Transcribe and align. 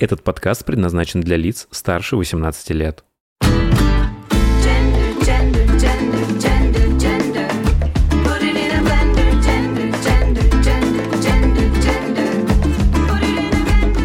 Этот 0.00 0.24
подкаст 0.24 0.64
предназначен 0.64 1.20
для 1.20 1.36
лиц 1.36 1.68
старше 1.70 2.16
18 2.16 2.70
лет. 2.70 3.04
Gender, 3.42 5.20
gender, 5.20 5.78
gender. 5.78 6.00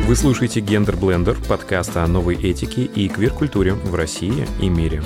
Вы 0.06 0.16
слушаете 0.18 0.60
«Гендер 0.60 0.98
Блендер»— 0.98 1.38
подкаст 1.48 1.96
о 1.96 2.06
новой 2.08 2.36
этике 2.36 2.84
и 2.84 3.08
квир-культуре 3.08 3.74
в 3.74 3.96
России 3.96 4.46
и 4.62 4.68
мире. 4.68 5.02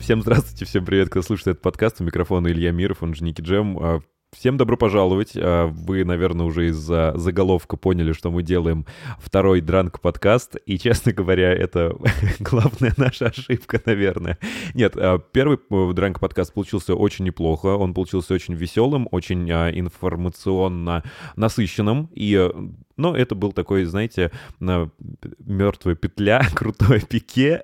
Всем 0.00 0.22
здравствуйте, 0.22 0.64
всем 0.64 0.84
привет, 0.84 1.08
кто 1.08 1.22
слушает 1.22 1.46
этот 1.46 1.62
подкаст. 1.62 2.00
У 2.00 2.04
микрофона 2.04 2.48
Илья 2.48 2.72
Миров, 2.72 3.04
он 3.04 3.14
же 3.14 3.22
Ники 3.22 3.42
Джем. 3.42 4.02
Всем 4.34 4.56
добро 4.56 4.78
пожаловать. 4.78 5.32
А, 5.36 5.66
Вы, 5.66 6.04
наверное, 6.06 6.46
уже 6.46 6.68
из-за 6.68 7.12
заголовка 7.16 7.76
поняли, 7.76 8.12
что 8.12 8.30
мы 8.30 8.42
делаем 8.42 8.86
второй 9.18 9.60
дранк-подкаст. 9.60 10.56
И, 10.64 10.78
честно 10.78 11.12
говоря, 11.12 11.52
это 11.52 11.94
главная 12.40 12.94
наша 12.96 13.26
ошибка, 13.26 13.80
наверное. 13.84 14.38
Нет, 14.72 14.94
а, 14.96 15.18
первый 15.18 15.58
э, 15.58 15.92
дранк-подкаст 15.92 16.54
получился 16.54 16.94
очень 16.94 17.26
неплохо. 17.26 17.66
Он 17.76 17.92
получился 17.92 18.32
очень 18.32 18.54
веселым, 18.54 19.06
очень 19.10 19.50
а, 19.50 19.70
информационно 19.70 21.04
насыщенным. 21.36 22.08
И 22.14 22.34
э, 22.34 22.50
но 23.02 23.16
это 23.16 23.34
был 23.34 23.52
такой, 23.52 23.84
знаете, 23.84 24.30
мертвая 24.60 25.96
петля, 25.96 26.46
крутое 26.54 27.00
пике 27.00 27.60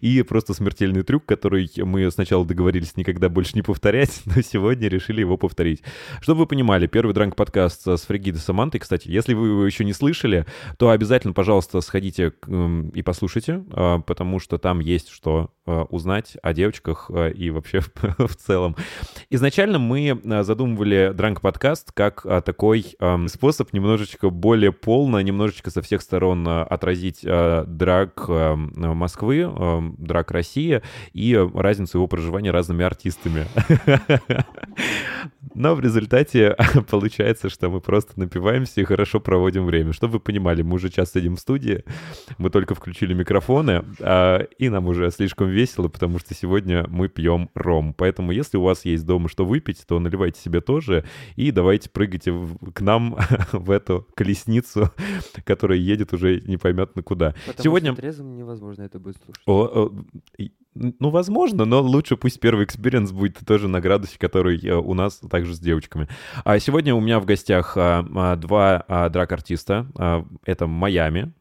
и 0.00 0.22
просто 0.22 0.54
смертельный 0.54 1.02
трюк, 1.02 1.26
который 1.26 1.70
мы 1.76 2.10
сначала 2.10 2.46
договорились 2.46 2.96
никогда 2.96 3.28
больше 3.28 3.52
не 3.54 3.62
повторять, 3.62 4.22
но 4.24 4.40
сегодня 4.40 4.88
решили 4.88 5.20
его 5.20 5.36
повторить. 5.36 5.82
Чтобы 6.22 6.40
вы 6.40 6.46
понимали, 6.46 6.86
первый 6.86 7.12
дранк-подкаст 7.12 7.86
с 7.86 8.00
Фригидой 8.06 8.40
Самантой, 8.40 8.80
кстати, 8.80 9.08
если 9.08 9.34
вы 9.34 9.48
его 9.48 9.66
еще 9.66 9.84
не 9.84 9.92
слышали, 9.92 10.46
то 10.78 10.88
обязательно, 10.88 11.34
пожалуйста, 11.34 11.82
сходите 11.82 12.32
и 12.94 13.02
послушайте, 13.02 13.62
а, 13.72 13.98
потому 13.98 14.40
что 14.40 14.56
там 14.56 14.80
есть 14.80 15.10
что 15.10 15.50
а, 15.66 15.82
узнать 15.84 16.38
о 16.42 16.54
девочках 16.54 17.10
а, 17.10 17.28
и 17.28 17.50
вообще 17.50 17.80
в 18.18 18.34
целом. 18.34 18.76
Изначально 19.28 19.78
мы 19.78 20.18
задумывали 20.42 21.12
дранк-подкаст 21.14 21.92
как 21.92 22.22
такой 22.44 22.96
способ 23.28 23.72
немножечко 23.74 24.30
более 24.30 24.69
полно, 24.72 25.20
немножечко 25.20 25.70
со 25.70 25.82
всех 25.82 26.02
сторон 26.02 26.46
а, 26.46 26.62
отразить 26.64 27.20
а, 27.24 27.64
драк 27.64 28.24
а, 28.28 28.56
Москвы, 28.56 29.50
драк 29.98 30.30
России 30.30 30.82
и 31.12 31.34
разницу 31.54 31.98
его 31.98 32.06
проживания 32.06 32.50
разными 32.50 32.84
артистами. 32.84 33.46
Но 35.54 35.74
в 35.74 35.80
результате 35.80 36.56
получается, 36.90 37.48
что 37.48 37.68
мы 37.68 37.80
просто 37.80 38.18
напиваемся 38.18 38.80
и 38.80 38.84
хорошо 38.84 39.20
проводим 39.20 39.66
время. 39.66 39.92
Чтобы 39.92 40.14
вы 40.14 40.20
понимали, 40.20 40.62
мы 40.62 40.76
уже 40.76 40.90
час 40.90 41.12
сидим 41.12 41.36
в 41.36 41.40
студии, 41.40 41.84
мы 42.38 42.50
только 42.50 42.74
включили 42.74 43.14
микрофоны, 43.14 43.84
а, 44.00 44.38
и 44.58 44.68
нам 44.68 44.86
уже 44.86 45.10
слишком 45.10 45.48
весело, 45.48 45.88
потому 45.88 46.18
что 46.18 46.34
сегодня 46.34 46.86
мы 46.88 47.08
пьем 47.08 47.50
ром. 47.54 47.94
Поэтому 47.94 48.32
если 48.32 48.56
у 48.56 48.62
вас 48.62 48.84
есть 48.84 49.04
дома 49.04 49.28
что 49.28 49.44
выпить, 49.44 49.84
то 49.86 49.98
наливайте 49.98 50.40
себе 50.40 50.60
тоже 50.60 51.04
и 51.36 51.50
давайте 51.50 51.90
прыгайте 51.90 52.34
к 52.72 52.80
нам 52.80 53.16
в 53.52 53.70
эту 53.70 54.06
колесницу, 54.14 54.49
которая 55.44 55.78
едет 55.78 56.12
уже 56.12 56.40
непонятно 56.40 57.02
куда. 57.02 57.34
Потому 57.46 57.62
Сегодня... 57.64 57.92
что 57.92 58.00
трезвым 58.00 58.36
невозможно 58.36 58.82
это 58.82 58.98
будет 58.98 59.16
слушать. 59.24 59.42
О, 59.46 59.64
о, 59.64 59.92
и- 60.38 60.52
ну, 60.74 61.10
возможно, 61.10 61.64
но 61.64 61.80
лучше 61.82 62.16
пусть 62.16 62.38
первый 62.40 62.64
experience 62.64 63.10
будет 63.10 63.38
тоже 63.44 63.66
на 63.68 63.80
градусе, 63.80 64.18
который 64.18 64.64
э, 64.64 64.74
у 64.76 64.94
нас 64.94 65.20
также 65.30 65.54
с 65.54 65.58
девочками. 65.58 66.08
А 66.44 66.58
сегодня 66.60 66.94
у 66.94 67.00
меня 67.00 67.18
в 67.18 67.24
гостях 67.24 67.76
а, 67.76 68.06
а, 68.14 68.36
два 68.36 68.84
а, 68.86 69.08
драк-артиста. 69.08 69.86
А, 69.96 70.24
Это 70.44 70.66
Майами, 70.68 71.32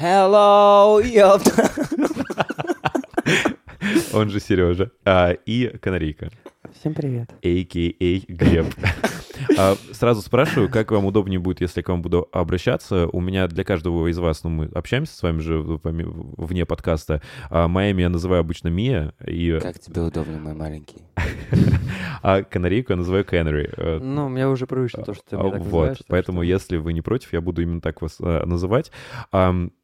Hello, 0.00 1.02
ёпта. 1.06 1.70
он 4.14 4.30
же 4.30 4.40
Сережа, 4.40 4.90
а, 5.04 5.32
и 5.32 5.68
Канарейка, 5.78 6.30
Всем 6.78 6.94
привет. 6.94 7.30
а.к.а. 7.30 8.32
Глеб. 8.32 8.66
А, 9.58 9.76
Сразу 9.92 10.22
спрашиваю, 10.22 10.70
как 10.70 10.90
вам 10.90 11.04
удобнее 11.06 11.38
будет, 11.38 11.60
если 11.60 11.80
я 11.80 11.84
к 11.84 11.88
вам 11.88 12.02
буду 12.02 12.28
обращаться. 12.32 13.06
У 13.08 13.20
меня 13.20 13.46
для 13.48 13.64
каждого 13.64 14.06
из 14.08 14.18
вас, 14.18 14.44
ну, 14.44 14.50
мы 14.50 14.64
общаемся 14.66 15.14
с 15.16 15.22
вами 15.22 15.40
же 15.40 15.60
вне 15.60 16.64
подкаста. 16.66 17.22
А 17.50 17.68
Майами 17.68 18.02
я 18.02 18.08
называю 18.08 18.40
обычно 18.40 18.68
Мия, 18.68 19.14
и 19.26 19.58
Как 19.60 19.78
тебе 19.78 20.02
удобно, 20.02 20.38
мой 20.38 20.54
маленький? 20.54 21.02
а 22.22 22.42
Канарейку 22.42 22.92
я 22.92 22.96
называю 22.96 23.24
Canary. 23.24 23.72
Э, 23.76 23.98
Ну, 24.00 24.28
мне 24.28 24.48
уже 24.48 24.66
привычно 24.66 25.02
то, 25.04 25.14
что 25.14 25.22
ты 25.28 25.36
меня 25.36 25.48
А, 25.48 25.52
так 25.52 25.62
Вот, 25.62 25.98
поэтому 26.08 26.38
что- 26.40 26.44
если 26.44 26.76
вы 26.76 26.92
не 26.92 27.02
против, 27.02 27.32
я 27.32 27.40
буду 27.40 27.62
именно 27.62 27.80
так 27.80 28.02
вас 28.02 28.16
э, 28.20 28.44
называть. 28.44 28.90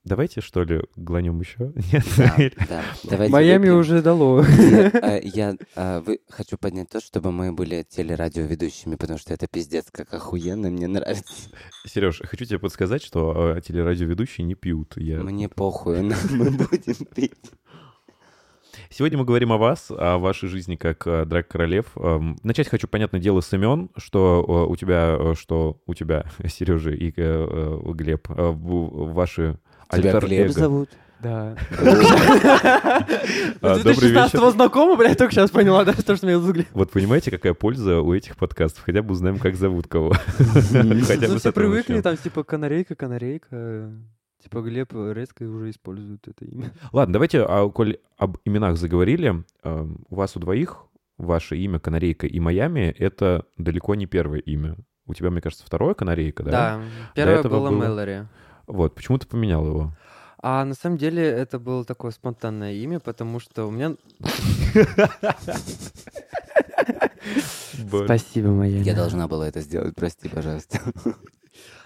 Давайте, 0.07 0.41
что 0.41 0.63
ли, 0.63 0.83
глянем 0.95 1.41
еще? 1.41 1.73
Нет? 1.93 2.05
Да, 2.17 2.37
да. 2.69 2.83
Давайте 3.03 3.33
Майами 3.33 3.63
выпьем. 3.63 3.79
уже 3.81 4.03
дало. 4.03 4.45
Я, 4.45 4.91
а, 5.03 5.21
я, 5.21 5.57
а, 5.75 6.01
вы, 6.01 6.21
хочу 6.31 6.57
поднять 6.59 6.91
то, 6.91 7.01
чтобы 7.01 7.33
мы 7.33 7.53
были 7.53 7.85
телерадиоведущими, 7.89 8.95
потому 8.95 9.19
что 9.19 9.35
это 9.35 9.46
пиздец 9.51 9.87
как 9.91 10.13
охуенно, 10.13 10.71
мне 10.71 10.87
нравится. 10.87 11.51
Сереж, 11.87 12.21
хочу 12.25 12.45
тебе 12.45 12.59
подсказать, 12.59 13.03
что 13.03 13.55
э, 13.57 13.61
телерадиоведущие 13.61 14.47
не 14.47 14.55
пьют. 14.55 14.97
Я... 14.97 15.19
Мне 15.19 15.49
похуй, 15.49 16.03
но 16.03 16.15
мы 16.31 16.51
будем 16.51 17.07
пить. 17.15 17.35
Сегодня 18.91 19.19
мы 19.19 19.25
говорим 19.25 19.53
о 19.53 19.59
вас, 19.59 19.91
о 19.91 20.19
вашей 20.19 20.49
жизни 20.49 20.77
как 20.77 21.07
э, 21.07 21.25
драг-королев. 21.25 21.87
Эм, 21.97 22.39
Начать 22.43 22.69
хочу, 22.69 22.89
понятное 22.89 23.21
дело, 23.21 23.41
с 23.41 23.53
имен, 23.53 23.91
что 23.97 24.45
э, 24.47 24.71
у 24.71 24.77
тебя, 24.77 25.35
что 25.35 25.81
у 25.87 25.95
тебя, 25.95 26.27
Сережа 26.47 26.91
и 26.91 27.11
Глеб, 27.11 28.29
ваши 28.29 29.59
Тебя 29.91 30.15
альтер 30.15 30.27
Глеб 30.27 30.51
зовут? 30.51 30.91
Да. 31.23 31.57
А, 33.63 33.75
С 33.75 33.79
Добрый 33.83 33.95
2016 33.95 34.35
вечер. 34.35 34.51
знакомы, 34.51 34.97
блядь, 34.97 35.19
только 35.19 35.33
сейчас 35.33 35.51
поняла, 35.51 35.85
да, 35.85 35.93
то, 35.93 36.17
что 36.17 36.27
меня 36.27 36.39
Глеб. 36.39 36.67
Вот 36.73 36.91
понимаете, 36.91 37.31
какая 37.31 37.55
польза 37.55 38.01
у 38.01 38.13
этих 38.15 38.37
подкастов? 38.37 38.85
Хотя 38.85 39.03
бы 39.03 39.13
узнаем, 39.13 39.39
как 39.39 39.57
зовут 39.57 39.87
кого. 39.89 40.13
Хотя 40.13 40.83
Ну, 40.83 40.95
бы 40.95 41.01
с 41.03 41.41
все 41.41 41.53
привыкли, 41.53 42.01
там, 42.01 42.17
типа, 42.17 42.45
канарейка, 42.45 42.95
канарейка. 42.95 43.91
Типа, 44.43 44.61
Глеб 44.61 44.93
резко 44.93 45.43
уже 45.45 45.71
использует 45.71 46.27
это 46.29 46.45
имя. 46.45 46.71
Ладно, 46.93 47.15
давайте, 47.15 47.41
а, 47.43 47.69
коль 47.71 47.99
об 48.19 48.37
именах 48.45 48.77
заговорили, 48.77 49.43
у 49.65 50.15
вас 50.15 50.37
у 50.37 50.41
двоих 50.41 50.85
ваше 51.19 51.57
имя 51.57 51.79
Канарейка 51.81 52.27
и 52.27 52.39
Майами— 52.39 52.95
это 52.99 53.45
далеко 53.57 53.95
не 53.95 54.07
первое 54.07 54.41
имя. 54.41 54.77
У 55.07 55.15
тебя, 55.15 55.31
мне 55.31 55.41
кажется, 55.41 55.65
второе 55.67 55.95
Канарейка, 55.95 56.43
да? 56.43 56.51
Да, 56.51 56.81
первое 57.15 57.43
было 57.43 57.71
было- 57.71 57.71
Мэлори. 57.71 58.27
Вот, 58.67 58.95
почему 58.95 59.17
ты 59.19 59.27
поменял 59.27 59.67
его? 59.67 59.93
А 60.39 60.65
на 60.65 60.75
самом 60.75 60.99
деле 60.99 61.23
это 61.25 61.59
было 61.59 61.85
такое 61.85 62.11
спонтанное 62.11 62.75
имя, 62.75 63.01
потому 63.01 63.41
что 63.41 63.67
у 63.67 63.71
меня... 63.71 63.97
Спасибо, 68.05 68.49
моя. 68.49 68.81
Я 68.81 68.95
должна 68.95 69.29
была 69.29 69.49
это 69.49 69.61
сделать, 69.61 69.95
прости, 69.95 70.29
пожалуйста. 70.29 70.81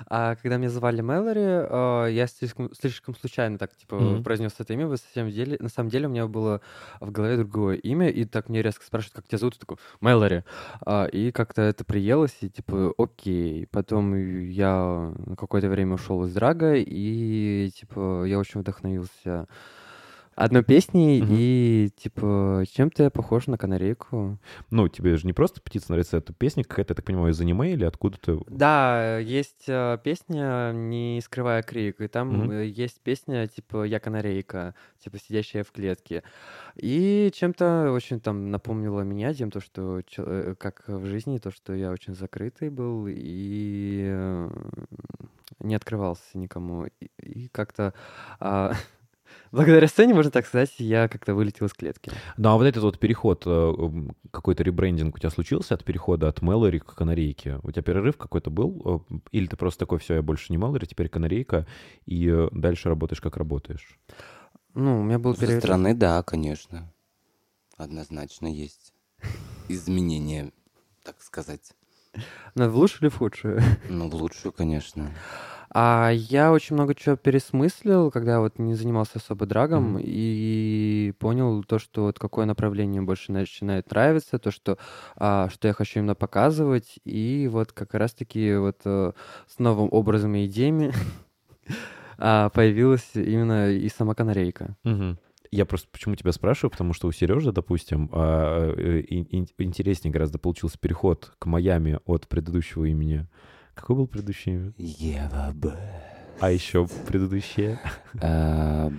А 0.06 0.34
когда 0.36 0.56
меня 0.56 0.70
звали 0.70 1.00
Мэлори, 1.00 1.40
э, 1.40 2.08
я 2.12 2.26
слишком, 2.26 2.72
слишком 2.74 3.14
случайно 3.14 3.58
так 3.58 3.74
типа 3.76 3.96
Мгм. 3.96 4.22
произнес 4.22 4.54
это 4.58 4.72
имя. 4.72 4.86
На 4.88 4.96
самом 4.96 5.30
деле, 5.30 5.56
на 5.60 5.68
самом 5.68 5.90
деле 5.90 6.06
у 6.06 6.10
меня 6.10 6.26
было 6.26 6.60
в 7.00 7.10
голове 7.10 7.36
другое 7.36 7.76
имя, 7.76 8.08
и 8.08 8.24
так 8.24 8.48
мне 8.48 8.62
резко 8.62 8.84
спрашивают, 8.84 9.16
как 9.16 9.28
тебя 9.28 9.38
зовут, 9.38 9.54
я 9.54 9.60
такой 9.60 9.76
Мэлори. 10.00 10.44
А, 10.84 11.04
и 11.06 11.30
как-то 11.32 11.62
это 11.62 11.84
приелось, 11.84 12.36
и 12.40 12.48
типа 12.48 12.92
окей. 12.98 13.66
Потом 13.70 14.14
я 14.48 15.12
какое-то 15.36 15.68
время 15.68 15.94
ушел 15.94 16.24
из 16.24 16.32
драга, 16.32 16.74
и 16.76 17.70
типа 17.74 18.24
я 18.24 18.38
очень 18.38 18.60
вдохновился 18.60 19.46
одной 20.44 20.64
песней, 20.64 21.20
Мгм. 21.22 21.34
и 21.36 21.90
типа 21.96 22.64
чем-то 22.70 23.04
я 23.04 23.10
похож 23.10 23.46
на 23.46 23.58
канарейку. 23.58 24.38
Ну, 24.70 24.88
тебе 24.88 25.16
же 25.16 25.26
не 25.26 25.32
просто 25.32 25.60
птица 25.60 25.92
нравится, 25.92 26.16
это 26.16 26.32
песня 26.32 26.64
какая-то, 26.64 26.92
я 26.92 26.96
так 26.96 27.04
понимаю, 27.04 27.32
из 27.32 27.40
аниме 27.40 27.72
или 27.72 27.84
откуда-то? 27.84 28.42
Да, 28.48 29.18
есть 29.18 29.64
э, 29.68 29.98
песня 30.02 30.72
«Не 30.72 31.20
скрывая 31.22 31.62
крик», 31.62 32.00
и 32.00 32.08
там 32.08 32.50
э, 32.50 32.66
есть 32.66 33.00
песня 33.00 33.46
типа 33.46 33.84
«Я 33.84 34.00
канарейка», 34.00 34.74
типа 34.98 35.18
«Сидящая 35.18 35.64
в 35.64 35.72
клетке». 35.72 36.22
И 36.76 37.30
чем-то 37.34 37.92
очень 37.92 38.20
там 38.20 38.50
напомнило 38.50 39.02
меня 39.02 39.34
тем, 39.34 39.50
то, 39.50 39.60
что 39.60 40.00
э, 40.16 40.54
как 40.58 40.84
в 40.86 41.04
жизни, 41.06 41.38
то, 41.38 41.50
что 41.50 41.74
я 41.74 41.90
очень 41.90 42.14
закрытый 42.14 42.70
был 42.70 43.06
и 43.08 44.48
не 45.60 45.74
открывался 45.74 46.38
никому. 46.38 46.86
И, 46.86 47.06
и 47.20 47.48
как-то 47.48 47.92
а, 48.38 48.72
благодаря 49.52 49.86
сцене, 49.88 50.14
можно 50.14 50.30
так 50.30 50.46
сказать, 50.46 50.72
я 50.78 51.08
как-то 51.08 51.34
вылетел 51.34 51.66
из 51.66 51.72
клетки. 51.72 52.12
Ну, 52.36 52.48
а 52.48 52.56
вот 52.56 52.64
этот 52.64 52.82
вот 52.82 52.98
переход, 52.98 53.42
э, 53.46 53.72
какой-то 54.30 54.62
ребрендинг 54.62 55.14
у 55.14 55.18
тебя 55.18 55.30
случился 55.30 55.74
от 55.74 55.84
перехода 55.84 56.28
от 56.28 56.42
Мэлори 56.42 56.78
к 56.78 56.94
Канарейке? 56.94 57.58
У 57.62 57.70
тебя 57.70 57.82
перерыв 57.82 58.16
какой-то 58.16 58.50
был? 58.50 59.04
Э, 59.10 59.18
Или 59.32 59.46
ты 59.46 59.56
просто 59.56 59.80
такой, 59.80 59.98
все, 59.98 60.14
я 60.14 60.22
больше 60.22 60.46
не 60.52 60.58
Мэлори, 60.58 60.86
теперь 60.86 61.08
Канарейка, 61.08 61.66
и 62.06 62.28
э, 62.28 62.48
дальше 62.52 62.88
работаешь, 62.88 63.20
как 63.20 63.36
работаешь? 63.36 63.98
Ну, 64.74 65.00
у 65.00 65.02
меня 65.02 65.18
был 65.18 65.34
Со 65.34 65.40
перерыв. 65.40 65.62
стороны, 65.62 65.94
да, 65.94 66.22
конечно. 66.22 66.92
Однозначно 67.76 68.46
есть 68.46 68.92
изменения, 69.68 70.52
так 71.04 71.20
сказать. 71.22 71.72
Ну, 72.54 72.68
в 72.68 72.76
лучшую 72.76 73.02
или 73.02 73.08
в 73.08 73.18
худшую? 73.18 73.60
Ну, 73.88 74.08
в 74.10 74.14
лучшую, 74.14 74.52
конечно. 74.52 75.10
А 75.72 76.10
я 76.10 76.52
очень 76.52 76.74
много 76.74 76.94
чего 76.96 77.14
пересмыслил, 77.16 78.10
когда 78.10 78.40
вот 78.40 78.58
не 78.58 78.74
занимался 78.74 79.18
особо 79.18 79.46
драгом, 79.46 79.92
Мгм. 79.92 80.00
и 80.02 81.12
понял 81.20 81.62
то, 81.62 81.78
что 81.78 82.02
вот 82.04 82.18
какое 82.18 82.44
направление 82.44 83.02
больше 83.02 83.30
начинает 83.30 83.88
нравиться, 83.90 84.38
то, 84.40 84.50
что, 84.50 84.78
а, 85.16 85.48
что 85.48 85.68
я 85.68 85.74
хочу 85.74 86.00
именно 86.00 86.16
показывать, 86.16 86.98
и 87.04 87.48
вот 87.50 87.70
как 87.72 87.94
раз-таки 87.94 88.56
вот 88.56 88.78
э, 88.84 89.12
с 89.46 89.58
новым 89.60 89.88
образом 89.92 90.34
и 90.34 90.46
идеями 90.46 90.92
а, 92.18 92.48
появилась 92.50 93.08
именно 93.14 93.70
и 93.70 93.88
сама 93.88 94.14
канарейка. 94.14 94.76
Мгм. 94.84 95.18
Я 95.52 95.66
просто 95.66 95.88
почему 95.90 96.14
тебя 96.14 96.32
спрашиваю, 96.32 96.70
потому 96.70 96.92
что 96.94 97.08
у 97.08 97.12
Сережи, 97.12 97.52
допустим, 97.52 98.08
а, 98.12 98.72
э, 98.76 99.02
ин- 99.08 99.26
ин- 99.30 99.48
интереснее 99.58 100.12
гораздо 100.12 100.38
получился 100.38 100.78
переход 100.78 101.32
к 101.38 101.46
Майами 101.46 101.98
от 102.06 102.28
предыдущего 102.28 102.84
имени. 102.86 103.26
Какое 103.74 103.96
было 103.98 104.06
предыдущее 104.06 104.56
имя? 104.56 104.72
Ева 104.76 105.52
Б. 105.54 105.76
А 106.40 106.50
еще 106.50 106.86
предыдущее? 107.06 107.78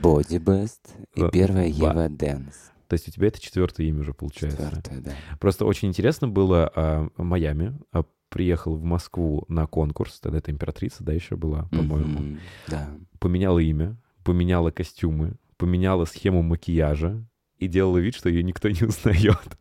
Боди 0.01 0.37
Бест 0.37 0.93
и 1.15 1.21
Э, 1.23 1.29
первая. 1.31 1.67
Ева 1.67 2.07
Дэнс. 2.09 2.71
То 2.87 2.93
есть 2.95 3.07
у 3.07 3.11
тебя 3.11 3.27
это 3.27 3.39
четвертое 3.39 3.87
имя 3.87 4.01
уже 4.01 4.13
получается. 4.13 4.57
Четвертая, 4.65 5.01
да. 5.01 5.11
Просто 5.39 5.65
очень 5.65 5.87
интересно 5.87 6.27
было 6.27 6.69
а, 6.75 7.07
Майами. 7.17 7.79
а, 7.93 8.03
приехал 8.29 8.75
в 8.75 8.83
Москву 8.83 9.43
на 9.47 9.65
конкурс, 9.67 10.19
тогда 10.19 10.37
это 10.39 10.51
императрица, 10.51 11.03
да, 11.03 11.13
еще 11.13 11.35
была, 11.35 11.63
по-моему. 11.71 12.19
Мгм, 12.19 12.39
Да. 12.67 12.89
Поменяла 13.19 13.59
имя, 13.59 13.97
поменяла 14.23 14.71
костюмы, 14.71 15.33
поменяла 15.57 16.05
схему 16.05 16.41
макияжа 16.41 17.25
и 17.61 17.67
делала 17.67 17.99
вид, 17.99 18.15
что 18.15 18.27
ее 18.27 18.43
никто 18.43 18.69
не 18.81 18.83
узнает. 18.83 19.57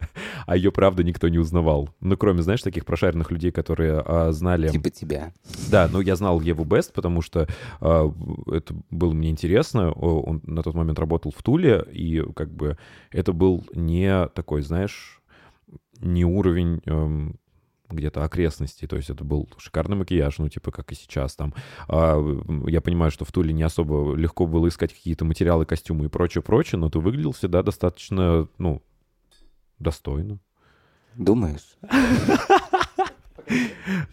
А 0.46 0.56
ее, 0.56 0.72
правда, 0.72 1.04
никто 1.04 1.28
не 1.28 1.38
узнавал. 1.38 1.90
Ну, 2.00 2.16
кроме, 2.16 2.42
знаешь, 2.42 2.62
таких 2.62 2.84
прошаренных 2.84 3.30
людей, 3.30 3.52
которые 3.52 4.02
а, 4.04 4.32
знали... 4.32 4.68
Типа 4.68 4.90
тебя. 4.90 5.32
Да, 5.70 5.88
ну 5.92 6.00
я 6.00 6.16
знал 6.16 6.40
Еву 6.40 6.64
Бест, 6.64 6.92
потому 6.94 7.20
что 7.22 7.46
а, 7.80 8.12
это 8.50 8.74
было 8.90 9.12
мне 9.12 9.30
интересно. 9.30 9.92
Он 9.92 10.40
на 10.44 10.62
тот 10.62 10.74
момент 10.74 10.98
работал 10.98 11.30
в 11.36 11.42
Туле, 11.42 11.84
и 11.92 12.24
как 12.34 12.50
бы 12.50 12.78
это 13.12 13.32
был 13.32 13.66
не 13.74 14.26
такой, 14.28 14.62
знаешь, 14.62 15.20
не 16.00 16.24
уровень 16.24 16.80
эм, 16.86 17.36
где-то 17.90 18.24
окрестностей. 18.24 18.86
То 18.88 18.96
есть 18.96 19.10
это 19.10 19.24
был 19.24 19.48
шикарный 19.58 19.96
макияж, 19.96 20.38
ну 20.38 20.48
типа 20.48 20.70
как 20.70 20.92
и 20.92 20.94
сейчас 20.94 21.36
там. 21.36 21.54
А, 21.88 22.18
я 22.66 22.80
понимаю, 22.80 23.10
что 23.10 23.24
в 23.24 23.32
Туле 23.32 23.52
не 23.52 23.62
особо 23.62 24.14
легко 24.14 24.46
было 24.46 24.68
искать 24.68 24.92
какие-то 24.92 25.24
материалы, 25.24 25.66
костюмы 25.66 26.06
и 26.06 26.08
прочее-прочее, 26.08 26.78
но 26.78 26.90
ты 26.90 26.98
выглядел 26.98 27.32
всегда 27.32 27.62
достаточно, 27.62 28.48
ну, 28.58 28.82
достойно. 29.78 30.38
Думаешь? 31.16 31.76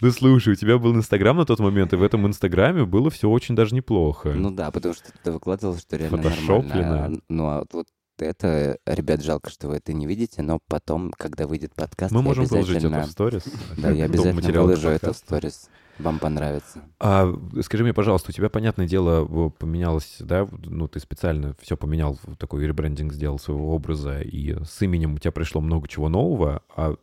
Ну 0.02 0.12
слушай, 0.12 0.54
у 0.54 0.56
тебя 0.56 0.78
был 0.78 0.96
Инстаграм 0.96 1.38
на 1.38 1.46
тот 1.46 1.60
момент, 1.60 1.94
и 1.94 1.96
в 1.96 2.02
этом 2.02 2.26
Инстаграме 2.26 2.86
было 2.86 3.12
все 3.12 3.30
очень 3.30 3.56
даже 3.56 3.76
неплохо. 3.76 4.34
Ну 4.34 4.52
да, 4.52 4.72
потому 4.72 4.96
что 4.96 5.12
ты 5.24 5.32
выкладывал, 5.32 5.78
что 5.78 5.96
реально 5.96 6.18
Фотошопленное. 6.18 6.92
нормально. 6.92 7.22
Ну 7.30 7.46
а 7.48 7.64
вот 7.72 7.88
это, 8.20 8.80
ребят, 8.86 9.24
жалко, 9.24 9.50
что 9.50 9.68
вы 9.68 9.78
это 9.78 9.94
не 9.94 10.06
видите, 10.06 10.42
но 10.42 10.60
потом, 10.68 11.12
когда 11.18 11.48
выйдет 11.48 11.74
подкаст, 11.74 12.12
Мы 12.12 12.22
можем 12.22 12.48
положить 12.48 12.78
это 12.78 12.88
обязательно... 12.88 13.08
в 13.08 13.12
сторис. 13.12 13.44
Да, 13.78 13.92
я 13.92 14.06
обязательно 14.06 14.62
выложу 14.62 14.90
это 14.90 15.14
в 15.14 15.18
сторис. 15.18 15.70
Вам 16.00 16.20
понравится. 16.20 16.84
А 17.00 17.34
скажи 17.64 17.84
мне, 17.84 17.94
пожалуйста, 17.94 18.30
у 18.30 18.34
тебя, 18.34 18.50
понятное 18.50 18.88
дело, 18.88 19.50
поменялось, 19.50 20.18
да, 20.20 20.48
ну, 20.52 20.88
ты 20.88 21.00
специально 21.00 21.56
все 21.60 21.76
поменял, 21.76 22.20
такой 22.38 22.66
ребрендинг 22.68 23.14
сделал 23.14 23.40
своего 23.40 23.74
образа, 23.74 24.22
и 24.22 24.64
с 24.64 24.80
именем 24.82 25.16
у 25.16 25.18
тебя 25.18 25.32
пришло 25.32 25.60
много 25.60 25.88
чего 25.88 26.08
нового, 26.08 26.62
а 26.76 26.96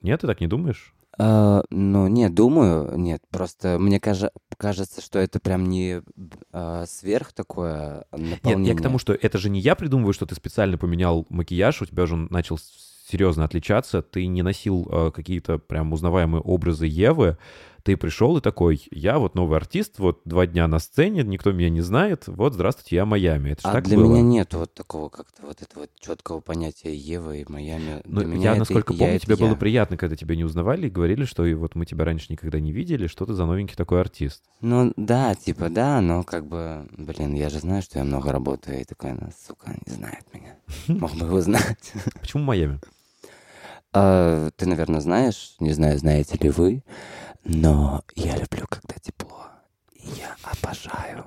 нет, 0.00 0.20
ты 0.20 0.26
так 0.26 0.40
не 0.40 0.48
думаешь? 0.48 0.92
А, 1.18 1.62
ну, 1.70 2.06
нет, 2.08 2.34
думаю, 2.34 2.96
нет. 2.96 3.22
Просто 3.30 3.78
мне 3.78 4.00
кажа- 4.00 4.32
кажется, 4.56 5.00
что 5.02 5.18
это 5.18 5.40
прям 5.40 5.66
не 5.66 6.02
а, 6.52 6.84
сверх 6.86 7.32
такое 7.32 8.06
Нет, 8.12 8.30
наполнение. 8.42 8.72
я 8.72 8.78
к 8.78 8.82
тому, 8.82 8.98
что 8.98 9.12
это 9.12 9.38
же 9.38 9.50
не 9.50 9.60
я 9.60 9.74
придумываю, 9.74 10.14
что 10.14 10.26
ты 10.26 10.34
специально 10.34 10.78
поменял 10.78 11.26
макияж, 11.28 11.82
у 11.82 11.86
тебя 11.86 12.06
же 12.06 12.14
он 12.14 12.28
начал 12.30 12.58
серьезно 13.08 13.44
отличаться, 13.44 14.00
ты 14.00 14.26
не 14.26 14.42
носил 14.42 14.88
э, 14.90 15.10
какие-то 15.10 15.58
прям 15.58 15.92
узнаваемые 15.92 16.40
образы 16.40 16.86
Евы, 16.86 17.36
ты 17.82 17.96
пришел 17.96 18.36
и 18.36 18.40
такой, 18.40 18.86
я 18.90 19.18
вот 19.18 19.34
новый 19.34 19.56
артист, 19.58 19.98
вот 19.98 20.20
два 20.24 20.46
дня 20.46 20.66
на 20.68 20.78
сцене, 20.78 21.22
никто 21.22 21.52
меня 21.52 21.70
не 21.70 21.80
знает, 21.80 22.24
вот, 22.26 22.54
здравствуйте, 22.54 22.96
я 22.96 23.04
Майами. 23.06 23.50
Это 23.50 23.68
А 23.68 23.72
так 23.72 23.84
для 23.84 23.96
было? 23.96 24.06
меня 24.12 24.22
нет 24.22 24.54
вот 24.54 24.74
такого 24.74 25.08
как-то 25.08 25.46
вот 25.46 25.60
этого 25.62 25.86
четкого 26.00 26.40
понятия 26.40 26.94
Ева 26.94 27.36
и 27.36 27.44
Майами. 27.48 28.00
Ну, 28.04 28.20
я, 28.36 28.50
это 28.52 28.60
насколько 28.60 28.92
я, 28.92 28.98
помню, 29.00 29.14
это 29.16 29.26
тебе 29.26 29.36
было 29.36 29.48
я. 29.50 29.54
приятно, 29.56 29.96
когда 29.96 30.16
тебя 30.16 30.36
не 30.36 30.44
узнавали 30.44 30.86
и 30.86 30.90
говорили, 30.90 31.24
что 31.24 31.44
и 31.44 31.54
вот 31.54 31.74
мы 31.74 31.84
тебя 31.86 32.04
раньше 32.04 32.26
никогда 32.30 32.60
не 32.60 32.72
видели, 32.72 33.06
что 33.06 33.26
ты 33.26 33.34
за 33.34 33.46
новенький 33.46 33.76
такой 33.76 34.00
артист. 34.00 34.42
Ну, 34.60 34.92
да, 34.96 35.34
типа, 35.34 35.68
да, 35.68 36.00
но 36.00 36.22
как 36.22 36.46
бы, 36.46 36.86
блин, 36.96 37.34
я 37.34 37.48
же 37.50 37.58
знаю, 37.58 37.82
что 37.82 37.98
я 37.98 38.04
много 38.04 38.32
работаю, 38.32 38.80
и 38.80 38.84
такой, 38.84 39.12
ну, 39.12 39.28
сука, 39.46 39.74
не 39.86 39.92
знает 39.92 40.24
меня. 40.32 40.56
Мог 40.88 41.12
бы 41.14 41.26
его 41.26 41.40
знать. 41.40 41.92
Почему 42.20 42.44
Майами? 42.44 42.80
А, 43.92 44.50
Ты, 44.56 44.66
наверное, 44.66 45.00
знаешь, 45.00 45.54
не 45.60 45.72
знаю, 45.72 45.98
знаете 45.98 46.38
ли 46.38 46.48
вы, 46.50 46.82
но 47.44 48.02
я 48.14 48.36
люблю, 48.36 48.66
когда 48.68 48.94
тепло. 49.00 49.46
И 49.94 50.08
я 50.10 50.36
обожаю 50.42 51.26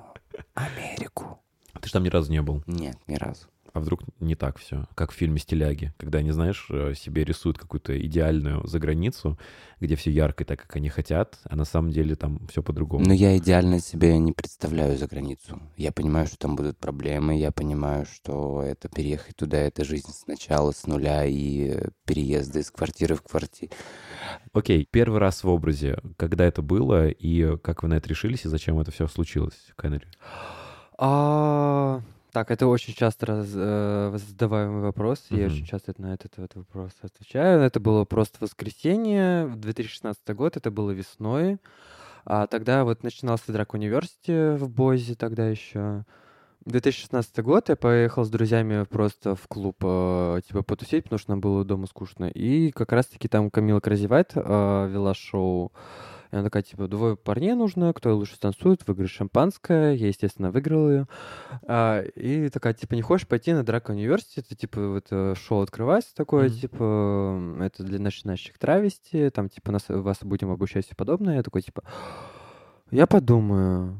Америку. 0.54 1.42
Ты 1.80 1.88
же 1.88 1.92
там 1.92 2.04
ни 2.04 2.08
разу 2.08 2.30
не 2.32 2.42
был. 2.42 2.62
Нет, 2.66 2.96
ни 3.06 3.14
разу. 3.16 3.46
А 3.76 3.80
вдруг 3.80 4.00
не 4.20 4.34
так 4.36 4.58
все, 4.58 4.86
как 4.94 5.12
в 5.12 5.14
фильме 5.14 5.38
«Стиляги», 5.38 5.92
когда 5.98 6.20
они, 6.20 6.30
знаешь, 6.30 6.66
э, 6.70 6.94
себе 6.94 7.24
рисуют 7.24 7.58
какую-то 7.58 8.00
идеальную 8.06 8.66
заграницу, 8.66 9.38
где 9.80 9.96
все 9.96 10.10
ярко 10.10 10.44
и 10.44 10.46
так, 10.46 10.62
как 10.62 10.76
они 10.76 10.88
хотят, 10.88 11.38
а 11.44 11.56
на 11.56 11.66
самом 11.66 11.90
деле 11.90 12.16
там 12.16 12.46
все 12.48 12.62
по-другому. 12.62 13.04
Но 13.04 13.12
я 13.12 13.36
идеально 13.36 13.80
себе 13.80 14.16
не 14.16 14.32
представляю 14.32 14.96
за 14.96 15.06
границу. 15.06 15.60
Я 15.76 15.92
понимаю, 15.92 16.26
что 16.26 16.38
там 16.38 16.56
будут 16.56 16.78
проблемы, 16.78 17.38
я 17.38 17.52
понимаю, 17.52 18.06
что 18.06 18.62
это 18.62 18.88
переехать 18.88 19.36
туда, 19.36 19.58
это 19.58 19.84
жизнь 19.84 20.10
сначала, 20.10 20.72
с 20.72 20.86
нуля, 20.86 21.26
и 21.26 21.72
э, 21.74 21.88
переезды 22.06 22.60
из 22.60 22.70
квартиры 22.70 23.14
в 23.14 23.20
квартиру. 23.20 23.72
Окей, 24.54 24.88
первый 24.90 25.18
раз 25.20 25.44
в 25.44 25.48
образе, 25.50 25.98
когда 26.16 26.46
это 26.46 26.62
было, 26.62 27.08
и 27.08 27.58
как 27.58 27.82
вы 27.82 27.90
на 27.90 27.94
это 27.98 28.08
решились, 28.08 28.46
и 28.46 28.48
зачем 28.48 28.80
это 28.80 28.90
все 28.90 29.06
случилось, 29.06 29.66
Кеннери? 29.76 30.06
А, 30.98 32.00
Так, 32.36 32.50
это 32.50 32.66
очень 32.66 32.92
часто 32.92 33.24
раз- 33.24 33.48
э, 33.54 34.18
задаваемый 34.18 34.82
вопрос. 34.82 35.24
и 35.30 35.36
Я 35.38 35.46
очень 35.46 35.64
часто 35.64 35.94
на 35.96 36.12
этот, 36.12 36.34
этот 36.34 36.54
вопрос 36.54 36.92
отвечаю. 37.00 37.62
Это 37.62 37.80
было 37.80 38.04
просто 38.04 38.36
воскресенье, 38.40 39.46
в 39.46 39.56
2016 39.56 40.34
год, 40.34 40.58
это 40.58 40.70
было 40.70 40.90
весной. 40.90 41.56
А 42.26 42.46
тогда 42.46 42.84
вот 42.84 43.02
начинался 43.02 43.52
Drag 43.52 43.72
University 43.72 44.54
в 44.54 44.68
Бозе 44.68 45.14
тогда 45.14 45.48
еще. 45.48 46.04
2016 46.66 47.42
год 47.42 47.70
я 47.70 47.76
поехал 47.76 48.22
с 48.22 48.28
друзьями 48.28 48.84
просто 48.84 49.34
в 49.34 49.48
клуб, 49.48 49.76
э, 49.82 50.40
типа, 50.46 50.62
потусить, 50.62 51.04
потому 51.04 51.18
что 51.18 51.30
нам 51.30 51.40
было 51.40 51.64
дома 51.64 51.86
скучно. 51.86 52.26
И 52.26 52.70
как 52.70 52.92
раз-таки 52.92 53.28
там 53.28 53.50
Камила 53.50 53.80
Crazy 53.80 54.06
White 54.06 54.32
э, 54.34 54.88
вела 54.90 55.14
шоу. 55.14 55.72
И 56.30 56.34
она 56.34 56.44
такая, 56.44 56.62
типа, 56.62 56.88
двое 56.88 57.16
парней 57.16 57.54
нужно, 57.54 57.92
кто 57.92 58.16
лучше 58.16 58.38
танцует, 58.38 58.86
выиграет 58.86 59.10
шампанское. 59.10 59.94
Я, 59.94 60.08
естественно, 60.08 60.50
выиграл 60.50 60.90
ее. 60.90 61.06
А, 61.66 62.02
и 62.02 62.48
такая, 62.48 62.74
типа, 62.74 62.94
не 62.94 63.02
хочешь 63.02 63.26
пойти 63.26 63.52
на 63.52 63.62
Drag 63.62 63.92
University? 63.92 64.40
Это, 64.40 64.54
типа, 64.54 64.80
вот 64.88 65.06
э, 65.10 65.34
шоу 65.36 65.62
открывается 65.62 66.14
такое, 66.14 66.48
Мгм. 66.48 66.56
типа, 66.58 67.56
это 67.62 67.82
для 67.82 67.98
начинающих 67.98 68.58
травести, 68.58 69.30
там, 69.30 69.48
типа, 69.48 69.72
нас, 69.72 69.84
вас 69.88 70.18
будем 70.22 70.50
обучать 70.50 70.90
и 70.90 70.94
подобное. 70.94 71.36
Я 71.36 71.42
такой, 71.42 71.62
типа, 71.62 71.82
я 72.90 73.06
подумаю. 73.06 73.98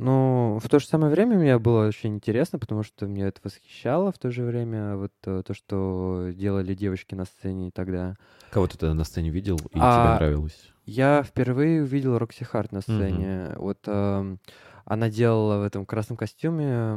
Но 0.00 0.58
в 0.58 0.68
то 0.68 0.78
же 0.78 0.86
самое 0.86 1.12
время 1.12 1.36
мне 1.36 1.58
было 1.58 1.86
очень 1.86 2.14
интересно, 2.14 2.58
потому 2.58 2.82
что 2.82 3.06
меня 3.06 3.28
это 3.28 3.40
восхищало 3.44 4.12
в 4.12 4.18
то 4.18 4.30
же 4.30 4.44
время, 4.44 4.96
вот 4.96 5.12
э, 5.26 5.42
то, 5.46 5.52
что 5.52 6.30
делали 6.34 6.74
девочки 6.74 7.14
на 7.14 7.26
сцене 7.26 7.70
тогда. 7.70 8.16
Кого 8.50 8.66
ты 8.66 8.78
тогда 8.78 8.94
на 8.94 9.04
сцене 9.04 9.28
видел, 9.28 9.56
и 9.56 9.74
тебе 9.74 9.82
А, 9.82 10.16
нравилось? 10.16 10.70
Я 10.86 11.22
впервые 11.22 11.82
увидел 11.82 12.16
Рокси 12.16 12.44
Харт 12.44 12.72
на 12.72 12.80
сцене. 12.80 13.52
Вот 13.56 13.80
эм, 13.86 14.38
она 14.86 15.10
делала 15.10 15.58
в 15.58 15.64
этом 15.64 15.84
красном 15.84 16.16
костюме. 16.16 16.96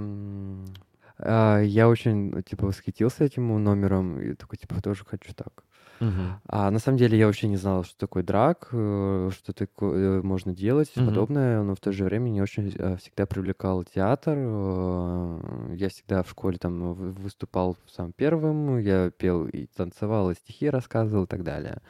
А, 1.19 1.59
я 1.61 1.89
очень, 1.89 2.43
типа, 2.43 2.67
восхитился 2.67 3.23
этим 3.25 3.63
номером 3.63 4.19
и 4.21 4.33
такой, 4.35 4.57
типа, 4.57 4.81
тоже 4.81 5.05
хочу 5.05 5.33
так. 5.33 5.63
Мгм. 5.99 6.41
А 6.47 6.71
на 6.71 6.79
самом 6.79 6.97
деле 6.97 7.17
я 7.17 7.27
вообще 7.27 7.47
не 7.47 7.57
знал, 7.57 7.83
что 7.83 7.97
такое 7.97 8.23
драк, 8.23 8.69
э, 8.73 9.29
что 9.33 9.53
такое 9.53 10.21
можно 10.23 10.53
делать 10.53 10.91
и 10.95 10.99
Мгм. 10.99 11.01
подобное, 11.01 11.63
но 11.63 11.75
в 11.75 11.79
то 11.79 11.91
же 11.93 12.05
время 12.05 12.25
меня 12.25 12.43
очень 12.43 12.73
э, 12.77 12.97
всегда 12.97 13.25
привлекал 13.25 13.83
театр. 13.85 14.35
э, 14.37 15.75
Я 15.75 15.89
всегда 15.89 16.23
в 16.23 16.29
школе 16.29 16.57
там 16.57 16.93
выступал 16.93 17.77
сам 17.87 18.13
первым, 18.13 18.77
я 18.79 19.09
пел 19.11 19.47
и 19.47 19.67
танцевал, 19.67 20.31
и 20.31 20.35
стихи 20.35 20.69
рассказывал 20.69 21.25
и 21.25 21.27
так 21.27 21.43
далее. 21.43 21.81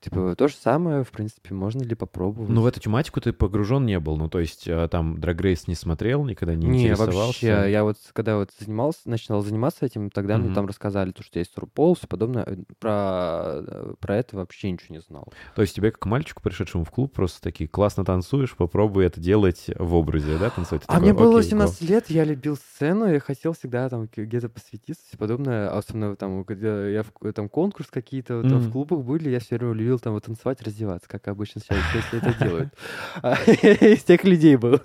Типа, 0.00 0.34
то 0.36 0.48
же 0.48 0.54
самое, 0.54 1.02
в 1.02 1.10
принципе, 1.10 1.54
можно 1.54 1.82
ли 1.82 1.94
попробовать? 1.94 2.50
Ну, 2.50 2.62
в 2.62 2.66
эту 2.66 2.78
тематику 2.80 3.20
ты 3.20 3.32
погружен 3.32 3.84
не 3.84 3.98
был. 3.98 4.16
Ну, 4.16 4.28
то 4.28 4.38
есть 4.38 4.68
а, 4.68 4.86
там 4.88 5.16
Drag 5.16 5.36
Race 5.36 5.64
не 5.66 5.74
смотрел, 5.74 6.24
никогда 6.24 6.54
не, 6.54 6.66
Не, 6.68 6.84
интересовался. 6.84 7.26
вообще, 7.26 7.70
я 7.72 7.82
вот 7.82 7.96
когда 8.12 8.36
вот 8.36 8.50
занимался, 8.58 9.00
начинал 9.06 9.42
заниматься 9.42 9.84
этим, 9.86 10.10
тогда 10.10 10.36
Мгм. 10.36 10.46
мне 10.46 10.54
там 10.54 10.66
рассказали, 10.66 11.10
то, 11.10 11.22
что 11.22 11.38
есть 11.40 11.52
RuPaul, 11.56 11.96
все 11.96 12.06
подобное. 12.06 12.44
Э, 12.46 12.56
Про, 12.78 13.62
э, 13.66 13.94
про 13.98 14.16
это 14.16 14.36
вообще 14.36 14.70
ничего 14.70 14.94
не 14.94 15.00
знал. 15.00 15.32
То 15.56 15.62
есть 15.62 15.74
тебе, 15.74 15.90
как 15.90 16.06
мальчику, 16.06 16.42
пришедшему 16.42 16.84
в 16.84 16.90
клуб, 16.90 17.12
просто 17.12 17.42
такие, 17.42 17.68
классно 17.68 18.04
танцуешь, 18.04 18.54
попробуй 18.56 19.04
это 19.06 19.20
делать 19.20 19.66
в 19.78 19.94
образе, 19.94 20.38
да, 20.38 20.50
танцевать? 20.50 20.84
А 20.86 20.92
такой, 20.92 21.02
мне 21.02 21.12
было 21.12 21.38
«Окей, 21.38 21.50
го». 21.50 21.56
18 21.56 21.80
лет, 21.82 22.10
я 22.10 22.24
любил 22.24 22.56
сцену, 22.56 23.06
я 23.12 23.18
хотел 23.20 23.52
всегда 23.52 23.88
там 23.88 24.08
где-то 24.14 24.48
посвятиться 24.48 25.02
и 25.12 25.16
подобное. 25.16 25.68
А 25.70 25.78
Особенно 25.78 26.16
там, 26.16 26.44
когда 26.44 26.86
я 26.88 27.02
в, 27.02 27.32
там 27.32 27.48
конкурс 27.48 27.88
какие-то 27.90 28.38
вот 28.38 28.48
там 28.48 28.60
в 28.60 28.70
клубах 28.70 29.00
были, 29.00 29.30
я 29.30 29.40
все 29.40 29.56
время 29.56 29.72
любил 29.88 29.98
там 29.98 30.12
вот 30.12 30.24
танцевать, 30.24 30.60
раздеваться, 30.62 31.08
как 31.08 31.26
обычно 31.28 31.62
сейчас 31.62 31.78
все 32.04 32.18
это 32.18 32.34
делают. 32.44 32.74
А 33.22 33.34
Из 33.44 34.04
тех 34.04 34.22
людей 34.24 34.56
был. 34.56 34.80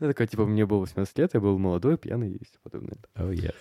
Ну, 0.00 0.08
такой, 0.08 0.26
типа, 0.28 0.46
мне 0.46 0.64
было 0.64 0.80
18 0.80 1.18
лет, 1.18 1.34
я 1.34 1.40
был 1.40 1.58
молодой, 1.58 1.98
пьяный 1.98 2.32
и 2.32 2.44
все 2.44 2.58
подобное. 2.62 2.96
Oh, 3.16 3.32
yes. 3.32 3.54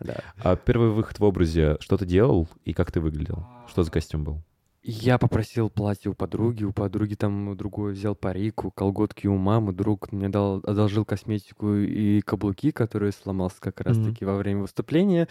Да. 0.00 0.16
А 0.38 0.56
первый 0.56 0.90
выход 0.90 1.18
в 1.18 1.24
образе, 1.24 1.76
что 1.80 1.96
ты 1.96 2.06
делал 2.06 2.48
и 2.64 2.72
как 2.72 2.90
ты 2.90 3.00
выглядел? 3.00 3.46
Что 3.68 3.82
за 3.82 3.90
костюм 3.90 4.24
был? 4.24 4.42
Я 4.82 5.18
попросил 5.18 5.68
платье 5.68 6.10
у 6.10 6.14
подруги, 6.14 6.64
у 6.64 6.72
подруги 6.72 7.14
там 7.14 7.54
другой 7.54 7.92
взял 7.92 8.14
парику, 8.14 8.70
колготки 8.70 9.26
у 9.26 9.36
мамы, 9.36 9.74
друг 9.74 10.10
мне 10.10 10.30
дал, 10.30 10.62
одолжил 10.64 11.04
косметику 11.04 11.74
и 11.74 12.22
каблуки, 12.22 12.70
которые 12.70 13.12
сломался 13.12 13.60
как 13.60 13.82
раз-таки 13.82 14.24
во 14.24 14.36
время 14.38 14.62
выступления. 14.62 15.28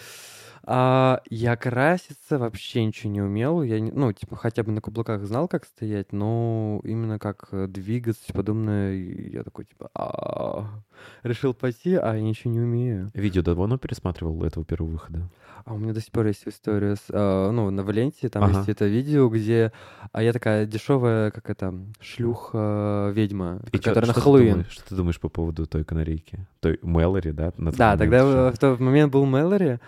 А 0.64 1.22
я 1.32 1.56
краситься 1.56 2.38
вообще 2.38 2.86
ничего 2.86 3.12
не 3.12 3.22
умел. 3.24 3.64
Я, 3.64 3.80
не- 3.80 3.92
ну, 3.92 4.14
типа, 4.14 4.36
хотя 4.36 4.62
бы 4.62 4.72
на 4.72 4.82
каблуках 4.82 5.26
знал, 5.26 5.48
как 5.48 5.66
стоять, 5.66 6.14
но 6.14 6.80
именно 6.84 7.18
как 7.18 7.48
э, 7.52 7.66
двигаться 7.68 8.26
и 8.30 8.34
подобное, 8.34 8.94
я 8.94 9.44
такой, 9.44 9.66
типа, 9.66 9.90
«А, 9.96 10.68
решил 11.24 11.56
пойти, 11.56 11.96
а 11.96 12.14
я 12.14 12.22
ничего 12.22 12.54
не 12.54 12.60
умею. 12.60 13.10
Видео 13.16 13.42
давно 13.42 13.80
пересматривал 13.80 14.44
этого 14.44 14.64
первого 14.64 14.92
выхода? 14.92 15.28
А 15.66 15.74
у 15.74 15.78
меня 15.78 15.94
до 15.94 16.02
сих 16.02 16.12
пор 16.12 16.28
есть 16.28 16.44
история, 16.48 16.96
с, 16.96 17.06
а, 17.12 17.52
ну, 17.52 17.70
на 17.70 17.84
Валенте, 17.84 18.30
там 18.30 18.44
Ага. 18.44 18.58
есть 18.58 18.70
это 18.70 18.86
видео, 18.86 19.28
где 19.30 19.72
а 20.12 20.24
я 20.24 20.34
такая 20.34 20.66
дешевая, 20.66 21.32
как 21.32 21.50
это, 21.50 21.74
шлюха-ведьма, 22.00 23.62
И 23.72 23.78
чё- 23.78 23.90
которая 23.90 24.08
на 24.08 24.14
что 24.14 24.22
ты 24.22 24.22
Хэллоуин. 24.22 24.52
думаешь- 24.52 24.72
Что 24.72 24.90
ты 24.90 24.96
думаешь 24.96 25.20
по 25.20 25.30
поводу 25.30 25.66
той 25.66 25.84
канарейки? 25.84 26.48
Той 26.62 26.80
Мэлори, 26.82 27.32
да? 27.32 27.52
на 27.58 27.72
тот 27.72 27.78
Да, 27.80 27.86
момент 27.96 28.00
тогда 28.00 28.52
в 28.52 28.58
тот 28.58 28.80
момент 28.80 29.12
был 29.12 29.26
Мэлори. 29.26 29.80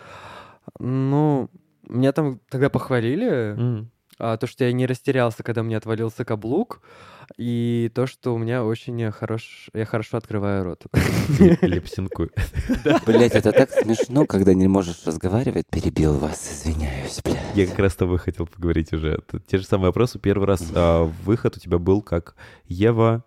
Ну, 0.80 1.50
меня 1.88 2.12
там 2.12 2.40
тогда 2.50 2.70
похвалили, 2.70 3.30
М. 3.58 3.92
а, 4.22 4.38
то, 4.38 4.46
что 4.46 4.64
я 4.64 4.72
не 4.72 4.86
растерялся, 4.86 5.42
когда 5.42 5.64
мне 5.64 5.76
отвалился 5.76 6.24
каблук, 6.24 6.82
и 7.38 7.92
то, 7.96 8.06
что 8.06 8.36
у 8.36 8.38
меня 8.38 8.64
очень 8.64 9.12
хорош... 9.12 9.70
я 9.74 9.86
хорошо 9.86 10.18
открываю 10.18 10.64
рот. 10.64 10.84
Липсинкуй. 11.62 12.30
Блять, 13.06 13.34
это 13.34 13.52
так 13.52 13.72
смешно, 13.72 14.26
когда 14.28 14.54
не 14.54 14.68
можешь 14.68 15.06
разговаривать. 15.06 15.66
Перебил 15.72 16.14
вас, 16.20 16.52
извиняюсь, 16.52 17.20
бля. 17.24 17.40
Я 17.56 17.66
как 17.66 17.80
раз 17.80 17.94
с 17.94 17.96
тобой 17.96 18.20
хотел 18.20 18.46
поговорить 18.46 18.94
уже. 18.94 19.20
Те 19.48 19.58
же 19.58 19.66
самые 19.66 19.88
вопросы. 19.88 20.20
Первый 20.20 20.46
раз 20.46 20.64
а, 20.76 21.06
выход 21.24 21.58
у 21.58 21.60
тебя 21.60 21.80
был 21.80 22.04
как 22.04 22.36
Ева. 22.66 23.24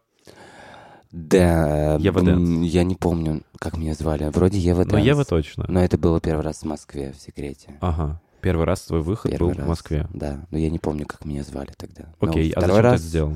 Да, 1.11 1.97
Ева 2.01 2.23
Дэнс. 2.23 2.67
я 2.67 2.85
не 2.85 2.97
помню, 2.97 3.43
как 3.59 3.77
меня 3.77 3.95
звали. 3.95 4.31
Вроде 4.31 4.59
Ева 4.59 4.85
Ну, 4.85 4.91
Дэнс. 4.91 5.07
Ева 5.07 5.25
точно. 5.25 5.65
Но 5.67 5.83
это 5.83 5.99
было 5.99 6.21
первый 6.21 6.43
раз 6.43 6.59
в 6.59 6.65
Москве, 6.65 7.13
в 7.13 7.21
секрете. 7.21 7.75
Ага. 7.81 8.21
Первый 8.45 8.67
раз 8.67 8.83
твой 8.83 9.01
выход 9.01 9.31
Первый 9.33 9.49
был 9.53 9.57
раз, 9.57 9.65
в 9.65 9.69
Москве. 9.69 10.07
Да, 10.13 10.47
но 10.51 10.59
я 10.59 10.69
не 10.71 10.79
помню, 10.79 11.07
как 11.07 11.25
меня 11.25 11.43
звали 11.43 11.73
тогда. 11.77 12.15
Но 12.21 12.29
Окей, 12.31 12.51
а 12.53 12.61
зачем 12.61 12.77
ты 12.77 12.83
раз 12.83 13.01
это 13.01 13.03
сделал? 13.09 13.33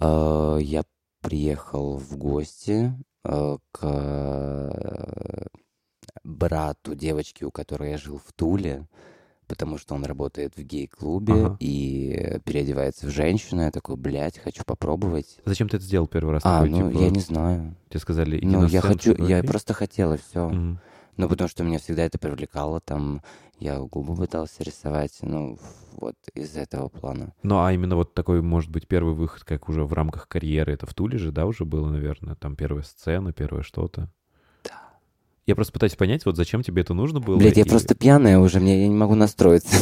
э, 0.00 0.58
я 0.60 0.82
приехал 1.22 1.96
в 1.96 2.16
гости 2.18 2.92
э, 3.24 3.56
к 3.72 3.78
э, 3.82 5.46
брату 6.24 6.94
девочки, 6.94 7.44
у 7.44 7.50
которой 7.50 7.92
я 7.92 7.96
жил 7.96 8.20
в 8.24 8.32
Туле, 8.34 8.86
потому 9.46 9.78
что 9.78 9.94
он 9.94 10.04
работает 10.04 10.56
в 10.56 10.62
гей-клубе 10.62 11.32
Ага. 11.32 11.56
и 11.60 12.38
переодевается 12.44 13.06
в 13.06 13.10
женщину. 13.10 13.62
Я 13.62 13.70
такой, 13.70 13.96
блядь, 13.96 14.38
хочу 14.38 14.62
попробовать. 14.66 15.38
Зачем 15.46 15.68
ты 15.70 15.76
это 15.78 15.86
сделал 15.86 16.06
первый 16.06 16.32
раз? 16.34 16.42
А, 16.44 16.58
Такой, 16.64 16.70
ну, 16.70 16.90
типа, 16.90 17.02
я 17.02 17.10
не 17.10 17.20
знаю. 17.20 17.76
Тебе 17.88 18.00
сказали, 18.00 18.36
иди 18.36 18.46
Ну, 18.46 18.60
на 18.62 18.66
я 18.66 18.80
сцену, 18.80 18.94
хочу, 18.94 19.14
ты 19.14 19.22
я 19.22 19.38
окей? 19.38 19.48
просто 19.48 19.72
хотела, 19.74 20.16
все. 20.18 20.48
Мгм. 20.50 20.80
Ну, 21.16 21.28
потому 21.28 21.48
что 21.48 21.62
меня 21.62 21.78
всегда 21.78 22.04
это 22.04 22.18
привлекало, 22.18 22.80
там, 22.80 23.20
я 23.58 23.78
губы 23.78 24.16
пытался 24.16 24.62
рисовать, 24.64 25.18
ну, 25.20 25.58
вот 26.00 26.14
из 26.34 26.56
этого 26.56 26.88
плана. 26.88 27.34
Ну, 27.42 27.62
а 27.62 27.72
именно 27.72 27.96
вот 27.96 28.14
такой, 28.14 28.40
может 28.40 28.70
быть, 28.70 28.88
первый 28.88 29.14
выход, 29.14 29.44
как 29.44 29.68
уже 29.68 29.84
в 29.84 29.92
рамках 29.92 30.26
карьеры, 30.26 30.72
это 30.72 30.86
в 30.86 30.94
Туле 30.94 31.18
же, 31.18 31.30
да, 31.30 31.44
уже 31.46 31.64
было, 31.66 31.90
наверное? 31.90 32.34
Там 32.34 32.56
первая 32.56 32.82
сцена, 32.82 33.32
первое 33.34 33.62
что-то. 33.62 34.08
Да. 34.64 34.80
Я 35.46 35.54
просто 35.54 35.72
пытаюсь 35.74 35.96
понять, 35.96 36.24
вот 36.24 36.36
зачем 36.36 36.62
тебе 36.62 36.80
это 36.80 36.94
нужно 36.94 37.20
было. 37.20 37.36
Блять, 37.36 37.58
я 37.58 37.64
и- 37.64 37.68
просто 37.68 37.94
пьяная 37.94 38.38
уже, 38.38 38.58
мне 38.58 38.80
я 38.82 38.88
не 38.88 38.94
могу 38.94 39.14
настроиться. 39.14 39.76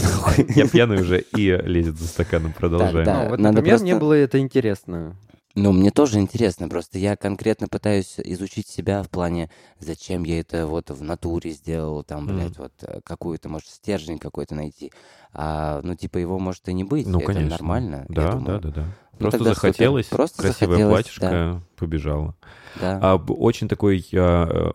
Я 0.57 0.67
пьяный 0.69 1.01
уже 1.01 1.21
и 1.37 1.57
лезет 1.65 1.97
за 1.99 2.09
стаканом. 2.09 2.53
Продолжаем. 2.53 3.05
да. 3.05 3.23
Ну, 3.25 3.31
вот, 3.31 3.39
надо 3.39 3.57
например, 3.59 3.79
мне 3.81 3.93
просто- 3.93 4.01
было 4.05 4.13
это 4.15 4.39
интересно. 4.41 5.17
Ну, 5.57 5.73
мне 5.73 5.91
тоже 5.91 6.21
интересно, 6.21 6.69
просто 6.69 6.99
я 6.99 7.17
конкретно 7.17 7.67
пытаюсь 7.67 8.15
изучить 8.19 8.69
себя 8.69 9.03
в 9.03 9.09
плане, 9.11 9.51
зачем 9.81 10.23
я 10.23 10.39
это 10.39 10.67
вот 10.67 10.91
в 10.91 11.03
натуре 11.03 11.51
сделал, 11.51 12.05
там, 12.05 12.27
блядь, 12.27 12.57
вот 12.57 12.73
э, 12.83 13.01
какую-то, 13.03 13.49
может, 13.49 13.69
стержень 13.69 14.19
какой-то 14.21 14.55
найти. 14.55 14.93
А, 15.33 15.81
ну, 15.83 15.97
типа, 15.97 16.19
его 16.19 16.39
может 16.39 16.69
и 16.69 16.73
не 16.73 16.85
быть, 16.85 17.07
Ну, 17.07 17.19
это 17.19 17.27
конечно. 17.27 17.51
нормально, 17.51 18.07
Да, 18.09 18.35
да, 18.35 18.59
да, 18.61 18.71
да. 18.71 18.85
Ну, 18.85 19.19
Просто 19.19 19.39
супер. 19.39 19.55
захотелось, 19.55 20.07
Просто 20.07 20.43
красивое 20.43 20.77
захотелось, 20.77 21.03
платьишко, 21.05 21.63
побежала. 21.77 22.37
Да. 22.81 22.99
А, 23.03 23.17
очень 23.17 23.69
такой, 23.69 24.07
а, 24.15 24.73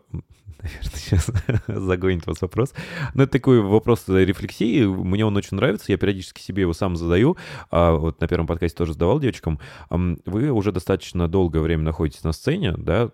наверное, 0.66 0.92
сейчас 0.94 1.32
загонит 1.68 2.26
вас 2.28 2.42
вопрос. 2.42 2.74
Но 3.14 3.24
это 3.24 3.34
такой 3.34 3.62
вопрос 3.62 4.04
рефлексии. 4.08 4.86
Мне 4.86 5.26
он 5.26 5.36
очень 5.38 5.56
нравится. 5.58 5.92
Я 5.92 5.98
периодически 5.98 6.42
себе 6.42 6.62
его 6.62 6.74
сам 6.74 6.96
задаю. 6.96 7.38
А, 7.70 7.94
вот 7.94 8.20
на 8.22 8.28
первом 8.28 8.48
подкасте 8.48 8.78
тоже 8.78 8.94
задавал 8.94 9.20
девочкам. 9.20 9.60
Ам, 9.90 10.18
Вы 10.26 10.50
уже 10.52 10.72
достаточно 10.72 11.28
долгое 11.28 11.62
время 11.62 11.84
находитесь 11.84 12.24
на 12.24 12.32
сцене, 12.32 12.74
да? 12.74 13.10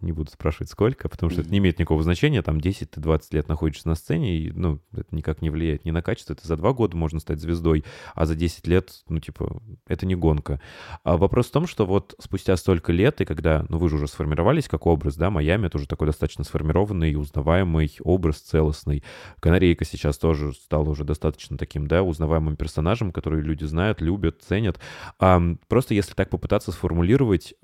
Не 0.00 0.12
буду 0.12 0.30
спрашивать, 0.30 0.70
сколько, 0.70 1.08
потому 1.08 1.30
что 1.30 1.42
это 1.42 1.50
не 1.50 1.58
имеет 1.58 1.78
никакого 1.78 2.02
значения. 2.02 2.42
Там 2.42 2.58
10-20 2.58 3.22
лет 3.32 3.48
находишься 3.48 3.88
на 3.88 3.94
сцене, 3.94 4.36
и, 4.38 4.52
ну, 4.52 4.80
это 4.92 5.14
никак 5.14 5.42
не 5.42 5.50
влияет 5.50 5.84
ни 5.84 5.90
на 5.90 6.02
качество. 6.02 6.32
Это 6.32 6.46
за 6.46 6.56
два 6.56 6.72
года 6.72 6.96
можно 6.96 7.20
стать 7.20 7.40
звездой, 7.40 7.84
а 8.14 8.26
за 8.26 8.34
10 8.34 8.66
лет, 8.66 9.02
ну, 9.08 9.20
типа, 9.20 9.62
это 9.86 10.06
не 10.06 10.14
гонка. 10.14 10.60
А 11.04 11.16
вопрос 11.16 11.48
в 11.48 11.52
том, 11.52 11.66
что 11.66 11.86
вот 11.86 12.14
спустя 12.18 12.56
столько 12.56 12.92
лет, 12.92 13.20
и 13.20 13.24
когда, 13.24 13.66
ну, 13.68 13.78
вы 13.78 13.88
же 13.88 13.96
уже 13.96 14.08
сформировались 14.08 14.68
как 14.68 14.86
образ, 14.86 15.16
да, 15.16 15.30
Майами— 15.30 15.66
это 15.72 15.78
уже 15.78 15.86
такой 15.86 16.06
достаточно 16.06 16.44
сформированный, 16.44 16.61
узнаваемый 16.62 17.96
образ 18.02 18.38
целостный. 18.38 19.02
Канарейка 19.40 19.84
сейчас 19.84 20.18
тоже 20.18 20.52
стала 20.52 20.90
уже 20.90 21.04
достаточно 21.04 21.58
таким, 21.58 21.86
да, 21.86 22.02
узнаваемым 22.02 22.56
персонажем, 22.56 23.12
который 23.12 23.42
люди 23.42 23.64
знают, 23.64 24.00
любят, 24.00 24.42
ценят. 24.42 24.80
Просто 25.18 25.94
если 25.94 26.14
так 26.14 26.30
попытаться 26.30 26.72
сформулировать 26.72 27.54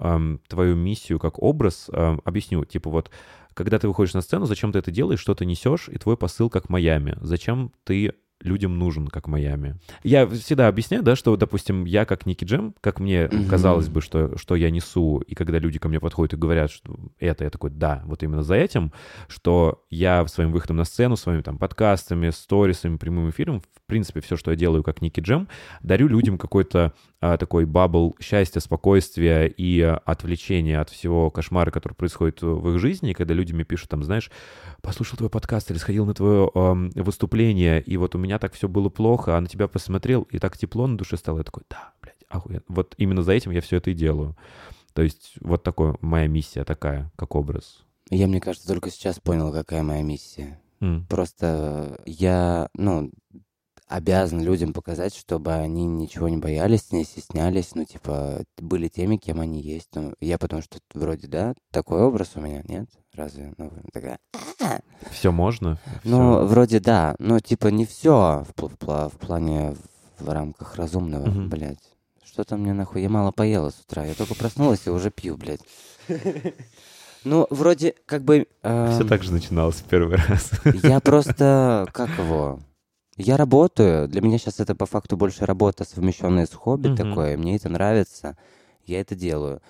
твою 0.49 0.77
миссию 0.77 1.19
как 1.19 1.43
образ, 1.43 1.89
объясню, 2.25 2.65
типа 2.65 2.91
вот, 2.91 3.11
когда 3.55 3.79
ты 3.79 3.89
выходишь 3.89 4.15
на 4.15 4.21
сцену, 4.21 4.47
зачем 4.47 4.73
ты 4.73 4.79
это 4.79 4.91
делаешь, 4.91 5.21
что 5.21 5.35
ты 5.35 5.45
несешь, 5.45 5.89
и 5.89 5.99
твой 5.99 6.17
посыл 6.17 6.49
как 6.49 6.69
Майами. 6.69 7.17
Зачем 7.21 7.73
ты 7.85 8.13
людям 8.43 8.79
нужен, 8.79 9.09
как 9.09 9.27
Майами. 9.27 9.77
Я 10.03 10.27
всегда 10.27 10.69
объясняю, 10.69 11.03
да, 11.03 11.17
что, 11.17 11.37
допустим, 11.37 11.85
я 11.85 12.05
как 12.05 12.27
Ники 12.27 12.45
Джем, 12.45 12.75
как 12.81 13.01
мне 13.01 13.29
Мгм. 13.31 13.49
казалось 13.49 13.89
бы, 13.89 14.01
что, 14.01 14.37
что 14.37 14.55
я 14.55 14.71
несу, 14.71 15.19
и 15.27 15.35
когда 15.35 15.59
люди 15.59 15.79
ко 15.79 15.89
мне 15.89 16.01
подходят 16.01 16.35
и 16.35 16.37
говорят, 16.37 16.71
что 16.71 16.97
это, 17.19 17.45
я 17.45 17.51
такой, 17.51 17.71
да, 17.71 18.03
вот 18.07 18.23
именно 18.23 18.43
за 18.43 18.55
этим, 18.55 18.93
что 19.29 19.85
я 19.91 20.27
своим 20.27 20.53
выходом 20.53 20.77
на 20.77 20.85
сцену, 20.85 21.17
своими 21.17 21.43
там 21.43 21.59
подкастами, 21.59 22.31
сторисами, 22.31 22.97
прямым 22.97 23.31
эфиром, 23.31 23.61
в 23.61 23.87
принципе, 23.87 24.21
все, 24.21 24.37
что 24.37 24.51
я 24.51 24.57
делаю 24.57 24.83
как 24.83 25.01
Ники 25.03 25.21
Джем, 25.21 25.49
дарю 25.83 26.09
людям 26.09 26.39
какой-то 26.39 26.93
а, 27.21 27.37
такой 27.37 27.65
бабл 27.65 28.15
счастья, 28.21 28.61
спокойствия 28.61 29.47
и 29.47 29.81
отвлечения 29.81 30.81
от 30.81 30.91
всего 30.91 31.31
кошмара, 31.31 31.71
который 31.71 31.95
происходит 31.95 32.43
в 32.43 32.75
их 32.75 32.79
жизни, 32.81 33.11
и 33.11 33.15
когда 33.15 33.35
люди 33.35 33.53
мне 33.53 33.65
пишут, 33.65 33.89
там, 33.89 34.05
знаешь, 34.05 34.31
послушал 34.83 35.17
твой 35.17 35.31
подкаст 35.31 35.71
или 35.71 35.79
сходил 35.79 36.07
на 36.07 36.15
твое 36.15 36.51
ам, 36.55 36.91
выступление, 36.95 37.81
и 37.81 37.97
вот 37.97 38.15
у 38.15 38.19
меня 38.19 38.28
так 38.37 38.53
все 38.53 38.69
было 38.69 38.91
плохо, 38.91 39.39
а 39.39 39.41
на 39.41 39.47
тебя 39.47 39.69
посмотрел, 39.69 40.25
и 40.25 40.39
так 40.39 40.59
тепло 40.59 40.87
на 40.87 40.99
душе 40.99 41.17
стало. 41.17 41.39
Я 41.39 41.45
такой, 41.45 41.63
да, 41.71 41.95
блядь, 42.03 42.23
охуенно. 42.29 42.65
Вот 42.69 42.95
именно 42.99 43.23
за 43.23 43.33
этим 43.33 43.53
я 43.53 43.63
все 43.63 43.77
это 43.77 43.91
и 43.91 43.95
делаю. 43.95 44.37
То 44.93 45.01
есть 45.01 45.37
вот 45.41 45.63
такое, 45.63 45.97
моя 46.03 46.27
миссия 46.27 46.65
такая, 46.65 47.11
как 47.17 47.35
образ. 47.35 47.87
Я, 48.11 48.27
мне 48.27 48.41
кажется, 48.41 48.69
только 48.69 48.91
сейчас 48.91 49.19
понял, 49.21 49.53
какая 49.53 49.83
моя 49.83 50.03
миссия. 50.03 50.61
М. 50.81 51.07
Просто 51.09 52.01
я, 52.05 52.69
ну, 52.75 53.11
обязан 53.89 54.41
людям 54.43 54.73
показать, 54.73 55.15
чтобы 55.15 55.53
они 55.55 55.85
ничего 55.87 56.29
не 56.29 56.37
боялись, 56.37 56.93
не 56.93 57.05
стеснялись, 57.05 57.75
ну, 57.75 57.85
типа, 57.85 58.45
были 58.59 58.89
теми, 58.89 59.17
кем 59.17 59.41
они 59.41 59.61
есть. 59.61 59.89
Ну, 59.95 60.15
я 60.21 60.39
потому 60.39 60.63
что 60.63 60.79
вроде, 60.95 61.27
да, 61.27 61.55
такой 61.73 62.03
образ 62.03 62.33
у 62.35 62.41
меня, 62.41 62.63
нет? 62.69 62.89
Разве? 63.15 63.53
Ну, 63.57 63.73
такая... 63.93 64.19
Все 65.11 65.33
можно. 65.33 65.79
Ну, 66.05 66.39
всё. 66.39 66.47
вроде 66.47 66.81
да, 66.81 67.15
но 67.19 67.41
типа 67.41 67.69
не 67.69 67.87
все 67.87 68.45
в, 68.57 68.63
в 68.63 69.09
в 69.09 69.19
плане 69.19 69.75
в 70.19 70.29
рамках 70.29 70.77
разумного, 70.77 71.27
Мгм. 71.27 71.49
блядь. 71.49 71.79
Что-то 72.25 72.57
мне 72.57 72.73
нахуй, 72.73 73.03
я 73.03 73.09
мало 73.09 73.33
поела 73.33 73.71
с 73.71 73.81
утра, 73.81 74.05
я 74.05 74.15
только 74.15 74.35
проснулась 74.35 74.87
и 74.87 74.91
уже 74.91 75.11
пью, 75.11 75.37
блядь. 75.37 75.61
Ну, 77.25 77.47
вроде, 77.51 77.95
как 78.07 78.23
бы... 78.23 78.47
Все 78.63 79.01
эм, 79.01 79.09
так 79.09 79.23
же 79.23 79.33
начиналось 79.33 79.77
в 79.77 79.85
первый 79.85 80.17
раз. 80.17 80.51
Я 80.83 81.01
просто, 81.01 81.87
как 81.93 82.11
его, 82.17 82.61
я 83.19 83.37
работаю, 83.37 84.09
для 84.09 84.21
меня 84.21 84.39
сейчас 84.39 84.61
это 84.61 84.75
по 84.75 84.87
факту 84.87 85.17
больше 85.17 85.45
работа, 85.45 85.85
совмещенная 85.85 86.47
с 86.47 86.53
хобби 86.55 86.89
Мгм. 86.89 86.97
такое, 86.97 87.37
мне 87.37 87.57
это 87.57 87.69
нравится, 87.69 88.39
я 88.87 89.01
это 89.01 89.15
делаю. 89.15 89.61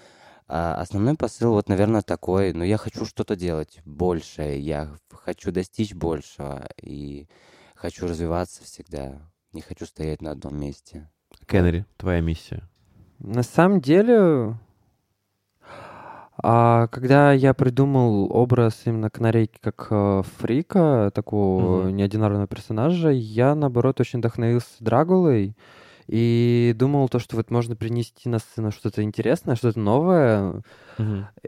А 0.46 0.74
основной 0.80 1.14
посыл, 1.16 1.52
вот, 1.52 1.68
наверное, 1.68 2.02
такой, 2.02 2.52
ну, 2.52 2.62
я 2.62 2.76
хочу 2.76 3.04
что-то 3.04 3.36
делать 3.36 3.80
большее, 3.84 4.60
я 4.60 4.94
хочу 5.10 5.50
достичь 5.50 5.94
большего 5.94 6.68
и 6.80 7.26
хочу 7.74 8.06
развиваться 8.06 8.64
всегда, 8.64 9.20
не 9.52 9.62
хочу 9.62 9.86
стоять 9.86 10.22
на 10.22 10.30
одном 10.30 10.58
месте. 10.58 11.10
Кеннери, 11.46 11.86
твоя 11.96 12.20
миссия. 12.20 12.68
На 13.18 13.42
самом 13.42 13.80
деле, 13.80 14.58
а, 16.42 16.86
когда 16.88 17.32
я 17.32 17.52
придумал 17.54 18.30
образ 18.32 18.82
именно 18.84 19.10
канарейки 19.10 19.58
как 19.60 19.88
э, 19.90 20.22
фрика, 20.38 21.10
такого 21.14 21.84
Мгм. 21.84 21.96
неординарного 21.96 22.46
персонажа, 22.46 23.10
я, 23.10 23.54
наоборот, 23.54 24.00
очень 24.00 24.20
вдохновился 24.20 24.68
Драгулой 24.80 25.56
и 26.08 26.72
думал 26.74 27.08
то, 27.10 27.18
что 27.18 27.36
вот 27.36 27.50
можно 27.50 27.76
принести 27.76 28.28
на 28.28 28.38
сцену 28.38 28.72
что-то 28.72 29.02
интересное, 29.02 29.56
что-то 29.56 29.78
новое. 29.78 30.62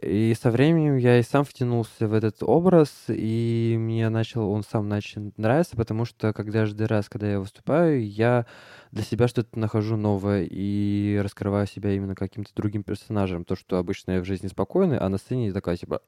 И 0.00 0.36
со 0.40 0.50
временем 0.50 0.96
я 0.96 1.18
и 1.18 1.22
сам 1.22 1.44
втянулся 1.44 2.06
в 2.06 2.12
этот 2.12 2.42
образ, 2.42 2.90
и 3.08 3.74
мне 3.78 4.08
начал, 4.10 4.48
он 4.48 4.62
сам 4.62 4.88
начал 4.88 5.32
нравиться, 5.36 5.76
потому 5.76 6.04
что 6.04 6.32
каждый 6.32 6.86
раз, 6.86 7.08
когда 7.08 7.32
я 7.32 7.40
выступаю, 7.40 8.06
я 8.06 8.46
для 8.92 9.02
себя 9.02 9.28
что-то 9.28 9.58
нахожу 9.58 9.96
новое 9.96 10.46
и 10.48 11.18
раскрываю 11.22 11.66
себя 11.66 11.92
именно 11.92 12.14
каким-то 12.14 12.50
другим 12.54 12.82
персонажем. 12.82 13.44
То, 13.44 13.56
что 13.56 13.78
обычно 13.78 14.12
я 14.12 14.20
в 14.20 14.24
жизни 14.24 14.48
спокойный, 14.48 14.98
а 14.98 15.08
на 15.08 15.18
сцене 15.18 15.48
я 15.48 15.52
такая 15.52 15.76
типа... 15.76 16.02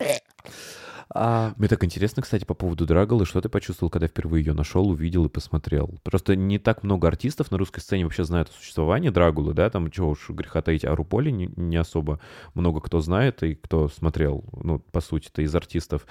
А, 1.11 1.55
Мне 1.57 1.69
так 1.69 1.83
интересно, 1.85 2.23
кстати, 2.23 2.45
по 2.45 2.55
поводу 2.55 2.87
Драгулы, 2.87 3.27
что 3.27 3.41
ты 3.41 3.49
почувствовал, 3.49 3.91
когда 3.91 4.07
впервые 4.07 4.45
ее 4.45 4.53
нашел, 4.53 4.89
увидел 4.89 5.25
и 5.27 5.29
посмотрел? 5.29 5.99
Просто 6.03 6.37
не 6.37 6.59
так 6.59 6.83
много 6.83 7.09
артистов 7.09 7.51
на 7.51 7.59
русской 7.59 7.81
сцене 7.81 8.05
вообще 8.05 8.25
знают 8.25 8.51
о 8.51 8.53
существовании 8.53 9.09
Драгулы, 9.11 9.55
да, 9.55 9.71
там 9.71 9.91
чего 9.91 10.11
уж 10.11 10.31
греха 10.31 10.63
таить, 10.63 10.85
о 10.85 10.95
Руполе 10.95 11.33
не, 11.33 11.51
не 11.57 11.77
особо 11.77 12.21
много 12.55 12.81
кто 12.81 13.01
знает 13.01 13.43
и 13.43 13.55
кто 13.55 13.89
смотрел, 13.89 14.45
ну, 14.53 14.79
по 14.79 15.01
сути-то, 15.01 15.43
из 15.43 15.55
артистов. 15.55 16.07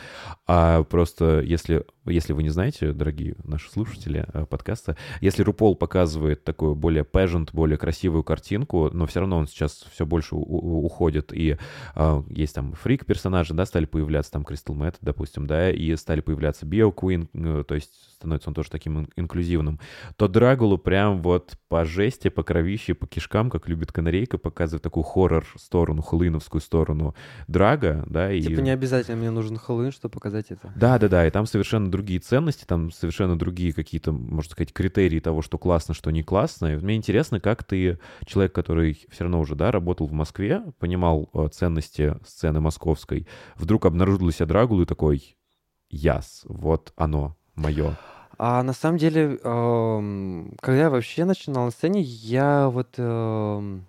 А 0.48 0.84
просто 0.84 1.42
если, 1.42 1.86
если 2.06 2.34
вы 2.34 2.44
не 2.44 2.50
знаете, 2.50 2.94
дорогие 2.94 3.36
наши 3.44 3.70
слушатели 3.70 4.26
э, 4.34 4.46
подкаста, 4.46 4.98
если 5.22 5.44
Рупол 5.44 5.76
показывает 5.76 6.44
такую 6.44 6.76
более 6.76 7.04
pageant, 7.04 7.50
более 7.54 7.78
красивую 7.78 8.24
картинку, 8.24 8.90
но 8.92 9.06
все 9.06 9.20
равно 9.22 9.38
он 9.38 9.48
сейчас 9.48 9.86
все 9.92 10.06
больше 10.06 10.36
уходит, 10.36 11.34
и 11.34 11.58
а, 11.96 12.24
есть 12.30 12.56
там 12.56 12.74
фрик-персонажи, 12.74 13.54
да, 13.54 13.66
стали 13.66 13.86
появляться, 13.86 14.32
там 14.32 14.44
Кристал 14.44 14.76
Мэтт, 14.92 14.98
допустим, 15.02 15.48
да, 15.48 15.72
и 15.72 15.96
стали 15.96 16.22
появляться 16.22 16.66
Био 16.66 16.92
Куин, 16.92 17.30
э, 17.34 17.64
то 17.68 17.76
есть 17.76 17.92
становится 18.16 18.50
он 18.50 18.54
тоже 18.54 18.70
таким 18.70 19.00
ин- 19.00 19.10
инклюзивным, 19.16 19.80
то 20.16 20.28
Драгулу 20.28 20.78
прям 20.78 21.22
вот 21.22 21.54
по 21.70 21.86
жести, 21.86 22.30
по 22.30 22.44
кровище, 22.44 22.94
по 22.94 23.08
кишкам, 23.08 23.50
как 23.50 23.68
любит 23.68 23.92
Канарейка, 23.92 24.38
показывает 24.38 24.84
такую 24.84 25.04
хоррор-сторону, 25.04 26.02
хэллоуиновскую 26.02 26.62
сторону 26.62 27.16
Драга, 27.48 28.04
да, 28.08 28.32
и... 28.32 28.42
Типа 28.42 28.60
не 28.60 28.72
обязательно 28.72 29.18
мне 29.18 29.32
нужен 29.32 29.58
Хэллоуин, 29.58 29.92
чтобы 29.92 30.14
показать 30.14 30.48
это. 30.50 30.72
Да, 30.76 31.00
да, 31.00 31.08
да, 31.08 31.28
и 31.28 31.32
там 31.32 31.46
совершенно 31.46 31.90
другие 31.90 32.20
ценности, 32.20 32.66
там 32.66 32.92
совершенно 32.92 33.38
другие 33.38 33.74
какие-то, 33.74 34.12
можно 34.12 34.52
сказать, 34.52 34.74
критерии 34.74 35.20
того, 35.20 35.42
что 35.42 35.58
классно, 35.58 35.94
что 35.94 36.12
не 36.12 36.24
классно. 36.24 36.74
И 36.74 36.76
мне 36.76 36.96
интересно, 36.96 37.40
как 37.40 37.64
ты, 37.64 38.00
человек, 38.26 38.54
который 38.54 39.00
все 39.10 39.24
равно 39.24 39.40
уже, 39.40 39.56
да, 39.56 39.72
работал 39.72 40.08
в 40.08 40.12
Москве, 40.12 40.64
понимал 40.80 41.30
э, 41.34 41.48
ценности 41.52 42.16
сцены 42.26 42.60
московской, 42.60 43.28
вдруг 43.56 43.86
обнаружил 43.86 44.20
для 44.20 44.32
себя 44.32 44.46
Драгулу 44.72 44.84
и 44.84 44.86
такой, 44.86 45.36
яс, 45.90 46.44
вот 46.46 46.94
оно, 46.96 47.36
мое. 47.56 47.98
А 48.38 48.64
на 48.64 48.74
самом 48.74 48.98
деле, 48.98 49.38
эм, 49.44 50.56
когда 50.62 50.84
я 50.84 50.90
вообще 50.90 51.26
начинал 51.26 51.66
на 51.66 51.72
сцене, 51.72 52.02
я 52.02 52.70
вот 52.70 52.96
эм, 52.98 53.86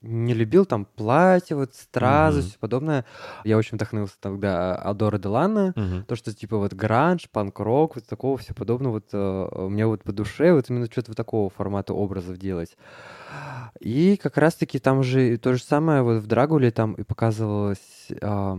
не 0.00 0.34
любил 0.34 0.66
там 0.66 0.84
платье, 0.84 1.56
вот 1.56 1.74
стразы, 1.74 2.40
Мгм. 2.40 2.48
все 2.48 2.58
подобное. 2.60 3.04
Я 3.44 3.58
очень 3.58 3.76
вдохновился 3.76 4.14
тогда 4.20 4.76
Адора 4.76 5.18
Делана. 5.18 5.74
То, 6.06 6.14
что 6.14 6.32
типа 6.32 6.56
вот 6.58 6.74
гранж, 6.74 7.28
панк-рок, 7.30 7.96
вот 7.96 8.06
такого 8.06 8.38
все 8.38 8.54
подобного, 8.54 8.92
вот 8.92 9.08
э, 9.12 9.66
мне 9.68 9.84
вот 9.84 10.04
по 10.04 10.12
душе 10.12 10.52
вот 10.54 10.70
именно 10.70 10.86
что-то 10.86 11.10
вот 11.10 11.16
такого 11.16 11.50
формата 11.50 11.92
образов 11.92 12.38
делать. 12.38 12.76
И 13.80 14.16
как 14.16 14.38
раз-таки 14.38 14.78
там 14.78 15.02
же 15.02 15.36
то 15.38 15.52
же 15.54 15.62
самое 15.62 16.02
вот 16.02 16.22
в 16.22 16.26
Драгуле 16.28 16.70
там 16.70 16.94
и 16.94 17.02
показывалось 17.02 18.08
а, 18.22 18.58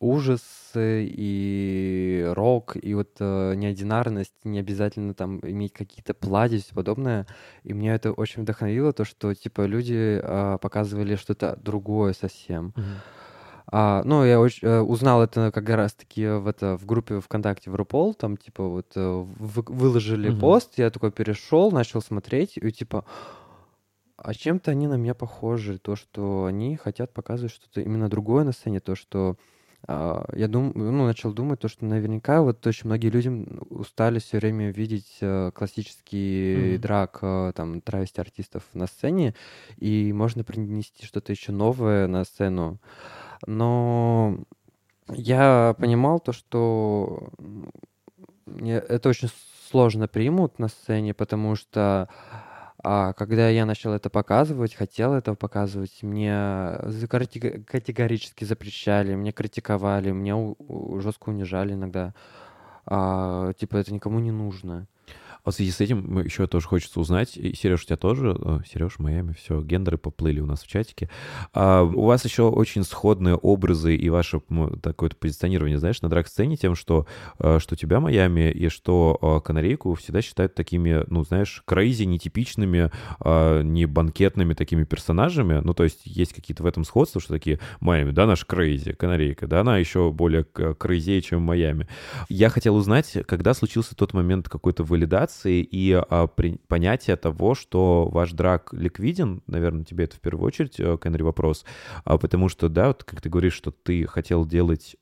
ужасы 0.00 0.61
и 0.80 2.26
рок, 2.34 2.76
и 2.80 2.94
вот 2.94 3.16
э, 3.20 3.54
неординарность, 3.54 4.34
не 4.44 4.58
обязательно 4.58 5.14
там 5.14 5.40
иметь 5.40 5.72
какие-то 5.72 6.14
платья 6.14 6.56
и 6.56 6.60
все 6.60 6.74
подобное. 6.74 7.26
И 7.64 7.72
меня 7.72 7.94
это 7.94 8.12
очень 8.12 8.42
вдохновило, 8.42 8.92
то, 8.92 9.04
что 9.04 9.34
типа 9.34 9.66
люди 9.66 10.20
а, 10.22 10.58
показывали 10.58 11.16
что-то 11.16 11.58
другое 11.62 12.12
совсем. 12.12 12.74
А, 13.66 14.02
ну, 14.04 14.24
я 14.24 14.38
очень, 14.38 14.68
э, 14.68 14.80
узнал 14.80 15.22
это 15.22 15.50
как 15.50 15.68
раз-таки 15.70 16.26
в, 16.26 16.46
это, 16.46 16.76
в 16.76 16.84
группе 16.84 17.20
ВКонтакте 17.20 17.70
в 17.70 17.74
RuPaul, 17.74 18.14
там, 18.14 18.36
типа, 18.36 18.64
вот 18.64 18.92
э, 18.96 19.24
вы- 19.38 19.64
выложили 19.66 20.28
Мгм. 20.28 20.40
пост, 20.40 20.74
я 20.76 20.90
такой 20.90 21.10
перешел, 21.10 21.70
начал 21.70 22.02
смотреть, 22.02 22.56
и 22.56 22.70
типа, 22.70 23.06
а 24.16 24.34
чем-то 24.34 24.70
они 24.70 24.88
на 24.88 24.94
меня 24.94 25.14
похожи, 25.14 25.78
то, 25.78 25.96
что 25.96 26.44
они 26.44 26.76
хотят 26.76 27.12
показывать 27.12 27.52
что-то 27.52 27.80
именно 27.80 28.08
другое 28.08 28.44
на 28.44 28.52
сцене, 28.52 28.80
то, 28.80 28.94
что 28.94 29.36
я 29.88 30.48
дум, 30.48 30.72
ну, 30.74 31.06
начал 31.06 31.32
думать, 31.32 31.60
то, 31.60 31.68
что 31.68 31.84
наверняка 31.84 32.42
вот 32.42 32.66
очень 32.66 32.86
многие 32.86 33.08
люди 33.08 33.28
устали 33.70 34.18
все 34.20 34.38
время 34.38 34.70
видеть 34.70 35.18
э, 35.20 35.50
классический 35.54 36.74
Мгм. 36.74 36.80
драк, 36.82 37.18
э, 37.22 37.52
там, 37.54 37.80
травести 37.80 38.20
артистов 38.20 38.62
на 38.74 38.86
сцене, 38.86 39.34
и 39.76 40.12
можно 40.12 40.44
принести 40.44 41.04
что-то 41.04 41.32
еще 41.32 41.52
новое 41.52 42.06
на 42.06 42.24
сцену. 42.24 42.78
Но 43.46 44.38
я 45.08 45.74
понимал 45.78 46.20
то, 46.20 46.32
что 46.32 47.30
это 48.46 49.08
очень 49.08 49.28
сложно 49.70 50.08
примут 50.08 50.58
на 50.58 50.68
сцене, 50.68 51.14
потому 51.14 51.56
что 51.56 52.08
а, 52.82 53.12
когда 53.12 53.48
я 53.48 53.64
начал 53.64 53.92
это 53.92 54.10
показывать, 54.10 54.74
хотел 54.74 55.14
это 55.14 55.34
показывать, 55.34 56.02
мне 56.02 56.78
категорически 57.66 58.44
запрещали, 58.44 59.14
мне 59.14 59.32
критиковали, 59.32 60.10
меня 60.10 60.54
жестко 61.00 61.28
унижали 61.28 61.74
иногда. 61.74 62.14
А, 62.86 63.52
типа 63.52 63.76
это 63.76 63.94
никому 63.94 64.18
не 64.18 64.32
нужно. 64.32 64.88
А 65.44 65.50
в 65.50 65.54
связи 65.54 65.72
с 65.72 65.80
этим 65.80 66.20
еще 66.20 66.46
тоже 66.46 66.68
хочется 66.68 67.00
узнать, 67.00 67.30
Сереж, 67.30 67.82
у 67.82 67.86
тебя 67.86 67.96
тоже, 67.96 68.36
Сереж, 68.70 68.98
Майами, 68.98 69.32
все, 69.32 69.60
гендеры 69.60 69.98
поплыли 69.98 70.40
у 70.40 70.46
нас 70.46 70.62
в 70.62 70.68
чатике. 70.68 71.10
А, 71.52 71.82
у 71.82 72.04
вас 72.04 72.24
еще 72.24 72.44
очень 72.44 72.84
сходные 72.84 73.34
образы 73.34 73.96
и 73.96 74.08
ваше 74.08 74.40
такое-то 74.82 75.16
позиционирование, 75.16 75.78
знаешь, 75.78 76.00
на 76.02 76.08
drag-сцене 76.08 76.56
тем, 76.56 76.74
что, 76.74 77.06
э, 77.38 77.58
что 77.58 77.74
тебя 77.74 77.98
Майами 78.00 78.50
и 78.50 78.68
что 78.68 79.18
э, 79.20 79.40
Канарейку 79.44 79.94
всегда 79.94 80.22
считают 80.22 80.54
такими, 80.54 81.04
ну, 81.08 81.24
знаешь, 81.24 81.62
crazy, 81.66 82.04
нетипичными, 82.04 82.90
э, 83.24 83.62
не 83.62 83.86
банкетными 83.86 84.54
такими 84.54 84.84
персонажами. 84.84 85.60
Ну, 85.62 85.74
то 85.74 85.84
есть 85.84 86.02
есть 86.04 86.34
какие-то 86.34 86.62
в 86.62 86.66
этом 86.66 86.84
сходства, 86.84 87.20
что 87.20 87.34
такие 87.34 87.58
Майами, 87.80 88.12
да, 88.12 88.26
наш 88.26 88.46
crazy, 88.46 88.92
Канарейка, 88.92 89.46
да, 89.46 89.60
она 89.60 89.78
еще 89.78 90.12
более 90.12 90.44
крейзее, 90.44 91.20
чем 91.20 91.42
Майами. 91.42 91.88
Я 92.28 92.48
хотел 92.48 92.76
узнать, 92.76 93.18
когда 93.26 93.54
случился 93.54 93.96
тот 93.96 94.14
момент 94.14 94.48
какой-то 94.48 94.84
валидации 94.84 95.31
и 95.44 95.92
а, 95.92 96.26
при- 96.26 96.58
понятия 96.68 97.16
того, 97.16 97.54
что 97.54 98.08
ваш 98.08 98.32
драк 98.32 98.72
ликвиден, 98.72 99.42
наверное, 99.46 99.84
тебе 99.84 100.04
это 100.04 100.16
в 100.16 100.20
первую 100.20 100.46
очередь, 100.46 100.78
э, 100.78 100.98
Кенри, 101.02 101.22
вопрос, 101.22 101.64
а, 102.04 102.18
потому 102.18 102.48
что, 102.48 102.68
да, 102.68 102.88
вот 102.88 103.04
как 103.04 103.20
ты 103.20 103.28
говоришь, 103.28 103.54
что 103.54 103.70
ты 103.70 104.06
хотел 104.06 104.44
делать 104.44 104.96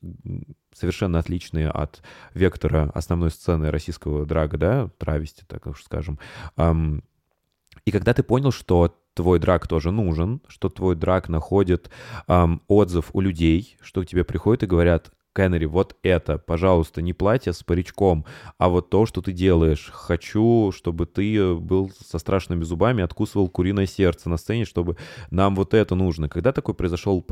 совершенно 0.75 1.19
отличные 1.19 1.69
от 1.69 2.03
вектора 2.35 2.90
основной 2.95 3.31
сцены 3.31 3.71
российского 3.71 4.27
драга, 4.27 4.59
да, 4.59 4.90
травести, 4.99 5.45
так 5.47 5.66
уж 5.66 5.83
скажем. 5.83 6.19
Ам, 6.57 7.03
и 7.85 7.90
когда 7.90 8.14
ты 8.14 8.23
понял, 8.23 8.53
что 8.53 8.97
твой 9.14 9.38
драк 9.38 9.66
тоже 9.66 9.90
нужен, 9.90 10.40
что 10.49 10.69
твой 10.69 10.95
драк 10.97 11.29
находит 11.29 11.90
ам, 12.27 12.62
отзыв 12.69 13.11
у 13.12 13.21
людей, 13.21 13.77
что 13.81 14.03
к 14.03 14.07
тебе 14.07 14.25
приходят 14.25 14.62
и 14.62 14.66
говорят, 14.66 15.12
Кеннери, 15.35 15.64
вот 15.64 15.97
это, 16.03 16.38
пожалуйста, 16.38 17.03
не 17.03 17.12
платье 17.12 17.53
с 17.53 17.62
паричком, 17.62 18.25
а 18.59 18.69
вот 18.69 18.90
то, 18.90 19.07
что 19.07 19.23
ты 19.23 19.33
делаешь. 19.33 19.90
Хочу, 19.93 20.73
чтобы 20.75 21.07
ты 21.07 21.55
был 21.55 21.93
со 22.05 22.19
страшными 22.19 22.64
зубами, 22.64 23.05
откусывал 23.05 23.49
куриное 23.49 23.87
сердце 23.87 24.29
на 24.29 24.37
сцене, 24.37 24.64
чтобы 24.64 24.97
нам 25.31 25.55
вот 25.55 25.75
это 25.75 25.95
нужно. 25.95 26.29
Когда 26.29 26.53
такой 26.53 26.75
произошел 26.75 27.25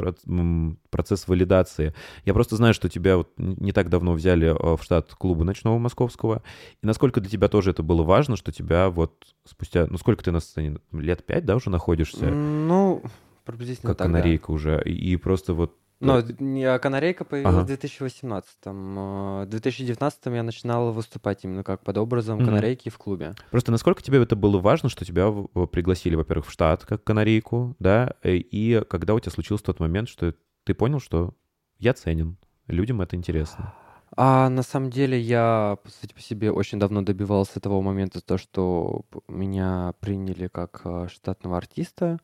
процесс 0.91 1.27
валидации? 1.27 1.95
Я 2.25 2.35
просто 2.35 2.57
знаю, 2.57 2.73
что 2.75 2.89
тебя 2.89 3.17
вот 3.17 3.33
не 3.37 3.73
так 3.73 3.89
давно 3.89 4.13
взяли 4.13 4.49
э, 4.49 4.77
в 4.77 4.83
штат 4.83 5.15
клуба 5.15 5.45
ночного 5.45 5.79
московского. 5.79 6.43
И 6.83 6.87
насколько 6.87 7.21
для 7.21 7.31
тебя 7.31 7.49
тоже 7.49 7.71
это 7.71 7.83
было 7.83 8.03
важно, 8.05 8.37
что 8.37 8.53
тебя 8.53 8.91
вот 8.91 9.35
спустя... 9.45 9.87
Ну, 9.91 9.99
сколько 9.99 10.23
ты 10.23 10.31
на 10.31 10.41
сцене? 10.41 10.79
Лет 10.93 11.27
пять, 11.27 11.45
да, 11.45 11.57
уже 11.57 11.71
находишься? 11.71 12.27
Ну, 12.27 13.03
приблизительно 13.45 13.91
Как 13.91 13.99
так, 13.99 14.07
да. 14.09 14.19
канарейка 14.19 14.51
уже. 14.51 14.83
И 14.85 15.17
просто 15.17 15.55
вот... 15.55 15.77
Но 16.01 16.23
не- 16.39 16.65
а 16.65 16.79
канарейка 16.79 17.25
появилась 17.25 17.55
Ага. 17.57 17.65
в 17.65 17.67
2018-м. 17.67 18.99
э, 18.99 19.45
В 19.45 19.49
2019 19.49 20.37
я 20.37 20.43
начинал 20.43 20.93
выступать 20.93 21.45
именно 21.45 21.65
как 21.65 21.83
под 21.83 21.99
образом 21.99 22.37
Мгм. 22.39 22.47
канарейки 22.47 22.89
в 22.89 22.99
клубе. 22.99 23.35
Просто 23.51 23.73
насколько 23.73 24.03
тебе 24.03 24.23
это 24.23 24.37
было 24.37 24.59
важно, 24.61 24.89
что 24.89 25.05
тебя 25.05 25.29
в- 25.29 25.49
в- 25.55 25.67
пригласили, 25.67 26.15
во-первых, 26.15 26.47
в 26.47 26.51
штат 26.53 26.85
как 26.85 27.03
канарейку, 27.03 27.75
да, 27.81 28.15
э, 28.23 28.35
и 28.37 28.81
когда 28.89 29.15
у 29.15 29.21
тебя 29.21 29.33
случился 29.33 29.65
тот 29.65 29.81
момент, 29.81 30.09
что 30.09 30.35
ты 30.65 30.75
понял, 30.75 31.01
что 31.01 31.35
я 31.79 31.95
ценен, 31.95 32.37
людям 32.69 33.01
это 33.01 33.17
интересно. 33.17 33.75
А 34.17 34.49
на 34.49 34.63
самом 34.63 34.91
деле 34.91 35.19
я, 35.21 35.79
по 35.83 35.91
сути, 35.91 36.15
по 36.15 36.21
себе 36.21 36.51
очень 36.51 36.79
давно 36.79 37.03
добивался 37.03 37.61
того 37.61 37.83
момента, 37.83 38.21
то, 38.21 38.39
что 38.39 39.03
меня 39.29 39.95
приняли 40.01 40.49
как 40.49 40.81
а, 40.85 41.09
штатного 41.09 41.57
артиста. 41.57 42.19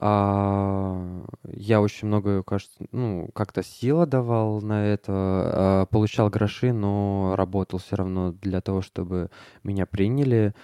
А, 0.00 1.24
я 1.44 1.80
очень 1.80 2.08
много, 2.08 2.42
кажется, 2.42 2.74
ну, 2.92 3.28
как-то 3.34 3.62
сила 3.62 4.06
давал 4.06 4.60
на 4.60 4.86
это, 4.86 5.12
а, 5.12 5.86
получал 5.86 6.30
гроши, 6.30 6.72
но 6.72 7.34
работал 7.36 7.78
все 7.78 7.96
равно 7.96 8.32
для 8.32 8.60
того, 8.60 8.82
чтобы 8.82 9.30
меня 9.62 9.86
приняли. 9.86 10.54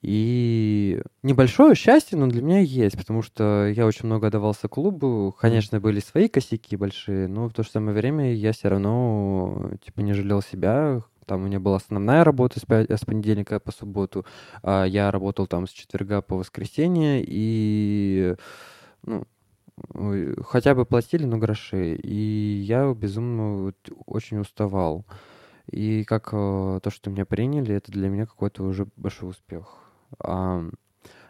И 0.00 1.00
небольшое 1.22 1.74
счастье, 1.74 2.18
но 2.18 2.26
для 2.26 2.42
меня 2.42 2.60
есть, 2.60 2.96
потому 2.96 3.22
что 3.22 3.68
я 3.68 3.86
очень 3.86 4.06
много 4.06 4.28
отдавался 4.28 4.66
клубу. 4.66 5.34
Конечно, 5.38 5.80
были 5.80 6.00
свои 6.00 6.28
косяки 6.28 6.76
большие, 6.76 7.28
но 7.28 7.48
в 7.48 7.52
то 7.52 7.62
же 7.62 7.70
самое 7.70 7.96
время 7.96 8.32
я 8.34 8.52
все 8.52 8.68
равно 8.68 9.70
типа 9.84 10.00
не 10.00 10.14
жалел 10.14 10.42
себя. 10.42 11.02
Там 11.26 11.42
у 11.42 11.46
меня 11.46 11.60
была 11.60 11.76
основная 11.76 12.24
работа 12.24 12.60
с, 12.60 12.64
пя- 12.64 12.86
с 12.94 13.04
понедельника 13.04 13.60
по 13.60 13.72
субботу. 13.72 14.24
а 14.62 14.84
я 14.84 15.10
работал 15.10 15.46
там 15.46 15.66
с 15.66 15.70
четверга 15.70 16.20
по 16.22 16.36
воскресенье, 16.36 17.22
и 17.26 18.34
ну, 19.04 19.24
хотя 20.44 20.74
бы 20.74 20.84
платили, 20.84 21.24
но 21.24 21.38
гроши. 21.38 21.94
И 21.96 22.62
я 22.66 22.92
безумно 22.92 23.72
очень 24.06 24.38
уставал. 24.38 25.04
И 25.70 26.04
как 26.04 26.30
э, 26.32 26.80
то, 26.82 26.90
что 26.90 27.10
меня 27.10 27.24
приняли, 27.24 27.74
это 27.74 27.92
для 27.92 28.08
меня 28.08 28.26
какой-то 28.26 28.64
уже 28.64 28.88
большой 28.96 29.30
успех. 29.30 29.78
А, 30.18 30.62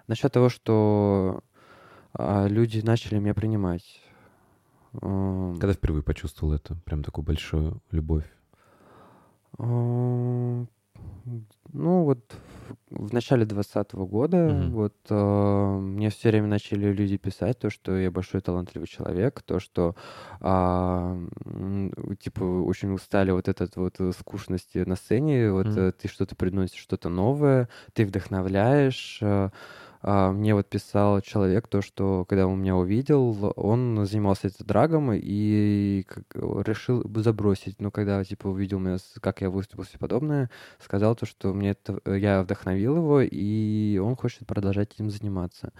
насчет 0.08 0.32
того, 0.32 0.48
что 0.48 1.42
а, 2.14 2.46
люди 2.46 2.80
начали 2.80 3.18
меня 3.18 3.34
принимать. 3.34 4.00
Ам, 5.00 5.56
Когда 5.60 5.74
впервые 5.74 6.02
почувствовал 6.02 6.54
это, 6.54 6.74
прям 6.84 7.02
такую 7.02 7.24
большую 7.24 7.80
любовь? 7.90 8.24
Ну, 11.72 12.04
вот 12.04 12.34
в, 12.90 13.12
начале 13.14 13.44
2020 13.44 14.04
года 14.06 14.36
Мгм. 14.46 14.72
вот 14.72 14.94
а, 15.08 15.78
мне 15.78 16.10
все 16.10 16.28
время 16.30 16.48
начали 16.48 16.92
люди 16.92 17.16
писать 17.16 17.58
то, 17.58 17.70
что 17.70 17.96
я 17.96 18.10
большой 18.10 18.40
талантливый 18.40 18.86
человек, 18.88 19.42
то, 19.42 19.58
что 19.58 19.94
м, 20.40 22.16
типа 22.20 22.42
очень 22.44 22.92
устали 22.92 23.30
вот 23.30 23.48
этот 23.48 23.76
вот 23.76 24.00
э, 24.00 24.12
скучности 24.12 24.78
на 24.78 24.96
сцене, 24.96 25.50
вот 25.52 25.76
э, 25.76 25.92
ты 25.92 26.08
что-то 26.08 26.36
приносишь, 26.36 26.80
что-то 26.80 27.08
новое, 27.08 27.68
ты 27.94 28.04
вдохновляешь. 28.04 29.18
а, 29.22 29.50
Мне 30.02 30.54
вот 30.54 30.68
писал 30.68 31.20
человек 31.20 31.68
то, 31.68 31.80
что 31.80 32.24
когда 32.28 32.46
он 32.48 32.60
меня 32.60 32.76
увидел, 32.76 33.52
он 33.56 34.04
занимался 34.04 34.48
это 34.48 34.64
драгом 34.64 35.12
и 35.12 36.04
решил 36.34 37.04
забросить. 37.20 37.80
Но 37.80 37.90
когда 37.90 38.24
типа 38.24 38.48
увидел 38.48 38.78
меня, 38.80 38.96
как 39.20 39.42
я 39.42 39.50
выступил 39.50 39.84
все 39.84 39.98
подобное, 39.98 40.50
сказал 40.80 41.14
то, 41.14 41.24
что 41.26 41.52
мне 41.54 41.70
это, 41.70 42.00
э, 42.04 42.18
я 42.18 42.42
вдохновил 42.42 42.96
его, 42.96 43.20
и 43.20 43.98
он 43.98 44.16
хочет 44.16 44.46
продолжать 44.46 44.92
этим 44.94 45.10
заниматься. 45.10 45.72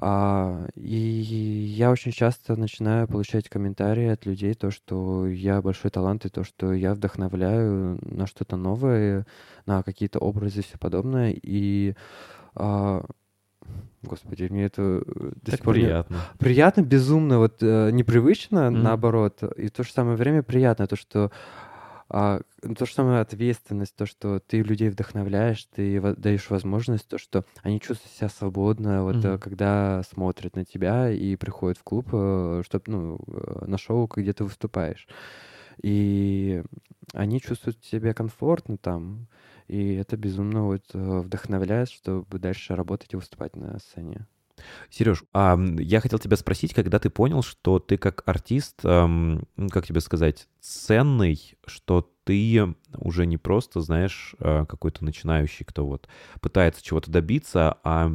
А, 0.00 0.68
и 0.76 0.96
я 0.96 1.90
очень 1.90 2.12
часто 2.12 2.54
начинаю 2.54 3.08
получать 3.08 3.48
комментарии 3.48 4.06
от 4.06 4.26
людей, 4.26 4.54
то, 4.54 4.70
что 4.70 5.26
я 5.26 5.60
большой 5.60 5.90
талант, 5.90 6.24
и 6.24 6.28
то, 6.28 6.44
что 6.44 6.72
я 6.72 6.94
вдохновляю 6.94 7.98
на 8.02 8.26
что-то 8.28 8.56
новое, 8.56 9.26
на 9.66 9.82
какие-то 9.82 10.20
образы 10.20 10.60
и 10.60 10.62
все 10.62 10.78
подобное. 10.78 11.34
И, 11.42 11.94
а, 12.54 13.04
господи, 14.02 14.44
мне 14.50 14.64
это 14.66 15.02
э, 15.06 15.32
до 15.42 15.50
Так 15.50 15.60
сих 15.60 15.64
пор 15.64 15.76
не- 15.76 15.84
приятно. 15.84 16.28
приятно, 16.38 16.82
безумно, 16.82 17.38
вот 17.38 17.62
э, 17.62 17.90
непривычно, 17.92 18.70
Мгм. 18.70 18.82
наоборот, 18.82 19.42
и 19.56 19.68
в 19.68 19.70
то 19.72 19.82
же 19.84 19.92
самое 19.92 20.16
время 20.16 20.42
приятно, 20.42 20.86
то, 20.86 20.96
что 20.96 21.30
а, 22.10 22.40
ну, 22.62 22.74
то 22.74 22.86
же 22.86 22.94
самое 22.94 23.20
ответственность, 23.20 23.94
то, 23.94 24.06
что 24.06 24.40
ты 24.40 24.62
людей 24.62 24.88
вдохновляешь, 24.88 25.64
ты 25.66 26.00
даешь 26.16 26.48
возможность, 26.48 27.06
то, 27.06 27.18
что 27.18 27.44
они 27.62 27.80
чувствуют 27.80 28.14
себя 28.14 28.28
свободно, 28.30 29.04
вот 29.04 29.24
э, 29.24 29.36
Мгм. 29.36 29.38
когда 29.38 30.02
смотрят 30.10 30.56
на 30.56 30.64
тебя 30.64 31.10
и 31.10 31.36
приходят 31.36 31.76
в 31.78 31.82
клуб, 31.84 32.06
чтобы, 32.08 32.82
ну, 32.86 33.18
э, 33.26 33.64
на 33.66 33.76
шоу, 33.78 34.08
где 34.14 34.32
ты 34.32 34.44
выступаешь. 34.44 35.06
И 35.82 36.62
они 37.12 37.40
чувствуют 37.40 37.84
себя 37.84 38.14
комфортно 38.14 38.78
там, 38.78 39.26
и 39.68 39.94
это 39.94 40.16
безумно 40.16 40.64
вот 40.64 40.84
э, 40.94 41.18
вдохновляет, 41.20 41.90
чтобы 41.90 42.38
дальше 42.38 42.74
работать 42.74 43.12
и 43.12 43.16
выступать 43.16 43.56
на 43.56 43.78
сцене. 43.78 44.26
Сереж, 44.90 45.22
а 45.32 45.58
я 45.78 46.00
хотел 46.00 46.18
тебя 46.18 46.36
спросить, 46.36 46.74
когда 46.74 46.98
ты 46.98 47.10
понял, 47.10 47.42
что 47.42 47.78
ты 47.78 47.96
как 47.96 48.22
артист, 48.26 48.80
ну, 48.82 49.40
как 49.70 49.86
тебе 49.86 50.00
сказать, 50.00 50.48
ценный, 50.60 51.56
что 51.66 52.10
ты 52.24 52.74
уже 52.96 53.26
не 53.26 53.36
просто, 53.36 53.80
знаешь, 53.80 54.34
а, 54.40 54.66
какой-то 54.66 55.04
начинающий, 55.04 55.64
кто 55.64 55.86
вот 55.86 56.08
пытается 56.40 56.84
чего-то 56.84 57.10
добиться, 57.10 57.78
а 57.84 58.12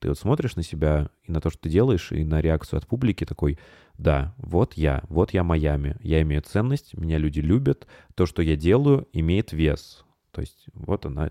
ты 0.00 0.08
вот 0.08 0.18
смотришь 0.18 0.56
на 0.56 0.62
себя 0.62 1.08
и 1.22 1.32
на 1.32 1.40
то, 1.40 1.48
что 1.48 1.60
ты 1.60 1.70
делаешь, 1.70 2.12
и 2.12 2.24
на 2.24 2.42
реакцию 2.42 2.78
от 2.78 2.86
публики 2.86 3.24
такой, 3.24 3.58
да, 3.96 4.34
вот 4.36 4.74
я, 4.74 5.02
вот 5.08 5.32
я 5.32 5.44
Майами, 5.44 5.96
я 6.02 6.20
имею 6.22 6.42
ценность, 6.42 6.94
меня 6.94 7.16
люди 7.16 7.40
любят, 7.40 7.86
то, 8.14 8.26
что 8.26 8.42
я 8.42 8.56
делаю, 8.56 9.08
имеет 9.12 9.52
вес. 9.52 10.04
То 10.34 10.40
есть 10.40 10.66
вот 10.74 11.06
она 11.06 11.30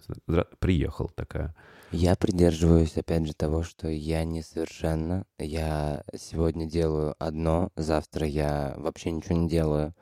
приехала 0.60 1.10
такая. 1.14 1.54
Я 1.92 2.16
придерживаюсь, 2.16 2.98
опять 2.98 3.28
же, 3.28 3.34
того, 3.34 3.62
что 3.62 3.90
я 3.90 4.24
несовершенна. 4.24 5.26
Я 5.38 6.04
сегодня 6.16 6.66
делаю 6.66 7.14
одно, 7.20 7.70
завтра 7.76 8.26
я 8.26 8.74
вообще 8.78 9.12
ничего 9.12 9.36
не 9.36 9.50
делаю. 9.50 9.94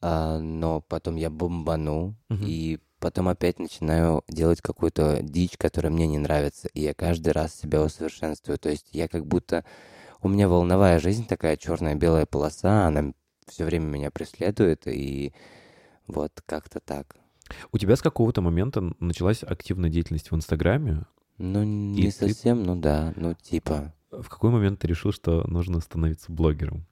А, 0.00 0.38
но 0.38 0.80
потом 0.80 1.16
я 1.16 1.28
бомбану, 1.28 2.16
Мгм. 2.30 2.44
и 2.46 2.80
потом 2.98 3.28
опять 3.28 3.58
начинаю 3.58 4.24
делать 4.28 4.62
какую-то 4.62 5.20
дичь, 5.22 5.58
которая 5.58 5.92
мне 5.92 6.06
не 6.06 6.18
нравится. 6.18 6.68
И 6.72 6.80
я 6.80 6.94
каждый 6.94 7.34
раз 7.34 7.54
себя 7.54 7.82
усовершенствую. 7.82 8.58
То 8.58 8.70
есть 8.70 8.88
я 8.92 9.06
как 9.06 9.26
будто... 9.26 9.64
У 10.22 10.28
меня 10.28 10.48
волновая 10.48 10.98
жизнь 10.98 11.26
такая, 11.26 11.58
черная 11.58 11.94
белая 11.94 12.24
полоса, 12.24 12.86
она 12.86 13.12
все 13.46 13.66
время 13.66 13.84
меня 13.84 14.10
преследует, 14.10 14.86
и 14.86 15.34
вот 16.06 16.40
как-то 16.46 16.80
так. 16.80 17.16
У 17.72 17.78
тебя 17.78 17.96
с 17.96 18.02
какого-то 18.02 18.40
момента 18.40 18.92
началась 19.00 19.42
активная 19.42 19.90
деятельность 19.90 20.30
в 20.30 20.34
Инстаграме. 20.36 21.02
Ну, 21.38 21.62
И 21.62 21.66
не 21.66 22.10
ты- 22.10 22.28
совсем, 22.28 22.62
ну 22.62 22.76
да, 22.76 23.12
ну 23.16 23.34
типа... 23.34 23.92
В 24.10 24.28
какой 24.28 24.50
момент 24.50 24.78
ты 24.78 24.86
решил, 24.86 25.12
что 25.12 25.44
нужно 25.48 25.80
становиться 25.80 26.30
блогером? 26.30 26.86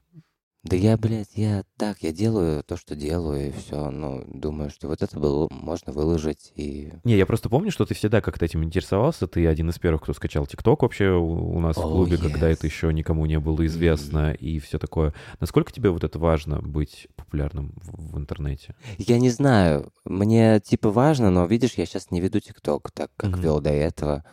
Да 0.63 0.77
я, 0.77 0.95
блядь, 0.95 1.35
я 1.35 1.65
так, 1.77 1.97
я 2.03 2.13
делаю 2.13 2.63
то, 2.63 2.77
что 2.77 2.95
делаю, 2.95 3.49
и 3.49 3.51
все. 3.51 3.89
Ну, 3.89 4.23
думаю, 4.27 4.69
что 4.69 4.87
вот 4.87 5.01
это 5.01 5.19
было 5.19 5.49
можно 5.51 5.91
выложить, 5.91 6.53
и... 6.55 6.93
Не, 7.03 7.17
я 7.17 7.25
просто 7.25 7.49
помню, 7.49 7.69
что 7.69 7.85
ты 7.85 7.93
всегда 7.93 8.21
как-то 8.21 8.45
этим 8.45 8.63
интересовался. 8.63 9.27
Ты 9.27 9.45
один 9.45 9.69
из 9.71 9.77
первых, 9.77 10.03
кто 10.03 10.13
скачал 10.13 10.45
ТикТок 10.45 10.83
вообще 10.83 11.09
у 11.09 11.59
нас 11.59 11.75
в 11.75 11.81
Oh, 11.81 11.91
клубе, 11.91 12.17
когда 12.17 12.49
yes. 12.49 12.53
это 12.53 12.67
еще 12.67 12.93
никому 12.93 13.25
не 13.25 13.39
было 13.39 13.65
известно 13.65 14.31
и 14.31 14.59
все 14.59 14.79
такое. 14.79 15.13
Насколько 15.41 15.73
тебе 15.73 15.89
вот 15.89 16.05
это 16.05 16.17
важно 16.17 16.61
быть 16.61 17.07
популярным 17.17 17.73
в, 17.81 18.13
в 18.13 18.17
интернете? 18.17 18.73
Я 18.97 19.19
не 19.19 19.31
знаю, 19.31 19.91
мне 20.05 20.61
типа 20.61 20.91
важно, 20.91 21.29
но 21.29 21.45
видишь, 21.45 21.73
я 21.73 21.85
сейчас 21.85 22.09
не 22.09 22.21
веду 22.21 22.39
ТикТок 22.39 22.91
так, 22.91 23.11
как 23.17 23.31
Мгм. 23.31 23.41
вел 23.41 23.59
до 23.59 23.71
этого. 23.71 24.23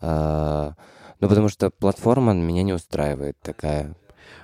А, 0.00 0.74
ну, 1.18 1.28
потому 1.28 1.48
что 1.48 1.70
платформа 1.70 2.34
меня 2.34 2.62
не 2.62 2.72
устраивает 2.72 3.36
такая. 3.40 3.96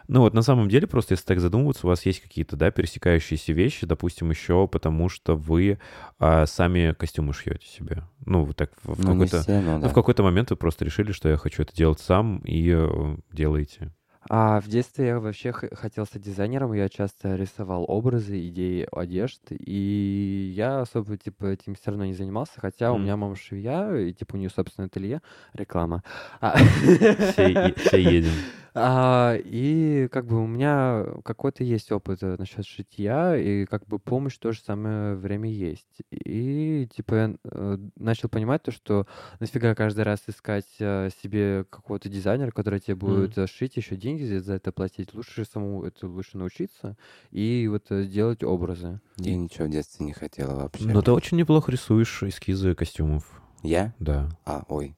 Ну 0.08 0.20
вот 0.20 0.34
на 0.34 0.42
самом 0.42 0.68
деле, 0.68 0.86
просто 0.86 1.14
если 1.14 1.24
так 1.26 1.40
задумываться, 1.40 1.86
у 1.86 1.90
вас 1.90 2.04
есть 2.06 2.20
какие-то, 2.20 2.56
да, 2.56 2.70
пересекающиеся 2.70 3.52
вещи, 3.52 3.86
допустим, 3.86 4.30
еще 4.30 4.66
потому 4.68 5.08
что 5.08 5.34
вы 5.36 5.78
а, 6.18 6.46
сами 6.46 6.92
костюмы 6.98 7.32
шьете 7.32 7.66
себе. 7.66 8.02
Ну, 8.24 8.44
вот 8.44 8.56
так 8.56 8.70
в, 8.82 8.94
в 8.94 9.04
Ну, 9.04 9.12
какой-то... 9.12 9.44
Ну, 9.48 9.80
да. 9.80 9.88
в 9.88 9.92
какой-то 9.94 10.22
момент 10.22 10.50
вы 10.50 10.56
просто 10.56 10.84
решили, 10.84 11.12
что 11.12 11.28
я 11.28 11.36
хочу 11.36 11.62
это 11.62 11.74
делать 11.74 12.00
сам, 12.00 12.38
и 12.38 12.70
э, 12.74 13.16
делаете. 13.32 13.92
А 14.30 14.60
в 14.60 14.68
детстве 14.68 15.06
я 15.08 15.18
вообще 15.18 15.50
хотел 15.52 16.06
стать 16.06 16.22
дизайнером, 16.22 16.72
я 16.74 16.88
часто 16.88 17.34
рисовал 17.34 17.84
образы, 17.88 18.46
идеи 18.48 18.86
одежд, 18.92 19.40
и 19.50 20.52
я 20.54 20.82
особо, 20.82 21.16
типа, 21.16 21.46
этим 21.46 21.74
все 21.74 21.90
равно 21.90 22.04
не 22.04 22.14
занимался, 22.14 22.52
хотя 22.60 22.92
у 22.92 22.94
Мгм. 22.94 23.02
меня 23.02 23.16
мама 23.16 23.34
швея, 23.34 23.92
и, 23.96 24.12
типа, 24.12 24.36
у 24.36 24.38
нее 24.38 24.48
собственное 24.48 24.86
ателье, 24.86 25.22
реклама. 25.54 26.04
А, 26.40 26.56
все 26.56 27.98
едем. 28.00 28.32
А, 28.74 29.36
И 29.44 30.08
как 30.10 30.26
бы 30.26 30.42
у 30.42 30.46
меня 30.46 31.04
какой-то 31.24 31.64
есть 31.64 31.92
опыт 31.92 32.22
э, 32.22 32.36
насчет 32.38 32.66
шитья, 32.66 33.36
и 33.36 33.66
как 33.66 33.86
бы 33.86 33.98
помощь 33.98 34.36
в 34.36 34.38
то 34.38 34.52
же 34.52 34.60
самое 34.60 35.14
время 35.14 35.50
есть. 35.50 36.02
И 36.10 36.88
типа 36.94 37.14
я 37.14 37.34
э, 37.44 37.78
начал 37.96 38.28
понимать 38.28 38.62
то, 38.62 38.70
что 38.70 39.06
нафига 39.40 39.74
каждый 39.74 40.04
раз 40.04 40.20
искать 40.26 40.68
э, 40.78 41.10
себе 41.22 41.64
какого-то 41.68 42.08
дизайнера, 42.08 42.50
который 42.50 42.80
тебе 42.80 42.94
будет 42.94 43.36
э, 43.36 43.46
шить, 43.46 43.76
еще 43.76 43.96
деньги 43.96 44.24
за 44.24 44.40
за 44.40 44.54
это 44.54 44.72
платить. 44.72 45.14
Лучше 45.14 45.44
самому 45.44 45.84
это 45.84 46.06
лучше 46.06 46.38
научиться 46.38 46.96
и 47.30 47.68
вот 47.70 47.84
делать 48.08 48.42
образы. 48.42 49.00
Я 49.18 49.36
ничего 49.36 49.66
в 49.66 49.70
детстве 49.70 50.06
не 50.06 50.12
хотела 50.12 50.54
вообще. 50.54 50.86
Но 50.86 51.02
ты 51.02 51.12
очень 51.12 51.36
неплохо 51.36 51.70
рисуешь 51.70 52.22
эскизы 52.22 52.74
костюмов. 52.74 53.41
Я? 53.62 53.94
Да. 54.00 54.28
А, 54.44 54.64
ой. 54.68 54.96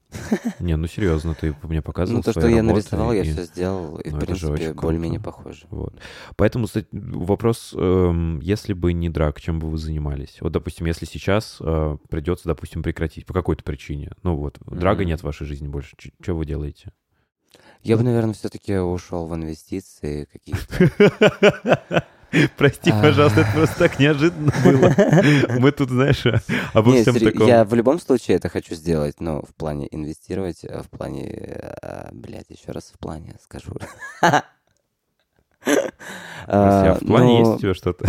Не, 0.58 0.76
ну 0.76 0.86
серьезно, 0.86 1.34
ты 1.34 1.54
мне 1.62 1.82
показывал 1.82 2.18
Ну, 2.18 2.22
то, 2.22 2.32
что 2.32 2.48
я 2.48 2.62
нарисовал, 2.62 3.12
я 3.12 3.22
все 3.22 3.44
сделал, 3.44 3.98
и, 3.98 4.10
ну, 4.10 4.16
в 4.16 4.20
принципе, 4.20 4.72
более-менее 4.72 5.20
похоже. 5.20 5.66
Вот. 5.70 5.94
Поэтому 6.36 6.66
кстати, 6.66 6.88
вопрос, 6.92 7.74
эм, 7.76 8.40
если 8.40 8.72
бы 8.72 8.92
не 8.92 9.10
драк, 9.10 9.40
чем 9.40 9.58
бы 9.58 9.68
вы 9.68 9.76
занимались? 9.76 10.38
Вот, 10.40 10.52
допустим, 10.52 10.86
если 10.86 11.04
сейчас 11.04 11.58
э, 11.60 11.96
придется, 12.08 12.48
допустим, 12.48 12.82
прекратить 12.82 13.26
по 13.26 13.34
какой-то 13.34 13.62
причине. 13.64 14.12
Ну 14.22 14.36
вот, 14.36 14.58
драга 14.66 15.04
нет 15.04 15.20
в 15.20 15.24
вашей 15.24 15.46
жизни 15.46 15.68
больше. 15.68 15.96
Что 16.20 16.34
вы 16.34 16.46
делаете? 16.46 16.92
Я 17.82 17.98
бы, 17.98 18.02
наверное, 18.02 18.32
все-таки 18.32 18.78
ушел 18.78 19.26
в 19.26 19.34
инвестиции 19.34 20.26
какие-то. 20.32 22.04
Прости, 22.56 22.90
А. 22.90 23.00
пожалуйста, 23.00 23.40
это 23.42 23.52
просто 23.52 23.78
так 23.78 23.98
неожиданно 23.98 24.52
было. 24.64 24.94
Мы 25.58 25.72
тут, 25.72 25.90
знаешь, 25.90 26.24
обо 26.72 26.92
всем 26.92 27.14
таком... 27.18 27.46
Я 27.46 27.64
в 27.64 27.74
любом 27.74 28.00
случае 28.00 28.36
это 28.36 28.48
хочу 28.48 28.74
сделать, 28.74 29.20
но 29.20 29.42
в 29.42 29.54
плане 29.54 29.88
инвестировать, 29.90 30.64
э, 30.64 30.82
в 30.82 30.88
плане... 30.88 31.28
э, 31.30 32.08
Блядь, 32.12 32.50
еще 32.50 32.72
раз 32.72 32.92
в 32.94 32.98
плане 32.98 33.36
скажу. 33.42 33.72
Прости, 34.20 34.42
а 36.46 36.98
в 37.00 37.06
плане 37.06 37.32
ну, 37.32 37.38
есть 37.40 37.50
у 37.52 37.58
тебя 37.58 37.74
что-то? 37.74 38.06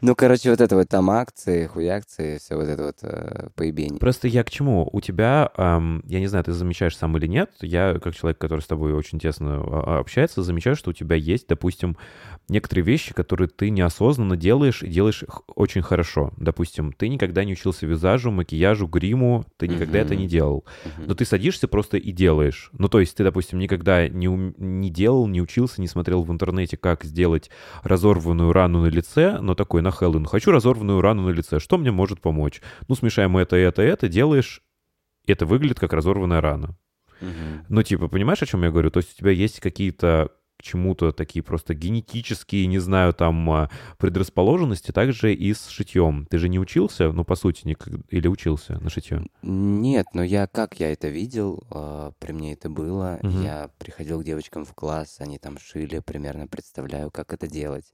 Ну, 0.00 0.14
короче, 0.14 0.50
вот 0.50 0.60
это 0.60 0.76
вот 0.76 0.88
там 0.88 1.10
акции, 1.10 1.66
хуякции, 1.66 2.38
все 2.38 2.54
вот 2.56 2.68
это 2.68 2.82
вот 2.84 2.96
э, 3.02 3.48
поебень. 3.56 3.98
Просто 3.98 4.28
я 4.28 4.44
к 4.44 4.50
чему? 4.50 4.88
У 4.92 5.00
тебя, 5.00 5.50
ам, 5.56 6.02
я 6.06 6.20
не 6.20 6.26
знаю, 6.28 6.44
ты 6.44 6.52
замечаешь 6.52 6.96
сам 6.96 7.16
или 7.16 7.26
нет, 7.26 7.50
я, 7.60 7.98
как 7.98 8.14
человек, 8.14 8.38
который 8.38 8.60
с 8.60 8.66
тобой 8.66 8.92
очень 8.92 9.18
тесно 9.18 9.56
а, 9.56 9.96
а, 9.96 9.98
общается, 9.98 10.42
замечаю, 10.42 10.76
что 10.76 10.90
у 10.90 10.92
тебя 10.92 11.16
есть, 11.16 11.48
допустим, 11.48 11.96
некоторые 12.48 12.84
вещи, 12.84 13.12
которые 13.12 13.48
ты 13.48 13.70
неосознанно 13.70 14.36
делаешь 14.36 14.82
и 14.82 14.88
делаешь 14.88 15.22
их 15.22 15.42
очень 15.54 15.82
хорошо. 15.82 16.32
Допустим, 16.36 16.92
ты 16.92 17.08
никогда 17.08 17.44
не 17.44 17.52
учился 17.52 17.84
визажу, 17.86 18.30
макияжу, 18.30 18.86
гриму, 18.86 19.44
ты 19.56 19.66
никогда 19.68 19.98
это 19.98 20.14
Мгм. 20.14 20.22
не 20.22 20.28
делал. 20.28 20.64
Мгм. 20.84 21.08
Но 21.08 21.14
ты 21.14 21.24
садишься 21.24 21.66
просто 21.68 21.96
и 21.96 22.12
делаешь. 22.12 22.70
Ну, 22.72 22.88
то 22.88 23.00
есть 23.00 23.16
ты, 23.16 23.24
допустим, 23.24 23.58
никогда 23.58 24.08
не, 24.08 24.28
ум- 24.28 24.54
не 24.58 24.90
делал, 24.90 25.26
не 25.26 25.42
учился, 25.42 25.80
не 25.80 25.88
смотрел 25.88 26.22
в 26.22 26.30
интернете, 26.32 26.76
как 26.76 27.04
сделать 27.04 27.50
разорванную 27.82 28.52
рану 28.52 28.82
на 28.82 28.86
лице, 28.86 29.38
но 29.40 29.54
такой 29.54 29.82
на 29.88 29.92
Хэллоуин. 29.92 30.26
Хочу 30.26 30.50
разорванную 30.50 31.00
рану 31.00 31.22
на 31.22 31.30
лице. 31.30 31.58
Что 31.58 31.78
мне 31.78 31.90
может 31.90 32.20
помочь? 32.20 32.60
Ну, 32.88 32.94
смешаем 32.94 33.36
это, 33.36 33.56
это, 33.56 33.82
это, 33.82 34.08
делаешь, 34.08 34.62
это 35.26 35.46
выглядит 35.46 35.80
как 35.80 35.92
разорванная 35.92 36.40
рана. 36.40 36.76
Мгм. 37.20 37.64
Ну, 37.68 37.82
типа, 37.82 38.08
понимаешь, 38.08 38.42
о 38.42 38.46
чем 38.46 38.62
я 38.64 38.70
говорю? 38.70 38.90
То 38.90 38.98
есть 38.98 39.14
у 39.14 39.16
тебя 39.18 39.30
есть 39.30 39.60
какие-то 39.60 40.30
к 40.58 40.62
чему-то 40.64 41.12
такие 41.12 41.42
просто 41.44 41.72
генетические, 41.72 42.66
не 42.66 42.80
знаю, 42.80 43.12
там, 43.14 43.48
а, 43.48 43.70
предрасположенности, 43.96 44.90
также 44.90 45.32
и 45.32 45.54
с 45.54 45.68
шитьем. 45.68 46.26
Ты 46.28 46.38
же 46.38 46.48
не 46.48 46.58
учился, 46.58 47.12
ну, 47.12 47.24
по 47.24 47.36
сути, 47.36 47.64
никак- 47.64 47.94
или 48.10 48.26
учился 48.26 48.76
на 48.82 48.90
шитье? 48.90 49.24
Нет, 49.42 50.06
но 50.14 50.22
я 50.24 50.48
как 50.48 50.80
я 50.80 50.90
это 50.92 51.06
видел, 51.08 51.62
э, 51.70 52.10
при 52.18 52.32
мне 52.32 52.54
это 52.54 52.68
было. 52.70 53.20
Мгм. 53.22 53.42
Я 53.44 53.70
приходил 53.78 54.20
к 54.20 54.24
девочкам 54.24 54.64
в 54.64 54.74
класс, 54.74 55.18
они 55.20 55.38
там 55.38 55.58
шили, 55.58 56.00
примерно 56.00 56.48
представляю, 56.48 57.12
как 57.12 57.32
это 57.32 57.46
делать. 57.46 57.92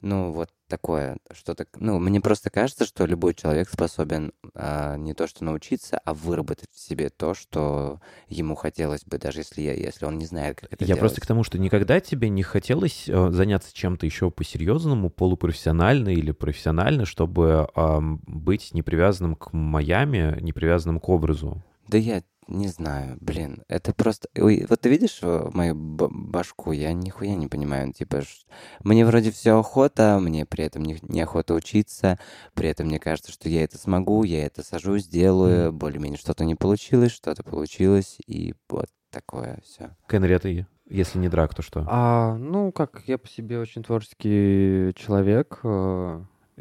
Ну, 0.00 0.30
вот 0.30 0.50
такое, 0.68 1.16
что-то... 1.32 1.66
Ну, 1.76 1.98
мне 1.98 2.20
просто 2.20 2.50
кажется, 2.50 2.84
что 2.84 3.04
любой 3.04 3.34
человек 3.34 3.68
способен 3.68 4.32
а, 4.54 4.96
не 4.96 5.12
то 5.12 5.26
что 5.26 5.42
научиться, 5.44 5.98
а 6.04 6.14
выработать 6.14 6.68
в 6.72 6.78
себе 6.78 7.08
то, 7.08 7.34
что 7.34 8.00
ему 8.28 8.54
хотелось 8.54 9.04
бы, 9.04 9.18
даже 9.18 9.40
если, 9.40 9.62
я, 9.62 9.72
если 9.72 10.04
он 10.04 10.18
не 10.18 10.26
знает, 10.26 10.60
как 10.60 10.72
это 10.72 10.84
Я 10.84 10.88
делать. 10.88 11.00
просто 11.00 11.20
к 11.20 11.26
тому, 11.26 11.42
что 11.42 11.58
никогда 11.58 11.98
тебе 12.00 12.28
не 12.28 12.44
хотелось 12.44 13.08
э, 13.08 13.30
заняться 13.32 13.74
чем-то 13.74 14.06
еще 14.06 14.30
по-серьезному, 14.30 15.10
полупрофессионально 15.10 16.10
или 16.10 16.30
профессионально, 16.30 17.04
чтобы 17.04 17.68
ам, 17.74 18.20
быть 18.26 18.72
не 18.74 18.82
привязанным 18.82 19.34
к 19.34 19.52
Майами, 19.52 20.40
не 20.40 20.52
привязанным 20.52 21.00
к 21.00 21.08
образу. 21.08 21.62
Да 21.88 21.98
я 21.98 22.22
не 22.48 22.68
знаю, 22.68 23.16
блин, 23.20 23.62
это 23.68 23.92
просто... 23.92 24.28
Ой, 24.36 24.66
вот 24.68 24.80
ты 24.80 24.88
видишь 24.88 25.18
э, 25.22 25.50
мою 25.52 25.74
б- 25.74 26.08
башку? 26.10 26.72
Я 26.72 26.92
нихуя 26.92 27.34
не 27.36 27.46
понимаю. 27.46 27.92
Типа, 27.92 28.22
ш- 28.22 28.46
мне 28.80 29.04
вроде 29.06 29.30
все 29.30 29.58
охота, 29.58 30.18
мне 30.20 30.46
при 30.46 30.64
этом 30.64 30.82
не, 30.82 30.98
неохота 31.02 31.54
учиться, 31.54 32.18
при 32.54 32.68
этом 32.68 32.86
мне 32.86 32.98
кажется, 32.98 33.30
что 33.32 33.48
я 33.48 33.64
это 33.64 33.78
смогу, 33.78 34.24
я 34.24 34.46
это 34.46 34.62
сажусь, 34.62 35.06
делаю, 35.06 35.72
более-менее 35.72 36.18
что-то 36.18 36.44
не 36.44 36.54
получилось, 36.54 37.12
что-то 37.12 37.42
получилось, 37.42 38.16
и 38.26 38.54
вот 38.68 38.88
такое 39.10 39.60
все. 39.64 39.96
Кенри, 40.08 40.32
а 40.32 40.38
ты, 40.38 40.66
если 40.88 41.18
не 41.18 41.28
драк, 41.28 41.54
то 41.54 41.62
что? 41.62 41.84
А, 41.88 42.34
ну, 42.36 42.72
как 42.72 43.02
я 43.06 43.18
по 43.18 43.28
себе 43.28 43.58
очень 43.58 43.82
творческий 43.82 44.92
человек. 44.94 45.60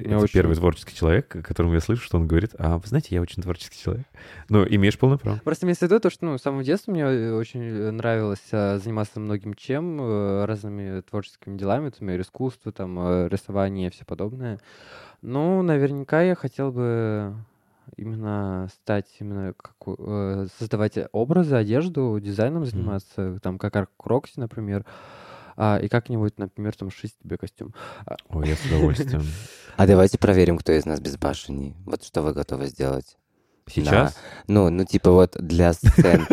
Это 0.06 0.18
очень- 0.20 0.34
первый 0.34 0.56
творческий 0.56 0.96
человек, 0.96 1.36
о 1.36 1.42
котором 1.42 1.74
я 1.74 1.80
слышу, 1.80 2.04
что 2.04 2.18
он 2.18 2.28
говорит, 2.28 2.52
а 2.60 2.78
вы 2.78 2.88
знаете, 2.88 3.16
я 3.16 3.22
очень 3.22 3.42
творческий 3.42 3.78
человек. 3.82 4.06
Ну, 4.50 4.66
имеешь 4.68 4.98
полное 4.98 5.18
право. 5.18 5.40
Просто 5.44 5.66
имеется 5.66 5.86
в 5.86 5.90
виду 5.90 6.00
то, 6.00 6.10
что 6.10 6.26
ну, 6.26 6.38
с 6.38 6.42
самого 6.42 6.64
детства 6.64 6.92
мне 6.92 7.02
э, 7.04 7.34
очень 7.34 7.62
э, 7.64 7.92
нравилось 7.92 8.44
э, 8.52 8.78
заниматься 8.78 9.20
многим 9.20 9.54
чем, 9.56 10.00
э, 10.02 10.46
разными 10.46 11.02
творческими 11.02 11.58
делами, 11.58 11.86
например, 11.86 12.22
искусство, 12.22 12.72
там, 12.72 13.28
рисование 13.28 13.88
и 13.88 13.92
все 13.92 14.06
подобное. 14.06 14.60
Ну, 15.22 15.62
наверняка 15.64 16.22
я 16.22 16.36
хотел 16.36 16.72
бы 16.72 17.34
именно 17.96 18.68
стать, 18.72 19.08
именно 19.20 19.54
как, 19.54 19.74
э, 19.98 20.48
создавать 20.60 20.98
образы, 21.12 21.56
одежду, 21.56 22.20
дизайном 22.22 22.66
заниматься, 22.66 23.40
там, 23.42 23.58
как 23.58 23.76
Арк 23.76 23.90
Рокси, 24.04 24.40
например, 24.40 24.86
а, 25.58 25.78
и 25.78 25.90
как-нибудь, 25.90 26.38
например, 26.38 26.76
там, 26.76 26.92
шить 26.92 27.16
тебе 27.22 27.38
костюм. 27.38 27.74
Ой, 28.30 28.48
я 28.48 28.56
с 28.56 28.66
удовольствием. 28.66 29.24
А 29.76 29.86
давайте 29.86 30.18
проверим, 30.18 30.58
кто 30.58 30.72
из 30.72 30.86
нас 30.86 31.00
безбашенней. 31.00 31.76
Вот 31.86 32.04
что 32.04 32.22
вы 32.22 32.34
готовы 32.34 32.68
сделать? 32.68 33.18
Сейчас? 33.68 34.18
Ну, 34.48 34.70
ну, 34.70 34.86
типа 34.86 35.12
вот 35.12 35.36
для 35.38 35.74
сцен. 35.74 36.28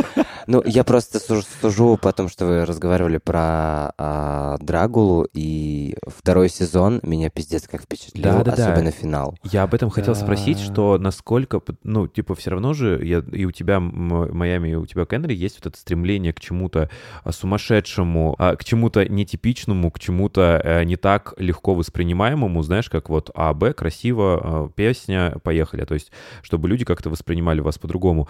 Ну, 0.47 0.63
я 0.65 0.85
просто 0.85 1.19
сужу, 1.21 1.43
сужу 1.61 1.99
по 2.01 2.13
тому, 2.13 2.29
что 2.29 2.47
вы 2.47 2.65
разговаривали 2.65 3.19
про 3.19 3.93
а, 3.97 4.57
Драгулу, 4.61 5.27
и 5.33 5.97
второй 6.07 6.49
сезон 6.49 7.01
меня 7.03 7.31
пиздец 7.31 7.67
как 7.69 7.83
впечатлил, 7.83 8.25
Да-да-да. 8.25 8.53
особенно 8.71 8.91
финал. 8.91 9.37
Я 9.43 9.63
об 9.63 9.75
этом 9.75 9.91
хотел 9.91 10.15
спросить, 10.15 10.59
Да. 10.59 10.65
что 10.65 10.99
насколько, 10.99 11.61
ну, 11.83 12.07
типа, 12.09 12.35
все 12.35 12.51
равно 12.51 12.75
же 12.75 13.01
я, 13.05 13.23
и 13.33 13.45
у 13.45 13.53
тебя, 13.53 13.81
Майами, 13.81 14.71
и 14.71 14.75
у 14.75 14.87
тебя, 14.87 15.05
Кенри, 15.07 15.35
есть 15.35 15.57
вот 15.57 15.67
это 15.67 15.79
стремление 15.79 16.33
к 16.33 16.41
чему-то 16.41 16.91
а, 17.23 17.33
сумасшедшему, 17.33 18.35
а, 18.39 18.57
к 18.57 18.65
чему-то 18.65 19.09
нетипичному, 19.09 19.91
к 19.91 19.99
чему-то 19.99 20.61
э, 20.63 20.85
не 20.85 20.97
так 20.97 21.35
легко 21.39 21.75
воспринимаемому, 21.75 22.63
знаешь, 22.63 22.91
как 22.91 23.09
вот 23.09 23.31
А, 23.35 23.55
Б, 23.55 23.73
красиво, 23.73 24.41
а, 24.43 24.69
песня, 24.75 25.37
поехали. 25.43 25.85
То 25.85 25.95
есть, 25.95 26.13
чтобы 26.43 26.69
люди 26.69 26.85
как-то 26.85 27.11
воспринимали 27.11 27.61
вас 27.61 27.79
по-другому. 27.79 28.29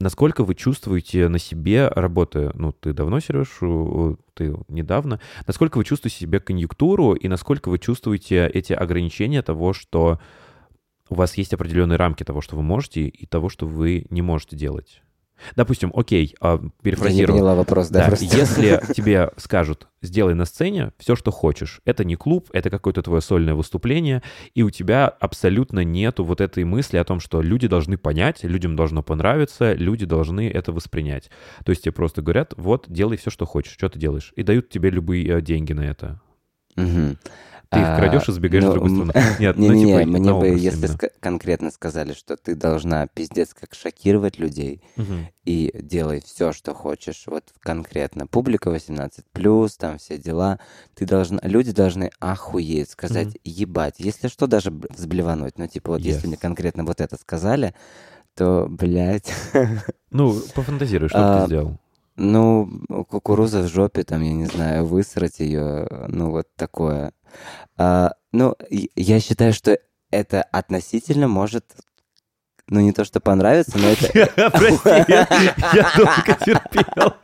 Насколько 0.00 0.44
вы 0.44 0.54
чувствуете 0.54 1.28
на 1.28 1.40
себе, 1.40 1.88
работая, 1.88 2.52
ну, 2.54 2.70
ты 2.72 2.92
давно, 2.92 3.18
Сереж, 3.18 3.48
ты 4.34 4.54
недавно, 4.68 5.20
насколько 5.46 5.78
вы 5.78 5.84
чувствуете 5.84 6.18
себе 6.18 6.38
конъюнктуру 6.38 7.14
и 7.14 7.26
насколько 7.26 7.68
вы 7.68 7.80
чувствуете 7.80 8.46
эти 8.46 8.72
ограничения 8.72 9.42
того, 9.42 9.72
что 9.72 10.20
у 11.08 11.16
вас 11.16 11.36
есть 11.36 11.52
определенные 11.52 11.96
рамки 11.96 12.22
того, 12.22 12.40
что 12.40 12.54
вы 12.54 12.62
можете, 12.62 13.08
и 13.08 13.26
того, 13.26 13.48
что 13.48 13.66
вы 13.66 14.06
не 14.10 14.22
можете 14.22 14.54
делать? 14.56 15.02
Допустим, 15.56 15.92
окей, 15.94 16.34
а, 16.40 16.56
Я 16.56 16.62
не 16.62 16.70
перефразирую. 16.82 17.38
поняла 17.38 17.54
вопрос, 17.54 17.88
да, 17.88 18.08
Да, 18.10 18.16
если 18.20 18.80
тебе 18.94 19.30
скажут, 19.36 19.88
сделай 20.02 20.34
на 20.34 20.44
сцене 20.44 20.92
все, 20.98 21.16
что 21.16 21.30
хочешь, 21.30 21.80
это 21.84 22.04
не 22.04 22.16
клуб, 22.16 22.48
это 22.52 22.70
какое-то 22.70 23.02
твое 23.02 23.20
сольное 23.20 23.54
выступление, 23.54 24.22
и 24.54 24.62
у 24.62 24.70
тебя 24.70 25.08
абсолютно 25.08 25.84
нету 25.84 26.24
вот 26.24 26.40
этой 26.40 26.64
мысли 26.64 26.96
о 26.96 27.04
том, 27.04 27.20
что 27.20 27.40
люди 27.40 27.68
должны 27.68 27.98
понять, 27.98 28.44
людям 28.44 28.76
должно 28.76 29.02
понравиться, 29.02 29.72
люди 29.74 30.06
должны 30.06 30.48
это 30.48 30.72
воспринять. 30.72 31.30
То 31.64 31.70
есть 31.70 31.82
тебе 31.84 31.92
просто 31.92 32.22
говорят, 32.22 32.54
вот, 32.56 32.86
делай 32.88 33.16
все, 33.16 33.30
что 33.30 33.46
хочешь, 33.46 33.72
что 33.72 33.88
ты 33.88 33.98
делаешь, 33.98 34.32
и 34.36 34.42
дают 34.42 34.68
тебе 34.68 34.90
любые 34.90 35.38
э, 35.38 35.40
деньги 35.40 35.72
на 35.72 35.82
это. 35.82 36.20
Мгм. 36.78 37.18
Ты 37.70 37.80
их 37.80 37.86
А, 37.88 37.96
крадешь 37.96 38.28
и 38.28 38.32
сбегаешь 38.32 38.64
в 38.64 38.68
ну, 38.68 38.72
другую 38.72 38.90
м, 39.02 39.10
сторону. 39.10 39.36
Нет, 39.38 39.56
ну, 39.58 39.62
Не-не-не, 39.68 39.86
типа, 40.04 40.06
мне 40.06 40.32
на 40.32 40.38
бы, 40.38 40.48
если 40.48 40.88
конкретно 41.20 41.70
сказали, 41.70 42.14
что 42.14 42.36
ты 42.38 42.54
должна 42.54 43.06
пиздец 43.08 43.52
как 43.52 43.74
шокировать 43.74 44.38
людей 44.38 44.80
Мгм. 44.96 45.28
и 45.44 45.70
делай 45.74 46.22
все, 46.24 46.52
что 46.52 46.72
хочешь, 46.72 47.24
вот 47.26 47.44
конкретно. 47.60 48.26
Публика 48.26 48.70
18+, 48.70 49.76
там 49.76 49.98
все 49.98 50.16
дела. 50.16 50.60
Ты 50.94 51.04
должна, 51.04 51.40
люди 51.42 51.72
должны 51.72 52.10
охуеть, 52.20 52.90
сказать, 52.90 53.26
Мгм. 53.28 53.36
ебать. 53.44 53.94
Если 53.98 54.28
что, 54.28 54.46
даже 54.46 54.70
взблевануть. 54.70 55.58
Ну, 55.58 55.66
типа, 55.66 55.92
вот 55.92 56.00
если 56.00 56.24
Yes. 56.24 56.28
мне 56.28 56.36
конкретно 56.38 56.84
вот 56.84 57.02
это 57.02 57.16
сказали, 57.18 57.74
то, 58.34 58.66
блядь, 58.70 59.30
Ну, 60.10 60.40
пофантазируй, 60.54 61.10
что 61.10 61.18
А, 61.18 61.40
ты 61.40 61.46
сделал. 61.48 61.78
Ну, 62.18 62.68
кукуруза 63.08 63.62
в 63.62 63.68
жопе, 63.68 64.04
там, 64.04 64.22
я 64.22 64.32
не 64.32 64.46
знаю, 64.46 64.84
высрать 64.84 65.40
ее, 65.40 65.86
ну, 66.08 66.30
вот 66.30 66.48
такое. 66.56 67.12
А, 67.76 68.12
ну, 68.32 68.56
я 68.70 69.20
считаю, 69.20 69.52
что 69.52 69.78
это 70.10 70.42
относительно 70.42 71.28
может, 71.28 71.64
ну, 72.70 72.80
не 72.80 72.92
то, 72.92 73.04
что 73.04 73.20
понравится, 73.20 73.78
но 73.78 73.88
это... 73.88 74.50
Прости, 74.50 75.04
я, 75.08 75.26
я 75.72 75.90
долго 75.96 76.44
терпел. 76.44 77.14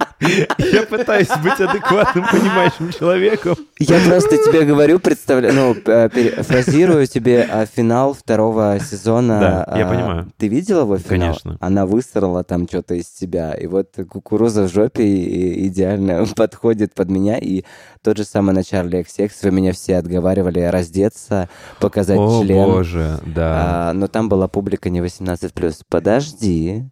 Я 0.59 0.83
пытаюсь 0.85 1.29
быть 1.43 1.61
адекватным, 1.61 2.25
понимающим 2.31 2.91
человеком. 2.93 3.57
Я 3.79 4.01
просто 4.01 4.39
тебе 4.39 4.65
говорю, 4.65 4.99
представляю, 4.99 5.55
ну, 5.55 5.77
э, 5.85 6.09
перефразирую 6.09 7.07
тебе 7.07 7.47
а, 7.51 7.67
финал 7.67 8.15
второго 8.15 8.79
сезона. 8.81 9.41
Да, 9.41 9.79
я 9.79 9.87
а, 9.87 9.91
понимаю. 9.91 10.33
Ты 10.39 10.49
видел 10.49 10.83
его 10.83 10.97
финал? 10.99 11.35
Конечно. 11.35 11.59
Она 11.61 11.87
высрала 11.87 12.43
там 12.45 12.67
что-то 12.67 12.95
из 12.95 13.09
себя. 13.09 13.53
И 13.55 13.67
вот 13.67 13.95
кукуруза 14.09 14.63
в 14.63 14.73
жопе 14.73 15.67
идеально 15.67 16.25
подходит 16.37 16.95
под 16.95 17.11
меня. 17.11 17.39
И 17.39 17.65
тот 18.05 18.19
же 18.19 18.25
самый 18.25 18.55
на 18.55 18.63
Чарли 18.63 19.01
XX, 19.01 19.33
вы 19.43 19.51
меня 19.51 19.73
все 19.73 19.97
отговаривали 19.97 20.61
раздеться, 20.61 21.49
показать 21.81 22.19
О, 22.19 22.43
член. 22.45 22.67
боже, 22.67 23.19
да. 23.25 23.89
А, 23.89 23.93
но 23.95 24.09
там 24.09 24.29
была 24.29 24.47
публика 24.47 24.91
не 24.91 25.01
18+. 25.01 25.81
Подожди. 25.89 26.85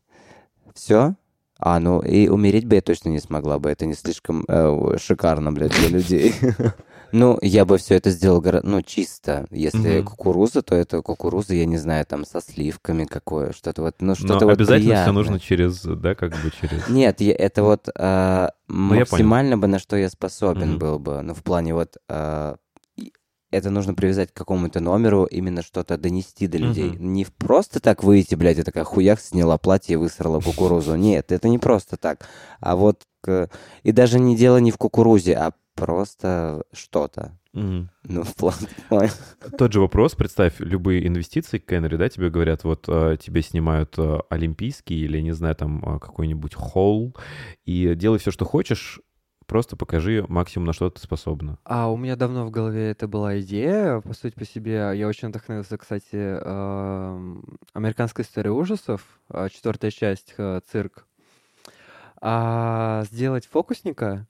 Все? 0.75 1.15
А, 1.59 1.79
ну 1.79 2.01
и 2.01 2.29
умереть 2.29 2.65
бы 2.65 2.77
я 2.77 2.81
точно 2.81 3.11
не 3.11 3.21
смогла 3.21 3.59
бы. 3.59 3.71
Это 3.71 3.85
не 3.85 3.93
слишком 3.93 4.45
э, 4.49 4.97
шикарно, 4.99 5.53
блядь, 5.53 5.79
для 5.79 5.89
людей. 5.91 6.35
Ну, 7.13 7.39
я 7.43 7.65
бы 7.65 7.77
все 7.79 7.95
это 7.97 8.11
сделал, 8.11 8.43
ну, 8.63 8.83
чисто. 8.83 9.47
Если 9.51 9.99
Мгм. 9.99 10.05
кукуруза, 10.05 10.63
то 10.63 10.75
это 10.75 11.03
кукуруза, 11.03 11.55
я 11.55 11.67
не 11.67 11.77
знаю, 11.77 12.07
там, 12.07 12.25
со 12.25 12.41
сливками 12.41 13.05
какое, 13.05 13.53
что-то 13.53 13.83
вот, 13.83 13.97
ну, 14.01 14.09
Но 14.09 14.15
что-то 14.15 14.47
вот 14.47 14.55
обязательно 14.55 14.95
все 14.95 15.05
приятное. 15.05 15.13
нужно 15.13 15.41
через, 15.41 15.83
да, 15.83 16.15
как 16.15 16.33
бы 16.33 16.51
через... 16.51 16.89
Нет, 16.89 17.21
я- 17.21 17.35
это 17.35 17.63
вот 17.63 17.89
а, 17.99 18.53
Ну, 18.69 18.95
я 18.95 19.01
максимально 19.01 19.59
бы 19.59 19.67
на 19.67 19.79
что 19.79 19.97
я 19.97 20.09
способен 20.09 20.71
Мгм. 20.71 20.79
был 20.79 20.99
бы. 20.99 21.21
Ну, 21.23 21.35
в 21.35 21.43
плане 21.43 21.75
вот 21.75 21.97
и- 22.97 23.13
это 23.51 23.69
нужно 23.71 23.93
привязать 23.95 24.33
к 24.33 24.37
какому-то 24.37 24.81
номеру, 24.81 25.25
именно 25.25 25.63
что-то 25.63 25.99
донести 25.99 26.47
до 26.47 26.57
людей. 26.57 26.93
Мгм. 26.93 27.13
Не 27.13 27.27
просто 27.27 27.81
так 27.81 28.03
выйти, 28.03 28.35
блядь, 28.35 28.59
и 28.59 28.63
такая 28.63 28.85
хуяк 28.85 29.21
сняла 29.21 29.59
платье 29.59 29.95
и 29.95 29.97
высрала 29.97 30.41
кукурузу. 30.41 30.95
Нет, 30.97 31.31
это 31.33 31.49
не 31.49 31.59
просто 31.59 31.97
так. 31.99 32.27
А 32.61 32.75
вот 32.77 33.03
и 33.85 33.93
даже 33.93 34.19
не 34.19 34.35
дело 34.37 34.57
не 34.57 34.73
в 34.73 34.79
кукурузе, 34.79 35.35
а 35.37 35.53
просто 35.75 36.65
что-то. 36.73 37.39
Мгм. 37.53 37.91
Ну, 38.05 38.23
в 38.23 38.35
плане... 38.35 38.69
Тот 39.59 39.73
же 39.73 39.81
вопрос, 39.81 40.15
представь, 40.15 40.55
любые 40.59 41.07
инвестиции 41.07 41.59
к 41.59 41.67
Кеннери, 41.67 41.97
да, 41.97 42.09
тебе 42.09 42.31
говорят, 42.31 42.65
вот 42.65 42.87
э, 42.89 43.19
тебе 43.21 43.43
снимают 43.43 43.99
э, 43.99 44.21
олимпийский 44.31 44.99
или, 44.99 45.21
не 45.21 45.33
знаю, 45.33 45.55
там 45.55 45.83
э, 45.85 45.99
какой-нибудь 45.99 46.55
холл, 46.55 47.15
и 47.67 47.95
делай 47.95 48.19
все, 48.19 48.31
что 48.31 48.47
хочешь, 48.47 49.01
просто 49.47 49.77
покажи 49.77 50.25
максимум, 50.29 50.67
на 50.67 50.73
что 50.73 50.89
ты 50.89 51.01
способна. 51.01 51.59
А 51.65 51.93
у 51.93 51.99
меня 51.99 52.17
давно 52.17 52.47
в 52.47 52.51
голове 52.51 52.91
это 52.91 53.07
была 53.07 53.39
идея, 53.41 54.01
по 54.01 54.15
сути 54.15 54.35
по 54.35 54.47
себе. 54.47 54.93
Я 54.95 55.07
очень 55.07 55.29
вдохновился, 55.29 55.77
кстати, 55.77 56.07
эм, 56.15 57.59
американской 57.75 58.25
историей 58.25 58.53
ужасов, 58.53 59.03
четвертая 59.51 59.91
часть, 59.91 60.35
цирк. 60.71 61.07
А, 62.25 63.03
сделать 63.11 63.47
фокусника, 63.47 64.29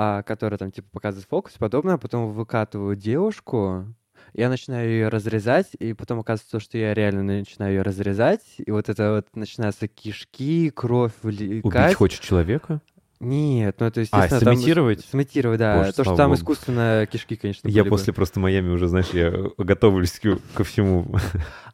а, 0.00 0.22
который 0.22 0.58
там 0.58 0.70
типа 0.70 0.88
показывает 0.92 1.28
фокус 1.28 1.56
и 1.56 1.58
подобное, 1.58 1.94
а 1.94 1.98
потом 1.98 2.32
выкатываю 2.32 2.94
девушку, 2.94 3.84
я 4.32 4.48
начинаю 4.48 4.88
ее 4.88 5.08
разрезать, 5.08 5.70
и 5.76 5.92
потом 5.92 6.20
оказывается, 6.20 6.60
что 6.60 6.78
я 6.78 6.94
реально 6.94 7.24
начинаю 7.24 7.74
ее 7.74 7.82
разрезать, 7.82 8.42
и 8.58 8.70
вот 8.70 8.88
это 8.88 9.14
вот 9.14 9.34
начинаются 9.34 9.88
кишки, 9.88 10.70
кровь 10.70 11.14
Убить 11.24 11.40
влекать. 11.40 11.96
хочешь 11.96 12.20
человека? 12.20 12.80
Нет, 13.20 13.76
ну 13.80 13.86
это 13.86 14.00
А, 14.00 14.02
естественно... 14.02 14.40
там 14.40 14.54
сымитировать? 14.54 15.04
Сымитировать, 15.04 15.58
да. 15.58 15.78
Боже, 15.78 15.92
То, 15.92 16.04
что 16.04 16.14
там 16.14 16.34
искусственно 16.34 17.06
кишки, 17.10 17.34
конечно, 17.34 17.66
Я 17.66 17.82
были 17.82 17.90
бы. 17.90 17.96
после 17.96 18.12
просто 18.12 18.38
Майами 18.38 18.68
уже, 18.70 18.86
знаешь, 18.86 19.08
я 19.12 19.32
готовлюсь 19.58 20.20
ко, 20.54 20.62
всему. 20.62 21.06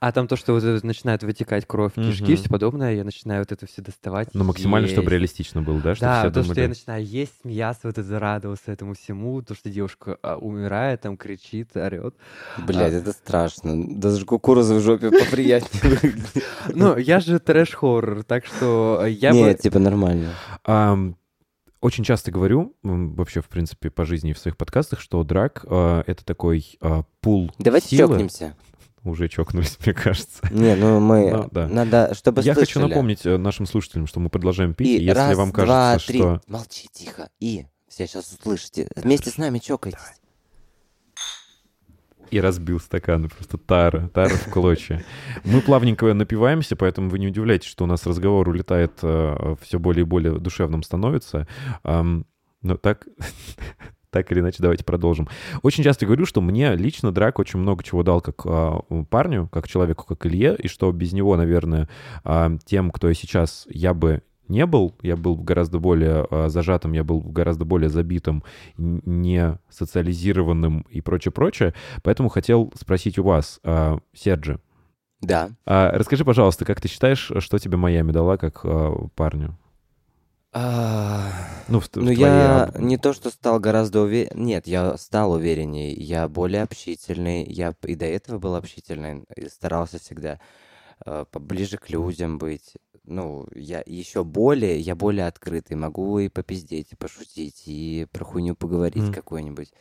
А 0.00 0.12
там 0.12 0.26
то, 0.26 0.36
что 0.36 0.54
вот 0.54 0.82
начинает 0.82 1.22
вытекать 1.22 1.66
кровь, 1.66 1.94
кишки 1.94 2.32
и 2.32 2.36
все 2.36 2.48
подобное, 2.48 2.94
я 2.94 3.04
начинаю 3.04 3.40
вот 3.40 3.52
это 3.52 3.66
все 3.66 3.82
доставать. 3.82 4.28
Но 4.32 4.44
максимально, 4.44 4.88
чтобы 4.88 5.10
реалистично 5.10 5.60
было, 5.62 5.80
да? 5.80 5.94
Да, 6.00 6.30
то, 6.30 6.42
что 6.42 6.60
я 6.60 6.68
начинаю 6.68 7.04
есть, 7.04 7.32
смеяться, 7.42 7.88
вот 7.88 7.98
это 7.98 8.18
радоваться 8.18 8.72
этому 8.72 8.94
всему, 8.94 9.42
то, 9.42 9.54
что 9.54 9.68
девушка 9.70 10.18
а, 10.22 10.36
умирает, 10.36 11.02
там 11.02 11.16
кричит, 11.16 11.76
орет. 11.76 12.14
Блядь, 12.66 12.94
это 12.94 13.12
страшно. 13.12 13.98
Даже 13.98 14.24
кукуруза 14.24 14.74
в 14.74 14.80
жопе 14.80 15.10
поприятнее 15.10 15.82
выглядит. 16.02 16.44
Ну, 16.74 16.96
я 16.96 17.20
же 17.20 17.38
трэш-хоррор, 17.38 18.24
так 18.24 18.46
что 18.46 19.04
я 19.06 19.30
Нет, 19.30 19.56
бы... 19.56 19.62
типа 19.62 19.78
нормально. 19.78 20.30
Очень 21.84 22.02
часто 22.02 22.30
говорю, 22.30 22.74
вообще, 22.82 23.42
в 23.42 23.48
принципе, 23.50 23.90
по 23.90 24.06
жизни 24.06 24.30
и 24.30 24.32
в 24.32 24.38
своих 24.38 24.56
подкастах, 24.56 25.00
что 25.00 25.22
драк 25.22 25.66
а, 25.68 26.02
это 26.06 26.24
такой 26.24 26.78
а, 26.80 27.02
пул 27.20 27.52
Давайте 27.58 27.88
силы. 27.88 28.14
чокнемся. 28.14 28.56
Уже 29.04 29.28
чокнулись, 29.28 29.76
мне 29.84 29.92
кажется. 29.92 30.40
Не, 30.50 30.76
ну 30.76 30.98
мы... 30.98 31.30
Ну, 31.30 31.48
да. 31.52 31.68
Надо, 31.68 32.14
чтобы 32.14 32.40
Я 32.40 32.54
хочу 32.54 32.80
слышали. 32.80 32.88
напомнить 32.88 33.26
э, 33.26 33.36
нашим 33.36 33.66
слушателям, 33.66 34.06
что 34.06 34.18
мы 34.18 34.30
продолжаем 34.30 34.72
пить, 34.72 34.86
и, 34.88 34.96
И 34.96 35.02
если 35.02 35.10
раз, 35.10 35.36
вам 35.36 35.52
два, 35.52 35.66
кажется, 35.66 36.06
три. 36.06 36.20
что... 36.20 36.40
Молчи, 36.46 36.88
тихо. 36.90 37.28
И 37.38 37.66
все 37.86 38.06
сейчас 38.06 38.32
услышите. 38.32 38.88
Вместе 38.96 39.28
с 39.28 39.36
нами 39.36 39.58
чокайтесь. 39.58 39.98
И 42.30 42.40
разбил 42.40 42.80
стаканы, 42.80 43.28
просто 43.28 43.58
тара, 43.58 44.08
тара 44.08 44.34
в 44.34 44.50
клочья. 44.50 45.04
Мы 45.44 45.60
плавненько 45.60 46.12
напиваемся, 46.14 46.76
поэтому 46.76 47.08
вы 47.08 47.18
не 47.18 47.28
удивляйтесь, 47.28 47.68
что 47.68 47.84
у 47.84 47.86
нас 47.86 48.06
разговор 48.06 48.48
улетает, 48.48 48.92
все 48.98 49.78
более 49.78 50.02
и 50.02 50.06
более 50.06 50.38
душевным 50.38 50.82
становится. 50.82 51.46
Но 52.64 52.76
так, 52.78 53.06
так 54.10 54.32
или 54.32 54.40
иначе, 54.40 54.56
давайте 54.60 54.84
продолжим. 54.84 55.28
Очень 55.62 55.84
часто 55.84 56.06
говорю, 56.06 56.26
что 56.26 56.40
мне 56.40 56.74
лично 56.74 57.12
Драк 57.12 57.38
очень 57.38 57.60
много 57.60 57.84
чего 57.84 58.02
дал 58.02 58.20
как 58.20 58.42
а, 58.46 58.80
парню, 59.10 59.48
как 59.52 59.68
человеку, 59.68 60.04
как 60.06 60.26
Илье, 60.26 60.56
и 60.56 60.66
что 60.66 60.90
без 60.90 61.12
него, 61.12 61.36
наверное, 61.36 61.88
а, 62.24 62.56
тем, 62.64 62.90
кто 62.90 63.08
я 63.08 63.14
сейчас, 63.14 63.66
я 63.68 63.92
бы 63.92 64.22
не 64.48 64.66
был, 64.66 64.94
я 65.02 65.16
был 65.16 65.36
гораздо 65.36 65.78
более 65.78 66.26
а, 66.30 66.48
зажатым, 66.48 66.92
я 66.92 67.04
был 67.04 67.20
гораздо 67.20 67.64
более 67.64 67.88
забитым, 67.88 68.42
не 68.76 69.58
социализированным 69.70 70.86
и 70.90 71.00
прочее-прочее. 71.00 71.74
Поэтому 72.02 72.28
хотел 72.28 72.72
спросить 72.78 73.18
у 73.18 73.24
вас, 73.24 73.60
а, 73.64 73.98
Серджи, 74.14 74.60
Да. 75.20 75.50
а, 75.66 75.90
расскажи, 75.92 76.24
пожалуйста, 76.24 76.64
как 76.64 76.80
ты 76.80 76.88
считаешь, 76.88 77.30
что 77.38 77.58
тебе 77.58 77.76
Майами 77.76 78.12
дала 78.12 78.36
как 78.36 78.64
парню? 79.14 79.56
А, 80.56 81.32
Ну, 81.68 81.80
в, 81.80 81.84
в 81.88 81.96
Ну, 81.96 82.02
твоей 82.14 82.16
я 82.18 82.64
об- 82.64 82.78
не 82.78 82.96
то, 82.96 83.12
что 83.12 83.30
стал 83.30 83.58
гораздо 83.58 84.02
уверен... 84.02 84.30
Нет, 84.44 84.68
я 84.68 84.96
стал 84.96 85.32
уверенней. 85.32 85.92
Я 85.94 86.28
более 86.28 86.62
общительный. 86.62 87.42
Я 87.44 87.74
и 87.84 87.94
до 87.96 88.04
этого 88.06 88.38
был 88.38 88.54
общительный. 88.54 89.24
и 89.34 89.48
старался 89.48 89.98
всегда 89.98 90.38
э, 91.04 91.24
поближе 91.28 91.76
к 91.76 91.90
людям 91.90 92.38
быть. 92.38 92.74
Ну, 93.04 93.46
я 93.54 93.82
еще 93.84 94.24
более, 94.24 94.80
я 94.80 94.94
более 94.94 95.26
открытый. 95.26 95.76
Могу 95.76 96.18
и 96.18 96.28
попиздеть, 96.28 96.92
и 96.92 96.96
пошутить, 96.96 97.64
и 97.66 98.06
про 98.12 98.24
хуйню 98.24 98.56
поговорить 98.56 99.04
Мгм. 99.04 99.12
какую-нибудь. 99.12 99.72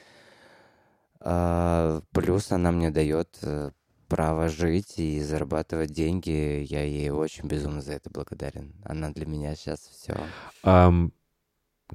А, 1.22 2.02
плюс 2.12 2.52
она 2.52 2.72
мне 2.72 2.92
дает 2.92 3.38
э, 3.42 3.72
право 4.10 4.50
жить 4.50 5.00
и 5.00 5.22
зарабатывать 5.22 5.92
деньги. 5.92 6.66
Я 6.70 6.84
ей 6.84 7.10
очень 7.12 7.48
безумно 7.48 7.82
за 7.82 7.94
это 7.94 8.10
благодарен. 8.10 8.74
Она 8.84 9.10
для 9.12 9.26
меня 9.26 9.56
сейчас 9.56 9.80
все. 9.80 10.16
Ам, 10.64 11.14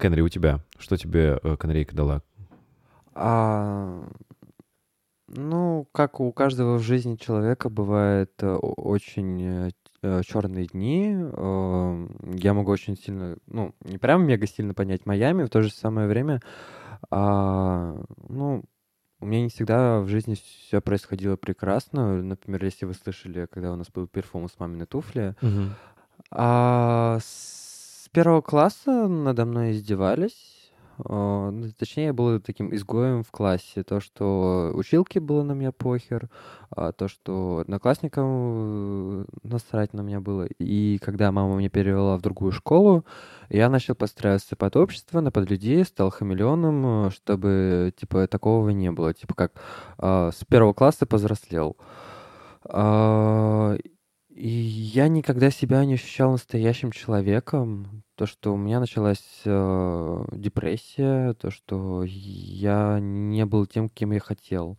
Кенри, 0.01 0.23
у 0.23 0.29
тебя? 0.31 0.65
Что 0.79 0.97
тебе 0.97 1.39
э, 1.43 1.57
канарейка 1.57 1.95
дала? 1.95 2.23
А, 3.15 4.09
ну, 5.29 5.87
как 5.93 6.21
у 6.21 6.33
каждого 6.33 6.79
в 6.79 6.83
жизни 6.83 7.17
человека 7.17 7.69
бывает 7.69 8.33
э, 8.43 8.55
очень 8.55 9.73
черные 10.25 10.67
дни. 10.67 11.15
э, 11.19 12.07
Я 12.35 12.55
могу 12.55 12.71
очень 12.71 12.97
сильно, 12.97 13.37
ну, 13.47 13.75
не 13.85 13.99
прям 13.99 14.27
мега 14.27 14.47
сильно 14.47 14.75
понять 14.75 15.07
Майами, 15.07 15.45
в 15.45 15.51
то 15.51 15.61
же 15.63 15.71
самое 15.71 16.07
время, 16.09 16.41
а, 17.11 18.01
ну, 18.29 18.63
у 19.21 19.27
меня 19.27 19.43
не 19.43 19.49
всегда 19.49 20.01
в 20.01 20.07
жизни 20.09 20.35
все 20.35 20.81
происходило 20.81 21.37
прекрасно. 21.37 22.23
Например, 22.23 22.65
если 22.65 22.87
вы 22.87 22.95
слышали, 22.95 23.47
когда 23.51 23.73
у 23.73 23.77
нас 23.77 23.89
был 23.91 24.07
перформанс 24.07 24.55
«Мамины 24.59 24.87
туфли», 24.87 25.35
а, 26.31 27.19
с 27.21 28.09
первого 28.13 28.41
класса 28.41 29.09
надо 29.09 29.45
мной 29.45 29.73
издевались. 29.73 30.58
А, 31.05 31.51
ну, 31.51 31.71
точнее, 31.79 32.07
я 32.07 32.13
был 32.13 32.41
таким 32.41 32.75
изгоем 32.75 33.23
в 33.23 33.31
классе. 33.31 33.83
То, 33.83 34.01
что 34.01 34.71
училке 34.75 35.21
было 35.21 35.43
на 35.43 35.53
меня 35.53 35.73
похер, 35.73 36.29
а 36.71 36.93
то, 36.93 37.09
что 37.09 37.59
одноклассникам 37.59 38.27
э, 38.27 39.25
насрать 39.43 39.93
на 39.93 40.01
меня 40.01 40.21
было. 40.21 40.47
И 40.59 40.99
когда 40.99 41.31
мама 41.33 41.57
меня 41.57 41.71
перевела 41.71 42.17
в 42.17 42.23
другую 42.23 42.53
школу, 42.53 43.05
я 43.49 43.69
начал 43.69 43.95
подстраиваться 43.95 44.57
под 44.57 44.77
общество, 44.77 45.21
на 45.21 45.31
под 45.31 45.51
людей, 45.51 45.85
стал 45.85 46.11
хамелеоном, 46.11 47.07
э, 47.07 47.11
чтобы, 47.11 47.93
типа, 47.97 48.27
такого 48.27 48.71
не 48.71 48.91
было. 48.91 49.15
Типа, 49.15 49.35
как 49.35 49.53
а, 49.99 50.31
с 50.33 50.45
первого 50.45 50.73
класса 50.73 51.07
повзрослел. 51.07 51.77
И 54.39 54.49
я 54.49 55.09
никогда 55.09 55.51
себя 55.51 55.85
не 55.85 55.95
ощущал 55.95 56.31
настоящим 56.33 56.93
человеком. 56.93 58.05
То, 58.19 58.27
что 58.27 58.53
у 58.53 58.57
меня 58.57 58.81
началась 58.81 59.43
э, 59.45 60.25
депрессия, 60.33 61.35
то, 61.35 61.53
что 61.53 62.03
я 62.05 62.99
не 63.01 63.47
был 63.47 63.65
тем, 63.65 63.89
кем 63.89 64.11
я 64.11 64.19
хотел. 64.19 64.77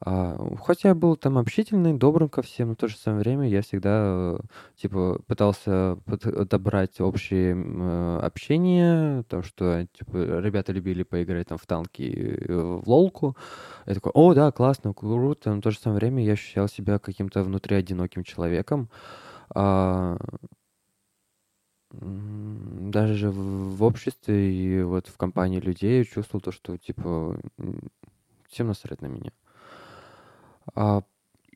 А, 0.00 0.38
хотя 0.62 0.90
я 0.90 0.94
был 0.94 1.16
там 1.16 1.38
общительный, 1.38 1.94
добрым 1.94 2.28
ко 2.28 2.40
всем, 2.40 2.68
но 2.68 2.74
в 2.74 2.76
то 2.76 2.86
же 2.86 2.96
самое 2.96 3.22
время 3.22 3.48
я 3.48 3.62
всегда, 3.62 3.90
э, 3.90 4.38
типа, 4.76 5.20
пытался 5.26 5.98
подобрать 6.06 7.00
общее 7.00 7.56
э, 7.56 8.20
общение, 8.22 9.24
то, 9.24 9.42
что, 9.42 9.84
типа, 9.98 10.38
ребята 10.38 10.70
любили 10.70 11.02
поиграть 11.02 11.48
там 11.48 11.58
в 11.58 11.66
танки, 11.66 12.02
э, 12.48 12.54
в 12.54 12.88
лолку. 12.88 13.36
Я 13.86 13.94
такой, 13.94 14.12
о, 14.14 14.34
да, 14.34 14.52
классно, 14.52 14.94
круто, 14.94 15.50
но 15.52 15.56
в 15.56 15.62
то 15.62 15.72
же 15.72 15.80
самое 15.80 15.98
время 15.98 16.24
я 16.24 16.34
ощущал 16.34 16.68
себя 16.68 17.00
каким-то 17.00 17.42
внутри 17.42 17.74
одиноким 17.74 18.22
человеком. 18.22 18.88
А, 19.52 20.16
даже 22.00 23.30
в 23.30 23.82
обществе 23.82 24.52
и 24.52 24.82
вот 24.82 25.08
в 25.08 25.16
компании 25.16 25.60
людей 25.60 26.04
чувствовал 26.04 26.40
то, 26.40 26.52
что, 26.52 26.76
типа, 26.76 27.38
всем 28.48 28.68
насрать 28.68 29.02
на 29.02 29.06
меня. 29.06 29.32
А, 30.74 31.02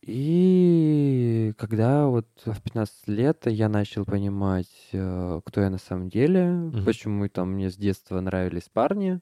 И 0.05 1.55
когда 1.59 2.07
вот 2.09 2.26
в 2.45 2.61
15 2.61 3.09
лет 3.09 3.47
я 3.47 3.68
начал 3.68 4.05
понимать, 4.05 4.68
э, 4.93 5.40
кто 5.45 5.61
я 5.61 5.70
на 5.70 5.78
самом 5.78 6.09
деле, 6.09 6.72
почему 6.84 7.28
там 7.28 7.53
мне 7.53 7.70
с 7.70 7.76
детства 7.76 8.20
нравились 8.20 8.68
парни, 8.72 9.20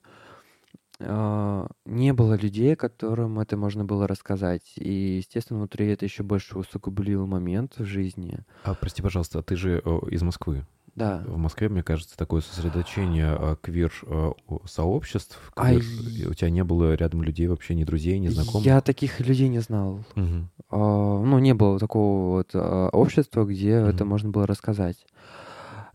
а, 1.03 1.67
не 1.87 2.13
было 2.13 2.35
людей, 2.35 2.77
которым 2.77 3.39
это 3.41 3.57
можно 3.57 3.85
было 3.85 4.07
рассказать. 4.07 4.73
И, 4.77 5.17
естественно, 5.19 5.59
внутри 5.59 5.87
это 5.89 6.05
еще 6.05 6.23
больше 6.23 6.59
усугублил 6.59 7.27
момент 7.27 7.79
в 7.79 7.85
жизни. 7.85 8.41
А, 8.65 8.75
прости, 8.75 9.03
пожалуйста, 9.03 9.39
а 9.39 9.43
ты 9.43 9.57
же 9.57 9.79
из 10.11 10.23
Москвы. 10.23 10.67
Да. 10.95 11.23
В 11.27 11.37
Москве, 11.39 11.69
мне 11.69 11.83
кажется, 11.83 12.17
такое 12.17 12.41
сосредоточение 12.41 13.57
квир-сообществ. 13.63 15.39
А 15.57 15.71
квир- 15.73 15.81
и- 15.81 16.23
и 16.23 16.27
У 16.27 16.35
тебя 16.35 16.51
не 16.51 16.65
было 16.65 16.95
рядом 16.95 17.23
людей 17.23 17.47
вообще, 17.47 17.75
ни 17.75 17.85
друзей, 17.85 18.19
ни 18.19 18.29
знакомых? 18.29 18.67
Я 18.67 18.81
таких 18.81 19.21
людей 19.21 19.49
не 19.49 19.61
знал. 19.61 20.05
Мгм. 20.15 20.51
А, 20.71 20.77
ну, 20.77 21.39
не 21.39 21.55
было 21.55 21.79
такого 21.79 22.37
вот 22.37 22.51
а, 22.55 22.89
общества, 22.91 23.45
где 23.45 23.71
это 23.73 24.05
Мгм. 24.05 24.09
можно 24.09 24.31
было 24.31 24.47
рассказать. 24.47 25.07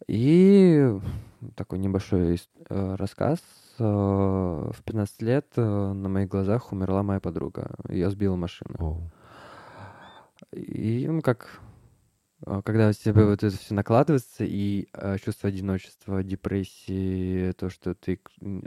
И 0.07 0.87
такой 1.55 1.79
небольшой 1.79 2.39
э, 2.69 2.95
рассказ. 2.97 3.39
А, 3.79 4.71
В 4.71 4.83
15 4.83 5.21
лет 5.21 5.45
э, 5.57 5.61
на 5.93 6.09
моих 6.09 6.29
глазах 6.29 6.71
умерла 6.71 7.03
моя 7.03 7.19
подруга. 7.19 7.75
Ее 7.89 8.09
сбила 8.09 8.35
машина. 8.35 8.75
Оу. 8.79 9.01
И 10.51 11.05
ну, 11.09 11.21
как 11.21 11.59
а, 11.59 11.74
когда 12.63 12.89
у 12.89 12.93
тебя 12.93 13.25
вот 13.25 13.43
это 13.43 13.57
все 13.57 13.73
накладывается, 13.73 14.43
и 14.45 14.87
а, 14.93 15.17
чувство 15.17 15.49
одиночества, 15.49 16.23
депрессии, 16.23 17.51
то, 17.53 17.69
что 17.69 17.95
ты 17.95 18.19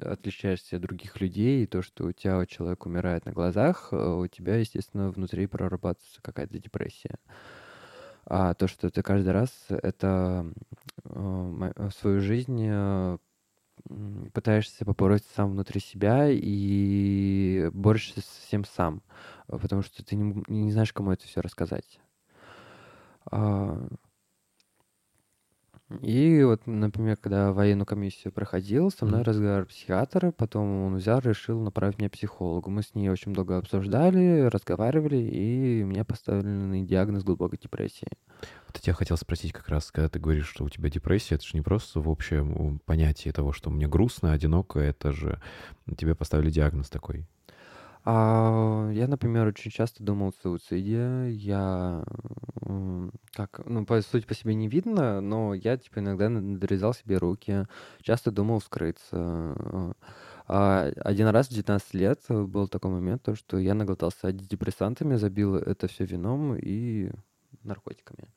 отличаешься 0.03 0.76
от 0.76 0.83
других 0.83 1.20
людей, 1.20 1.62
и 1.62 1.66
то, 1.66 1.83
что 1.83 2.07
у 2.07 2.12
тебя 2.12 2.45
человек 2.47 2.87
умирает 2.87 3.24
на 3.24 3.33
глазах, 3.33 3.89
а, 3.93 4.16
у 4.16 4.26
тебя, 4.26 4.57
естественно, 4.57 5.11
внутри 5.11 5.47
прорабатывается 5.47 6.20
какая-то 6.22 6.59
депрессия. 6.59 7.16
А 8.26 8.55
то, 8.55 8.66
что 8.66 8.91
ты 8.91 9.03
каждый 9.03 9.31
раз 9.31 9.51
это 9.68 10.53
а, 11.05 11.72
а, 11.76 11.91
свою 11.91 12.20
жизнь 12.20 12.66
а, 12.68 13.18
пытаешься 14.35 14.85
побороть 14.85 15.24
сам 15.37 15.53
внутри 15.53 15.81
себя 15.81 16.29
и 16.29 17.70
борешься 17.72 18.20
с 18.20 18.47
всем 18.47 18.64
сам, 18.64 19.03
а, 19.47 19.59
потому 19.59 19.83
что 19.83 20.05
ты 20.05 20.16
не, 20.16 20.43
не 20.49 20.72
знаешь, 20.72 20.93
кому 20.93 21.12
это 21.12 21.26
все 21.26 21.41
рассказать. 21.41 22.01
А, 23.31 23.76
И 26.03 26.43
вот, 26.45 26.66
например, 26.66 27.16
когда 27.16 27.53
военную 27.53 27.87
комиссию 27.87 28.33
проходил, 28.33 28.91
со 28.91 29.07
мной 29.07 29.20
Мгм. 29.20 29.22
разговаривал 29.22 29.66
психиатр, 29.68 30.33
потом 30.33 30.85
он 30.87 30.97
взял, 30.97 31.20
решил 31.20 31.61
направить 31.61 31.99
меня 31.99 32.09
к 32.11 32.12
психологу. 32.12 32.68
Мы 32.70 32.83
с 32.83 32.95
ней 32.95 33.09
очень 33.09 33.33
долго 33.35 33.57
обсуждали, 33.57 34.43
разговаривали, 34.49 35.16
и 35.16 35.85
мне 35.85 36.05
поставили 36.05 36.85
диагноз 36.85 37.24
глубокой 37.24 37.59
депрессии. 37.59 38.09
Вот 38.66 38.76
я 38.76 38.81
тебя 38.83 38.95
хотел 38.95 39.16
спросить 39.16 39.53
как 39.53 39.68
раз, 39.68 39.91
когда 39.91 40.09
ты 40.09 40.18
говоришь, 40.18 40.49
что 40.49 40.64
у 40.64 40.68
тебя 40.68 40.91
депрессия, 40.91 41.35
это 41.37 41.45
же 41.47 41.51
не 41.55 41.62
просто 41.62 42.01
в 42.01 42.09
общем 42.09 42.53
м, 42.57 42.79
понятии 42.85 43.31
того, 43.31 43.53
что 43.53 43.70
мне 43.70 43.89
грустно, 43.89 44.33
одиноко, 44.33 44.79
это 44.79 45.12
же 45.12 45.41
тебе 45.97 46.14
поставили 46.14 46.51
диагноз 46.51 46.89
такой. 46.91 47.26
А, 48.11 48.88
я, 48.94 49.06
например, 49.06 49.46
очень 49.48 49.70
часто 49.70 50.02
думал 50.02 50.28
о 50.28 50.32
суициде. 50.42 51.30
Я, 51.30 52.02
как, 53.34 53.61
ну, 53.66 53.84
по 53.84 54.00
сути, 54.00 54.24
по 54.24 54.34
себе 54.34 54.54
не 54.54 54.66
видно, 54.66 55.20
но 55.20 55.52
я, 55.52 55.76
типа, 55.76 55.98
иногда 55.98 56.30
на- 56.30 56.40
надрезал 56.40 56.94
себе 56.94 57.18
руки, 57.18 57.66
часто 58.00 58.30
думал 58.30 58.61
вскрыться. 58.61 59.94
А 60.46 60.90
один 61.04 61.28
раз 61.28 61.48
в 61.48 61.50
19 61.50 61.92
лет 61.92 62.20
был 62.30 62.66
такой 62.68 62.90
момент, 62.90 63.22
то, 63.24 63.34
что 63.34 63.59
я 63.59 63.74
наглотался 63.74 64.28
антидепрессантами, 64.28 65.16
забил 65.16 65.56
это 65.56 65.86
все 65.88 66.06
вином 66.06 66.56
и 66.56 67.11
наркотиками. 67.64 68.32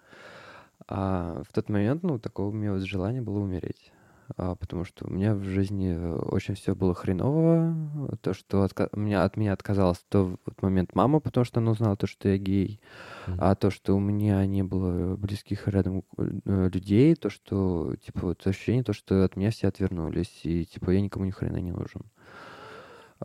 А 0.87 1.43
в 1.47 1.53
тот 1.53 1.69
момент, 1.69 2.03
ну, 2.03 2.19
такое 2.19 2.47
у 2.47 2.51
меня 2.51 2.73
вот 2.73 2.81
желание 2.81 3.21
было 3.21 3.39
умереть. 3.39 3.93
А, 4.37 4.55
потому 4.55 4.85
что 4.85 5.07
у 5.07 5.09
меня 5.11 5.33
в 5.35 5.43
жизни 5.43 5.93
э, 5.93 6.15
очень 6.15 6.55
все 6.55 6.75
было 6.75 6.93
хреново. 6.93 7.75
То, 8.21 8.33
что 8.33 8.67
у 8.93 8.99
меня, 8.99 9.23
от 9.23 9.37
меня 9.37 9.53
отказалась 9.53 9.97
в 9.97 10.05
тот 10.09 10.39
момент 10.61 10.95
мама, 10.95 11.19
потому 11.19 11.43
что 11.43 11.59
она 11.59 11.71
узнала 11.71 11.95
то, 11.95 12.07
что 12.07 12.29
я 12.29 12.37
гей. 12.37 12.79
Мгм. 13.27 13.37
А 13.41 13.55
то, 13.55 13.69
что 13.69 13.95
у 13.95 13.99
меня 13.99 14.45
не 14.45 14.63
было 14.63 15.15
близких 15.15 15.67
рядом 15.67 16.03
э, 16.17 16.69
людей, 16.73 17.15
то, 17.15 17.29
что, 17.29 17.95
типа, 18.05 18.19
вот 18.27 18.45
ощущение, 18.47 18.83
то, 18.83 18.93
что 18.93 19.23
от 19.25 19.35
меня 19.35 19.51
все 19.51 19.67
отвернулись, 19.67 20.41
и, 20.43 20.65
типа, 20.65 20.91
я 20.91 21.01
никому 21.01 21.25
ни 21.25 21.31
хрена 21.31 21.57
не 21.57 21.71
нужен. 21.71 22.03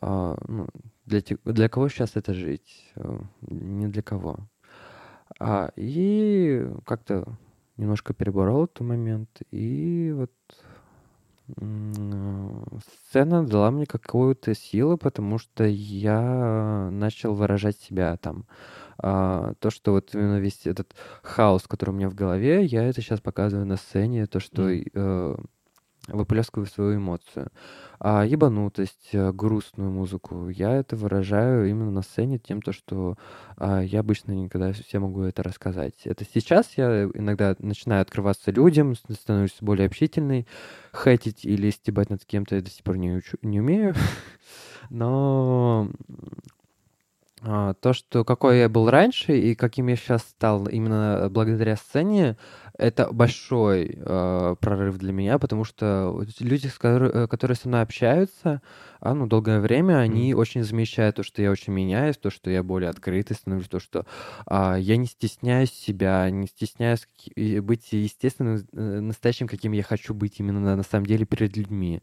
А, 0.01 0.37
ну, 0.49 0.67
для, 1.07 1.21
те- 1.21 1.39
для 1.45 1.69
кого 1.69 1.89
сейчас 1.89 2.17
это 2.17 2.35
жить? 2.35 2.93
Э, 2.97 3.19
Не 3.49 3.89
для 3.89 4.03
кого. 4.03 4.39
А, 5.39 5.71
и 5.77 6.69
как-то 6.85 7.39
немножко 7.77 8.15
переборол 8.15 8.65
этот 8.65 8.81
момент, 8.81 9.29
и 9.51 10.13
вот 10.15 10.33
сцена 13.09 13.47
дала 13.47 13.71
мне 13.71 13.87
какую-то 13.87 14.55
силу, 14.55 14.97
потому 14.99 15.39
что 15.39 15.65
я 15.65 16.89
начал 16.91 17.35
выражать 17.35 17.79
себя 17.79 18.17
там. 18.17 18.47
А, 18.99 19.55
то, 19.61 19.71
что 19.71 19.93
вот 19.93 20.15
именно 20.15 20.39
весь 20.41 20.67
этот 20.67 20.95
хаос, 21.23 21.65
который 21.69 21.91
у 21.91 21.95
меня 21.95 22.09
в 22.11 22.15
голове, 22.15 22.65
я 22.65 22.85
это 22.85 23.01
сейчас 23.03 23.21
показываю 23.21 23.67
на 23.67 23.77
сцене, 23.77 24.27
то, 24.27 24.41
что 24.41 24.63
Мгм. 24.63 24.85
э, 24.95 25.37
выплескиваю 26.09 26.67
свою 26.67 26.97
эмоцию. 26.97 27.51
А 27.99 28.25
ебанутость, 28.25 29.11
э, 29.13 29.33
грустную 29.33 29.91
музыку, 29.91 30.49
я 30.49 30.73
это 30.73 30.97
выражаю 30.97 31.69
именно 31.69 31.91
на 31.91 32.03
сцене 32.03 32.39
тем, 32.39 32.61
то, 32.61 32.73
что 32.73 33.17
а, 33.57 33.81
я 33.81 34.01
обычно 34.01 34.33
никогда 34.33 34.73
все 34.73 34.99
могу 34.99 35.23
это 35.23 35.43
рассказать. 35.43 35.95
Это 36.05 36.25
сейчас 36.25 36.73
я 36.77 37.05
иногда 37.15 37.57
начинаю 37.59 38.03
открываться 38.03 38.51
людям, 38.51 38.95
становлюсь 38.95 39.57
более 39.61 39.87
общительной, 39.87 40.47
хейтить 40.95 41.45
или 41.45 41.71
стебать 41.71 42.11
над 42.11 42.25
кем-то 42.25 42.57
я 42.57 42.63
до 42.63 42.71
сих 42.71 42.85
пор 42.85 42.97
не, 42.97 43.13
учу- 43.13 43.39
не 43.43 43.61
умею. 43.61 43.95
Но 44.91 45.91
а, 47.43 47.75
то, 47.75 47.93
что 47.93 48.25
какой 48.25 48.59
я 48.59 48.69
был 48.69 48.91
раньше 48.91 49.39
и 49.39 49.55
каким 49.55 49.89
я 49.89 49.97
сейчас 49.97 50.23
стал 50.23 50.67
именно 50.67 51.29
благодаря 51.31 51.77
сцене, 51.77 52.37
это 52.79 53.13
большой 53.13 53.97
э, 53.99 54.57
прорыв 54.61 54.99
для 54.99 55.13
меня, 55.13 55.39
потому 55.39 55.65
что 55.65 56.25
люди, 56.41 56.67
с 56.67 56.79
котор- 56.79 57.11
э, 57.13 57.27
которые 57.29 57.57
со 57.57 57.69
мной 57.69 57.83
общаются, 57.83 58.61
а, 59.01 59.15
ну, 59.15 59.27
долгое 59.27 59.61
время, 59.61 59.99
они 59.99 60.35
очень 60.35 60.63
замечают 60.65 61.17
то, 61.17 61.23
что 61.23 61.43
я 61.43 61.51
очень 61.51 61.73
меняюсь, 61.73 62.17
то, 62.17 62.31
что 62.31 62.51
я 62.51 62.63
более 62.63 62.91
открытый 62.91 63.37
становлюсь, 63.37 63.69
то, 63.69 63.79
что 63.79 64.07
а, 64.47 64.77
я 64.77 64.97
не 64.97 65.07
стесняюсь 65.07 65.71
себя, 65.71 66.29
не 66.31 66.47
стесняюсь 66.47 67.07
быть 67.63 67.93
естественным, 67.93 68.67
э, 68.73 69.01
настоящим, 69.01 69.49
каким 69.49 69.73
я 69.73 69.83
хочу 69.83 70.15
быть 70.15 70.41
именно 70.41 70.61
на, 70.61 70.77
на 70.77 70.83
самом 70.83 71.07
деле 71.07 71.25
перед 71.25 71.57
людьми. 71.57 72.03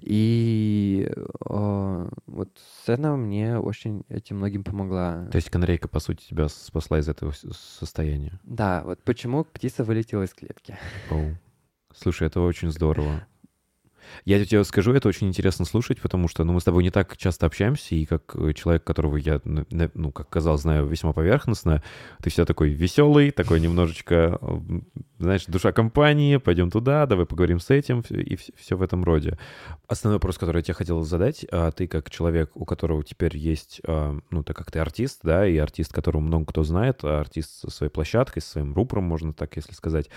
И 0.00 1.10
э, 1.14 2.08
вот 2.26 2.48
сцена 2.82 3.16
мне 3.16 3.58
очень 3.58 4.04
этим 4.08 4.36
многим 4.36 4.64
помогла. 4.64 5.28
То 5.30 5.36
есть 5.36 5.50
канарейка, 5.50 5.88
по 5.88 6.00
сути, 6.00 6.28
тебя 6.28 6.48
спасла 6.48 6.98
из 6.98 7.08
этого 7.08 7.32
состояния. 7.52 8.38
Да, 8.44 8.82
вот 8.84 9.02
почему 9.04 9.44
птица 9.44 9.84
вылетела 9.84 10.11
из 10.20 10.34
клетки. 10.34 10.76
Слушай, 11.94 12.26
это 12.26 12.40
очень 12.40 12.70
здорово. 12.70 13.26
Я 14.24 14.44
тебе 14.44 14.64
скажу, 14.64 14.92
это 14.92 15.08
очень 15.08 15.28
интересно 15.28 15.64
слушать, 15.64 16.00
потому 16.00 16.28
что 16.28 16.44
ну, 16.44 16.52
мы 16.52 16.60
с 16.60 16.64
тобой 16.64 16.82
не 16.82 16.90
так 16.90 17.16
часто 17.16 17.46
общаемся, 17.46 17.94
и 17.94 18.04
как 18.04 18.34
э, 18.34 18.52
человек, 18.52 18.84
которого 18.84 19.16
я, 19.16 19.40
ну, 19.44 20.12
как 20.12 20.28
казалось, 20.28 20.62
знаю 20.62 20.86
весьма 20.86 21.12
поверхностно, 21.12 21.82
ты 22.22 22.30
всегда 22.30 22.46
такой 22.46 22.70
веселый, 22.70 23.30
такой 23.30 23.60
немножечко, 23.60 24.38
э, 24.40 24.60
знаешь, 25.18 25.44
душа 25.46 25.72
компании, 25.72 26.36
пойдем 26.36 26.70
туда, 26.70 27.06
давай 27.06 27.26
поговорим 27.26 27.60
с 27.60 27.70
этим, 27.70 28.00
и 28.00 28.36
все 28.36 28.76
в 28.76 28.82
этом 28.82 29.04
роде. 29.04 29.38
Основной 29.88 30.16
вопрос, 30.16 30.38
который 30.38 30.58
я 30.58 30.62
тебе 30.62 30.74
хотел 30.74 31.02
задать, 31.02 31.46
а 31.50 31.70
ты 31.70 31.86
как 31.86 32.10
человек, 32.10 32.50
у 32.54 32.64
которого 32.64 33.02
теперь 33.04 33.36
есть, 33.36 33.80
а, 33.86 34.18
ну, 34.30 34.42
так 34.42 34.56
как 34.56 34.70
ты 34.70 34.78
артист, 34.78 35.20
да, 35.22 35.46
и 35.46 35.56
артист, 35.56 35.92
которого 35.92 36.20
много 36.20 36.46
кто 36.46 36.64
знает, 36.64 37.00
а 37.02 37.20
артист 37.20 37.60
со 37.60 37.70
своей 37.70 37.90
площадкой, 37.90 38.40
со 38.40 38.50
своим 38.50 38.74
рупором, 38.74 39.04
можно 39.04 39.32
так, 39.32 39.56
если 39.56 39.74
сказать, 39.74 40.10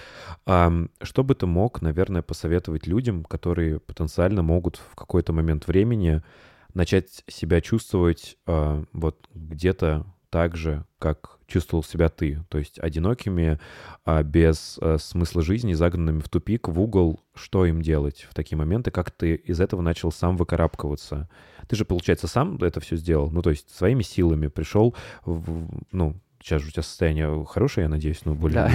что 0.46 1.24
бы 1.24 1.36
ты 1.36 1.46
мог, 1.46 1.82
наверное, 1.82 2.22
посоветовать 2.22 2.88
людям, 2.88 3.24
которые 3.24 3.75
потенциально 3.80 4.42
могут 4.42 4.78
в 4.78 4.96
какой-то 4.96 5.34
момент 5.34 5.68
времени 5.68 6.22
начать 6.74 7.24
себя 7.28 7.62
чувствовать 7.62 8.38
а, 8.46 8.84
вот 8.94 9.28
где-то 9.34 10.06
так 10.30 10.58
же, 10.58 10.86
как 11.00 11.40
чувствовал 11.48 11.84
себя 11.84 12.10
ты, 12.10 12.44
то 12.50 12.58
есть 12.58 12.80
одинокими, 12.80 13.60
а, 14.04 14.24
без 14.24 14.78
а, 14.82 14.98
смысла 14.98 15.42
жизни, 15.42 15.74
загнанными 15.74 16.20
в 16.20 16.28
тупик, 16.28 16.68
в 16.68 16.80
угол, 16.80 17.22
что 17.34 17.66
им 17.66 17.82
делать 17.82 18.28
в 18.30 18.34
такие 18.34 18.58
моменты, 18.58 18.92
как 18.92 19.12
ты 19.12 19.36
из 19.36 19.62
этого 19.62 19.82
начал 19.82 20.12
сам 20.12 20.36
выкарабкиваться? 20.36 21.30
Ты 21.70 21.76
же, 21.76 21.86
получается, 21.86 22.28
сам 22.28 22.58
это 22.58 22.80
все 22.80 22.98
сделал, 22.98 23.30
ну, 23.32 23.42
то 23.42 23.52
есть 23.52 23.74
своими 23.74 24.02
силами 24.02 24.48
пришел, 24.48 24.96
в- 25.24 25.70
ну, 25.92 26.16
сейчас 26.46 26.62
же 26.62 26.68
у 26.68 26.72
тебя 26.72 26.84
состояние 26.84 27.44
хорошее, 27.46 27.86
я 27.86 27.90
надеюсь, 27.90 28.24
ну, 28.24 28.36
более 28.36 28.70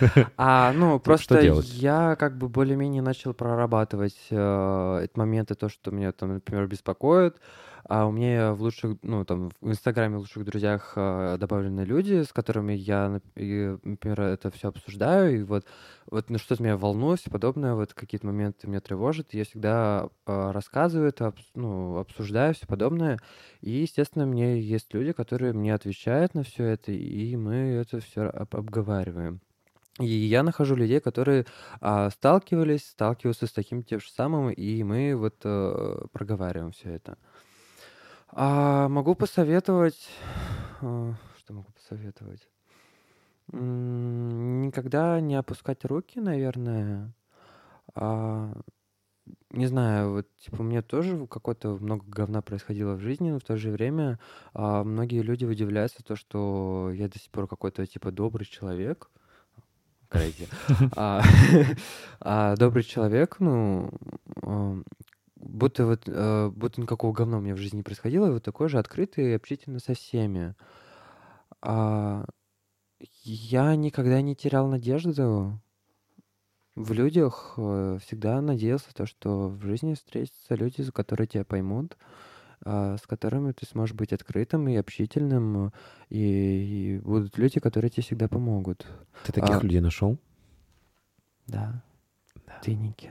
А, 0.36 0.72
ну, 0.72 0.98
просто 0.98 1.40
я 1.40 2.16
как 2.16 2.36
бы 2.36 2.48
более-менее 2.48 3.02
начал 3.02 3.32
прорабатывать 3.34 4.16
э, 4.30 5.00
эти 5.04 5.16
моменты, 5.16 5.54
то, 5.54 5.68
что 5.68 5.92
меня 5.92 6.10
там, 6.10 6.34
например, 6.34 6.66
беспокоит. 6.66 7.36
А 7.86 8.06
у 8.06 8.12
меня 8.12 8.54
в 8.54 8.62
лучших, 8.62 8.96
ну, 9.02 9.24
там, 9.26 9.50
в 9.60 9.70
Инстаграме 9.70 10.16
в 10.16 10.20
лучших 10.20 10.44
друзьях 10.44 10.94
э, 10.96 11.36
добавлены 11.38 11.82
люди, 11.82 12.22
с 12.22 12.32
которыми 12.32 12.72
я, 12.72 13.20
например, 13.34 14.20
это 14.22 14.50
все 14.50 14.68
обсуждаю, 14.68 15.40
и 15.40 15.42
вот, 15.42 15.66
вот 16.10 16.30
ну, 16.30 16.38
что-то 16.38 16.62
меня 16.62 16.78
волнует 16.78 17.26
и 17.26 17.30
подобное, 17.30 17.74
вот 17.74 17.92
какие-то 17.92 18.26
моменты 18.26 18.68
меня 18.68 18.80
тревожат, 18.80 19.34
я 19.34 19.44
всегда 19.44 20.08
э, 20.26 20.50
рассказываю 20.52 21.10
это, 21.10 21.26
обс- 21.26 21.50
ну, 21.54 21.98
обсуждаю 21.98 22.54
все 22.54 22.66
подобное, 22.66 23.18
и, 23.60 23.70
естественно, 23.70 24.24
мне 24.24 24.60
есть 24.60 24.94
люди, 24.94 25.12
которые 25.12 25.52
мне 25.52 25.74
отвечают 25.74 26.34
на 26.34 26.42
все 26.42 26.64
это, 26.64 26.90
и 26.90 27.36
мы 27.36 27.54
это 27.54 28.00
все 28.00 28.22
обговариваем. 28.22 29.40
И 30.00 30.06
я 30.06 30.42
нахожу 30.42 30.74
людей, 30.74 30.98
которые 30.98 31.46
а, 31.80 32.10
сталкивались, 32.10 32.88
сталкиваются 32.88 33.46
с 33.46 33.52
таким 33.52 33.84
тем 33.84 34.00
же 34.00 34.10
самым, 34.10 34.50
и 34.50 34.82
мы 34.82 35.14
вот 35.14 35.36
э, 35.44 36.06
проговариваем 36.12 36.72
все 36.72 36.90
это. 36.94 37.16
А, 38.36 38.88
могу 38.88 39.14
посоветовать... 39.14 40.08
а, 40.80 41.14
что 41.38 41.54
могу 41.54 41.70
посоветовать? 41.70 42.48
Никогда 43.52 45.20
не 45.20 45.36
опускать 45.36 45.84
руки, 45.84 46.18
наверное. 46.18 47.14
А, 47.94 48.52
не 49.50 49.66
знаю, 49.66 50.10
вот 50.10 50.26
типа 50.36 50.64
мне 50.64 50.82
тоже 50.82 51.28
какое-то 51.28 51.76
много 51.76 52.04
говна 52.08 52.42
происходило 52.42 52.94
в 52.94 53.00
жизни, 53.00 53.30
но 53.30 53.38
в 53.38 53.44
то 53.44 53.56
же 53.56 53.70
время 53.70 54.18
а, 54.52 54.82
многие 54.82 55.22
люди 55.22 55.44
удивляются 55.44 56.02
то, 56.02 56.16
что 56.16 56.90
я 56.92 57.08
до 57.08 57.20
сих 57.20 57.30
пор 57.30 57.46
какой-то 57.46 57.86
типа 57.86 58.10
добрый 58.10 58.46
человек. 58.46 59.10
Crazy. 60.10 60.48
А, 60.96 61.22
а, 62.20 62.56
добрый 62.56 62.82
человек, 62.82 63.36
ну, 63.38 63.92
будто 65.44 65.86
вот, 65.86 66.02
э, 66.06 66.50
будто 66.50 66.80
никакого 66.80 67.12
говна 67.12 67.38
у 67.38 67.40
меня 67.40 67.54
в 67.54 67.58
жизни 67.58 67.78
не 67.78 67.82
происходило, 67.82 68.26
и 68.26 68.30
вот 68.30 68.42
такой 68.42 68.68
же 68.68 68.78
открытый 68.78 69.30
и 69.30 69.34
общительный 69.34 69.80
со 69.80 69.94
всеми. 69.94 70.54
А, 71.60 72.24
я 73.22 73.76
никогда 73.76 74.20
не 74.22 74.34
терял 74.34 74.66
надежду 74.68 75.60
в 76.74 76.92
людях, 76.92 77.54
э, 77.56 77.98
всегда 78.02 78.40
надеялся 78.40 78.92
то, 78.94 79.06
что 79.06 79.48
в 79.48 79.62
жизни 79.62 79.94
встретятся 79.94 80.54
люди, 80.54 80.90
которые 80.90 81.28
тебя 81.28 81.44
поймут, 81.44 81.96
а, 82.64 82.96
с 82.96 83.06
которыми 83.06 83.52
ты 83.52 83.66
сможешь 83.66 83.94
быть 83.94 84.12
открытым 84.12 84.66
и 84.68 84.76
общительным, 84.76 85.72
и, 86.08 86.18
и 86.18 86.98
будут 86.98 87.38
люди, 87.38 87.60
которые 87.60 87.90
тебе 87.90 88.02
всегда 88.02 88.28
помогут. 88.28 88.86
Ты 89.24 89.32
таких 89.32 89.58
А. 89.58 89.60
людей 89.60 89.80
нашел? 89.80 90.18
Да. 91.46 91.82
Ники. 92.66 93.10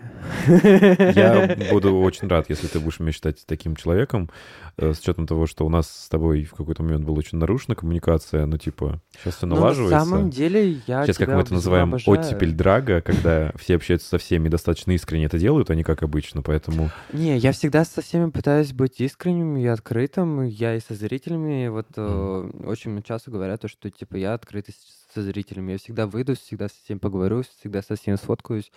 Я 1.15 1.55
буду 1.71 1.95
очень 1.99 2.27
рад, 2.27 2.49
если 2.49 2.67
ты 2.67 2.79
будешь 2.79 2.99
меня 2.99 3.11
считать 3.11 3.43
таким 3.45 3.75
человеком, 3.75 4.29
э, 4.77 4.93
с 4.93 4.99
учетом 4.99 5.27
того, 5.27 5.45
что 5.45 5.65
у 5.65 5.69
нас 5.69 5.87
с 5.89 6.09
тобой 6.09 6.43
в 6.43 6.53
какой-то 6.53 6.83
момент 6.83 7.05
была 7.05 7.17
очень 7.17 7.37
нарушена 7.37 7.75
коммуникация, 7.75 8.45
ну, 8.45 8.57
типа, 8.57 8.99
сейчас 9.21 9.35
все 9.35 9.45
Ну, 9.45 9.55
налаживается. 9.55 9.97
на 9.99 10.05
самом 10.05 10.29
деле, 10.29 10.71
я 10.87 11.05
Сейчас, 11.05 11.17
как 11.17 11.29
мы 11.29 11.41
это 11.41 11.53
называем, 11.53 11.89
обожаю. 11.89 12.19
оттепель 12.19 12.53
драга, 12.53 13.01
когда 13.01 13.51
все 13.59 13.75
общаются 13.75 14.07
со 14.09 14.17
всеми 14.17 14.49
достаточно 14.49 14.91
искренне 14.93 15.25
это 15.25 15.37
делают, 15.37 15.69
а 15.69 15.75
не 15.75 15.83
как 15.83 16.03
обычно, 16.03 16.41
поэтому... 16.41 16.89
Не, 17.11 17.37
я 17.37 17.51
всегда 17.51 17.85
со 17.85 18.01
всеми 18.01 18.29
пытаюсь 18.31 18.73
быть 18.73 18.99
искренним 19.01 19.57
и 19.57 19.65
открытым. 19.65 20.43
Я 20.43 20.75
и 20.75 20.79
со 20.79 20.93
зрителями 20.93 21.67
вот 21.67 21.87
э, 21.95 22.51
очень 22.65 23.01
часто 23.03 23.31
говорят 23.31 23.61
то, 23.61 23.67
что 23.67 23.89
типа 23.89 24.15
я 24.15 24.33
открытый 24.33 24.73
со 25.13 25.21
зрителями. 25.21 25.73
Я 25.73 25.77
всегда 25.77 26.07
выйду, 26.07 26.35
всегда 26.35 26.67
со 26.67 26.75
всеми 26.83 26.97
поговорю, 26.97 27.43
всегда 27.43 27.81
со 27.81 27.95
всеми 27.95 28.15
сфоткаюсь. 28.15 28.71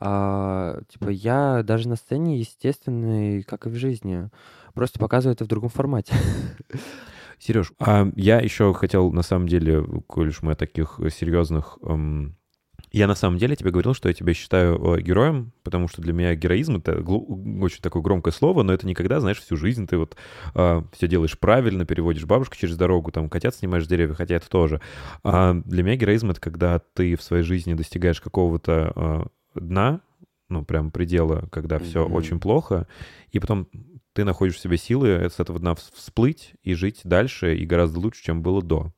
А, 0.00 0.80
типа 0.88 1.08
я 1.08 1.62
даже 1.62 1.88
на 1.88 1.96
сцене 1.96 2.38
естественный, 2.38 3.42
как 3.42 3.66
и 3.66 3.70
в 3.70 3.74
жизни. 3.74 4.30
Просто 4.74 4.98
показываю 4.98 5.34
это 5.34 5.44
в 5.44 5.48
другом 5.48 5.70
формате. 5.70 6.14
Сереж, 7.38 7.72
а 7.78 8.10
я 8.16 8.40
еще 8.40 8.74
хотел, 8.74 9.12
на 9.12 9.22
самом 9.22 9.48
деле, 9.48 9.84
коль 10.06 10.28
уж 10.28 10.42
мы 10.42 10.52
о 10.52 10.56
таких 10.56 11.00
серьезных... 11.14 11.78
эм, 11.82 12.36
Я 12.90 13.06
на 13.06 13.14
самом 13.14 13.38
деле 13.38 13.54
тебе 13.56 13.70
говорил, 13.70 13.94
что 13.94 14.08
я 14.08 14.14
тебя 14.14 14.32
считаю 14.34 14.96
э, 14.96 15.00
героем, 15.02 15.52
потому 15.62 15.88
что 15.88 16.00
для 16.02 16.12
меня 16.12 16.34
героизм— 16.34 16.76
это 16.78 17.00
глу- 17.02 17.60
очень 17.62 17.80
такое 17.82 18.02
громкое 18.02 18.30
слово, 18.32 18.62
но 18.62 18.72
это 18.72 18.86
никогда, 18.86 19.20
знаешь, 19.20 19.40
всю 19.40 19.56
жизнь 19.56 19.86
ты 19.86 19.96
вот 19.98 20.16
все 20.92 21.08
делаешь 21.08 21.38
правильно, 21.38 21.84
переводишь 21.84 22.24
бабушку 22.24 22.56
через 22.56 22.76
дорогу, 22.76 23.10
там, 23.12 23.28
котят 23.28 23.54
снимаешь 23.54 23.84
с 23.84 23.88
деревьев, 23.88 24.16
хотя 24.16 24.36
это 24.36 24.48
тоже. 24.48 24.80
А 25.24 25.54
для 25.54 25.82
меня 25.82 25.96
героизм— 25.96 26.30
это 26.32 26.40
когда 26.40 26.78
ты 26.94 27.16
в 27.16 27.22
своей 27.22 27.42
жизни 27.42 27.74
достигаешь 27.74 28.20
какого-то 28.20 28.92
э, 29.54 29.60
дна, 29.60 30.00
ну, 30.48 30.64
прям 30.64 30.90
предела, 30.90 31.46
когда 31.52 31.78
все 31.78 32.04
Мгм. 32.04 32.14
очень 32.14 32.40
плохо, 32.40 32.86
и 33.32 33.38
потом 33.38 33.68
ты 34.14 34.24
находишь 34.24 34.56
в 34.56 34.60
себе 34.60 34.78
силы 34.78 35.28
с 35.30 35.38
этого 35.38 35.58
дна 35.58 35.72
вс- 35.72 35.92
всплыть 35.94 36.54
и 36.62 36.74
жить 36.74 37.02
дальше 37.04 37.54
и 37.56 37.66
гораздо 37.66 38.00
лучше, 38.00 38.22
чем 38.24 38.42
было 38.42 38.62
до. 38.62 38.92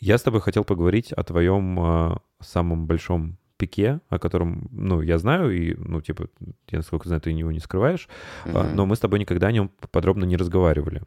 Я 0.00 0.16
с 0.16 0.22
тобой 0.22 0.40
хотел 0.40 0.64
поговорить 0.64 1.12
о 1.12 1.22
твоем 1.24 1.78
а, 1.80 2.18
самом 2.40 2.86
большом 2.86 3.36
пике, 3.56 4.00
о 4.08 4.18
котором, 4.18 4.68
ну, 4.70 5.00
я 5.00 5.18
знаю, 5.18 5.50
и, 5.50 5.74
ну, 5.74 6.00
типа, 6.00 6.28
я, 6.70 6.78
насколько 6.78 7.08
знаю, 7.08 7.20
ты 7.20 7.30
его 7.30 7.50
не 7.50 7.58
скрываешь, 7.60 8.08
Мгм. 8.46 8.76
но 8.76 8.86
мы 8.86 8.94
с 8.94 9.00
тобой 9.00 9.18
никогда 9.18 9.48
о 9.48 9.52
нем 9.52 9.70
подробно 9.90 10.24
не 10.24 10.36
разговаривали. 10.36 11.02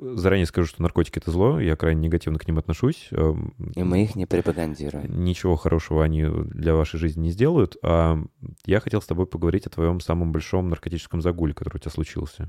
Заранее 0.00 0.46
скажу, 0.46 0.68
что 0.68 0.80
наркотики— 0.80 1.18
это 1.20 1.32
зло, 1.32 1.58
я 1.58 1.74
крайне 1.74 2.02
негативно 2.02 2.38
к 2.38 2.46
ним 2.46 2.58
отношусь. 2.58 3.08
И 3.10 3.82
мы 3.82 4.04
их 4.04 4.14
не 4.14 4.26
пропагандируем. 4.26 5.24
Ничего 5.24 5.56
хорошего 5.56 6.04
они 6.04 6.24
для 6.24 6.76
вашей 6.76 7.00
жизни 7.00 7.22
не 7.22 7.30
сделают. 7.30 7.76
А 7.82 8.16
я 8.64 8.78
хотел 8.78 9.02
с 9.02 9.06
тобой 9.06 9.26
поговорить 9.26 9.66
о 9.66 9.70
твоем 9.70 9.98
самом 9.98 10.30
большом 10.30 10.68
наркотическом 10.68 11.20
загуле, 11.20 11.52
который 11.52 11.76
у 11.76 11.80
тебя 11.80 11.90
случился. 11.90 12.48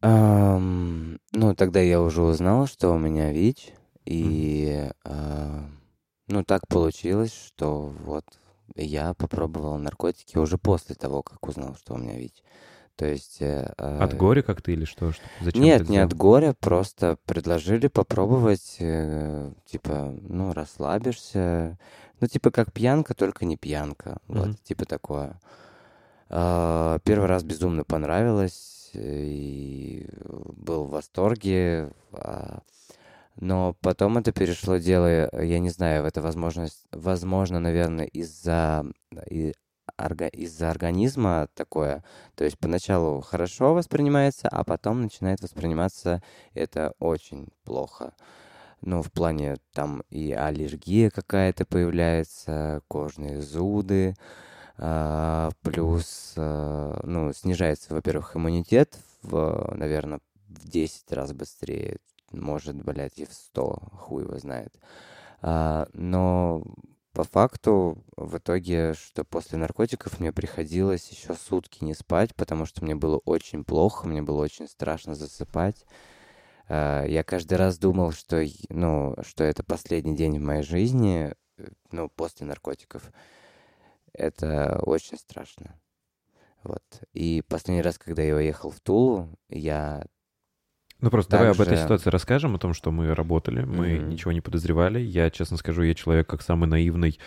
Ам, 0.00 1.18
ну, 1.32 1.54
тогда 1.54 1.80
я 1.80 2.00
уже 2.00 2.22
узнал, 2.22 2.66
что 2.66 2.90
у 2.92 2.98
меня 2.98 3.30
ВИЧ, 3.32 3.72
и, 4.06 4.88
а, 5.04 5.66
ну, 6.28 6.44
так 6.44 6.66
получилось, 6.68 7.32
что 7.32 7.92
вот 8.04 8.24
я 8.74 9.14
попробовал 9.14 9.78
наркотики 9.78 10.38
уже 10.38 10.58
после 10.58 10.94
того, 10.94 11.22
как 11.22 11.46
узнал, 11.46 11.74
что 11.76 11.94
у 11.94 11.98
меня 11.98 12.16
ВИЧ. 12.18 12.42
То 12.96 13.06
есть... 13.06 13.38
э, 13.40 13.64
От 13.76 14.12
а, 14.12 14.16
горя 14.16 14.42
как-то 14.42 14.70
или 14.70 14.84
что? 14.84 15.12
Что- 15.12 15.22
Зачем 15.40 15.60
ты 15.60 15.66
Нет, 15.66 15.88
не 15.88 15.98
от 15.98 16.12
горя, 16.14 16.54
просто 16.58 17.16
предложили 17.24 17.88
попробовать, 17.88 18.76
э, 18.80 19.52
типа, 19.66 20.14
ну, 20.20 20.52
расслабишься. 20.52 21.78
Ну, 22.20 22.26
типа, 22.28 22.50
как 22.50 22.72
пьянка, 22.72 23.14
только 23.14 23.44
не 23.44 23.56
пьянка. 23.56 24.18
Вот, 24.28 24.46
Мгм. 24.48 24.56
типа 24.62 24.84
такое. 24.84 25.40
А, 26.28 26.98
Первый 27.00 27.26
раз 27.26 27.42
безумно 27.44 27.84
понравилось, 27.84 28.90
э, 28.94 29.24
и 29.24 30.08
был 30.22 30.84
в 30.84 30.90
восторге. 30.90 31.92
а, 32.12 32.60
Но 33.36 33.74
потом 33.80 34.18
это 34.18 34.32
перешло 34.32 34.76
дело, 34.76 35.06
э, 35.06 35.46
я 35.46 35.58
не 35.58 35.70
знаю, 35.70 36.04
это 36.04 36.20
возможность, 36.20 36.84
возможно, 36.92 37.60
наверное, 37.60 38.06
из-за 38.06 38.84
из-за 40.32 40.70
организма 40.70 41.48
такое. 41.54 42.02
То 42.34 42.44
есть 42.44 42.58
поначалу 42.58 43.20
хорошо 43.20 43.74
воспринимается, 43.74 44.48
а 44.48 44.64
потом 44.64 45.02
начинает 45.02 45.40
восприниматься 45.42 46.22
это 46.54 46.94
очень 46.98 47.48
плохо. 47.64 48.14
Ну, 48.80 49.02
в 49.02 49.12
плане 49.12 49.56
там 49.72 50.02
и 50.10 50.32
аллергия 50.32 51.10
какая-то 51.10 51.64
появляется, 51.66 52.82
кожные 52.88 53.40
зуды, 53.40 54.14
А, 54.78 55.50
Плюс, 55.62 56.32
э, 56.36 57.00
ну, 57.04 57.32
снижается, 57.32 57.94
во-первых, 57.94 58.34
иммунитет, 58.36 58.98
в, 59.22 59.72
наверное, 59.76 60.20
в 60.48 60.68
10 60.68 61.12
раз 61.12 61.32
быстрее. 61.32 61.98
Может, 62.32 62.76
блядь, 62.82 63.18
и 63.18 63.26
в 63.26 63.32
100, 63.32 63.72
хуй 63.92 64.22
его 64.24 64.38
знает. 64.38 64.74
А, 65.42 65.88
Но 65.92 66.62
по 67.12 67.24
факту, 67.24 68.02
в 68.16 68.38
итоге, 68.38 68.94
что 68.94 69.24
после 69.24 69.58
наркотиков 69.58 70.18
мне 70.20 70.32
приходилось 70.32 71.08
еще 71.10 71.34
сутки 71.34 71.84
не 71.84 71.94
спать, 71.94 72.34
потому 72.34 72.64
что 72.66 72.84
мне 72.84 72.94
было 72.94 73.18
очень 73.18 73.64
плохо, 73.64 74.08
мне 74.08 74.22
было 74.22 74.42
очень 74.42 74.66
страшно 74.68 75.14
засыпать. 75.14 75.84
А, 76.68 77.04
Я 77.04 77.22
каждый 77.24 77.54
раз 77.58 77.78
думал, 77.78 78.12
что, 78.12 78.42
ну, 78.70 79.14
что 79.22 79.44
это 79.44 79.62
последний 79.64 80.16
день 80.16 80.38
в 80.38 80.42
моей 80.42 80.62
жизни, 80.62 81.34
э, 81.58 81.68
ну, 81.90 82.08
после 82.08 82.46
наркотиков. 82.46 83.12
Это 84.14 84.80
очень 84.84 85.18
страшно. 85.18 85.78
Вот. 86.62 86.82
И 87.12 87.42
последний 87.48 87.82
раз, 87.82 87.98
когда 87.98 88.22
я 88.22 88.36
уехал 88.36 88.70
в 88.70 88.80
Тулу, 88.80 89.28
я... 89.48 90.04
Ну 91.02 91.10
просто 91.10 91.32
давай 91.32 91.48
об 91.50 91.56
этой 91.60 91.66
Также- 91.70 91.82
ситуации 91.82 92.08
расскажем, 92.10 92.54
о 92.54 92.58
том, 92.58 92.72
что 92.72 92.90
мы 92.90 93.14
работали, 93.14 93.62
мы 93.64 93.98
Мгм. 93.98 94.08
ничего 94.08 94.32
не 94.32 94.40
подозревали. 94.40 95.00
Я, 95.00 95.28
честно 95.30 95.56
скажу, 95.58 95.82
я 95.82 95.94
человек 95.94 96.26
как 96.28 96.40
самый 96.42 96.66
наивный. 96.68 97.18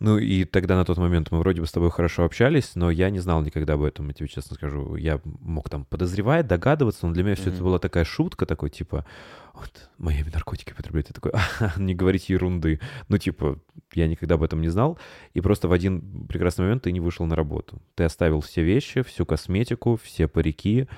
Ну 0.00 0.18
и 0.18 0.44
тогда 0.44 0.74
на 0.76 0.84
тот 0.84 0.98
момент 0.98 1.30
мы 1.30 1.38
вроде 1.38 1.60
бы 1.60 1.66
с 1.68 1.70
тобой 1.72 1.90
хорошо 1.92 2.24
общались, 2.24 2.72
но 2.74 2.90
я 2.90 3.08
не 3.10 3.20
знал 3.20 3.40
никогда 3.42 3.74
об 3.74 3.84
этом, 3.84 4.08
я 4.08 4.14
тебе 4.14 4.26
честно 4.28 4.56
скажу. 4.56 4.96
Я 4.96 5.20
мог 5.24 5.70
там 5.70 5.84
подозревать, 5.84 6.48
догадываться, 6.48 7.06
но 7.06 7.12
для 7.14 7.22
меня 7.22 7.36
все 7.36 7.50
это 7.50 7.62
была 7.62 7.78
такая 7.78 8.04
шутка, 8.04 8.44
такой 8.44 8.70
типа, 8.70 9.06
вот 9.54 9.90
Майами 9.98 10.30
наркотики 10.34 10.72
потребляет. 10.74 11.08
Я 11.10 11.12
такой, 11.14 11.30
«Ага, 11.32 11.74
не 11.76 11.94
говорите 11.94 12.32
ерунды. 12.32 12.80
Ну 13.08 13.18
типа, 13.18 13.60
я 13.94 14.08
никогда 14.08 14.34
об 14.34 14.42
этом 14.42 14.60
не 14.60 14.68
знал. 14.68 14.98
И 15.34 15.40
просто 15.40 15.68
в 15.68 15.72
один 15.72 16.26
прекрасный 16.26 16.62
момент 16.62 16.82
ты 16.82 16.90
не 16.90 16.98
вышел 16.98 17.24
на 17.26 17.36
работу. 17.36 17.80
Ты 17.94 18.02
оставил 18.02 18.40
все 18.40 18.64
вещи, 18.64 19.02
всю 19.02 19.24
косметику, 19.24 20.00
все 20.02 20.26
парики, 20.26 20.88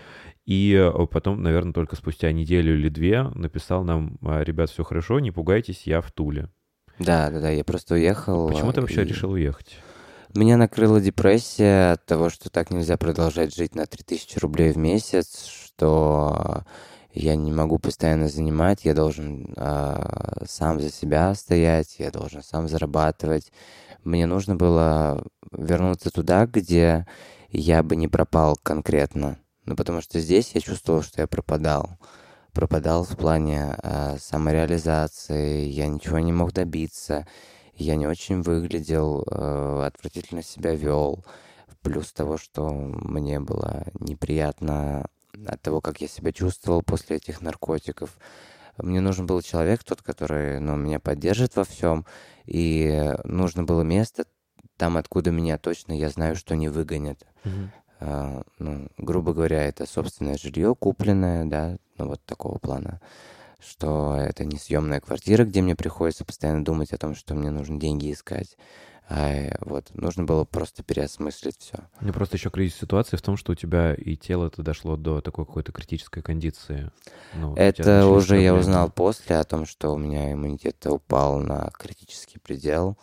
и 0.45 0.75
э, 0.75 1.07
потом, 1.07 1.43
наверное, 1.43 1.73
только 1.73 1.97
спустя 1.97 2.33
неделю 2.33 2.75
или 2.75 2.89
две 2.89 3.23
написал 3.23 3.85
нам, 3.85 4.19
«А, 4.23 4.43
ребят, 4.43 4.71
все 4.71 4.85
хорошо, 4.85 5.21
не 5.21 5.31
пугайтесь, 5.31 5.87
я 5.87 6.01
в 6.01 6.13
Туле. 6.13 6.51
Да, 6.99 7.31
да, 7.31 7.41
да, 7.41 7.51
я 7.51 7.65
просто 7.65 7.95
уехал. 7.95 8.49
Почему 8.49 8.73
ты 8.73 8.81
вообще 8.81 9.03
и 9.03 9.07
решил 9.07 9.33
уехать? 9.33 9.79
Меня 10.35 10.57
накрыла 10.57 11.01
депрессия 11.01 11.93
от 11.93 12.07
того, 12.07 12.29
что 12.29 12.51
так 12.51 12.71
нельзя 12.71 12.97
продолжать 12.97 13.55
жить 13.55 13.75
на 13.75 13.87
3000 13.87 14.39
рублей 14.39 14.73
в 14.73 14.77
месяц, 14.77 15.47
что 15.47 16.65
я 17.13 17.37
не 17.37 17.53
могу 17.53 17.79
постоянно 17.79 18.29
занимать, 18.29 18.85
я 18.85 18.95
должен 18.95 19.55
а, 19.57 20.43
сам 20.45 20.81
за 20.81 20.91
себя 20.91 21.33
стоять, 21.35 21.97
я 21.99 22.11
должен 22.11 22.43
сам 22.43 22.69
зарабатывать. 22.69 23.53
Мне 24.03 24.27
нужно 24.27 24.57
было 24.57 25.25
вернуться 25.53 26.11
туда, 26.11 26.47
где 26.47 27.07
я 27.51 27.85
бы 27.85 27.95
не 27.95 28.09
пропал 28.09 28.57
конкретно. 28.61 29.39
Ну, 29.65 29.77
потому 29.77 30.01
что 30.01 30.21
здесь 30.21 30.53
я 30.55 30.61
чувствовал, 30.61 31.03
что 31.03 31.21
я 31.21 31.27
пропадал. 31.27 31.99
Пропадал 32.53 33.05
в 33.05 33.17
плане 33.17 33.77
а, 33.83 34.17
самореализации, 34.19 35.65
я 35.65 35.89
ничего 35.89 36.19
не 36.21 36.33
мог 36.33 36.53
добиться, 36.53 37.27
я 37.75 37.97
не 37.97 38.07
очень 38.07 38.43
выглядел, 38.43 39.25
э, 39.27 39.85
отвратительно 39.87 40.43
себя 40.43 40.77
вел. 40.77 41.25
Плюс 41.83 42.13
того, 42.13 42.39
что 42.39 42.71
мне 42.71 43.41
было 43.41 43.85
неприятно 43.99 45.07
от 45.47 45.61
того, 45.61 45.81
как 45.81 46.01
я 46.01 46.07
себя 46.07 46.31
чувствовал 46.31 46.83
после 46.83 47.17
этих 47.17 47.41
наркотиков. 47.41 48.17
Мне 48.79 49.01
нужен 49.01 49.27
был 49.27 49.43
человек, 49.43 49.83
тот, 49.83 50.03
который 50.03 50.61
ну, 50.61 50.77
меня 50.77 51.01
поддержит 51.01 51.57
во 51.57 51.65
всем. 51.65 52.07
И 52.47 53.13
нужно 53.25 53.65
было 53.65 53.83
место 53.83 54.25
там, 54.77 54.97
откуда 54.97 55.31
меня 55.31 55.59
точно 55.59 55.93
я 55.93 56.09
знаю, 56.11 56.37
что 56.37 56.57
не 56.57 56.69
выгонят. 56.69 57.25
А, 57.45 57.49
ну, 58.59 58.89
грубо 58.99 59.33
говоря, 59.33 59.63
это 59.65 59.87
собственное 59.87 60.37
жилье, 60.39 60.75
купленное, 60.75 61.45
да, 61.45 61.77
ну 61.99 62.09
вот 62.09 62.21
такого 62.25 62.59
плана, 62.59 63.01
что 63.61 64.17
это 64.17 64.45
не 64.45 64.59
съемная 64.59 65.01
квартира, 65.01 65.45
где 65.45 65.63
мне 65.63 65.75
приходится 65.77 66.25
постоянно 66.25 66.65
думать 66.65 66.93
о 66.93 66.99
том, 66.99 67.15
что 67.15 67.35
мне 67.35 67.51
нужно 67.51 67.79
деньги 67.81 68.13
искать. 68.13 68.57
А 69.07 69.55
вот 69.61 69.91
нужно 69.93 70.25
было 70.25 70.45
просто 70.45 70.83
переосмыслить 70.83 71.59
все. 71.59 71.75
Меня 72.01 72.15
просто 72.15 72.37
еще 72.39 72.49
кризис 72.49 72.79
ситуации 72.79 73.19
в 73.19 73.23
том, 73.23 73.37
что 73.37 73.53
у 73.53 73.55
тебя 73.55 73.93
и 73.95 74.17
тело 74.17 74.47
это 74.47 74.63
дошло 74.63 74.97
до 74.97 75.21
такой 75.21 75.45
какой-то 75.45 75.73
критической 75.73 76.23
кондиции. 76.23 76.91
Ну, 77.35 77.55
Это 77.55 78.07
уже 78.07 78.37
я 78.41 78.53
проблемы. 78.53 78.61
узнал 78.61 78.91
после 78.91 79.37
о 79.37 79.45
том, 79.45 79.67
что 79.67 79.93
у 79.93 79.99
меня 79.99 80.33
иммунитет 80.33 80.87
упал 80.87 81.39
на 81.41 81.71
критический 81.79 82.39
предел. 82.39 82.97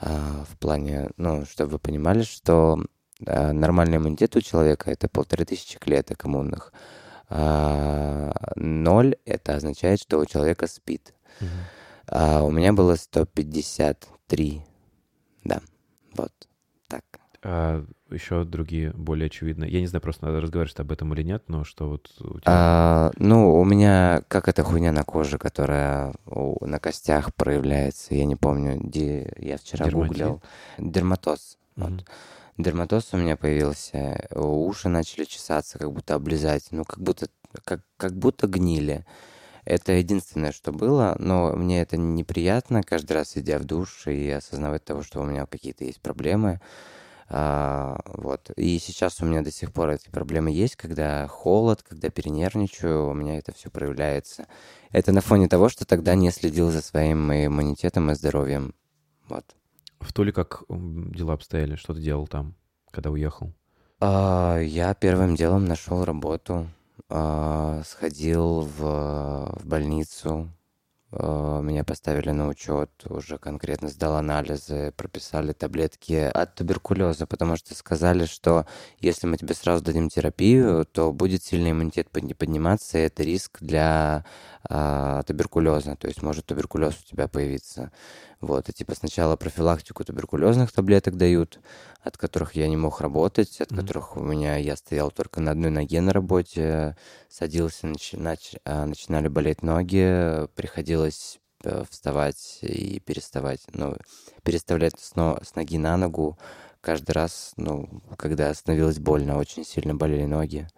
а, 0.00 0.44
В 0.50 0.56
плане, 0.58 1.10
ну, 1.18 1.44
чтобы 1.44 1.72
вы 1.72 1.78
понимали, 1.78 2.22
что 2.22 2.82
а, 3.26 3.52
нормальный 3.52 3.96
иммунитет 3.98 4.36
у 4.36 4.40
человека 4.40 4.90
это 4.90 5.08
полторы 5.08 5.44
тысячи 5.44 5.78
клеток 5.78 6.24
иммунных. 6.26 6.72
А, 7.28 8.32
Ноль 8.56 9.16
это 9.24 9.56
означает, 9.56 10.00
что 10.00 10.18
у 10.18 10.26
человека 10.26 10.66
спит. 10.66 11.14
Мгм. 11.40 11.50
А 12.06 12.42
у 12.42 12.50
меня 12.50 12.72
было 12.72 12.96
153. 12.96 14.62
Да, 15.44 15.60
вот 16.16 16.32
так. 16.88 17.04
А 17.42 17.84
еще 18.10 18.44
другие 18.44 18.90
более 18.92 19.26
очевидные. 19.26 19.70
Я 19.70 19.80
не 19.80 19.86
знаю, 19.86 20.00
просто 20.02 20.24
надо 20.26 20.40
разговаривать 20.40 20.78
об 20.78 20.92
этом 20.92 21.12
или 21.14 21.22
нет, 21.22 21.44
но 21.48 21.64
что 21.64 21.88
вот 21.88 22.10
у 22.20 22.38
тебя... 22.40 22.42
А, 22.46 23.10
ну, 23.16 23.54
у 23.58 23.64
меня 23.64 24.22
как 24.28 24.48
эта 24.48 24.62
хуйня 24.62 24.92
на 24.92 25.02
коже, 25.04 25.36
которая 25.38 26.14
у- 26.26 26.64
на 26.64 26.78
костях 26.78 27.34
проявляется. 27.34 28.14
Я 28.14 28.24
не 28.24 28.36
помню, 28.36 28.78
где 28.78 29.32
я 29.38 29.58
вчера 29.58 29.86
Дерматит? 29.86 30.12
гуглил. 30.12 30.42
Дерматоз. 30.78 31.58
Вот. 31.76 32.04
Дерматоз 32.56 33.08
у 33.12 33.16
меня 33.16 33.36
появился. 33.36 34.28
Уши 34.34 34.88
начали 34.88 35.24
чесаться, 35.24 35.78
как 35.78 35.92
будто 35.92 36.14
облизать. 36.14 36.68
Ну, 36.70 36.84
как 36.84 37.00
будто, 37.00 37.26
как, 37.64 37.80
как 37.96 38.16
будто 38.16 38.46
гнили. 38.46 39.04
Это 39.64 39.92
единственное, 39.92 40.52
что 40.52 40.72
было, 40.72 41.16
но 41.18 41.52
мне 41.56 41.80
это 41.80 41.96
неприятно 41.96 42.82
каждый 42.82 43.14
раз, 43.14 43.36
идя 43.36 43.58
в 43.58 43.64
душ 43.64 44.06
и 44.06 44.30
осознавать 44.30 44.84
того, 44.84 45.02
что 45.02 45.20
у 45.20 45.24
меня 45.24 45.46
какие-то 45.46 45.84
есть 45.84 46.00
проблемы. 46.00 46.60
А, 47.28 48.00
вот. 48.04 48.50
И 48.56 48.78
сейчас 48.78 49.20
у 49.20 49.24
меня 49.24 49.40
до 49.42 49.50
сих 49.50 49.72
пор 49.72 49.90
эти 49.90 50.10
проблемы 50.10 50.50
есть, 50.50 50.76
когда 50.76 51.26
холод, 51.26 51.82
когда 51.82 52.10
перенервничаю, 52.10 53.08
у 53.08 53.14
меня 53.14 53.38
это 53.38 53.52
все 53.52 53.70
проявляется. 53.70 54.46
Это 54.90 55.10
на 55.10 55.22
фоне 55.22 55.48
того, 55.48 55.68
что 55.70 55.86
тогда 55.86 56.14
не 56.14 56.30
следил 56.30 56.70
за 56.70 56.82
своим 56.82 57.32
иммунитетом 57.32 58.10
и 58.10 58.14
здоровьем. 58.14 58.74
Вот. 59.28 59.44
В 60.04 60.12
Туле 60.12 60.32
как 60.32 60.62
дела 60.68 61.32
обстояли? 61.32 61.76
Что 61.76 61.94
ты 61.94 62.00
делал 62.00 62.26
там, 62.28 62.54
когда 62.90 63.10
уехал? 63.10 63.52
А, 64.00 64.58
Я 64.60 64.94
первым 64.94 65.34
делом 65.34 65.64
нашел 65.64 66.04
работу, 66.04 66.68
а, 67.08 67.82
сходил 67.84 68.60
в, 68.60 69.58
в 69.60 69.66
больницу, 69.66 70.50
меня 71.22 71.84
поставили 71.84 72.30
на 72.30 72.48
учет, 72.48 72.90
уже 73.08 73.38
конкретно 73.38 73.88
сдал 73.88 74.16
анализы, 74.16 74.92
прописали 74.96 75.52
таблетки 75.52 76.14
от 76.14 76.54
туберкулеза, 76.56 77.26
потому 77.26 77.56
что 77.56 77.74
сказали, 77.74 78.24
что 78.24 78.66
если 78.98 79.26
мы 79.26 79.36
тебе 79.36 79.54
сразу 79.54 79.84
дадим 79.84 80.08
терапию, 80.08 80.84
то 80.84 81.12
будет 81.12 81.42
сильный 81.44 81.70
иммунитет 81.70 82.08
подни- 82.10 82.34
подниматься, 82.34 82.98
и 82.98 83.02
это 83.02 83.22
риск 83.22 83.58
для 83.60 84.24
а, 84.68 85.22
туберкулеза, 85.24 85.94
то 85.96 86.08
есть 86.08 86.22
может 86.22 86.46
туберкулез 86.46 86.94
у 86.98 87.06
тебя 87.08 87.28
появиться. 87.28 87.92
Вот, 88.40 88.68
и 88.68 88.72
типа 88.72 88.94
сначала 88.94 89.36
профилактику 89.36 90.04
туберкулезных 90.04 90.70
таблеток 90.72 91.16
дают, 91.16 91.60
от 92.02 92.18
которых 92.18 92.54
я 92.56 92.68
не 92.68 92.76
мог 92.76 93.00
работать, 93.00 93.60
от 93.60 93.70
Мгм. 93.70 93.80
которых 93.80 94.16
у 94.16 94.20
меня 94.20 94.56
я 94.56 94.76
стоял 94.76 95.10
только 95.10 95.40
на 95.40 95.52
одной 95.52 95.70
ноге 95.70 96.00
на 96.02 96.12
работе, 96.12 96.96
садился, 97.30 97.86
нач- 97.86 98.16
нач- 98.18 98.58
а, 98.64 98.84
начинали 98.84 99.28
болеть 99.28 99.62
ноги, 99.62 100.46
приходилось 101.04 101.40
э, 101.64 101.84
вставать 101.90 102.58
и 102.62 103.00
переставать, 103.00 103.62
ну, 103.72 103.96
переставлять 104.42 104.98
с, 104.98 105.16
но- 105.16 105.38
с 105.42 105.54
ноги 105.54 105.78
на 105.78 105.96
ногу 105.96 106.38
каждый 106.80 107.12
раз, 107.12 107.52
ну, 107.56 107.88
когда 108.18 108.52
становилось 108.54 108.98
больно, 108.98 109.38
очень 109.38 109.64
сильно 109.64 109.94
болели 109.94 110.24
ноги. 110.26 110.68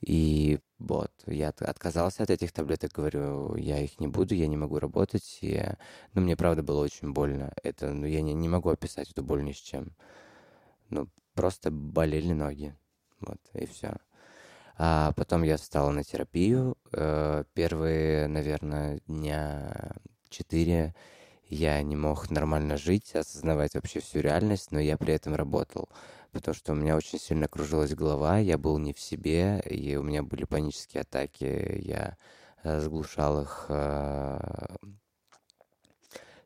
И 0.00 0.58
вот, 0.78 1.12
я 1.26 1.48
от- 1.48 1.62
отказался 1.62 2.22
от 2.24 2.30
этих 2.30 2.52
таблеток, 2.52 2.92
говорю, 2.92 3.56
я 3.56 3.78
их 3.78 4.00
не 4.00 4.08
буду, 4.08 4.34
я 4.34 4.48
не 4.48 4.56
могу 4.56 4.78
работать. 4.78 5.38
И, 5.42 5.62
ну, 6.14 6.22
мне 6.22 6.36
правда 6.36 6.62
было 6.62 6.82
очень 6.82 7.12
больно. 7.12 7.52
Это, 7.62 7.92
ну, 7.92 8.06
я 8.06 8.20
не, 8.22 8.34
не 8.34 8.48
могу 8.48 8.70
описать 8.70 9.10
эту 9.10 9.22
боль 9.22 9.44
ни 9.44 9.52
с 9.52 9.56
чем. 9.56 9.92
Ну, 10.90 11.08
просто 11.34 11.70
болели 11.70 12.32
ноги. 12.32 12.74
Вот, 13.20 13.38
и 13.54 13.66
все. 13.66 13.96
А 14.78 15.12
потом 15.16 15.42
я 15.42 15.56
встал 15.56 15.90
на 15.90 16.02
терапию. 16.04 16.76
Э, 16.92 17.44
Первые, 17.54 18.26
наверное, 18.26 19.00
дня 19.06 19.92
четыре 20.28 20.94
я 21.48 21.82
не 21.82 21.96
мог 21.96 22.30
нормально 22.30 22.78
жить, 22.78 23.14
осознавать 23.14 23.74
вообще 23.74 24.00
всю 24.00 24.20
реальность, 24.20 24.72
но 24.72 24.80
я 24.80 24.96
при 24.96 25.14
этом 25.14 25.34
работал. 25.34 25.88
Потому 26.32 26.54
что 26.54 26.72
у 26.72 26.74
меня 26.76 26.96
очень 26.96 27.18
сильно 27.18 27.46
кружилась 27.46 27.94
голова, 27.94 28.38
я 28.38 28.56
был 28.56 28.78
не 28.78 28.94
в 28.94 29.00
себе, 29.00 29.60
и 29.68 29.96
у 29.96 30.02
меня 30.02 30.22
были 30.22 30.44
панические 30.44 31.02
атаки, 31.02 31.80
я 31.84 32.16
э, 32.64 32.80
заглушал 32.80 33.42
их. 33.42 33.66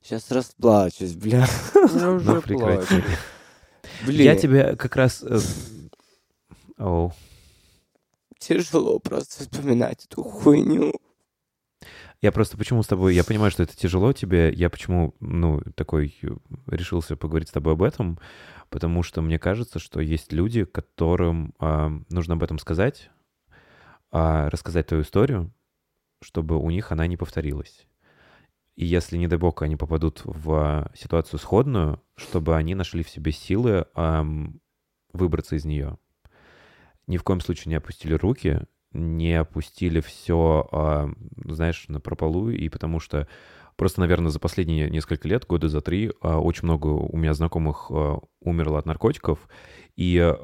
Сейчас 0.03 0.31
расплачусь, 0.31 1.15
бля. 1.15 1.47
Я 1.75 2.11
уже 2.13 2.35
Ну, 2.35 2.43
прекрати. 2.43 3.03
Блин, 4.05 4.23
Я 4.25 4.37
тебе 4.37 4.77
как 4.77 4.95
раз... 4.97 5.23
э, 5.23 5.39
Оу. 6.79 7.13
Тяжело 8.47 8.99
просто 8.99 9.43
вспоминать 9.43 10.05
эту 10.05 10.23
хуйню. 10.23 10.93
Я 12.23 12.33
просто 12.33 12.57
почему 12.57 12.83
с 12.83 12.87
тобой... 12.87 13.15
Я 13.15 13.25
понимаю, 13.25 13.51
что 13.51 13.63
это 13.63 13.77
тяжело 13.77 14.13
тебе. 14.13 14.53
Я 14.53 14.71
почему, 14.71 15.15
ну, 15.21 15.61
такой 15.75 16.17
э, 16.23 16.29
решился 16.67 17.17
поговорить 17.17 17.49
с 17.49 17.53
тобой 17.53 17.75
об 17.75 17.83
этом, 17.83 18.19
потому 18.71 19.03
что 19.03 19.21
мне 19.21 19.39
кажется, 19.39 19.79
что 19.79 20.01
есть 20.01 20.33
люди, 20.33 20.65
которым 20.65 21.55
а, 21.59 21.93
нужно 22.09 22.35
об 22.35 22.43
этом 22.43 22.59
сказать, 22.59 23.11
а, 24.11 24.49
рассказать 24.49 24.87
твою 24.87 25.03
историю, 25.03 25.53
чтобы 26.23 26.57
у 26.57 26.71
них 26.71 26.91
она 26.91 27.07
не 27.07 27.19
повторилась. 27.19 27.87
И 28.77 28.87
если, 28.87 29.19
не 29.19 29.29
дай 29.29 29.39
бог, 29.39 29.61
они 29.63 29.77
попадут 29.77 30.23
в 30.25 30.53
а, 30.53 30.91
ситуацию 30.95 31.39
сходную, 31.39 32.03
чтобы 32.17 32.57
они 32.57 32.75
нашли 32.75 33.03
в 33.03 33.11
себе 33.11 33.31
силы 33.31 33.87
ам, 33.95 34.61
выбраться 35.13 35.55
из 35.57 35.67
нее. 35.67 35.99
Ни 37.07 37.17
в 37.17 37.23
коем 37.23 37.41
случае 37.41 37.71
не 37.71 37.77
опустили 37.77 38.15
руки, 38.15 38.63
не 38.93 39.35
опустили 39.35 40.01
все, 40.01 41.13
знаешь, 41.45 41.85
на 41.89 42.01
прополу, 42.01 42.51
и 42.51 42.69
потому 42.69 42.99
что 43.01 43.29
просто, 43.77 44.01
наверное, 44.01 44.31
за 44.31 44.41
последние 44.41 44.89
несколько 44.91 45.29
лет, 45.29 45.47
года 45.47 45.69
за 45.69 45.81
три, 45.83 46.11
а, 46.23 46.41
очень 46.41 46.65
много 46.65 46.87
у 46.89 47.17
меня 47.17 47.35
знакомых 47.35 47.89
а, 47.91 48.19
умерло 48.41 48.79
от 48.79 48.87
наркотиков, 48.87 49.49
и 49.97 50.35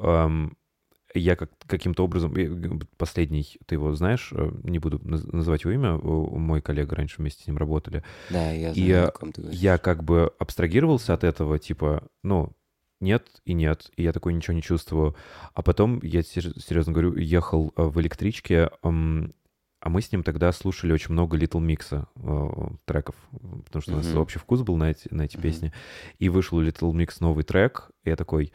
я 1.15 1.35
как, 1.35 1.51
каким-то 1.67 2.03
образом, 2.05 2.33
э, 2.35 2.79
последний, 2.97 3.45
ты 3.67 3.75
его 3.75 3.93
знаешь, 3.93 4.29
э, 4.31 4.51
не 4.63 4.79
буду 4.79 4.97
наз- 4.97 5.29
называть 5.31 5.63
его 5.63 5.71
имя, 5.73 5.93
мой 5.93 6.59
коллега 6.61 6.95
раньше 6.95 7.17
вместе 7.21 7.43
с 7.43 7.47
ним 7.47 7.57
работали, 7.57 8.03
Да, 8.31 8.51
я 8.51 8.71
И, 8.71 8.73
знаю, 8.73 9.05
э, 9.05 9.07
о 9.09 9.11
ком 9.11 9.31
ты 9.31 9.41
говоришь. 9.41 9.59
я 9.59 9.77
как 9.77 10.03
бы 10.03 10.31
абстрагировался 10.39 11.13
от 11.13 11.23
этого, 11.23 11.59
типа, 11.59 12.07
ну, 12.23 12.53
нет 13.03 13.27
и 13.45 13.53
нет, 13.53 13.91
и 13.95 14.03
я 14.03 14.11
такой 14.13 14.33
ничего 14.33 14.53
не 14.55 14.61
чувствую. 14.61 15.15
А 15.53 15.61
потом, 15.61 15.99
я 16.01 16.23
сер- 16.23 16.57
серьезно 16.59 16.93
говорю, 16.93 17.15
ехал 17.15 17.73
э, 17.75 17.83
в 17.83 17.99
электричке, 18.01 18.69
а 18.81 19.89
мы 19.89 20.01
с 20.01 20.11
ним 20.13 20.23
тогда 20.23 20.51
слушали 20.53 20.93
очень 20.93 21.11
много 21.11 21.37
Little 21.37 21.59
Mix 21.61 22.07
э, 22.15 22.75
треков, 22.85 23.15
потому 23.65 23.81
что 23.81 23.93
у 23.93 23.95
нас 23.97 24.15
общий 24.15 24.39
вкус 24.39 24.61
был 24.61 24.77
на 24.77 24.91
эти, 24.91 25.07
на 25.13 25.23
эти 25.23 25.35
Мгм. 25.35 25.43
песни. 25.43 25.73
И 26.19 26.29
вышел 26.29 26.57
у 26.57 26.63
Little 26.63 26.91
Mix 26.93 27.17
новый 27.19 27.43
трек, 27.43 27.91
и 28.05 28.09
я 28.09 28.15
такой, 28.15 28.53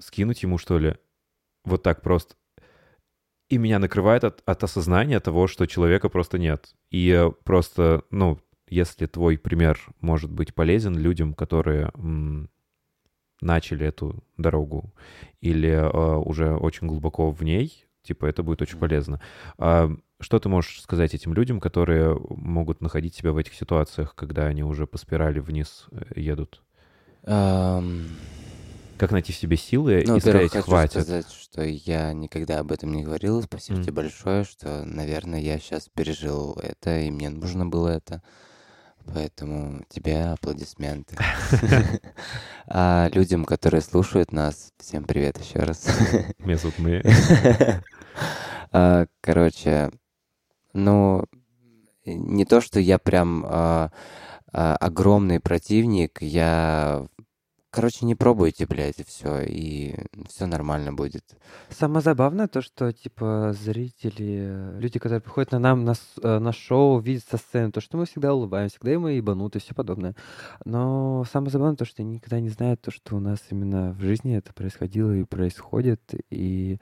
скинуть 0.00 0.42
ему, 0.42 0.58
что 0.58 0.78
ли? 0.78 0.96
Вот 1.64 1.82
так 1.84 2.02
просто. 2.02 2.34
И 3.48 3.58
меня 3.58 3.78
накрывает 3.78 4.24
от, 4.24 4.42
от 4.44 4.64
осознания 4.64 5.20
того, 5.20 5.46
что 5.46 5.66
человека 5.66 6.08
просто 6.08 6.36
нет. 6.38 6.74
И 6.90 7.30
просто, 7.44 8.02
ну, 8.10 8.40
если 8.68 9.06
твой 9.06 9.38
пример 9.38 9.78
может 10.00 10.32
быть 10.32 10.52
полезен 10.52 10.98
людям, 10.98 11.32
которые 11.32 11.92
м, 11.94 12.50
начали 13.40 13.86
эту 13.86 14.24
дорогу 14.36 14.92
или 15.40 15.70
э, 15.70 16.16
уже 16.18 16.54
очень 16.56 16.86
глубоко 16.86 17.30
в 17.30 17.42
ней, 17.42 17.86
типа 18.02 18.26
это 18.26 18.42
будет 18.42 18.62
очень 18.62 18.78
полезно. 18.78 19.20
А 19.58 19.90
что 20.20 20.38
ты 20.38 20.48
можешь 20.48 20.80
сказать 20.80 21.14
этим 21.14 21.34
людям, 21.34 21.60
которые 21.60 22.18
могут 22.30 22.80
находить 22.80 23.14
себя 23.14 23.32
в 23.32 23.36
этих 23.36 23.54
ситуациях, 23.54 24.14
когда 24.14 24.46
они 24.46 24.62
уже 24.62 24.86
по 24.86 24.98
спирали 24.98 25.40
вниз 25.40 25.86
э, 25.92 26.20
едут? 26.20 26.62
Ам, 27.26 28.18
Как 28.96 29.10
найти 29.12 29.32
в 29.32 29.36
себе 29.36 29.56
силы 29.56 30.02
Ну, 30.06 30.16
и 30.16 30.20
сказать, 30.20 30.50
хочу 30.52 30.62
хватит? 30.64 30.92
сказать, 30.92 31.30
что 31.30 31.62
я 31.62 32.12
никогда 32.14 32.60
об 32.60 32.72
этом 32.72 32.92
не 32.92 33.02
говорил. 33.04 33.42
Спасибо 33.42 33.76
Мгм. 33.78 33.84
тебе 33.84 33.92
большое, 33.92 34.44
что, 34.44 34.84
наверное, 34.84 35.40
я 35.40 35.58
сейчас 35.58 35.88
пережил 35.88 36.54
это, 36.62 36.98
и 37.00 37.10
мне 37.10 37.28
нужно 37.28 37.66
было 37.66 37.88
это. 37.88 38.22
Поэтому 39.14 39.82
тебе 39.88 40.24
аплодисменты. 40.26 41.16
А 42.68 43.08
людям, 43.12 43.44
которые 43.44 43.80
слушают 43.80 44.32
нас, 44.32 44.72
всем 44.78 45.04
привет 45.04 45.38
еще 45.38 45.60
раз. 45.60 45.86
Меня 46.38 46.56
зовут 46.56 46.78
Мэй. 46.80 47.02
А, 48.72 49.06
Короче, 49.20 49.90
ну, 50.72 51.24
не 52.04 52.44
то, 52.44 52.60
что 52.60 52.80
я 52.80 52.98
прям 52.98 53.44
а, 53.46 53.92
а, 54.52 54.76
огромный 54.76 55.40
противник, 55.40 56.20
я... 56.20 57.06
Короче, 57.70 58.06
не 58.06 58.14
пробуйте, 58.14 58.64
блядь, 58.66 59.00
и 59.00 59.04
все, 59.04 59.42
и 59.42 59.94
все 60.28 60.46
нормально 60.46 60.92
будет. 60.92 61.24
Самое 61.68 62.00
забавное 62.00 62.48
то, 62.48 62.62
что, 62.62 62.92
типа, 62.92 63.54
зрители, 63.58 64.78
люди, 64.78 64.98
которые 64.98 65.20
приходят 65.20 65.52
на 65.52 65.58
нам 65.58 65.84
на, 65.84 65.94
э, 66.22 66.38
на 66.38 66.52
шоу, 66.52 67.00
видят 67.00 67.24
со 67.30 67.36
сцены, 67.36 67.72
то, 67.72 67.80
что 67.80 67.98
мы 67.98 68.06
всегда 68.06 68.32
улыбаемся, 68.32 68.76
всегда 68.76 68.98
мы 68.98 69.12
ебануты 69.12 69.58
и 69.58 69.60
все 69.60 69.74
подобное. 69.74 70.14
Но 70.64 71.24
самое 71.30 71.50
забавное 71.50 71.76
то, 71.76 71.84
что 71.84 72.02
они 72.02 72.14
никогда 72.14 72.40
не 72.40 72.48
знают 72.48 72.80
то, 72.80 72.90
что 72.90 73.16
у 73.16 73.20
нас 73.20 73.40
именно 73.50 73.92
в 73.92 74.00
жизни 74.00 74.36
это 74.36 74.54
происходило 74.54 75.12
и 75.12 75.24
происходит. 75.24 76.00
И 76.30 76.78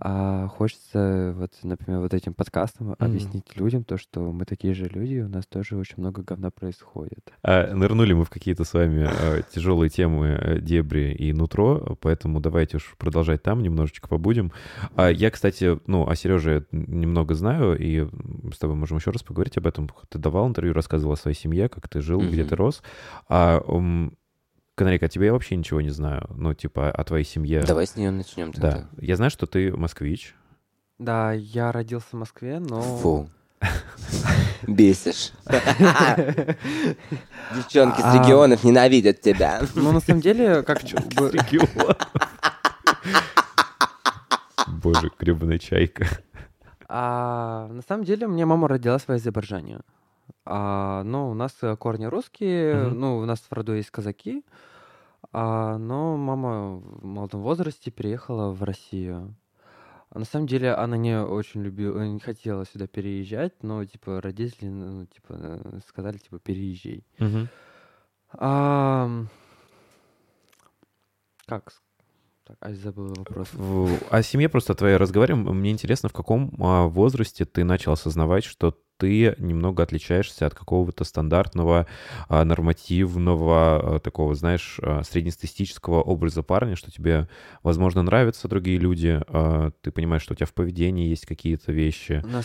а, 0.00 0.46
хочется, 0.48 1.34
вот, 1.36 1.52
например, 1.64 2.00
вот 2.00 2.14
этим 2.14 2.32
подкастом 2.32 2.94
объяснить 2.98 3.56
людям 3.56 3.82
то, 3.82 3.96
что 3.96 4.30
мы 4.32 4.44
такие 4.44 4.72
же 4.72 4.84
люди, 4.84 5.14
и 5.14 5.20
у 5.22 5.28
нас 5.28 5.44
тоже 5.46 5.76
очень 5.76 5.94
много 5.96 6.22
говна 6.22 6.50
происходит. 6.52 7.32
А, 7.42 7.74
нырнули 7.74 8.12
мы 8.12 8.24
в 8.24 8.30
какие-то 8.30 8.62
с 8.62 8.74
вами 8.74 9.08
э, 9.10 9.42
тяжелые 9.52 9.90
темы 9.90 10.26
э, 10.40 10.60
дебри 10.60 11.12
и 11.12 11.32
нутро, 11.32 11.98
поэтому 12.00 12.40
давайте 12.40 12.76
уж 12.76 12.94
продолжать 12.96 13.42
там, 13.42 13.60
немножечко 13.60 14.08
побудем. 14.08 14.52
А 14.94 15.08
я, 15.10 15.30
кстати, 15.32 15.80
ну, 15.86 16.08
о 16.08 16.14
Сереже 16.14 16.66
немного 16.70 17.34
знаю, 17.34 17.76
и 17.76 18.06
с 18.52 18.58
тобой 18.58 18.76
можем 18.76 18.98
еще 18.98 19.10
раз 19.10 19.24
поговорить 19.24 19.58
об 19.58 19.66
этом. 19.66 19.88
Ты 20.08 20.18
давал 20.18 20.48
интервью, 20.48 20.74
рассказывал 20.74 21.14
о 21.14 21.16
своей 21.16 21.36
семье, 21.36 21.68
как 21.68 21.88
ты 21.88 22.00
жил, 22.00 22.20
где 22.20 22.42
Мгм. 22.42 22.48
ты 22.48 22.56
рос. 22.56 22.82
А, 23.28 23.60
м, 24.78 24.78
Канарейка, 24.78 25.06
о 25.06 25.08
тебе 25.08 25.26
я 25.26 25.32
вообще 25.32 25.56
ничего 25.56 25.80
не 25.80 25.90
знаю. 25.90 26.28
Ну, 26.34 26.54
типа, 26.54 26.90
о 26.90 27.04
твоей 27.04 27.24
семье. 27.24 27.62
Давай 27.62 27.86
с 27.86 27.96
нее 27.96 28.10
начнем 28.10 28.52
тогда. 28.52 28.70
Да. 28.70 28.88
Я 29.00 29.16
знаю, 29.16 29.30
что 29.30 29.46
ты 29.46 29.72
москвич. 29.76 30.34
Да, 30.98 31.32
я 31.32 31.70
родился 31.72 32.08
в 32.12 32.14
Москве, 32.14 32.58
но... 32.58 32.80
Фу. 32.80 33.28
Бесишь. 34.66 35.32
Девчонки 37.54 38.00
с 38.00 38.04
А. 38.04 38.22
регионов 38.22 38.64
ненавидят 38.64 39.20
тебя. 39.20 39.62
Ну, 39.74 39.92
на 39.92 40.00
самом 40.00 40.20
деле, 40.20 40.62
как 40.62 40.80
бы... 41.16 41.32
Боже, 44.66 45.10
гребаная 45.18 45.58
чайка. 45.58 46.06
А, 46.88 47.68
на 47.68 47.82
самом 47.82 48.04
деле, 48.04 48.26
у 48.26 48.30
меня 48.30 48.46
мама 48.46 48.68
родилась 48.68 49.02
в 49.02 49.10
Азербайджане. 49.10 49.80
А, 50.50 51.02
но 51.04 51.30
у 51.30 51.34
нас 51.34 51.52
э, 51.60 51.76
корни 51.76 52.06
русские, 52.06 52.88
Мгм. 52.88 53.00
ну, 53.00 53.18
у 53.18 53.24
нас 53.26 53.38
в 53.40 53.52
роду 53.52 53.74
есть 53.74 53.90
казаки. 53.90 54.44
А, 55.32 55.76
но 55.76 56.16
мама 56.16 56.76
в 56.78 57.04
молодом 57.04 57.42
возрасте 57.42 57.90
переехала 57.90 58.50
в 58.50 58.62
Россию. 58.62 59.34
А 60.10 60.18
на 60.18 60.24
самом 60.24 60.46
деле 60.46 60.72
она 60.72 60.96
не 60.96 61.20
очень 61.20 61.62
любила, 61.62 62.00
не 62.00 62.18
хотела 62.18 62.64
сюда 62.64 62.86
переезжать, 62.86 63.62
но 63.62 63.84
типа 63.84 64.22
родители, 64.22 64.68
ну, 64.68 65.04
типа 65.04 65.26
э, 65.38 65.80
сказали, 65.86 66.16
типа 66.16 66.38
переезжай. 66.38 67.04
Мгм. 67.18 67.48
А, 68.32 69.10
как? 71.46 71.72
Так, 72.44 72.56
а 72.60 72.72
забыл 72.72 73.12
вопрос. 73.14 73.48
В- 73.52 73.98
О 74.10 74.22
семье 74.22 74.48
просто 74.48 74.74
твоей 74.74 74.96
разговариваем. 74.96 75.44
Мне 75.54 75.70
интересно, 75.72 76.08
в 76.08 76.14
каком 76.14 76.54
а, 76.58 76.86
возрасте 76.86 77.44
ты 77.44 77.64
начал 77.64 77.92
осознавать, 77.92 78.44
что 78.44 78.78
ты 78.98 79.34
немного 79.38 79.82
отличаешься 79.82 80.46
от 80.46 80.54
какого-то 80.54 81.04
стандартного, 81.04 81.86
а, 82.28 82.44
нормативного, 82.44 83.96
а, 83.96 83.98
такого, 84.00 84.34
знаешь, 84.34 84.78
а, 84.82 85.02
среднестатистического 85.02 86.02
образа 86.02 86.42
парня, 86.42 86.76
что 86.76 86.90
тебе, 86.90 87.28
возможно, 87.62 88.02
нравятся 88.02 88.48
другие 88.48 88.78
люди, 88.78 89.20
ты 89.82 89.90
понимаешь, 89.92 90.22
что 90.22 90.34
у 90.34 90.36
тебя 90.36 90.46
в 90.46 90.52
поведении 90.54 91.08
есть 91.08 91.26
какие-то 91.26 91.72
вещи. 91.72 92.22
На 92.26 92.42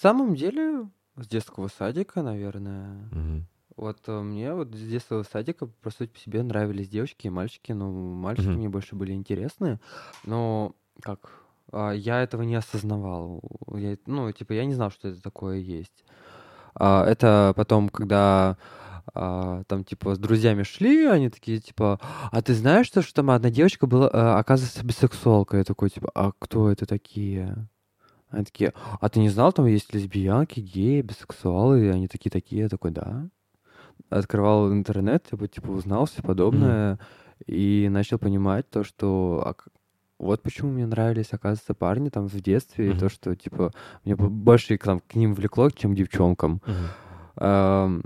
самом 0.00 0.34
деле, 0.34 0.88
с 1.16 1.26
детского 1.26 1.68
садика, 1.68 2.22
наверное, 2.22 3.08
Мгм. 3.12 3.46
Вот 3.76 3.98
э, 4.08 4.20
мне 4.20 4.52
вот 4.52 4.74
с 4.74 4.88
детского 4.88 5.22
садика, 5.22 5.66
по 5.66 5.90
сути, 5.90 6.10
по 6.10 6.18
себе 6.18 6.42
нравились 6.42 6.88
девочки 6.88 7.28
и 7.28 7.30
мальчики, 7.30 7.72
но 7.72 7.90
мальчики 7.90 8.48
Мгм. 8.48 8.58
мне 8.58 8.68
больше 8.68 8.94
были 8.94 9.12
интересны. 9.12 9.80
Но 10.24 10.74
как 11.00 11.44
а, 11.72 11.92
я 11.92 12.22
этого 12.22 12.42
не 12.42 12.54
осознавал. 12.54 13.42
Я, 13.74 13.96
ну, 14.06 14.30
типа, 14.32 14.52
я 14.52 14.64
не 14.64 14.74
знал, 14.74 14.90
что 14.90 15.08
это 15.08 15.22
такое 15.22 15.58
есть. 15.58 16.04
А, 16.74 17.04
это 17.04 17.52
потом, 17.56 17.88
когда 17.88 18.56
а, 19.14 19.62
там, 19.64 19.84
типа, 19.84 20.14
с 20.14 20.18
друзьями 20.18 20.62
шли, 20.62 21.06
они 21.06 21.30
такие, 21.30 21.58
типа, 21.58 22.00
а 22.30 22.42
ты 22.42 22.54
знаешь, 22.54 22.86
что, 22.86 23.02
что 23.02 23.14
там 23.14 23.30
одна 23.30 23.50
девочка 23.50 23.86
была, 23.86 24.08
а, 24.12 24.38
оказывается, 24.38 24.84
бисексуалка? 24.84 25.58
Я 25.58 25.64
такой, 25.64 25.90
типа, 25.90 26.10
а 26.14 26.32
кто 26.38 26.70
это 26.70 26.86
такие? 26.86 27.68
Они 28.28 28.44
такие, 28.44 28.72
а 29.00 29.08
ты 29.08 29.20
не 29.20 29.28
знал, 29.28 29.52
там 29.52 29.66
есть 29.66 29.92
лесбиянки, 29.92 30.60
геи, 30.60 31.02
бисексуалы, 31.02 31.86
и 31.86 31.88
они 31.88 32.06
такие-такие. 32.06 32.62
Я 32.62 32.68
такой, 32.68 32.92
да. 32.92 33.28
Открывал 34.08 34.72
интернет, 34.72 35.26
типа, 35.28 35.48
типа 35.48 35.70
узнал 35.70 36.06
все 36.06 36.22
подобное, 36.22 36.98
и 37.46 37.88
начал 37.90 38.18
понимать 38.18 38.68
то, 38.70 38.84
что 38.84 39.42
а 39.44 39.54
вот 40.20 40.42
почему 40.42 40.70
мне 40.70 40.86
нравились, 40.86 41.32
оказывается, 41.32 41.74
парни 41.74 42.10
там 42.10 42.28
в 42.28 42.40
детстве, 42.40 42.86
и 42.86 42.90
Мгм. 42.90 42.98
то, 42.98 43.08
что, 43.08 43.34
типа, 43.34 43.72
мне 44.04 44.14
больше 44.16 44.76
к, 44.76 44.84
там, 44.84 45.00
к 45.00 45.14
ним 45.14 45.34
влекло, 45.34 45.70
чем 45.70 45.92
к 45.94 45.96
девчонкам. 45.96 46.60
Ам, 47.36 48.02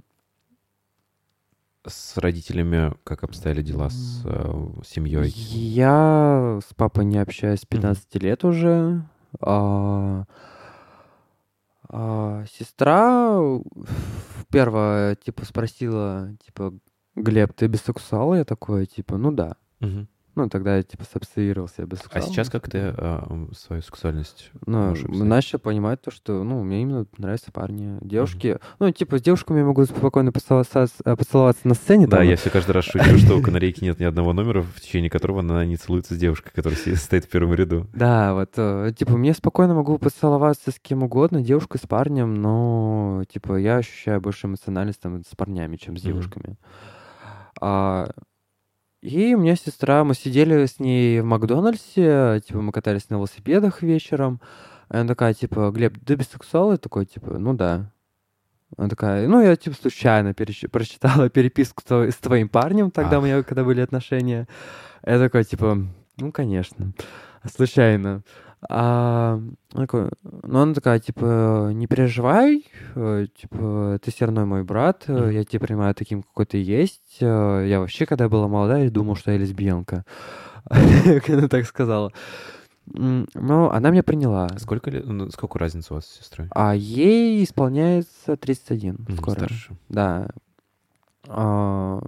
С 1.86 2.16
родителями 2.16 2.94
как 3.04 3.24
обстояли 3.24 3.60
дела 3.60 3.90
с 3.90 4.22
э, 4.24 4.68
семьей? 4.86 5.28
Я 5.28 6.60
с 6.66 6.72
папой 6.72 7.04
не 7.04 7.18
общаюсь 7.18 7.60
с 7.60 7.66
15 7.66 8.14
лет 8.22 8.42
уже. 8.44 9.02
А, 9.40 10.24
а, 11.90 12.44
сестра 12.46 13.38
первая, 14.50 15.14
типа, 15.16 15.44
спросила, 15.44 16.30
типа, 16.46 16.72
Глеб, 17.16 17.52
ты 17.52 17.66
бисексуал? 17.66 18.34
Я 18.34 18.44
такой, 18.44 18.86
типа, 18.86 19.16
ну 19.18 19.30
да. 19.30 19.56
Мгм. 19.80 20.08
Ну, 20.34 20.48
тогда 20.48 20.76
я, 20.76 20.82
типа, 20.82 21.04
сообсоюировал 21.04 21.68
себя 21.68 21.84
А 21.84 21.86
бисексуалом. 21.86 22.28
сейчас 22.28 22.50
как 22.50 22.68
ты 22.68 22.92
э, 22.96 23.46
свою 23.56 23.82
сексуальность 23.82 24.50
Ну, 24.66 24.94
начал 25.08 25.58
понимать 25.58 26.02
то, 26.02 26.10
что, 26.10 26.42
ну, 26.42 26.62
мне 26.62 26.82
именно 26.82 27.06
нравятся 27.18 27.52
парни. 27.52 27.98
Девушки, 28.00 28.58
ну, 28.78 28.90
типа, 28.90 29.18
с 29.18 29.22
девушками 29.22 29.58
я 29.60 29.64
могу 29.64 29.84
спокойно 29.84 30.32
поцеловаться, 30.32 30.86
э, 31.04 31.16
поцеловаться 31.16 31.68
на 31.68 31.74
сцене. 31.74 32.06
Да, 32.06 32.18
там. 32.18 32.26
я 32.26 32.36
все 32.36 32.50
каждый 32.50 32.72
раз 32.72 32.84
шучу, 32.84 33.18
что 33.18 33.36
у 33.36 33.42
канарейки 33.42 33.84
нет 33.84 34.00
ни 34.00 34.04
одного 34.04 34.32
номера, 34.32 34.62
в 34.62 34.80
течение 34.80 35.10
которого 35.10 35.40
она 35.40 35.64
не 35.64 35.76
целуется 35.76 36.14
с 36.14 36.18
девушкой, 36.18 36.50
которая 36.52 36.78
стоит 36.96 37.24
в 37.24 37.28
первом 37.28 37.54
ряду. 37.54 37.86
Да, 37.92 38.34
вот, 38.34 38.50
э, 38.56 38.92
типа, 38.96 39.16
мне 39.16 39.34
спокойно 39.34 39.74
могу 39.74 39.98
поцеловаться 39.98 40.70
с 40.70 40.80
кем 40.80 41.02
угодно, 41.02 41.42
девушкой, 41.42 41.78
с 41.78 41.86
парнем, 41.86 42.34
но, 42.34 43.22
типа, 43.32 43.56
я 43.56 43.76
ощущаю 43.76 44.20
больше 44.20 44.46
эмоциональность 44.46 45.00
там 45.00 45.22
с 45.22 45.36
парнями, 45.36 45.76
чем 45.76 45.96
с 45.96 46.02
девушками. 46.02 46.56
А, 47.60 48.10
и 49.04 49.34
у 49.34 49.38
меня 49.38 49.54
сестра, 49.54 50.02
мы 50.02 50.14
сидели 50.14 50.64
с 50.64 50.80
ней 50.80 51.20
в 51.20 51.24
Макдональдсе, 51.24 52.40
типа, 52.46 52.62
мы 52.62 52.72
катались 52.72 53.10
на 53.10 53.16
велосипедах 53.16 53.82
вечером. 53.82 54.40
И 54.90 54.96
она 54.96 55.06
такая, 55.06 55.34
типа, 55.34 55.70
Глеб, 55.70 55.98
ты 56.04 56.14
бисексуал? 56.14 56.72
Я 56.72 56.78
такой, 56.78 57.04
типа, 57.04 57.38
ну 57.38 57.52
да. 57.52 57.90
Она 58.78 58.88
такая, 58.88 59.28
ну, 59.28 59.42
я, 59.42 59.56
типа, 59.56 59.76
случайно 59.76 60.32
переч- 60.32 60.68
прочитала 60.68 61.28
переписку 61.28 61.82
с 61.82 61.90
тво- 61.90 62.10
с 62.10 62.16
твоим 62.16 62.48
парнем, 62.48 62.90
тогда 62.90 63.18
у 63.18 63.20
Ах. 63.20 63.26
меня, 63.26 63.42
когда 63.42 63.62
были 63.62 63.82
отношения. 63.82 64.48
Я 65.04 65.18
такой, 65.18 65.44
типа, 65.44 65.86
ну, 66.16 66.32
конечно, 66.32 66.92
случайно. 67.44 68.22
А, 68.68 69.40
он 69.74 69.80
такой, 69.80 70.08
ну, 70.22 70.60
она 70.60 70.74
такая, 70.74 70.98
типа, 70.98 71.70
не 71.74 71.86
переживай, 71.86 72.64
э, 72.94 73.26
типа, 73.36 73.98
ты 74.02 74.10
все 74.10 74.24
равно 74.26 74.46
мой 74.46 74.64
брат, 74.64 75.04
э, 75.06 75.30
я 75.32 75.44
тебя 75.44 75.60
принимаю 75.60 75.94
таким, 75.94 76.22
какой 76.22 76.46
ты 76.46 76.62
есть. 76.62 77.18
Э, 77.20 77.64
Я 77.68 77.80
вообще, 77.80 78.06
когда 78.06 78.28
была 78.28 78.48
молодая, 78.48 78.90
думал, 78.90 79.16
что 79.16 79.32
я 79.32 79.38
лесбиянка. 79.38 80.04
Она 81.28 81.48
так 81.48 81.66
сказала. 81.66 82.12
Но 82.86 83.70
она 83.70 83.90
меня 83.90 84.02
приняла. 84.02 84.48
Сколько 84.58 84.90
лет, 84.90 85.06
ну, 85.06 85.30
сколько 85.30 85.58
разница 85.58 85.94
у 85.94 85.96
вас 85.96 86.06
с 86.06 86.18
сестрой? 86.18 86.48
А 86.50 86.74
ей 86.74 87.42
исполняется 87.42 88.36
31 88.36 88.96
Мгм, 89.08 89.16
скоро. 89.16 89.34
Старше. 89.36 89.76
Да. 89.88 90.28
А, 91.28 92.00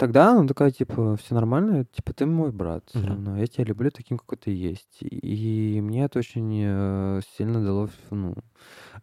Тогда 0.00 0.30
она 0.30 0.48
такая, 0.48 0.70
типа, 0.70 1.18
все 1.18 1.34
нормально, 1.34 1.84
типа, 1.84 2.14
ты 2.14 2.24
мой 2.24 2.50
брат 2.52 2.84
все 2.88 3.06
равно, 3.06 3.36
я 3.36 3.46
тебя 3.46 3.64
люблю 3.64 3.90
таким, 3.90 4.16
какой 4.16 4.38
ты 4.38 4.50
есть. 4.50 4.96
И 5.02 5.78
мне 5.82 6.04
это 6.04 6.20
очень 6.20 6.58
э, 6.64 7.20
сильно 7.36 7.62
дало, 7.62 7.90
ну, 8.08 8.34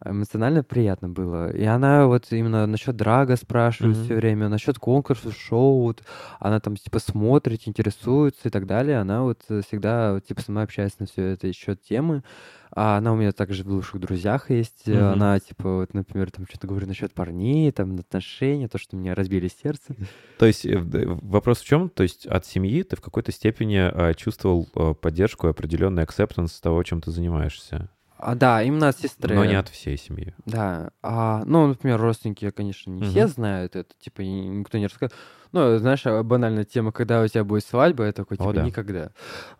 эмоционально 0.04 0.62
приятно 0.62 1.08
было. 1.08 1.50
И 1.50 1.64
она 1.64 2.06
вот 2.06 2.26
именно 2.30 2.66
насчет 2.66 2.96
драга 2.96 3.36
спрашивает 3.36 3.96
Мгм. 3.96 4.04
все 4.04 4.14
время, 4.16 4.48
насчет 4.48 4.78
конкурсов, 4.78 5.36
шоу, 5.36 5.82
вот, 5.82 6.02
она 6.38 6.60
там, 6.60 6.76
типа, 6.76 6.98
смотрит, 6.98 7.62
интересуется 7.66 8.48
и 8.48 8.50
так 8.50 8.66
далее. 8.66 8.98
Она 8.98 9.22
вот 9.22 9.40
э, 9.48 9.62
всегда, 9.66 10.14
вот, 10.14 10.24
типа, 10.24 10.40
сама 10.42 10.62
общается 10.62 10.98
на 11.00 11.06
все 11.06 11.22
это 11.32 11.46
еще 11.46 11.74
темы. 11.76 12.22
А 12.70 12.98
она 12.98 13.12
у 13.14 13.16
меня 13.16 13.32
также 13.32 13.64
в 13.64 13.68
лучших 13.68 13.98
друзьях 13.98 14.50
есть. 14.50 14.82
э, 14.86 14.92
Мгм. 14.92 15.12
Она, 15.14 15.38
типа, 15.40 15.76
вот, 15.78 15.94
например, 15.94 16.30
там 16.30 16.46
что-то 16.46 16.66
говорит 16.66 16.88
насчет 16.88 17.12
парней, 17.14 17.72
там, 17.72 17.96
отношения, 17.98 18.68
то, 18.68 18.78
что 18.78 18.96
меня 18.96 19.14
разбили 19.14 19.48
сердце. 19.48 19.96
То 20.38 20.46
есть 20.46 20.64
э, 20.66 20.78
д- 20.80 21.06
вопрос 21.06 21.60
в 21.60 21.64
чем? 21.66 21.88
То 21.88 22.02
есть 22.02 22.26
от 22.26 22.44
семьи 22.46 22.82
ты 22.82 22.94
в 22.96 23.00
какой-то 23.00 23.32
степени 23.32 23.78
э, 23.78 24.14
чувствовал 24.14 24.68
э, 24.74 24.94
поддержку 24.94 25.46
и 25.46 25.50
определенный 25.50 26.04
acceptance 26.04 26.52
того, 26.62 26.82
чем 26.82 27.00
ты 27.00 27.10
занимаешься, 27.10 27.88
А, 28.18 28.34
да, 28.34 28.62
именно 28.62 28.88
от 28.88 28.98
сестры. 28.98 29.34
но 29.34 29.44
не 29.44 29.54
от 29.54 29.68
всей 29.68 29.96
семьи. 29.96 30.34
Да. 30.44 30.90
А, 31.02 31.44
ну, 31.44 31.68
например, 31.68 32.00
родственники, 32.00 32.50
конечно, 32.50 32.90
не 32.90 33.02
все 33.02 33.24
Мгм. 33.24 33.28
знают 33.28 33.76
это, 33.76 33.94
типа, 34.00 34.22
никто 34.22 34.76
не 34.78 34.86
рассказывает. 34.86 35.14
Ну, 35.52 35.78
знаешь, 35.78 36.04
а, 36.04 36.22
банальная 36.24 36.64
тема, 36.64 36.90
когда 36.92 37.22
у 37.22 37.26
тебя 37.28 37.44
будет 37.44 37.64
свадьба, 37.64 38.06
я 38.06 38.12
такой, 38.12 38.36
О, 38.36 38.40
типа, 38.40 38.52
да. 38.54 38.62
никогда. 38.64 39.10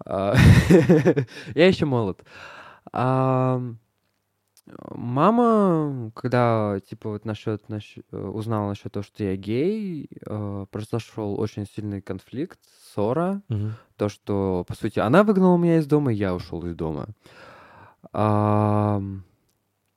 А, 0.05 0.35
Я 1.55 1.67
еще 1.69 1.87
молод. 1.87 2.23
А, 2.93 3.63
Мама, 4.91 6.11
когда, 6.15 6.79
типа, 6.89 7.11
вот 7.11 7.25
насчет, 7.25 7.63
узнала 8.13 8.69
насчет 8.69 8.93
того, 8.93 9.03
что 9.03 9.25
я 9.25 9.35
гей, 9.37 10.09
э, 10.27 10.67
произошел 10.71 11.41
очень 11.41 11.67
сильный 11.67 12.03
конфликт, 12.03 12.59
ссора, 12.93 13.41
то, 13.97 14.09
что, 14.11 14.65
по 14.69 14.75
сути, 14.75 14.99
она 14.99 15.23
выгнала 15.25 15.57
меня 15.57 15.79
из 15.79 15.87
дома, 15.87 16.13
и 16.13 16.17
я 16.17 16.35
ушел 16.35 16.65
из 16.67 16.75
дома. 16.75 17.07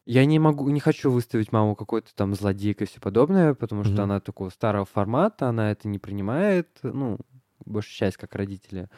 Я 0.06 0.26
не 0.26 0.40
могу, 0.40 0.68
не 0.70 0.80
хочу 0.80 1.12
выставить 1.12 1.52
маму 1.52 1.76
какой-то 1.76 2.14
там 2.16 2.34
злодейкой 2.34 2.88
и 2.88 2.90
все 2.90 3.00
подобное, 3.00 3.54
потому 3.54 3.84
что 3.84 3.94
Мгм. 3.94 4.02
она 4.04 4.20
такого 4.20 4.50
старого 4.50 4.86
формата, 4.86 5.48
она 5.48 5.72
это 5.72 5.88
не 5.88 6.00
принимает, 6.00 6.68
ну, 6.82 7.20
большая 7.66 8.10
часть 8.12 8.18
как 8.18 8.36
родители. 8.36 8.90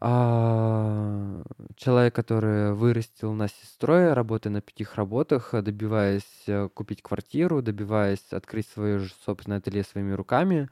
А, 0.00 1.42
человек, 1.76 2.14
который 2.14 2.72
вырастил 2.72 3.32
нас 3.32 3.50
сестрой, 3.52 4.12
работая 4.12 4.50
на 4.50 4.60
пятих 4.60 4.94
работах, 4.94 5.54
э, 5.54 5.62
добиваясь 5.62 6.44
э, 6.46 6.68
купить 6.72 7.02
квартиру, 7.02 7.62
добиваясь 7.62 8.32
открыть 8.32 8.68
свое 8.68 9.00
же 9.00 9.10
собственное 9.24 9.58
ателье 9.58 9.82
своими 9.82 10.12
руками, 10.12 10.68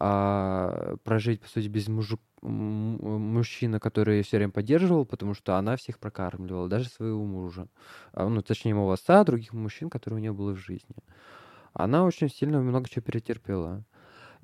а, 0.00 0.96
прожить, 1.04 1.42
по 1.42 1.48
сути, 1.48 1.68
без 1.68 1.88
мужик, 1.88 2.20
м- 2.42 2.96
м- 2.96 3.20
мужчины, 3.34 3.78
который 3.78 4.22
все 4.22 4.38
время 4.38 4.52
поддерживал, 4.52 5.04
потому 5.06 5.34
что 5.34 5.56
она 5.56 5.76
всех 5.76 5.98
прокармливала, 5.98 6.68
даже 6.68 6.88
своего 6.88 7.24
мужа. 7.26 7.68
А, 8.12 8.26
ну, 8.28 8.42
точнее, 8.42 8.74
моего 8.74 8.92
отца, 8.92 9.22
других 9.24 9.52
мужчин, 9.52 9.90
которые 9.90 10.18
у 10.18 10.20
нее 10.22 10.32
было 10.32 10.52
в 10.54 10.58
жизни. 10.58 10.96
Она 11.74 12.04
очень 12.04 12.28
сильно 12.30 12.60
много 12.60 12.88
чего 12.88 13.02
перетерпела. 13.02 13.84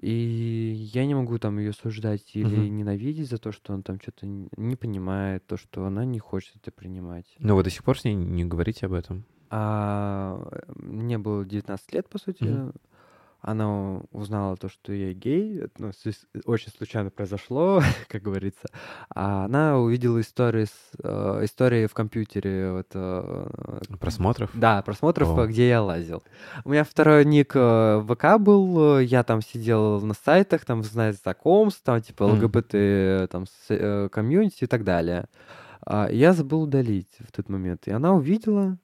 И 0.01 0.91
я 0.93 1.07
не 1.07 1.15
могу 1.15 1.39
там 1.39 1.59
ее 1.59 1.71
осуждать 1.71 2.31
или 2.35 2.47
Мгм. 2.47 2.77
ненавидеть 2.77 3.29
за 3.29 3.39
то, 3.39 3.51
что 3.53 3.73
он 3.73 3.83
там 3.83 4.01
что-то 4.01 4.27
не 4.27 4.77
понимает, 4.77 5.47
то, 5.47 5.57
что 5.57 5.85
она 5.87 6.05
не 6.05 6.19
хочет 6.21 6.57
это 6.57 6.71
принимать. 6.71 7.27
Но 7.41 7.57
вы 7.57 7.65
до 7.65 7.71
сих 7.71 7.83
пор 7.83 7.99
с 7.99 8.05
ней 8.05 8.15
не 8.15 8.45
говорите 8.45 8.87
об 8.87 8.93
этом? 8.93 9.25
А 9.51 10.47
э, 10.53 10.73
мне 10.77 11.19
было 11.19 11.45
19 11.45 11.93
лет, 11.93 12.09
по 12.09 12.19
сути. 12.19 12.45
Мгм. 12.45 12.73
Она 13.41 14.01
узнала 14.11 14.57
то, 14.57 14.69
что 14.69 14.93
я 14.93 15.13
гей. 15.13 15.63
Ну, 15.79 15.93
очень 16.45 16.73
случайно 16.77 17.11
произошло, 17.11 17.81
как 18.09 18.23
говорится. 18.23 18.69
А 19.15 19.45
она 19.45 19.79
увидела 19.79 20.21
истории, 20.21 20.65
с, 20.65 20.73
э, 21.03 21.41
истории 21.45 21.87
в 21.87 21.95
компьютере. 21.95 22.73
Вот, 22.73 22.89
э, 22.95 23.47
Просмотров? 24.01 24.51
да, 24.55 24.83
просмотров, 24.83 25.29
О. 25.39 25.45
э, 25.45 25.47
где 25.47 25.69
я 25.69 25.83
лазил. 25.83 26.23
У 26.65 26.71
меня 26.71 26.83
второй 26.83 27.25
ник 27.25 27.53
э, 27.55 28.03
ВК 28.09 28.41
был, 28.41 28.99
э, 28.99 29.05
я 29.05 29.23
там 29.23 29.41
сидел 29.41 30.01
на 30.01 30.15
сайтах, 30.15 30.65
там, 30.65 30.83
знаете, 30.83 31.21
знакомств, 31.23 31.83
там, 31.85 32.01
типа. 32.03 32.25
ЛГБТ, 32.25 32.71
э, 32.75 33.29
там, 33.31 33.47
с- 33.47 33.53
э, 33.71 34.09
комьюнити 34.11 34.65
и 34.65 34.67
так 34.67 34.83
далее. 34.85 35.27
А, 35.87 36.09
Я 36.11 36.33
забыл 36.33 36.63
удалить 36.63 37.17
в 37.21 37.31
тот 37.33 37.49
момент. 37.49 37.87
И 37.87 37.93
она 37.93 38.13
увидела, 38.15 38.77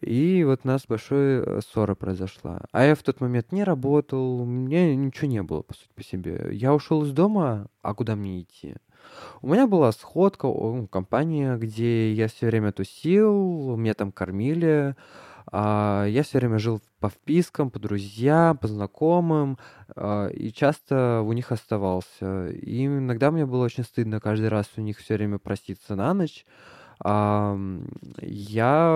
и 0.00 0.44
вот 0.44 0.60
у 0.64 0.68
нас 0.68 0.84
большая 0.86 1.42
э, 1.42 1.60
ссора 1.60 1.94
произошла. 1.94 2.60
А 2.72 2.84
я 2.84 2.94
в 2.94 3.02
тот 3.02 3.20
момент 3.20 3.52
не 3.52 3.64
работал, 3.64 4.40
у 4.40 4.44
меня 4.44 4.94
ничего 4.94 5.28
не 5.28 5.42
было, 5.42 5.62
по 5.62 5.74
сути, 5.74 5.90
по 5.94 6.02
себе. 6.02 6.50
Я 6.52 6.74
ушел 6.74 7.02
из 7.04 7.12
дома, 7.12 7.68
а 7.82 7.94
куда 7.94 8.14
мне 8.14 8.42
идти? 8.42 8.76
У 9.42 9.48
меня 9.48 9.66
была 9.66 9.92
сходка, 9.92 10.48
компания, 10.90 11.56
где 11.56 12.12
я 12.12 12.28
все 12.28 12.46
время 12.46 12.72
тусил, 12.72 13.76
меня 13.76 13.94
там 13.94 14.12
кормили. 14.12 14.96
а, 15.50 16.04
я 16.06 16.22
все 16.22 16.38
время 16.38 16.58
жил 16.58 16.80
по 17.00 17.08
впискам, 17.08 17.70
по 17.70 17.78
друзьям, 17.78 18.58
по 18.58 18.68
знакомым, 18.68 19.58
а, 19.96 20.28
и 20.28 20.52
часто 20.52 21.22
у 21.24 21.32
них 21.32 21.52
оставался. 21.52 22.48
И 22.48 22.86
иногда 22.86 23.30
мне 23.30 23.46
было 23.46 23.64
очень 23.64 23.84
стыдно 23.84 24.20
каждый 24.20 24.48
раз 24.48 24.66
у 24.76 24.80
них 24.82 24.98
все 24.98 25.14
время 25.14 25.38
проститься 25.38 25.96
на 25.96 26.12
ночь. 26.14 26.44
Ам, 27.00 27.86
Я 28.20 28.90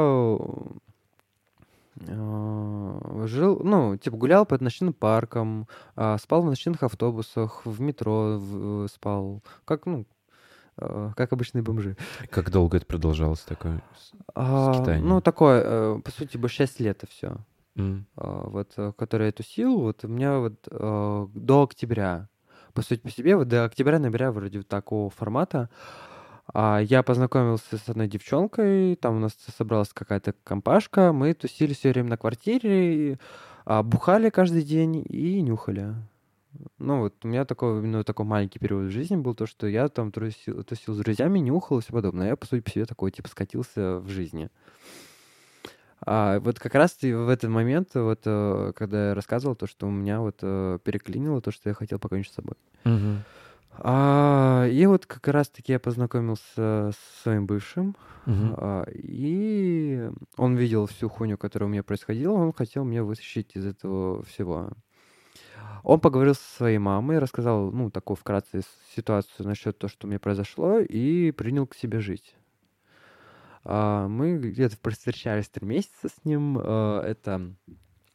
а, 2.08 3.24
жил, 3.26 3.60
ну, 3.62 3.96
типа 3.96 4.16
гулял 4.16 4.46
по 4.46 4.62
ночным 4.62 4.92
паркам, 4.92 5.68
а, 5.94 6.18
спал 6.18 6.42
в 6.42 6.46
ночных 6.46 6.82
автобусах, 6.82 7.64
в 7.64 7.80
метро 7.80 8.38
в- 8.38 8.88
спал, 8.88 9.42
как, 9.64 9.86
ну, 9.86 10.06
а, 10.76 11.12
как 11.16 11.32
обычные 11.32 11.62
бомжи. 11.62 11.96
Как 12.30 12.50
долго 12.50 12.78
это 12.78 12.86
продолжалось 12.86 13.40
такое? 13.40 13.82
А, 14.34 14.82
ну, 15.00 15.20
такое, 15.20 15.62
э, 15.64 16.00
по 16.02 16.10
сути, 16.10 16.36
большая 16.36 16.66
6 16.66 16.80
лет 16.80 17.02
все. 17.08 17.36
М. 17.76 18.06
Вот, 18.16 18.72
э, 18.76 18.92
который 18.96 19.26
я 19.26 19.32
тусил, 19.32 19.80
вот 19.80 20.04
у 20.04 20.08
меня 20.08 20.38
вот 20.38 20.68
э, 20.70 21.26
до 21.34 21.62
октября, 21.62 22.28
по 22.74 22.82
сути, 22.82 23.00
по 23.00 23.10
себе, 23.10 23.36
вот 23.36 23.48
до 23.48 23.64
октября-ноября 23.64 24.30
вроде 24.32 24.58
вот 24.58 24.68
такого 24.68 25.08
формата, 25.10 25.58
а, 25.58 26.11
я 26.54 27.02
познакомился 27.02 27.78
с 27.78 27.88
одной 27.88 28.08
девчонкой, 28.08 28.96
там 28.96 29.16
у 29.16 29.18
нас 29.20 29.36
собралась 29.56 29.92
какая-то 29.92 30.34
компашка, 30.44 31.12
мы 31.12 31.34
тусили 31.34 31.72
все 31.72 31.90
время 31.92 32.10
на 32.10 32.16
квартире, 32.16 33.18
А 33.64 33.82
бухали 33.82 34.30
каждый 34.30 34.62
день 34.62 35.04
и 35.08 35.40
нюхали. 35.40 35.94
Ну, 36.78 37.00
вот 37.00 37.14
у 37.24 37.28
меня 37.28 37.44
такой, 37.44 37.78
именно 37.78 38.04
такой 38.04 38.26
маленький 38.26 38.58
период 38.58 38.88
в 38.88 38.90
жизни 38.90 39.16
был, 39.16 39.34
то, 39.34 39.46
что 39.46 39.66
я 39.66 39.88
там 39.88 40.12
тусил, 40.12 40.62
тусил 40.64 40.94
с 40.94 40.98
друзьями, 40.98 41.38
нюхал 41.38 41.78
и 41.78 41.82
все 41.82 41.92
подобное. 41.92 42.28
Я, 42.28 42.36
по 42.36 42.46
сути, 42.46 42.60
по 42.60 42.70
себе 42.70 42.84
такой, 42.84 43.10
типа, 43.10 43.28
скатился 43.28 43.98
в 43.98 44.08
жизни. 44.08 44.50
А 46.04 46.40
вот 46.40 46.58
как 46.58 46.74
раз 46.74 46.96
в 47.00 47.28
этот 47.28 47.48
момент, 47.48 47.90
вот, 47.94 48.22
э, 48.24 48.72
когда 48.74 49.10
я 49.10 49.14
рассказывал 49.14 49.54
то, 49.54 49.66
что 49.66 49.86
у 49.86 49.90
меня 49.90 50.20
вот 50.20 50.38
э, 50.42 50.78
переклинило 50.82 51.40
то, 51.40 51.52
что 51.52 51.68
я 51.68 51.74
хотел 51.74 52.00
покончить 52.00 52.32
с 52.32 52.36
собой. 52.36 52.56
Мгм. 52.84 53.22
А, 53.78 54.66
и 54.70 54.86
вот 54.86 55.06
как 55.06 55.26
раз-таки 55.28 55.72
я 55.72 55.80
познакомился 55.80 56.90
с 56.92 57.22
своим 57.22 57.46
бывшим, 57.46 57.96
Мгм. 58.26 58.54
а, 58.56 58.84
и 58.92 60.10
он 60.36 60.56
видел 60.56 60.86
всю 60.86 61.08
хуйню, 61.08 61.38
которая 61.38 61.68
у 61.68 61.72
меня 61.72 61.82
происходила, 61.82 62.34
он 62.34 62.52
хотел 62.52 62.84
меня 62.84 63.02
вытащить 63.02 63.56
из 63.56 63.66
этого 63.66 64.22
всего. 64.24 64.70
Он 65.84 65.98
поговорил 65.98 66.34
со 66.34 66.56
своей 66.56 66.78
мамой, 66.78 67.18
рассказал, 67.18 67.72
ну, 67.72 67.90
такую 67.90 68.16
вкратце 68.16 68.62
ситуацию 68.94 69.46
насчет 69.48 69.78
того, 69.78 69.88
что 69.90 70.06
мне 70.06 70.18
произошло, 70.20 70.78
и 70.78 71.32
принял 71.32 71.66
к 71.66 71.74
себе 71.74 71.98
жить. 72.00 72.36
А, 73.64 74.06
Мы 74.08 74.38
где-то 74.38 74.76
встречались 74.90 75.48
три 75.48 75.66
месяца 75.66 76.08
с 76.08 76.24
ним. 76.24 76.58
а, 76.60 77.02
Это 77.02 77.54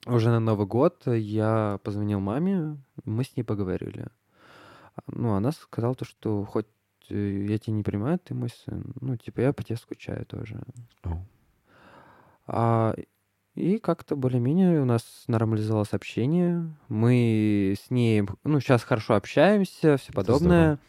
уже 0.06 0.30
на 0.30 0.40
Новый 0.40 0.68
год 0.68 1.04
я 1.08 1.80
позвонил 1.84 2.20
маме, 2.22 2.78
мы 3.04 3.24
с 3.26 3.36
ней 3.36 3.44
поговорили. 3.44 4.08
Ну, 5.08 5.34
она 5.34 5.52
сказала 5.52 5.96
то, 5.96 6.06
что 6.06 6.44
хоть 6.46 6.68
э, 7.10 7.46
я 7.50 7.58
тебя 7.58 7.74
не 7.74 7.84
понимаю, 7.84 8.20
ты 8.20 8.34
мой 8.34 8.50
сын. 8.50 8.94
Ну, 9.00 9.16
типа, 9.18 9.42
я 9.42 9.54
по 9.54 9.64
тебе 9.64 9.78
скучаю 9.78 10.26
тоже. 10.26 10.60
О. 11.04 11.24
А, 12.48 12.96
и 13.56 13.78
как-то 13.80 14.16
более-менее 14.16 14.82
у 14.82 14.86
нас 14.86 15.24
нормализовалось 15.28 15.94
общение. 15.94 16.76
Мы 16.90 17.76
с 17.80 17.90
ней, 17.90 18.24
ну, 18.44 18.60
сейчас 18.60 18.84
хорошо 18.84 19.16
общаемся, 19.16 19.98
все 19.98 20.14
подобное. 20.14 20.80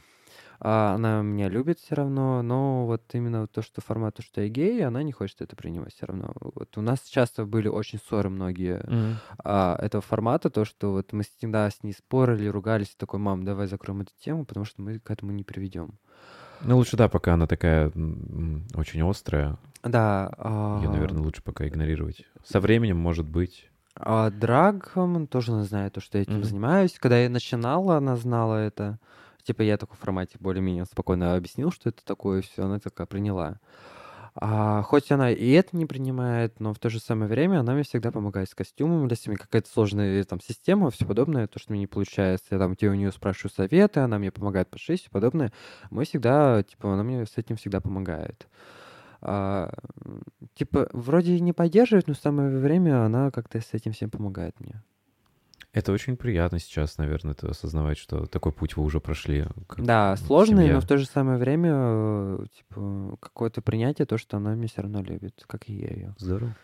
А, 0.61 0.95
она 0.95 1.23
меня 1.23 1.49
любит 1.49 1.79
все 1.79 1.95
равно, 1.95 2.43
но 2.43 2.87
вот 2.87 3.03
именно 3.13 3.47
то, 3.47 3.63
что 3.63 3.81
формат, 3.81 4.17
то, 4.17 4.23
что 4.23 4.41
я 4.41 4.49
гей, 4.49 4.85
она 4.85 5.03
не 5.03 5.13
хочет 5.13 5.41
это 5.41 5.55
принимать 5.55 5.95
все 5.95 6.07
равно. 6.07 6.33
Вот 6.41 6.77
у 6.77 6.81
нас 6.81 7.01
часто 7.03 7.45
были 7.45 7.69
очень 7.69 7.99
ссоры 7.99 8.29
многие 8.29 8.83
Мгм. 8.87 9.17
а, 9.45 9.77
этого 9.81 10.03
формата, 10.03 10.51
то, 10.51 10.65
что 10.65 10.93
вот 10.93 11.13
мы 11.13 11.23
всегда 11.23 11.71
с 11.71 11.83
ней 11.83 11.93
спорили, 11.93 12.49
ругались, 12.49 12.89
и 12.91 12.97
такой, 12.97 13.21
мам, 13.21 13.45
давай 13.45 13.69
закроем 13.69 14.01
эту 14.01 14.13
тему, 14.23 14.45
потому 14.45 14.65
что 14.67 14.83
мы 14.83 14.99
к 14.99 15.11
этому 15.11 15.33
не 15.33 15.45
приведем. 15.45 15.95
Ну, 16.61 16.77
лучше, 16.77 16.97
да, 16.97 17.09
пока 17.09 17.35
она 17.35 17.47
такая 17.47 17.89
очень 18.75 19.09
острая, 19.09 19.59
Да. 19.85 20.33
ее, 20.77 20.89
а, 20.89 20.93
наверное, 20.93 21.23
лучше 21.23 21.43
пока 21.43 21.69
игнорировать. 21.69 22.27
Со 22.45 22.59
временем, 22.59 22.97
может 22.99 23.27
быть. 23.29 23.69
А 23.95 24.31
драгом 24.31 25.27
тоже 25.27 25.53
она 25.53 25.65
знает 25.65 25.95
то, 25.95 26.01
что 26.01 26.19
я 26.19 26.23
этим 26.23 26.35
Мгм. 26.35 26.45
занимаюсь. 26.45 26.97
Когда 26.99 27.19
я 27.19 27.29
начинала, 27.29 27.97
она 27.97 28.17
знала 28.17 28.57
это. 28.57 28.99
Типа 29.43 29.63
я 29.63 29.77
такой 29.77 29.97
в 29.97 30.01
формате 30.01 30.37
более-менее 30.41 30.85
спокойно 30.85 31.35
объяснил, 31.35 31.71
что 31.71 31.89
это 31.89 32.05
такое, 32.05 32.43
все, 32.43 32.65
она 32.65 32.79
такая 32.79 33.07
приняла. 33.07 33.59
А, 34.41 34.83
хоть 34.83 35.11
она 35.11 35.33
и 35.33 35.51
это 35.51 35.77
не 35.77 35.85
принимает, 35.85 36.61
но 36.61 36.73
в 36.73 36.79
то 36.79 36.91
же 36.91 37.01
самое 37.01 37.29
время 37.29 37.59
она 37.59 37.73
мне 37.73 37.83
всегда 37.83 38.13
помогает 38.13 38.49
с 38.49 38.55
костюмом, 38.55 39.09
если 39.09 39.31
мне 39.31 39.37
какая-то 39.37 39.69
сложная 39.69 40.23
там 40.25 40.41
система, 40.41 40.91
все 40.91 41.07
подобное, 41.07 41.49
то, 41.49 41.59
что 41.59 41.73
мне 41.73 41.81
не 41.81 41.87
получается, 41.89 42.47
я 42.53 42.59
там 42.59 42.75
где 42.75 42.89
у 42.89 42.95
нее 42.95 43.11
спрашиваю 43.11 43.51
советы, 43.51 44.01
она 44.01 44.19
мне 44.19 44.31
помогает 44.31 44.69
пошить, 44.69 45.01
все 45.01 45.11
подобное. 45.11 45.53
Мы 45.91 46.05
всегда, 46.05 46.63
типа, 46.63 46.93
она 46.93 47.03
мне 47.03 47.27
с 47.27 47.37
этим 47.37 47.57
всегда 47.57 47.81
помогает. 47.81 48.47
А, 49.21 49.73
типа, 50.55 50.89
вроде 50.93 51.41
не 51.41 51.53
поддерживает, 51.53 52.07
но 52.07 52.15
в 52.15 52.19
самое 52.19 52.57
время 52.57 53.05
она 53.05 53.31
как-то 53.33 53.61
с 53.61 53.73
этим 53.73 53.93
всем 53.93 54.11
помогает 54.11 54.59
мне. 54.61 54.83
Это 55.79 55.93
очень 55.93 56.17
приятно 56.17 56.59
сейчас, 56.59 56.99
наверное, 56.99 57.33
это 57.33 57.51
осознавать, 57.51 57.99
что 57.99 58.27
такой 58.27 58.53
путь 58.53 58.77
вы 58.77 58.83
уже 58.83 59.01
прошли. 59.01 59.47
Да, 59.77 60.17
сложный, 60.17 60.65
семья. 60.65 60.75
но 60.75 60.81
в 60.81 60.87
то 60.87 60.99
же 60.99 61.07
самое 61.07 61.39
время, 61.39 61.71
э, 61.73 62.47
типа, 62.57 63.17
какое-то 63.21 63.63
принятие, 63.63 64.07
то, 64.07 64.19
что 64.19 64.39
она 64.39 64.55
меня 64.55 64.69
все 64.69 64.83
равно 64.83 65.03
любит, 65.03 65.45
как 65.47 65.69
и 65.69 65.75
я 65.75 65.89
ее. 65.89 66.15
Здорово. 66.19 66.57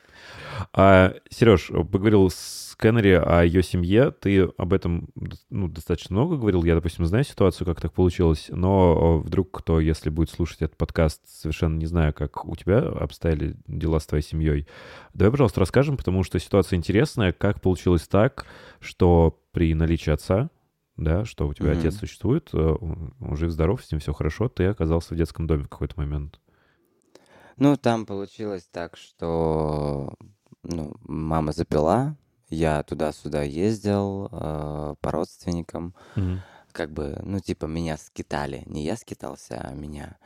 А, 0.72 1.14
Сереж, 1.30 1.68
поговорил 1.68 2.30
с 2.30 2.76
Кеннери 2.78 3.12
о 3.12 3.42
ее 3.42 3.62
семье. 3.62 4.10
Ты 4.10 4.48
об 4.56 4.72
этом 4.72 5.08
ну, 5.50 5.68
достаточно 5.68 6.14
много 6.14 6.36
говорил. 6.36 6.64
Я, 6.64 6.74
допустим, 6.74 7.06
знаю 7.06 7.24
ситуацию, 7.24 7.66
как 7.66 7.80
так 7.80 7.92
получилось, 7.92 8.46
но 8.50 9.18
вдруг 9.18 9.50
кто, 9.58 9.80
если 9.80 10.10
будет 10.10 10.30
слушать 10.30 10.62
этот 10.62 10.76
подкаст, 10.76 11.20
совершенно 11.26 11.76
не 11.76 11.86
знаю, 11.86 12.12
как 12.12 12.44
у 12.44 12.56
тебя 12.56 12.78
обстояли 12.78 13.56
дела 13.66 14.00
с 14.00 14.06
твоей 14.06 14.24
семьей. 14.24 14.66
Давай, 15.14 15.30
пожалуйста, 15.30 15.60
расскажем, 15.60 15.96
потому 15.96 16.24
что 16.24 16.38
ситуация 16.38 16.76
интересная. 16.76 17.32
Как 17.32 17.60
получилось 17.60 18.06
так, 18.08 18.46
что 18.80 19.40
при 19.52 19.74
наличии 19.74 20.10
отца, 20.10 20.50
да, 20.96 21.24
что 21.24 21.48
у 21.48 21.54
тебя 21.54 21.70
Мгм. 21.70 21.78
отец 21.78 21.96
существует, 21.96 22.50
э, 22.52 22.56
он 22.58 23.36
жив-здоров, 23.36 23.84
с 23.84 23.90
ним 23.90 24.00
все 24.00 24.12
хорошо, 24.12 24.48
ты 24.48 24.66
оказался 24.66 25.14
в 25.14 25.16
детском 25.16 25.46
доме 25.46 25.64
в 25.64 25.68
какой-то 25.68 25.94
момент. 25.96 26.40
Ну, 27.56 27.76
там 27.76 28.06
получилось 28.06 28.68
так, 28.70 28.96
что 28.96 30.12
ну, 30.62 30.94
мама 31.02 31.52
запила, 31.52 32.16
я 32.48 32.82
туда-сюда 32.82 33.42
ездил 33.42 34.28
э, 34.30 34.94
по 35.00 35.10
родственникам, 35.10 35.94
как 36.72 36.92
бы, 36.92 37.20
ну, 37.22 37.38
типа, 37.38 37.66
меня 37.66 37.96
скитали. 37.96 38.64
Не 38.66 38.84
я 38.84 38.96
скитался, 38.96 39.60
а 39.60 39.72
меня 39.74 40.18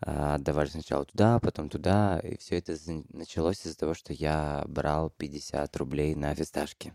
а, 0.00 0.34
отдавали 0.34 0.68
сначала 0.68 1.04
туда, 1.04 1.38
потом 1.38 1.68
туда. 1.68 2.18
И 2.24 2.36
все 2.36 2.58
это 2.58 2.76
началось 3.10 3.64
из-за 3.64 3.78
того, 3.78 3.94
что 3.94 4.12
я 4.12 4.64
брал 4.66 5.10
50 5.10 5.76
рублей 5.76 6.16
на 6.16 6.34
фисташки. 6.34 6.92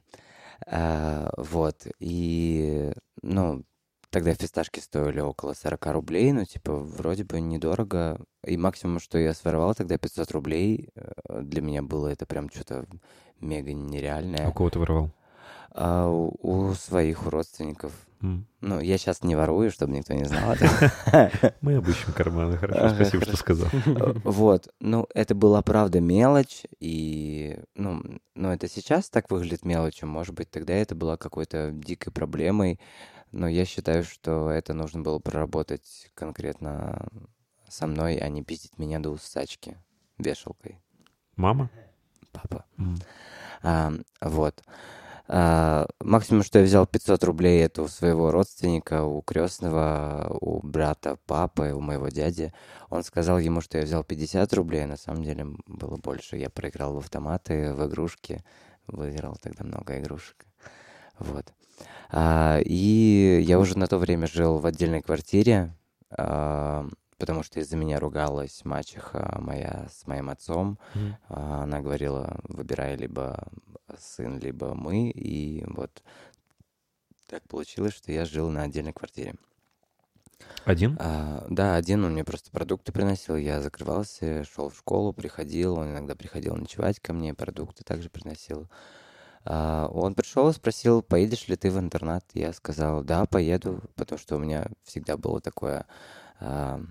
А, 0.66 1.32
вот. 1.38 1.88
И, 2.00 2.92
ну, 3.22 3.64
тогда 4.10 4.34
фисташки 4.34 4.80
стоили 4.80 5.20
около 5.20 5.54
40 5.54 5.86
рублей, 5.88 6.32
ну, 6.32 6.46
типа, 6.46 6.74
вроде 6.74 7.24
бы 7.24 7.40
недорого. 7.40 8.20
И 8.46 8.58
максимум, 8.58 9.00
что 9.00 9.18
я 9.18 9.34
своровал 9.34 9.76
тогда 9.76 9.98
500 9.98 10.32
рублей, 10.32 10.90
э, 10.96 11.42
для 11.42 11.62
меня 11.62 11.82
было 11.82 12.08
это 12.08 12.26
прям 12.26 12.50
что-то 12.50 12.86
мега 13.40 13.74
нереальное. 13.74 14.46
А 14.46 14.50
у 14.50 14.54
кого 14.54 14.70
ты 14.70 14.80
воровал? 14.80 15.12
А 15.72 16.08
у, 16.10 16.34
у 16.42 16.74
своих, 16.74 17.28
у 17.28 17.30
родственников. 17.30 17.92
М. 18.22 18.48
Ну, 18.62 18.80
я 18.80 18.98
сейчас 18.98 19.22
не 19.22 19.36
ворую, 19.36 19.70
чтобы 19.70 19.94
никто 19.94 20.14
не 20.14 20.26
знал. 20.26 20.56
Мы 21.62 21.76
обыщем 21.76 22.14
карманы. 22.14 22.58
Хорошо, 22.58 22.96
спасибо, 22.96 23.24
что 23.26 23.38
сказал. 23.38 23.68
Вот, 24.24 24.70
ну, 24.80 25.08
это 25.14 25.36
была 25.36 25.62
правда 25.62 26.02
мелочь, 26.02 26.64
и, 26.80 27.60
ну, 27.76 28.02
ну, 28.34 28.50
это 28.50 28.68
сейчас 28.68 29.10
так 29.10 29.30
выглядит 29.30 29.66
мелочью, 29.66 30.08
может 30.08 30.34
быть, 30.34 30.50
тогда 30.50 30.74
это 30.74 30.96
была 30.96 31.18
какой-то 31.18 31.70
дикой 31.72 32.12
проблемой, 32.12 32.80
но 33.32 33.48
я 33.48 33.66
считаю, 33.66 34.04
что 34.04 34.50
это 34.50 34.74
нужно 34.74 35.02
было 35.02 35.20
проработать 35.20 36.10
конкретно 36.14 37.08
со 37.68 37.88
мной, 37.88 38.18
а 38.18 38.30
не 38.30 38.44
пиздить 38.44 38.78
меня 38.78 39.00
до 39.00 39.12
усачки 39.12 39.78
вешалкой. 40.18 40.82
Мама? 41.36 41.70
Папа. 42.32 42.66
М. 42.78 42.98
А, 43.62 43.92
вот. 44.22 44.64
А, 45.30 45.88
максимум, 46.00 46.44
что 46.44 46.60
я 46.60 46.66
взял 46.66 46.88
500 46.88 47.24
рублей, 47.26 47.62
это 47.64 47.82
у 47.82 47.88
своего 47.88 48.32
родственника, 48.32 49.04
у 49.04 49.22
крестного, 49.22 50.38
у 50.40 50.66
брата 50.66 51.18
папы, 51.26 51.74
у 51.74 51.82
моего 51.82 52.08
дяди. 52.08 52.54
Он 52.90 53.04
сказал 53.04 53.38
ему, 53.38 53.60
что 53.60 53.78
я 53.78 53.84
взял 53.84 54.04
50 54.04 54.54
рублей, 54.54 54.86
а 54.86 54.88
на 54.88 54.98
самом 54.98 55.24
деле 55.24 55.46
было 55.68 55.98
больше. 55.98 56.38
Я 56.38 56.50
проиграл 56.50 56.94
в 56.94 57.00
автоматы, 57.00 57.74
в 57.74 57.86
игрушки. 57.88 58.44
Выиграл 58.88 59.36
тогда 59.42 59.66
много 59.66 60.00
игрушек. 60.00 60.46
Вот. 61.20 61.54
А, 62.10 62.60
и 62.64 63.42
я 63.46 63.60
уже 63.60 63.78
на 63.78 63.88
то 63.88 63.98
время 63.98 64.28
жил 64.28 64.60
в 64.60 64.66
отдельной 64.66 65.02
квартире, 65.02 65.74
а, 66.10 66.88
потому 67.18 67.44
что 67.44 67.60
из-за 67.60 67.76
меня 67.78 68.00
ругалась 68.00 68.64
мачеха 68.64 69.38
моя 69.40 69.88
с 69.92 70.08
моим 70.08 70.30
отцом. 70.30 70.80
А, 71.30 71.64
Она 71.64 71.82
говорила, 71.82 72.40
выбирай 72.44 72.96
либо 72.96 73.48
сын, 73.98 74.40
либо 74.40 74.74
мы. 74.74 75.10
И 75.10 75.64
вот 75.68 76.04
так 77.28 77.44
получилось, 77.48 77.94
что 77.94 78.12
я 78.12 78.26
жил 78.26 78.50
на 78.50 78.64
отдельной 78.64 78.94
квартире. 78.94 79.36
Один? 80.66 80.98
А, 81.00 81.46
да, 81.50 81.76
один 81.76 82.04
он 82.06 82.14
мне 82.14 82.24
просто 82.24 82.52
продукты 82.52 82.92
приносил. 82.92 83.36
Я 83.36 83.62
закрывался, 83.62 84.44
шел 84.44 84.70
в 84.70 84.78
школу, 84.78 85.14
приходил. 85.14 85.76
Он 85.76 85.92
иногда 85.92 86.16
приходил 86.16 86.56
ночевать 86.56 87.00
ко 87.00 87.14
мне, 87.14 87.34
продукты 87.34 87.84
также 87.84 88.10
приносил. 88.10 88.70
А, 89.50 89.88
он 89.88 90.14
пришел 90.14 90.50
и 90.50 90.54
спросил, 90.54 91.02
поедешь 91.02 91.48
ли 91.48 91.56
ты 91.56 91.72
в 91.72 91.80
интернат? 91.80 92.26
Я 92.34 92.52
сказал, 92.52 93.02
да, 93.02 93.26
поеду, 93.26 93.82
потому 93.96 94.20
что 94.20 94.36
у 94.36 94.40
меня 94.40 94.68
всегда 94.84 95.16
было 95.16 95.40
такое, 95.40 95.86
а, 96.42 96.82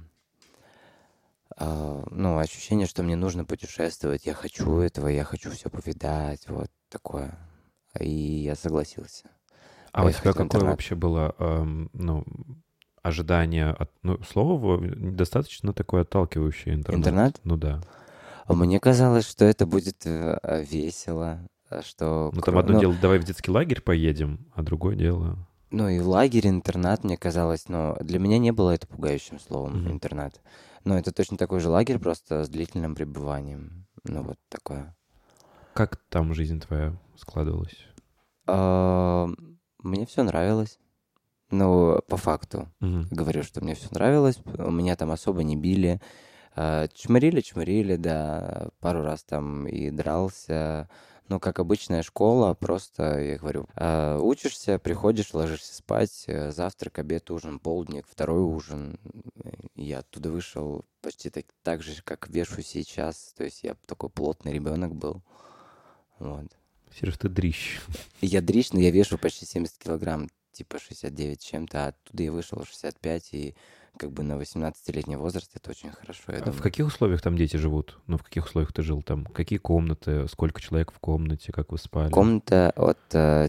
а, 1.55 2.03
ну, 2.11 2.39
ощущение, 2.39 2.87
что 2.87 3.03
мне 3.03 3.15
нужно 3.15 3.45
путешествовать. 3.45 4.25
Я 4.25 4.33
хочу 4.33 4.79
этого, 4.79 5.09
я 5.09 5.25
хочу 5.25 5.51
все 5.51 5.69
повидать, 5.69 6.49
вот 6.49 6.71
такое. 6.89 7.39
И 8.01 8.09
я 8.09 8.55
согласился. 8.57 9.25
А 9.93 10.05
у 10.07 10.11
тебя 10.11 10.33
какое 10.33 10.45
интернат. 10.45 10.71
вообще 10.71 10.95
было, 10.95 11.35
эм, 11.39 11.91
ну, 11.93 12.25
ожидание 13.03 13.69
от... 13.71 13.91
Ну, 14.03 14.23
слово 14.23 14.59
во- 14.59 14.79
достаточно 14.81 15.75
такое 15.75 16.03
отталкивающее 16.03 16.75
интернет. 16.75 17.01
Интернет? 17.01 17.41
Ну 17.45 17.59
да. 17.59 17.83
Мне 18.49 18.81
казалось, 18.81 19.27
что 19.27 19.45
это 19.45 19.67
будет 19.67 20.07
э, 20.07 20.65
весело. 20.65 21.47
Э, 21.71 21.83
что... 21.83 22.31
Ну, 22.33 22.41
там 22.41 22.59
одно 22.59 22.75
ну, 22.75 22.81
дело, 22.81 22.95
давай 23.01 23.19
в 23.19 23.25
детский 23.25 23.51
лагерь 23.51 23.81
поедем, 23.81 24.47
а 24.55 24.62
другое 24.62 24.97
дело... 24.97 25.39
Ну 25.71 25.89
и 25.89 25.99
лагерь, 25.99 26.47
интернат, 26.47 27.03
мне 27.03 27.17
казалось, 27.17 27.69
но 27.69 27.97
для 28.01 28.21
меня 28.21 28.39
не 28.39 28.53
было 28.53 28.71
это 28.71 28.87
пугающим 28.87 29.41
словом, 29.41 29.83
Мгм. 29.83 29.93
интернат. 29.93 30.41
Но 30.85 30.97
это 30.97 31.11
точно 31.12 31.37
такой 31.37 31.59
же 31.59 31.69
лагерь, 31.69 31.99
просто 31.99 32.45
с 32.45 32.49
длительным 32.49 32.95
пребыванием. 32.95 33.87
Ну 34.05 34.23
вот 34.23 34.39
такое. 34.49 34.95
Как 35.75 35.97
там 36.09 36.33
жизнь 36.35 36.61
твоя 36.61 36.97
складывалась? 37.17 37.77
А, 38.47 39.29
Мне 39.83 40.07
все 40.07 40.23
нравилось. 40.23 40.79
Ну, 41.51 42.01
по 42.09 42.17
факту. 42.17 42.69
Говорю, 42.81 43.43
что 43.43 43.62
мне 43.62 43.75
все 43.75 43.89
нравилось. 43.91 44.39
Меня 44.47 44.97
там 44.97 45.11
особо 45.11 45.43
не 45.43 45.57
били. 45.57 46.01
А, 46.55 46.89
Чморили, 46.89 47.41
чморили, 47.41 47.97
да. 47.97 48.69
Пару 48.81 49.03
раз 49.03 49.23
там 49.25 49.67
и 49.67 49.91
дрался. 49.91 50.89
Ну, 51.29 51.41
как 51.41 51.59
обычная 51.59 52.03
школа, 52.03 52.55
просто, 52.55 53.20
я 53.20 53.39
говорю, 53.39 53.66
а, 53.74 54.18
учишься, 54.20 54.79
приходишь, 54.79 55.35
ложишься 55.35 55.74
спать, 55.74 56.24
э, 56.29 56.53
завтрак, 56.53 57.01
обед, 57.01 57.31
ужин, 57.33 57.59
полдник, 57.59 58.07
второй 58.09 58.43
ужин. 58.43 59.01
Я 59.74 59.99
оттуда 59.99 60.31
вышел 60.31 60.85
почти 61.01 61.31
так, 61.31 61.47
так 61.64 61.83
же, 61.83 62.01
как 62.03 62.29
вешу 62.29 62.62
сейчас. 62.62 63.35
То 63.37 63.43
есть 63.43 63.64
я 63.64 63.77
такой 63.87 64.09
плотный 64.09 64.53
ребенок 64.53 64.95
был. 64.95 65.22
Вот. 66.20 66.47
Сереж, 66.95 67.18
ты 67.18 67.29
дрищ. 67.29 67.81
Я 68.20 68.41
дрищ, 68.41 68.70
но 68.72 68.81
я 68.81 68.91
вешу 68.91 69.18
почти 69.18 69.47
70 69.47 69.77
килограмм, 69.79 70.29
типа 70.53 70.79
69 70.79 71.43
с 71.43 71.45
чем-то, 71.45 71.87
а 71.87 71.89
оттуда 71.89 72.22
я 72.22 72.33
вышел 72.33 72.62
в 72.62 72.68
65, 72.68 73.35
и 73.35 73.55
как 73.99 74.12
бы 74.12 74.22
на 74.22 74.34
18-летний 74.34 75.16
возраст 75.16 75.51
это 75.55 75.70
очень 75.70 75.90
хорошо, 75.90 76.22
А 76.28 76.32
в 76.32 76.44
думаю. 76.44 76.62
каких 76.62 76.86
условиях 76.86 77.22
там 77.22 77.36
дети 77.36 77.57
живут? 77.57 77.99
Ну, 78.07 78.18
в 78.18 78.22
каких 78.22 78.47
условиях 78.47 78.72
ты 78.72 78.82
жил 78.82 79.03
там? 79.03 79.24
Какие 79.26 79.59
комнаты? 79.59 80.28
Сколько 80.28 80.61
человек 80.61 80.92
в 80.92 80.99
комнате? 81.01 81.53
Как 81.53 81.72
вы 81.72 81.78
спали? 81.78 82.11
Комната 82.11 82.70
от 82.76 82.99
э, 83.14 83.49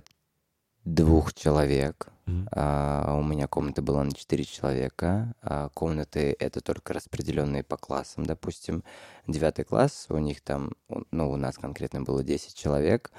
двух 0.85 1.33
человек. 1.33 2.07
Мгм. 2.25 2.49
А, 2.51 3.15
у 3.17 3.23
меня 3.23 3.47
комната 3.47 3.81
была 3.81 4.03
на 4.03 4.11
4 4.11 4.43
человека. 4.43 5.33
А 5.41 5.69
комнаты 5.69 6.35
это 6.39 6.61
только 6.61 6.93
распределенные 6.93 7.63
по 7.63 7.77
классам, 7.77 8.25
допустим. 8.25 8.83
Девятый 9.27 9.65
класс, 9.65 10.07
у 10.09 10.17
них 10.17 10.41
там, 10.41 10.71
ну, 11.11 11.31
у 11.31 11.35
нас 11.37 11.57
конкретно 11.57 12.01
было 12.01 12.23
10 12.23 12.53
человек. 12.53 13.11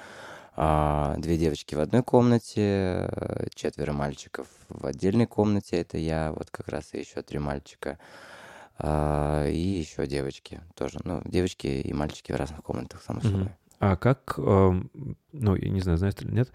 А, 0.60 1.14
две 1.18 1.38
девочки 1.38 1.76
в 1.76 1.80
одной 1.80 2.02
комнате, 2.02 3.06
э, 3.12 3.46
четверо 3.54 3.92
мальчиков 3.92 4.48
в 4.68 4.86
отдельной 4.86 5.26
комнате, 5.26 5.76
это 5.76 5.98
я, 5.98 6.32
вот 6.32 6.50
как 6.50 6.66
раз 6.66 6.94
и 6.94 6.98
еще 6.98 7.22
три 7.22 7.38
мальчика. 7.38 7.96
А, 8.76 9.46
и 9.46 9.56
еще 9.56 10.08
девочки 10.08 10.60
тоже. 10.74 10.98
Ну, 11.04 11.22
девочки 11.24 11.68
и 11.68 11.92
мальчики 11.92 12.32
в 12.32 12.34
разных 12.34 12.64
комнатах, 12.64 13.02
само 13.02 13.20
собой. 13.20 13.50
А 13.78 13.94
как, 13.94 14.34
ну, 14.36 15.54
я 15.54 15.68
не 15.68 15.80
знаю, 15.80 15.96
знаешь 15.96 16.16
или 16.18 16.32
нет, 16.32 16.50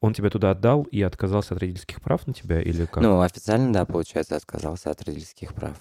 он 0.00 0.14
тебя 0.14 0.30
туда 0.30 0.52
отдал 0.52 0.84
и 0.84 1.02
отказался 1.02 1.54
от 1.54 1.60
родительских 1.60 2.00
прав 2.00 2.28
на 2.28 2.34
тебя 2.34 2.62
или 2.62 2.86
как? 2.86 3.02
Ну, 3.02 3.22
официально, 3.22 3.72
да, 3.72 3.84
получается, 3.84 4.36
отказался 4.36 4.92
от 4.92 5.02
родительских 5.02 5.52
прав. 5.52 5.76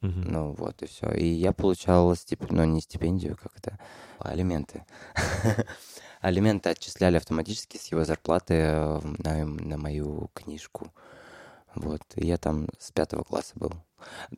Мгм. 0.00 0.22
Ну 0.22 0.52
вот 0.54 0.82
и 0.82 0.86
все. 0.86 1.12
И 1.12 1.24
я 1.24 1.52
получал 1.52 2.16
стип... 2.16 2.50
ну 2.50 2.64
не 2.64 2.80
стипендию, 2.80 3.36
как 3.40 3.52
это, 3.56 3.78
а 4.18 4.30
алименты. 4.30 4.84
Алименты 6.20 6.68
отчисляли 6.70 7.16
автоматически 7.16 7.76
с 7.76 7.86
его 7.86 8.04
зарплаты 8.04 8.54
э, 8.54 9.00
на, 9.18 9.44
на 9.46 9.78
мою 9.78 10.30
книжку. 10.34 10.92
Вот. 11.74 12.02
И 12.16 12.26
я 12.26 12.36
там 12.36 12.68
с 12.78 12.92
пятого 12.92 13.22
класса 13.22 13.52
был. 13.54 13.72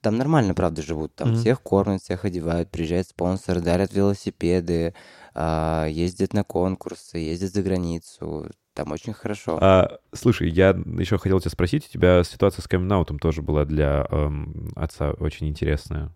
Там 0.00 0.16
нормально, 0.16 0.54
правда, 0.54 0.82
живут. 0.82 1.14
Там 1.14 1.30
Мгм. 1.30 1.38
всех 1.38 1.62
кормят, 1.62 2.02
всех 2.02 2.24
одевают, 2.24 2.70
приезжают 2.70 3.08
спонсоры, 3.08 3.60
дарят 3.60 3.92
велосипеды, 3.92 4.94
а, 5.34 5.86
ездят 5.86 6.34
на 6.34 6.44
конкурсы, 6.44 7.18
ездят 7.18 7.52
за 7.52 7.62
границу. 7.62 8.50
Там 8.74 8.92
очень 8.92 9.12
хорошо. 9.12 9.58
А, 9.60 9.98
слушай, 10.14 10.48
я 10.50 10.70
еще 10.70 11.18
хотел 11.18 11.40
тебя 11.40 11.50
спросить, 11.50 11.86
у 11.86 11.92
тебя 11.92 12.22
ситуация 12.24 12.62
с 12.62 12.68
камин 12.68 13.04
тоже 13.18 13.42
была 13.42 13.64
для 13.64 14.06
эм, 14.10 14.70
отца 14.76 15.12
очень 15.12 15.48
интересная. 15.48 16.10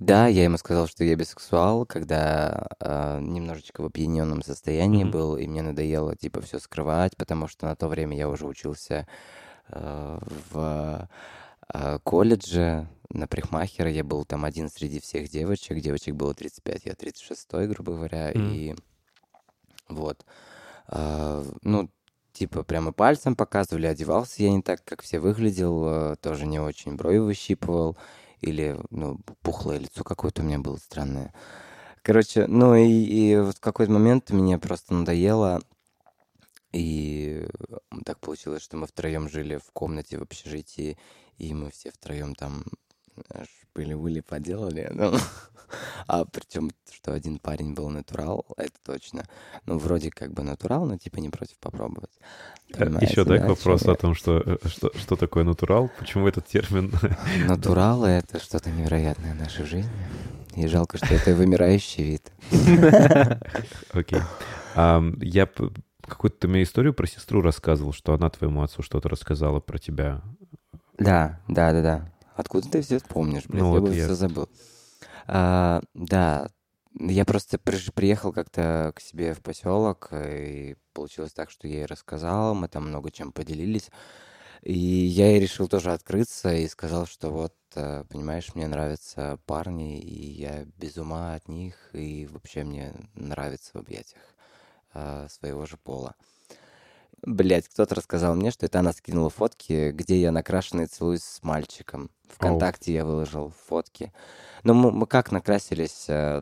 Да, 0.00 0.28
я 0.28 0.44
ему 0.44 0.56
сказал, 0.56 0.88
что 0.88 1.04
я 1.04 1.14
бисексуал, 1.14 1.84
когда 1.84 2.66
а, 2.80 3.20
немножечко 3.20 3.82
в 3.82 3.86
опьяненном 3.86 4.42
состоянии 4.42 5.04
Мгм. 5.04 5.12
был, 5.12 5.36
и 5.36 5.46
мне 5.46 5.60
надоело 5.60 6.16
типа 6.16 6.40
все 6.40 6.58
скрывать, 6.58 7.16
потому 7.18 7.48
что 7.48 7.66
на 7.66 7.76
то 7.76 7.86
время 7.86 8.16
я 8.16 8.30
уже 8.30 8.46
учился 8.46 9.06
а, 9.68 10.18
в 10.50 11.08
а, 11.68 11.98
колледже 11.98 12.88
на 13.10 13.28
парикмахера. 13.28 13.90
Я 13.90 14.02
был 14.02 14.24
там 14.24 14.46
один 14.46 14.70
среди 14.70 15.00
всех 15.00 15.28
девочек. 15.28 15.78
Девочек 15.80 16.14
было 16.14 16.32
35, 16.32 16.86
я 16.86 16.94
36, 16.94 17.48
грубо 17.68 17.92
говоря. 17.92 18.30
Мгм. 18.30 18.52
И 18.52 18.76
вот. 19.90 20.24
А, 20.88 21.44
ну, 21.62 21.90
типа 22.32 22.62
прямо 22.62 22.92
пальцем 22.92 23.36
показывали, 23.36 23.86
одевался 23.86 24.42
я 24.42 24.50
не 24.50 24.62
так, 24.62 24.82
как 24.82 25.02
все 25.02 25.18
выглядел, 25.18 26.12
э, 26.12 26.16
тоже 26.16 26.46
не 26.46 26.58
очень 26.58 26.96
брови 26.96 27.18
выщипывал, 27.18 27.98
или, 28.40 28.78
ну, 28.90 29.18
пухлое 29.42 29.78
лицо 29.78 30.04
какое-то 30.04 30.42
у 30.42 30.44
меня 30.44 30.58
было 30.58 30.76
странное. 30.76 31.34
Короче, 32.02 32.46
ну 32.46 32.74
и, 32.74 32.88
и 32.88 33.36
вот 33.36 33.58
в 33.58 33.60
какой-то 33.60 33.92
момент 33.92 34.30
мне 34.30 34.58
просто 34.58 34.94
надоело, 34.94 35.60
и 36.72 37.46
так 38.04 38.20
получилось, 38.20 38.62
что 38.62 38.76
мы 38.76 38.86
втроем 38.86 39.28
жили 39.28 39.56
в 39.56 39.70
комнате 39.72 40.18
в 40.18 40.22
общежитии, 40.22 40.98
и 41.36 41.52
мы 41.52 41.70
все 41.70 41.90
втроем 41.90 42.34
там 42.34 42.64
были-были 43.74 44.20
поделали. 44.20 44.88
Ну, 44.92 45.12
а 46.06 46.24
причем, 46.24 46.70
что 46.92 47.12
один 47.12 47.38
парень 47.38 47.74
был 47.74 47.88
натурал, 47.88 48.46
это 48.56 48.74
точно. 48.84 49.24
Ну, 49.66 49.78
вроде 49.78 50.10
как 50.10 50.32
бы 50.32 50.42
натурал, 50.42 50.86
но 50.86 50.96
типа 50.96 51.18
не 51.18 51.28
против 51.28 51.58
попробовать. 51.58 52.10
Понимаете, 52.72 53.06
Еще 53.06 53.22
Э, 53.22 53.24
да, 53.24 53.36
к 53.36 53.36
о 53.36 53.40
чём 53.40 53.48
вопросу 53.48 53.86
я? 53.86 53.92
о 53.92 53.96
том, 53.96 54.14
что, 54.14 54.42
э, 54.44 54.56
что, 54.66 54.90
что 54.96 55.16
такое 55.16 55.44
натурал, 55.44 55.90
почему 55.98 56.28
этот 56.28 56.46
термин... 56.46 56.92
Натуралы— 57.46 58.08
это 58.08 58.40
что-то 58.40 58.70
невероятное 58.70 59.34
в 59.34 59.38
нашей 59.38 59.64
жизни. 59.64 59.90
И 60.56 60.66
жалко, 60.66 60.96
что 60.98 61.14
это 61.14 61.34
вымирающий 61.34 62.04
вид. 62.04 62.32
Окей. 63.92 64.20
Я 64.74 65.48
какую-то 66.06 66.48
мне 66.48 66.64
историю 66.64 66.92
про 66.92 67.06
сестру 67.06 67.40
рассказывал, 67.40 67.92
что 67.92 68.12
она 68.14 68.28
твоему 68.30 68.62
отцу 68.62 68.82
что-то 68.82 69.08
рассказала 69.08 69.60
про 69.60 69.78
тебя. 69.78 70.22
Да, 70.98 71.40
да, 71.48 71.72
да, 71.72 71.82
да. 71.82 72.12
Откуда 72.40 72.68
ты 72.68 72.80
все 72.80 73.00
помнишь, 73.00 73.44
блядь? 73.46 73.62
Ну 73.62 73.74
я 73.74 73.80
вот 73.80 73.90
бы 73.90 73.94
я- 73.94 74.04
все 74.06 74.14
забыл. 74.14 74.48
А, 75.26 75.82
да, 75.94 76.48
я 76.98 77.24
просто 77.24 77.58
приехал 77.58 78.32
как-то 78.32 78.92
к 78.96 79.00
себе 79.00 79.34
в 79.34 79.40
поселок, 79.40 80.08
и 80.12 80.76
получилось 80.92 81.32
так, 81.32 81.50
что 81.50 81.68
я 81.68 81.80
ей 81.80 81.86
рассказал, 81.86 82.54
мы 82.54 82.68
там 82.68 82.88
много 82.88 83.10
чем 83.10 83.32
поделились. 83.32 83.90
И 84.62 84.74
я 84.74 85.30
ей 85.30 85.40
решил 85.40 85.68
тоже 85.68 85.92
открыться 85.92 86.52
и 86.54 86.68
сказал, 86.68 87.06
что 87.06 87.30
вот, 87.30 87.54
э, 87.76 88.04
понимаешь, 88.10 88.54
мне 88.54 88.66
нравятся 88.66 89.38
парни, 89.46 90.00
и 90.00 90.32
я 90.32 90.64
без 90.76 90.96
ума 90.98 91.34
от 91.34 91.48
них, 91.48 91.74
и 91.94 92.26
вообще 92.26 92.64
мне 92.64 92.92
нравится 93.14 93.70
в 93.74 93.76
объятиях 93.76 94.22
э, 94.92 95.28
своего 95.30 95.64
же 95.66 95.76
пола. 95.78 96.14
Блять, 97.22 97.68
кто-то 97.68 97.94
рассказал 97.94 98.34
мне, 98.34 98.50
что 98.50 98.66
это 98.66 98.78
она 98.78 98.92
скинула 98.92 99.30
фотки, 99.30 99.90
где 99.90 100.20
я 100.20 100.32
накрашенный 100.32 100.86
целуюсь 100.86 101.22
с 101.22 101.42
мальчиком. 101.42 102.10
Вконтакте 102.28 102.94
я 102.94 103.04
выложил 103.04 103.52
фотки. 103.66 104.12
Ну, 104.62 104.74
мы, 104.74 104.90
мы 104.90 105.06
как 105.06 105.30
накрасились? 105.32 106.06
э, 106.08 106.40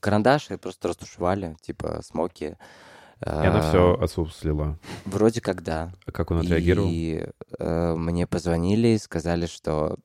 Карандаши 0.00 0.58
просто 0.58 0.88
растушевали, 0.88 1.56
типа 1.62 2.00
смоки. 2.02 2.56
И 3.24 3.28
она 3.28 3.58
Э, 3.58 3.68
все 3.68 3.94
отцу 4.00 4.26
слила. 4.26 4.78
Вроде 5.04 5.40
как 5.40 5.62
да. 5.62 5.92
А 6.06 6.12
как 6.12 6.30
он 6.30 6.38
отреагировал? 6.38 6.88
И 6.90 7.26
э, 7.58 7.94
мне 7.94 8.26
позвонили 8.26 8.88
и 8.88 8.98
сказали, 8.98 9.46
что 9.46 9.98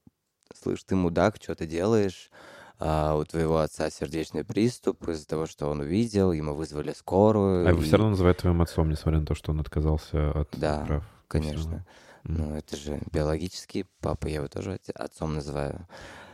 слышь, 0.54 0.84
ты 0.84 0.96
мудак, 0.96 1.38
что 1.42 1.56
ты 1.56 1.66
делаешь? 1.66 2.30
А, 2.78 3.16
у 3.16 3.24
твоего 3.24 3.60
отца 3.60 3.90
сердечный 3.90 4.44
приступ 4.44 5.08
из-за 5.08 5.26
того, 5.28 5.46
что 5.46 5.68
он 5.70 5.80
увидел, 5.80 6.32
ему 6.34 6.54
вызвали 6.54 6.92
скорую. 6.94 7.66
А 7.66 7.70
его 7.70 7.82
и- 7.82 7.86
все 7.86 7.98
равно 7.98 8.12
называют 8.12 8.40
твоим 8.40 8.62
отцом, 8.62 8.90
несмотря 8.90 9.20
на 9.22 9.26
то, 9.26 9.34
что 9.36 9.52
он 9.52 9.60
отказался 9.62 10.32
от 10.32 10.50
Да, 10.58 10.84
прав. 10.86 11.04
Конечно. 11.28 11.86
Ну, 12.24 12.56
это 12.56 12.76
же 12.76 13.00
биологический 13.12 13.86
папа, 14.02 14.28
я 14.28 14.36
его 14.36 14.48
тоже 14.48 14.80
отцом 14.96 15.36
называю. 15.36 15.88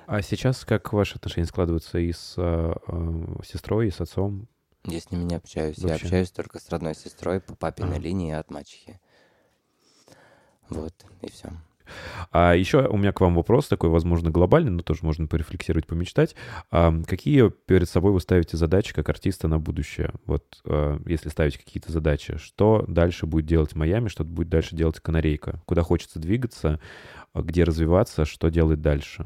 А 0.08 0.22
сейчас 0.22 0.66
как 0.66 0.94
ваши 0.94 1.16
отношения 1.18 1.46
складываются 1.48 2.00
и 2.00 2.12
с 2.12 2.36
а, 2.38 2.76
а, 2.88 3.44
сестрой, 3.46 3.88
и 3.88 3.92
с 3.92 4.02
отцом? 4.02 4.48
Я 4.84 5.00
с 5.00 5.12
ними 5.12 5.24
не 5.24 5.36
общаюсь. 5.36 5.78
Я 5.78 5.89
Вообще? 5.89 6.06
общаюсь 6.06 6.32
только 6.32 6.60
с 6.60 6.68
родной 6.70 6.96
сестрой 6.96 7.39
по 7.39 7.56
папиной 7.56 7.92
Ага. 7.98 8.00
линии 8.00 8.34
от 8.34 8.49
мачехи. 8.49 8.99
Вот, 10.70 10.94
и 11.22 11.30
все. 11.30 11.49
А 12.31 12.55
еще 12.55 12.88
у 12.88 12.97
меня 12.97 13.11
к 13.11 13.22
вам 13.22 13.35
вопрос 13.35 13.68
такой, 13.68 13.89
возможно, 13.89 14.31
глобальный, 14.31 14.72
но 14.72 14.81
тоже 14.81 15.01
можно 15.03 15.27
порефлексировать, 15.27 15.88
помечтать. 15.88 16.35
А 16.69 16.93
какие 17.07 17.49
перед 17.49 17.89
собой 17.89 18.11
вы 18.11 18.19
ставите 18.19 18.57
задачи 18.57 18.93
как 18.93 19.09
артиста 19.09 19.47
на 19.47 19.59
будущее? 19.59 20.11
Вот 20.26 20.61
а, 20.65 20.99
если 21.05 21.30
ставить 21.30 21.57
какие-то 21.57 21.91
задачи, 21.91 22.38
что 22.38 22.85
дальше 22.88 23.26
будет 23.26 23.45
делать 23.45 23.76
Майами, 23.76 24.07
что 24.07 24.23
будет 24.23 24.49
дальше 24.49 24.76
делать 24.76 24.99
Канарейка? 24.99 25.61
Куда 25.65 25.81
хочется 25.84 26.19
двигаться, 26.19 26.80
где 27.34 27.63
развиваться, 27.63 28.26
что 28.26 28.49
делать 28.49 28.81
дальше? 28.81 29.26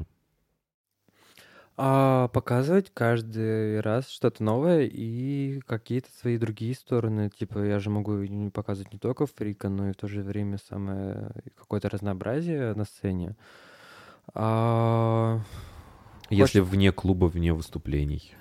А, 1.78 2.28
показывать 2.28 2.90
каждый 2.94 3.80
раз 3.80 4.08
что-то 4.08 4.42
новое 4.42 4.84
и 4.90 5.60
какие-то 5.66 6.08
свои 6.20 6.38
другие 6.38 6.74
стороны. 6.74 7.30
Типа, 7.30 7.58
я 7.58 7.78
же 7.78 7.90
могу 7.90 8.18
показывать 8.50 8.92
не 8.92 8.98
только 8.98 9.26
фрика, 9.26 9.68
но 9.68 9.90
и 9.90 9.92
в 9.92 9.96
то 9.96 10.08
же 10.08 10.22
время 10.22 10.58
самое 10.68 11.30
какое-то 11.58 11.90
разнообразие 11.90 12.72
на 12.74 12.84
сцене. 12.84 13.36
А, 14.34 15.40
Если 16.30 16.60
вне 16.60 16.92
клуба, 16.92 17.26
вне 17.26 17.52
выступлений. 17.52 18.32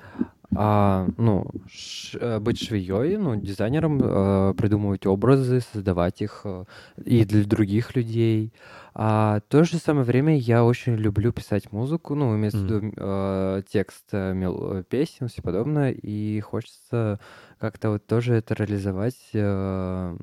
а, 0.56 1.08
ну, 1.18 1.48
ш- 1.68 2.18
э, 2.20 2.40
быть 2.40 2.60
швеей, 2.64 3.18
ну, 3.18 3.36
дизайнером, 3.36 4.00
э, 4.02 4.54
придумывать 4.56 5.06
образы, 5.06 5.60
создавать 5.60 6.22
их 6.22 6.42
э, 6.46 6.64
и 7.04 7.26
для 7.26 7.44
других 7.44 7.96
людей. 7.98 8.54
А 8.85 8.85
в 8.96 9.42
то 9.50 9.64
же 9.66 9.78
самое 9.78 10.06
время 10.06 10.38
я 10.38 10.64
очень 10.64 10.96
люблю 10.96 11.34
писать 11.34 11.72
музыку, 11.74 12.16
ну, 12.16 12.34
имеется 12.36 12.60
в 12.60 12.62
Мгм. 12.64 12.90
виду 12.90 12.94
э, 12.98 13.64
текст 13.70 14.06
э, 14.14 14.34
мел- 14.34 14.78
э, 14.78 14.84
песен, 14.84 15.28
все 15.28 15.42
подобное, 15.42 15.92
и 15.92 16.40
хочется 16.40 17.20
как-то 17.60 17.90
вот 17.90 18.08
тоже 18.08 18.36
это 18.36 18.54
реализовать, 18.54 19.18
э, 19.34 20.18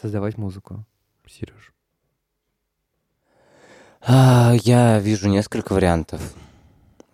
создавать 0.00 0.38
музыку. 0.38 0.84
Сереж. 1.26 1.72
А, 4.06 4.52
Я 4.62 4.98
вижу 5.00 5.28
несколько 5.28 5.72
вариантов. 5.72 6.20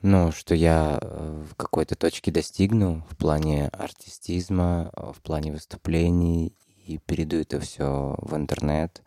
Ну, 0.03 0.33
что 0.33 0.55
я 0.55 0.99
э, 1.01 1.45
в 1.51 1.55
какой-то 1.55 1.95
точке 1.95 2.31
достигну 2.31 3.05
в 3.11 3.17
плане 3.17 3.69
артистизма, 3.69 4.91
э, 4.97 5.13
в 5.15 5.21
плане 5.23 5.53
выступлений 5.53 6.55
и 6.87 6.99
перейду 6.99 7.37
это 7.37 7.61
все 7.61 8.17
в 8.19 8.35
интернет. 8.35 9.03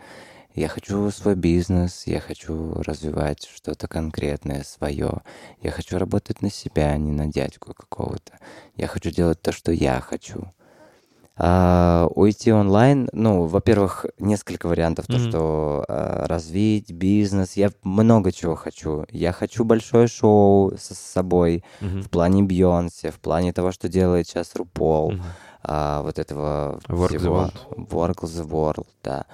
Я 0.56 0.68
хочу 0.68 1.10
свой 1.10 1.36
бизнес, 1.36 2.04
я 2.06 2.20
хочу 2.20 2.74
развивать 2.84 3.50
что-то 3.56 3.88
конкретное 3.88 4.64
свое. 4.64 5.22
Я 5.62 5.72
хочу 5.72 5.98
работать 5.98 6.42
на 6.44 6.52
себя, 6.52 6.92
а 6.92 6.98
не 6.98 7.12
на 7.12 7.26
дядьку 7.26 7.74
какого-то. 7.74 8.34
Я 8.76 8.88
хочу 8.88 9.10
делать 9.10 9.42
то, 9.42 9.52
что 9.52 9.72
я 9.72 10.00
хочу. 10.00 10.54
А, 11.36 12.08
уйти 12.14 12.54
онлайн, 12.54 13.10
ну, 13.12 13.46
во-первых, 13.46 14.06
несколько 14.20 14.68
вариантов, 14.68 15.08
то, 15.08 15.14
Мгм. 15.18 15.30
что 15.30 15.86
а, 15.88 16.28
развить 16.28 16.92
бизнес, 16.92 17.54
я 17.54 17.72
много 17.82 18.32
чего 18.32 18.54
хочу. 18.54 19.06
Я 19.10 19.32
хочу 19.32 19.64
большое 19.64 20.06
шоу 20.08 20.78
с, 20.78 20.94
с 20.94 21.00
собой 21.00 21.64
Мгм. 21.82 22.04
в 22.04 22.10
плане 22.12 22.44
Бьонсе, 22.44 23.10
в 23.10 23.20
плане 23.20 23.52
того, 23.52 23.72
что 23.72 23.90
делает 23.90 24.28
сейчас 24.28 24.56
Рупол, 24.56 25.14
Мгм. 25.14 25.24
а, 25.64 26.04
вот 26.04 26.20
этого 26.20 26.80
Work 26.88 27.10
the 27.10 27.18
всего. 27.18 27.36
World. 27.36 27.88
Work 27.90 28.22
the 28.26 28.48
World, 28.48 28.88
да. 29.04 29.26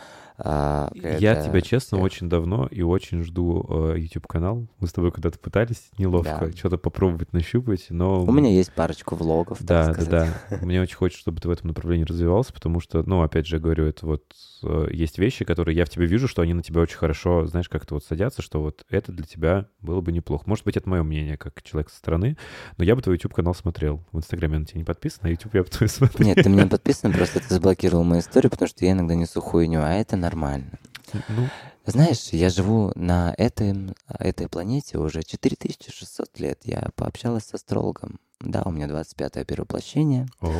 А, 0.41 0.89
Я 0.95 1.33
это- 1.33 1.49
тебя, 1.49 1.61
честно, 1.61 1.97
э, 1.97 1.99
очень 1.99 2.29
давно 2.29 2.65
и 2.67 2.81
очень 2.81 3.23
жду 3.23 3.65
э, 3.69 3.95
YouTube-канал. 3.99 4.67
Мы 4.79 4.87
с 4.87 4.93
тобой 4.93 5.11
когда-то 5.11 5.37
пытались 5.37 5.89
неловко 5.97 6.45
Да. 6.47 6.51
что-то 6.57 6.77
попробовать 6.77 7.33
нащупать, 7.33 7.87
но... 7.89 8.23
У 8.23 8.31
меня 8.31 8.49
есть 8.49 8.71
парочку 8.73 9.15
влогов, 9.15 9.57
Да, 9.61 9.93
да, 9.93 10.05
да. 10.49 10.57
Мне 10.61 10.81
очень 10.81 10.95
хочется, 10.95 11.21
чтобы 11.21 11.41
ты 11.41 11.47
в 11.49 11.51
этом 11.51 11.67
направлении 11.67 12.05
развивался, 12.05 12.53
потому 12.53 12.79
что, 12.79 13.03
ну, 13.05 13.21
опять 13.21 13.47
же, 13.47 13.59
говорю, 13.59 13.85
это 13.85 14.05
вот 14.05 14.23
э, 14.63 14.87
есть 14.91 15.19
вещи, 15.19 15.43
которые 15.43 15.75
я 15.75 15.83
в 15.85 15.89
тебе 15.89 16.05
вижу, 16.05 16.27
что 16.27 16.41
они 16.41 16.53
на 16.53 16.63
тебя 16.63 16.81
очень 16.81 16.97
хорошо, 16.97 17.45
знаешь, 17.45 17.67
как-то 17.69 17.95
вот 17.95 18.05
садятся, 18.05 18.41
что 18.41 18.61
вот 18.61 18.85
это 18.89 19.11
для 19.11 19.25
тебя 19.25 19.65
было 19.81 19.99
бы 20.01 20.11
неплохо. 20.11 20.43
Может 20.47 20.63
быть, 20.65 20.77
это 20.77 20.87
мое 20.89 21.03
мнение, 21.03 21.37
как 21.37 21.61
человек 21.63 21.89
со 21.89 21.97
стороны, 21.97 22.37
но 22.77 22.83
я 22.85 22.95
бы 22.95 23.01
твой 23.01 23.15
YouTube-канал 23.15 23.53
смотрел. 23.53 24.03
В 24.13 24.17
Инстаграме 24.17 24.53
я 24.53 24.59
на 24.61 24.65
тебя 24.65 24.79
не 24.79 24.85
подписан, 24.85 25.19
а 25.23 25.29
YouTube 25.29 25.53
я 25.55 25.63
бы 25.63 25.69
твой 25.69 25.89
смотрел. 25.89 26.27
Нет, 26.27 26.37
ты 26.43 26.49
меня 26.49 26.65
подписан, 26.67 27.11
просто 27.11 27.39
ты 27.39 27.53
заблокировал 27.53 28.03
мою 28.03 28.21
историю, 28.21 28.49
потому 28.51 28.69
что 28.69 28.85
я 28.85 28.91
иногда 28.91 29.15
несу 29.15 29.41
хуйню, 29.41 29.81
а 29.81 29.91
это 29.93 30.15
нормально. 30.29 30.79
Ну, 31.27 31.47
Знаешь, 31.85 32.29
я 32.31 32.49
живу 32.49 32.91
на 32.95 33.33
этом, 33.37 33.95
этой 34.07 34.47
планете 34.47 34.99
уже 34.99 35.23
4600 35.23 36.39
лет. 36.39 36.59
Я 36.63 36.89
пообщалась 36.95 37.45
с 37.45 37.53
астрологом. 37.55 38.19
Да, 38.39 38.61
у 38.65 38.71
меня 38.71 38.85
25-е 38.87 39.43
перевоплощение. 39.43 40.27
о. 40.41 40.51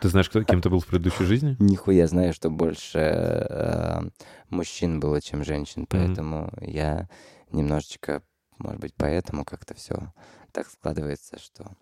Ты 0.00 0.08
знаешь, 0.08 0.30
кто, 0.30 0.42
кем 0.44 0.62
ты 0.62 0.70
был 0.70 0.80
в 0.80 0.86
предыдущей 0.86 1.24
жизни? 1.24 1.56
Нихуя 1.58 2.06
знаю, 2.06 2.32
что 2.32 2.48
больше 2.48 2.98
э, 2.98 4.00
мужчин 4.50 5.00
было, 5.00 5.20
чем 5.20 5.44
женщин, 5.44 5.86
поэтому 5.86 6.50
я 6.60 7.08
немножечко, 7.50 8.22
может 8.58 8.80
быть, 8.80 8.94
поэтому 8.96 9.44
как-то 9.44 9.74
все 9.74 10.12
так 10.52 10.68
складывается, 10.68 11.38
что... 11.38 11.72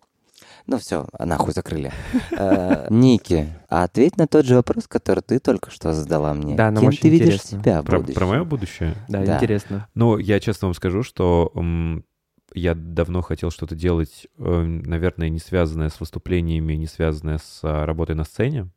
Ну 0.65 0.77
все, 0.77 1.07
нахуй 1.19 1.53
закрыли. 1.53 1.91
Э, 2.31 2.87
Ники, 2.89 3.47
а 3.69 3.83
ответь 3.83 4.17
на 4.17 4.27
тот 4.27 4.45
же 4.45 4.55
вопрос, 4.55 4.87
который 4.87 5.21
ты 5.21 5.39
только 5.39 5.71
что 5.71 5.93
задала 5.93 6.33
мне. 6.33 6.55
Да, 6.55 6.71
нам 6.71 6.81
Кем 6.81 6.89
очень 6.89 7.01
ты 7.01 7.09
видишь 7.09 7.35
интересно. 7.35 7.59
себя 7.61 7.83
Про, 7.83 8.01
про 8.01 8.25
мое 8.25 8.43
будущее? 8.43 8.95
Да, 9.07 9.23
Да. 9.23 9.35
интересно. 9.37 9.87
Ну, 9.93 10.17
я 10.17 10.39
честно 10.39 10.67
вам 10.67 10.75
скажу, 10.75 11.03
что 11.03 11.51
я 12.53 12.73
давно 12.75 13.21
хотел 13.21 13.51
что-то 13.51 13.75
делать, 13.75 14.27
э, 14.37 14.61
наверное, 14.61 15.29
не 15.29 15.39
связанное 15.39 15.89
с 15.89 15.99
выступлениями, 15.99 16.73
не 16.73 16.87
связанное 16.87 17.37
с 17.37 17.59
а, 17.63 17.85
работой 17.85 18.15
на 18.15 18.23
сцене. 18.23 18.69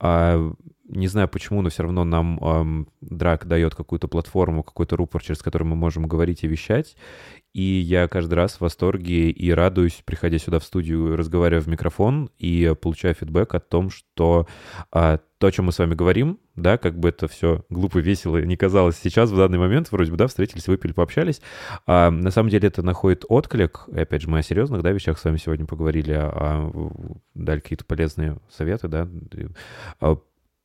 А, 0.00 0.52
не 0.88 1.06
знаю 1.06 1.28
почему, 1.28 1.62
но 1.62 1.70
все 1.70 1.82
равно 1.82 2.04
нам 2.04 2.38
ам, 2.42 2.88
драк 3.00 3.46
дает 3.46 3.74
какую-то 3.74 4.08
платформу, 4.08 4.62
какой-то 4.62 4.96
рупор, 4.96 5.22
через 5.22 5.40
который 5.40 5.64
мы 5.64 5.76
можем 5.76 6.06
говорить 6.06 6.44
и 6.44 6.48
вещать. 6.48 6.96
И 7.52 7.62
я 7.62 8.08
каждый 8.08 8.34
раз 8.34 8.54
в 8.54 8.60
восторге 8.62 9.30
и 9.30 9.50
радуюсь, 9.50 10.02
приходя 10.04 10.38
сюда 10.38 10.58
в 10.58 10.64
студию, 10.64 11.16
разговаривая 11.16 11.62
в 11.62 11.68
микрофон 11.68 12.30
и 12.38 12.74
получая 12.80 13.12
фидбэк 13.14 13.54
о 13.54 13.60
том, 13.60 13.90
что 13.90 14.48
а, 14.90 15.18
то, 15.38 15.48
о 15.48 15.52
чем 15.52 15.66
мы 15.66 15.72
с 15.72 15.78
вами 15.78 15.94
говорим, 15.94 16.38
да, 16.56 16.78
как 16.78 16.98
бы 16.98 17.10
это 17.10 17.28
все 17.28 17.64
глупо, 17.68 17.98
весело 17.98 18.42
не 18.42 18.56
казалось 18.56 18.96
сейчас, 18.96 19.30
в 19.30 19.36
данный 19.36 19.58
момент, 19.58 19.92
вроде 19.92 20.10
бы, 20.10 20.16
да, 20.16 20.28
встретились, 20.28 20.66
выпили, 20.66 20.92
пообщались, 20.92 21.42
а, 21.86 22.10
на 22.10 22.30
самом 22.30 22.48
деле 22.48 22.68
это 22.68 22.82
находит 22.82 23.24
отклик, 23.28 23.84
и 23.88 24.00
опять 24.00 24.22
же, 24.22 24.30
мы 24.30 24.38
о 24.38 24.42
серьезных, 24.42 24.82
да, 24.82 24.90
вещах 24.90 25.18
с 25.18 25.24
вами 25.24 25.36
сегодня 25.36 25.66
поговорили, 25.66 26.14
а, 26.16 26.70
дали 27.34 27.60
какие-то 27.60 27.84
полезные 27.84 28.38
советы, 28.50 28.88
да, 28.88 29.08
А, 30.00 30.16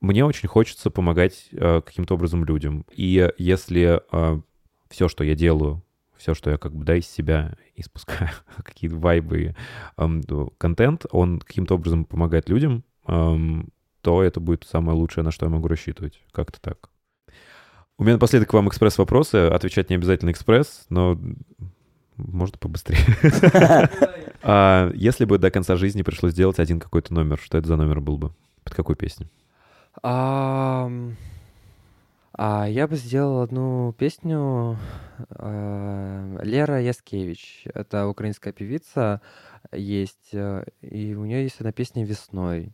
мне 0.01 0.25
очень 0.25 0.47
хочется 0.47 0.89
помогать 0.89 1.49
а, 1.53 1.81
каким-то 1.81 2.15
образом 2.15 2.45
людям, 2.45 2.85
и 2.91 3.31
если 3.37 4.01
все, 4.89 5.07
что 5.07 5.23
я 5.23 5.35
делаю, 5.35 5.83
все, 6.17 6.33
что 6.33 6.49
я 6.49 6.57
как 6.57 6.73
бы, 6.73 6.83
да, 6.83 6.95
из 6.95 7.07
себя 7.07 7.55
испускаю, 7.75 8.31
какие-то 8.63 8.95
вайбы, 8.97 9.55
ну, 9.97 10.53
контент, 10.57 11.05
он 11.11 11.39
каким-то 11.39 11.75
образом 11.75 12.05
помогает 12.05 12.49
людям, 12.49 12.83
ам, 13.05 13.69
то 14.01 14.23
это 14.23 14.39
будет 14.39 14.63
самое 14.63 14.97
лучшее, 14.97 15.23
на 15.23 15.31
что 15.31 15.45
я 15.45 15.49
могу 15.49 15.67
рассчитывать. 15.67 16.21
Как-то 16.31 16.61
так. 16.61 16.89
У 17.97 18.03
меня 18.03 18.13
напоследок 18.13 18.49
к 18.49 18.53
вам 18.53 18.69
экспресс-вопросы. 18.69 19.47
Отвечать 19.47 19.89
не 19.89 19.95
обязательно 19.95 20.31
экспресс, 20.31 20.85
но 20.89 21.19
можно 22.15 22.57
побыстрее. 22.57 22.99
А 24.43 24.91
Если 24.93 25.25
бы 25.25 25.39
до 25.39 25.49
конца 25.49 25.75
жизни 25.75 26.03
пришлось 26.03 26.31
сделать 26.31 26.59
один 26.59 26.79
какой-то 26.79 27.13
номер, 27.13 27.39
что 27.43 27.57
это 27.57 27.67
за 27.67 27.75
номер 27.75 27.99
был 27.99 28.17
бы? 28.17 28.33
Под 28.63 28.75
какую 28.75 28.95
песню? 28.95 29.29
Ам, 30.03 31.15
А 32.33 32.67
я 32.67 32.87
бы 32.87 32.95
сделал 32.97 33.41
одну 33.41 33.93
песню 33.97 34.77
э, 35.29 36.39
Лера 36.43 36.79
Яскевич. 36.81 37.63
Это 37.73 38.07
украинская 38.07 38.53
певица 38.53 39.21
есть, 39.71 40.29
э, 40.33 40.65
и 40.81 41.15
у 41.15 41.25
нее 41.25 41.43
есть 41.43 41.59
одна 41.59 41.71
песня 41.71 42.05
«Весной». 42.05 42.73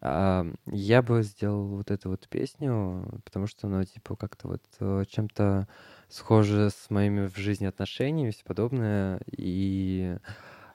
А, 0.00 0.46
Я 0.66 1.02
бы 1.02 1.22
сделал 1.22 1.66
вот 1.68 1.90
эту 1.90 2.10
вот 2.10 2.28
песню, 2.28 3.20
потому 3.24 3.46
что 3.46 3.66
она 3.66 3.84
типа 3.84 4.16
как-то 4.16 4.48
вот 4.48 4.62
э, 4.80 5.04
чем-то 5.08 5.68
схожа 6.08 6.70
с 6.70 6.90
моими 6.90 7.28
в 7.28 7.36
жизни 7.36 7.66
отношениями 7.66 8.28
и 8.28 8.32
все 8.32 8.44
подобное. 8.44 9.20
И 9.36 10.16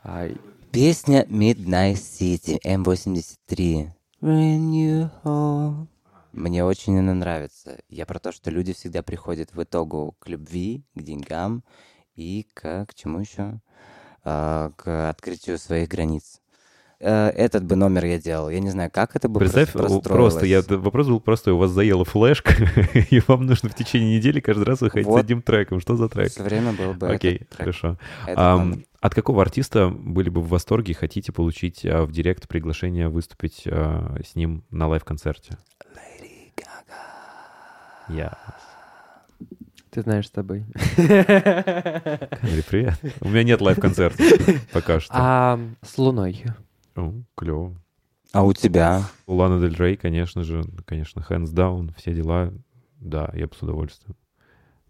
а, 0.03 0.29
Песня 0.71 1.23
Midnight 1.25 1.95
City, 1.95 2.59
М83. 2.65 3.91
When 4.21 4.73
you 4.73 5.09
home. 5.23 5.87
Мне 6.33 6.65
очень 6.65 6.99
она 6.99 7.13
нравится. 7.13 7.79
Я 7.87 8.05
про 8.05 8.19
то, 8.19 8.33
что 8.33 8.51
люди 8.51 8.73
всегда 8.73 9.01
приходят 9.01 9.53
в 9.53 9.63
итогу 9.63 10.17
к 10.19 10.27
любви, 10.27 10.83
к 10.93 11.01
деньгам 11.01 11.63
и 12.15 12.45
к, 12.53 12.85
к 12.85 12.93
чему 12.95 13.19
еще? 13.19 13.61
А, 14.25 14.71
к 14.75 15.09
открытию 15.09 15.57
своих 15.57 15.87
границ. 15.87 16.41
Э, 17.01 17.29
Этот 17.29 17.63
бы 17.65 17.75
номер 17.75 18.05
я 18.05 18.19
делал. 18.19 18.49
Я 18.49 18.59
не 18.59 18.69
знаю, 18.69 18.91
как 18.91 19.15
это 19.15 19.29
бы 19.29 19.39
Представь, 19.39 19.71
просто, 19.71 20.45
я, 20.45 20.61
вопрос 20.67 21.07
был 21.07 21.19
простой. 21.21 21.53
У 21.53 21.57
вас 21.57 21.71
заела 21.71 22.03
флешка, 22.03 22.53
и 23.09 23.21
вам 23.27 23.45
нужно 23.45 23.69
в 23.69 23.75
течение 23.75 24.17
недели 24.17 24.39
каждый 24.41 24.65
раз 24.65 24.81
выходить 24.81 25.07
с 25.07 25.09
Вот. 25.09 25.21
одним 25.21 25.41
треком. 25.41 25.79
Что 25.79 25.95
за 25.95 26.09
трек? 26.09 26.29
Все 26.31 26.43
время 26.43 26.73
был 26.73 26.93
бы 26.93 27.07
Окей, 27.09 27.35
этот 27.35 27.49
трек, 27.49 27.59
хорошо. 27.59 27.97
этот 28.23 28.37
номер. 28.37 28.83
от 28.99 29.15
какого 29.15 29.41
артиста 29.41 29.87
были 29.89 30.29
бы 30.29 30.41
в 30.41 30.49
восторге 30.49 30.91
и 30.91 30.95
хотите 30.95 31.31
получить 31.31 31.85
а, 31.85 32.03
в 32.05 32.11
директ 32.11 32.47
приглашение 32.49 33.07
выступить 33.07 33.63
а, 33.65 34.17
с 34.25 34.35
ним 34.35 34.63
на 34.69 34.87
лайв-концерте? 34.89 35.57
Lady 35.95 36.51
Gaga. 36.57 38.13
Я. 38.17 38.37
ты 39.91 40.01
знаешь 40.01 40.27
с 40.27 40.31
тобой. 40.31 40.65
Привет. 40.97 42.95
У 43.21 43.29
меня 43.29 43.43
нет 43.43 43.61
лайв-концерта 43.61 44.21
пока 44.73 44.99
что. 44.99 45.13
А 45.15 45.59
с 45.81 45.97
Луной. 45.97 46.43
О, 46.99 47.13
клево. 47.35 47.75
А 48.31 48.43
у 48.43 48.53
тебя? 48.53 49.03
У 49.25 49.35
Лана 49.35 49.59
Дель 49.59 49.75
Рей, 49.75 49.95
конечно 49.95 50.43
же, 50.43 50.63
конечно, 50.85 51.25
hands 51.27 51.53
down, 51.53 51.93
все 51.97 52.13
дела. 52.13 52.53
Да, 52.99 53.31
я 53.33 53.47
бы 53.47 53.55
с 53.55 53.61
удовольствием. 53.61 54.15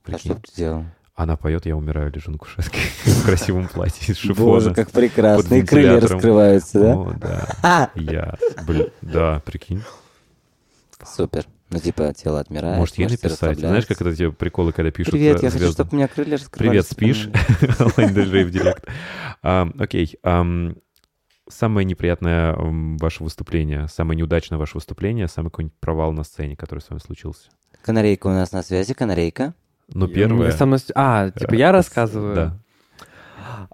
А 0.04 0.06
Прикинь. 0.06 0.32
что 0.32 0.34
бы 0.36 0.42
ты 0.42 0.56
делал? 0.56 0.86
Она 1.16 1.36
поет, 1.36 1.66
я 1.66 1.76
умираю, 1.76 2.12
лежу 2.12 2.32
на 2.32 2.38
кушетке 2.38 2.80
в 3.06 3.26
красивом 3.26 3.68
платье 3.68 4.12
из 4.12 4.18
шифона. 4.18 4.46
Боже, 4.46 4.74
как 4.74 4.90
прекрасно. 4.92 5.56
И 5.56 5.62
крылья 5.62 6.00
раскрываются, 6.00 6.80
да? 6.80 6.96
О, 6.96 7.14
да. 7.14 7.48
А! 7.62 7.90
Я, 7.96 8.36
блин, 8.66 8.88
да, 9.02 9.42
прикинь. 9.46 9.84
Супер. 11.06 11.46
Ну, 11.70 11.80
типа, 11.80 12.14
тело 12.14 12.40
отмирает. 12.40 12.78
Может, 12.78 12.98
ей 12.98 13.08
написать. 13.08 13.60
Знаешь, 13.60 13.86
как 13.86 14.02
это 14.02 14.16
те 14.16 14.32
приколы, 14.32 14.72
когда 14.72 14.92
пишут 14.92 15.12
Привет, 15.12 15.44
э, 15.44 15.46
я 15.46 15.52
хочу, 15.52 15.72
чтобы 15.72 15.90
у 15.92 15.96
меня 15.96 16.08
крылья 16.08 16.38
раскрывались. 16.38 16.88
Привет, 16.88 17.28
спишь? 17.28 17.30
Диджей 18.14 18.44
в 18.46 18.52
директ. 18.52 18.86
Окей. 19.42 20.18
Ам, 21.50 21.54
Самое 21.54 21.86
неприятное 21.86 22.56
ваше 22.58 23.24
выступление, 23.24 23.88
самое 23.88 24.18
неудачное 24.18 24.58
ваше 24.58 24.76
выступление, 24.78 25.28
самый 25.28 25.50
какой-нибудь 25.50 25.78
провал 25.80 26.12
на 26.14 26.24
сцене, 26.24 26.56
который 26.56 26.80
с 26.80 26.90
вами 26.90 27.00
случился? 27.00 27.50
Канарейка 27.82 28.28
у 28.28 28.32
нас 28.32 28.52
на 28.52 28.62
связи, 28.64 28.94
канарейка. 28.94 29.54
Ну, 29.88 30.08
первое... 30.08 30.52
самое 30.52 30.80
с- 30.80 30.92
А, 30.96 31.32
типа 31.32 31.54
э, 31.56 31.58
я 31.58 31.70
с- 31.70 31.74
рассказываю? 31.74 32.36
Да. 32.36 32.60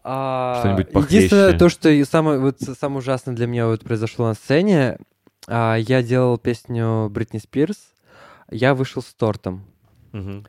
А, 0.04 0.60
Что-нибудь 0.60 0.92
похлеще. 0.92 1.16
Единственное, 1.26 1.58
то, 1.58 1.70
что 1.70 2.06
самое, 2.06 2.40
вот, 2.40 2.60
самое 2.62 3.00
ужасное 3.00 3.36
для 3.36 3.48
меня 3.48 3.68
вот 3.68 3.84
произошло 3.84 4.28
на 4.28 4.34
сцене, 4.36 4.98
а, 5.48 5.76
я 5.76 6.02
делал 6.04 6.38
песню 6.38 7.10
Бритни 7.10 7.40
Спирс, 7.40 7.78
я 8.50 8.74
вышел 8.76 9.02
с 9.02 9.14
тортом. 9.14 9.66
Мгм. 10.12 10.46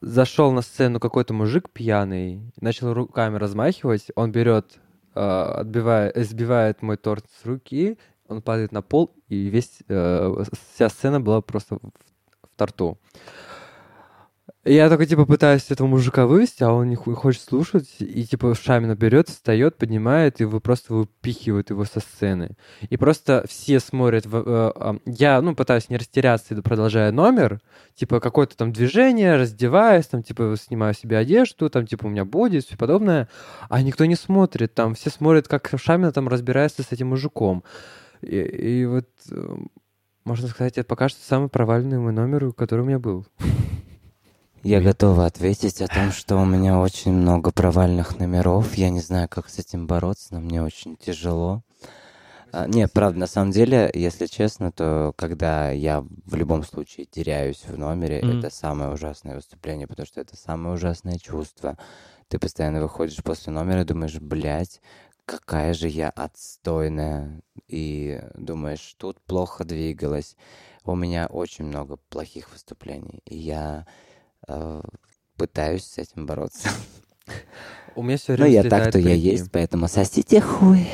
Зашел 0.00 0.52
на 0.52 0.62
сцену 0.62 1.00
какой-то 1.00 1.34
мужик 1.34 1.70
пьяный, 1.70 2.40
начал 2.60 2.92
руками 2.94 3.36
размахивать, 3.36 4.06
он 4.14 4.32
берет, 4.32 4.78
а, 5.14 5.60
отбивает, 5.60 6.16
сбивает 6.16 6.82
мой 6.82 6.96
торт 6.96 7.26
с 7.40 7.46
руки, 7.46 7.98
он 8.28 8.42
падает 8.42 8.72
на 8.72 8.82
пол, 8.82 9.14
и 9.28 9.48
весь, 9.48 9.78
э, 9.88 10.44
вся 10.72 10.88
сцена 10.88 11.20
была 11.20 11.40
просто 11.40 11.76
в, 11.76 11.78
в 11.80 12.56
торту. 12.56 12.98
Я 14.64 14.88
только, 14.88 15.06
типа, 15.06 15.24
пытаюсь 15.24 15.70
этого 15.70 15.86
мужика 15.86 16.26
вывести, 16.26 16.62
а 16.62 16.72
он 16.72 16.88
не 16.88 16.96
хочет 16.96 17.42
слушать, 17.42 17.88
и, 18.00 18.24
типа, 18.24 18.54
Шамина 18.54 18.96
берет, 18.96 19.28
встает, 19.28 19.76
поднимает, 19.76 20.40
и 20.40 20.44
вы 20.44 20.60
просто 20.60 20.94
выпихивают 20.94 21.70
его 21.70 21.84
со 21.84 22.00
сцены. 22.00 22.56
И 22.88 22.96
просто 22.96 23.44
все 23.48 23.80
смотрят, 23.80 24.26
в- 24.26 24.36
э, 24.36 24.72
а, 24.74 24.98
я, 25.06 25.40
ну, 25.42 25.54
пытаюсь 25.54 25.88
не 25.88 25.96
растеряться, 25.96 26.60
продолжая 26.62 27.12
номер, 27.12 27.60
типа, 27.94 28.20
какое-то 28.20 28.56
там 28.56 28.72
движение, 28.72 29.36
раздеваюсь, 29.36 30.06
там, 30.06 30.22
типа, 30.22 30.54
снимаю 30.60 30.94
себе 30.94 31.18
одежду, 31.18 31.70
там, 31.70 31.86
типа, 31.86 32.06
у 32.06 32.10
меня 32.10 32.24
боди, 32.24 32.60
все 32.60 32.76
подобное, 32.76 33.28
а 33.68 33.82
никто 33.82 34.04
не 34.06 34.16
смотрит, 34.16 34.74
там, 34.74 34.94
все 34.94 35.10
смотрят, 35.10 35.48
как 35.48 35.70
Шамина 35.76 36.12
там 36.12 36.28
разбирается 36.28 36.82
с 36.82 36.92
этим 36.92 37.08
мужиком. 37.08 37.64
И, 38.22 38.36
и 38.36 38.86
вот, 38.86 39.08
э, 39.30 39.56
можно 40.24 40.48
сказать, 40.48 40.78
это 40.78 40.86
пока 40.86 41.08
что 41.08 41.20
самый 41.22 41.48
провальный 41.48 41.98
мой 41.98 42.12
номер, 42.12 42.52
который 42.52 42.80
у 42.80 42.84
меня 42.84 42.98
был. 42.98 43.26
Я 44.64 44.80
готова 44.80 45.26
ответить 45.26 45.80
о 45.80 45.86
том, 45.88 46.10
что 46.10 46.36
у 46.36 46.44
меня 46.44 46.78
очень 46.80 47.12
много 47.12 47.52
провальных 47.52 48.18
номеров. 48.18 48.74
Я 48.74 48.90
не 48.90 49.00
знаю, 49.00 49.28
как 49.28 49.48
с 49.48 49.58
этим 49.58 49.86
бороться, 49.86 50.28
но 50.34 50.40
мне 50.40 50.62
очень 50.62 50.96
тяжело. 50.96 51.62
А, 52.50 52.66
не, 52.66 52.88
правда, 52.88 53.20
на 53.20 53.26
самом 53.26 53.52
деле, 53.52 53.90
если 53.94 54.26
честно, 54.26 54.72
то 54.72 55.12
когда 55.16 55.70
я 55.70 56.04
в 56.24 56.34
любом 56.34 56.64
случае 56.64 57.06
теряюсь 57.06 57.64
в 57.66 57.78
номере, 57.78 58.20
Мгм. 58.22 58.38
это 58.38 58.50
самое 58.50 58.90
ужасное 58.90 59.36
выступление, 59.36 59.86
потому 59.86 60.06
что 60.06 60.20
это 60.20 60.36
самое 60.36 60.74
ужасное 60.74 61.18
чувство. 61.18 61.78
Ты 62.28 62.38
постоянно 62.38 62.82
выходишь 62.82 63.22
после 63.22 63.52
номера 63.52 63.82
и 63.82 63.84
думаешь, 63.84 64.18
блядь, 64.20 64.80
какая 65.24 65.72
же 65.72 65.88
я 65.88 66.10
отстойная. 66.10 67.40
И 67.68 68.20
думаешь, 68.34 68.94
тут 68.98 69.20
плохо 69.20 69.64
двигалась. 69.64 70.36
У 70.84 70.94
меня 70.94 71.26
очень 71.26 71.64
много 71.66 71.96
плохих 72.08 72.50
выступлений. 72.52 73.20
И 73.24 73.36
я 73.36 73.86
пытаюсь 75.36 75.84
с 75.84 75.98
этим 75.98 76.26
бороться. 76.26 76.68
У 77.94 78.02
меня 78.02 78.16
все 78.16 78.34
время 78.34 78.46
Ну, 78.46 78.52
я 78.52 78.62
так, 78.64 78.92
то 78.92 78.98
я 78.98 79.14
есть, 79.14 79.50
поэтому 79.50 79.88
сосите 79.88 80.40
хуй. 80.40 80.88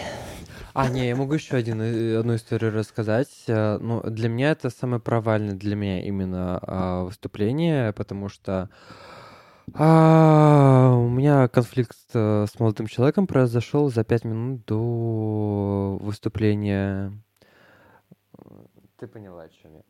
А, 0.72 0.88
не, 0.88 1.06
я 1.06 1.14
могу 1.14 1.34
еще 1.34 1.56
один, 1.56 1.80
э, 1.80 2.18
одну 2.18 2.34
историю 2.34 2.72
рассказать. 2.72 3.28
Э, 3.46 3.78
Ну, 3.78 4.02
для 4.02 4.28
меня 4.28 4.50
это 4.50 4.70
самое 4.70 5.00
провальное 5.00 5.54
для 5.54 5.76
меня 5.76 6.02
именно 6.02 6.58
а, 6.62 7.04
выступление, 7.04 7.92
потому 7.92 8.28
что 8.28 8.70
а, 9.72 10.94
у 10.96 11.08
меня 11.08 11.46
конфликт 11.46 11.96
э, 12.12 12.46
с 12.50 12.58
молодым 12.58 12.88
человеком 12.88 13.26
произошел 13.28 13.88
за 13.88 14.02
пять 14.02 14.24
минут 14.24 14.64
до 14.66 15.96
выступления. 16.00 17.12
Ты 18.98 19.06
поняла, 19.06 19.42
о 19.42 19.48
чем 19.48 19.76
я. 19.76 19.82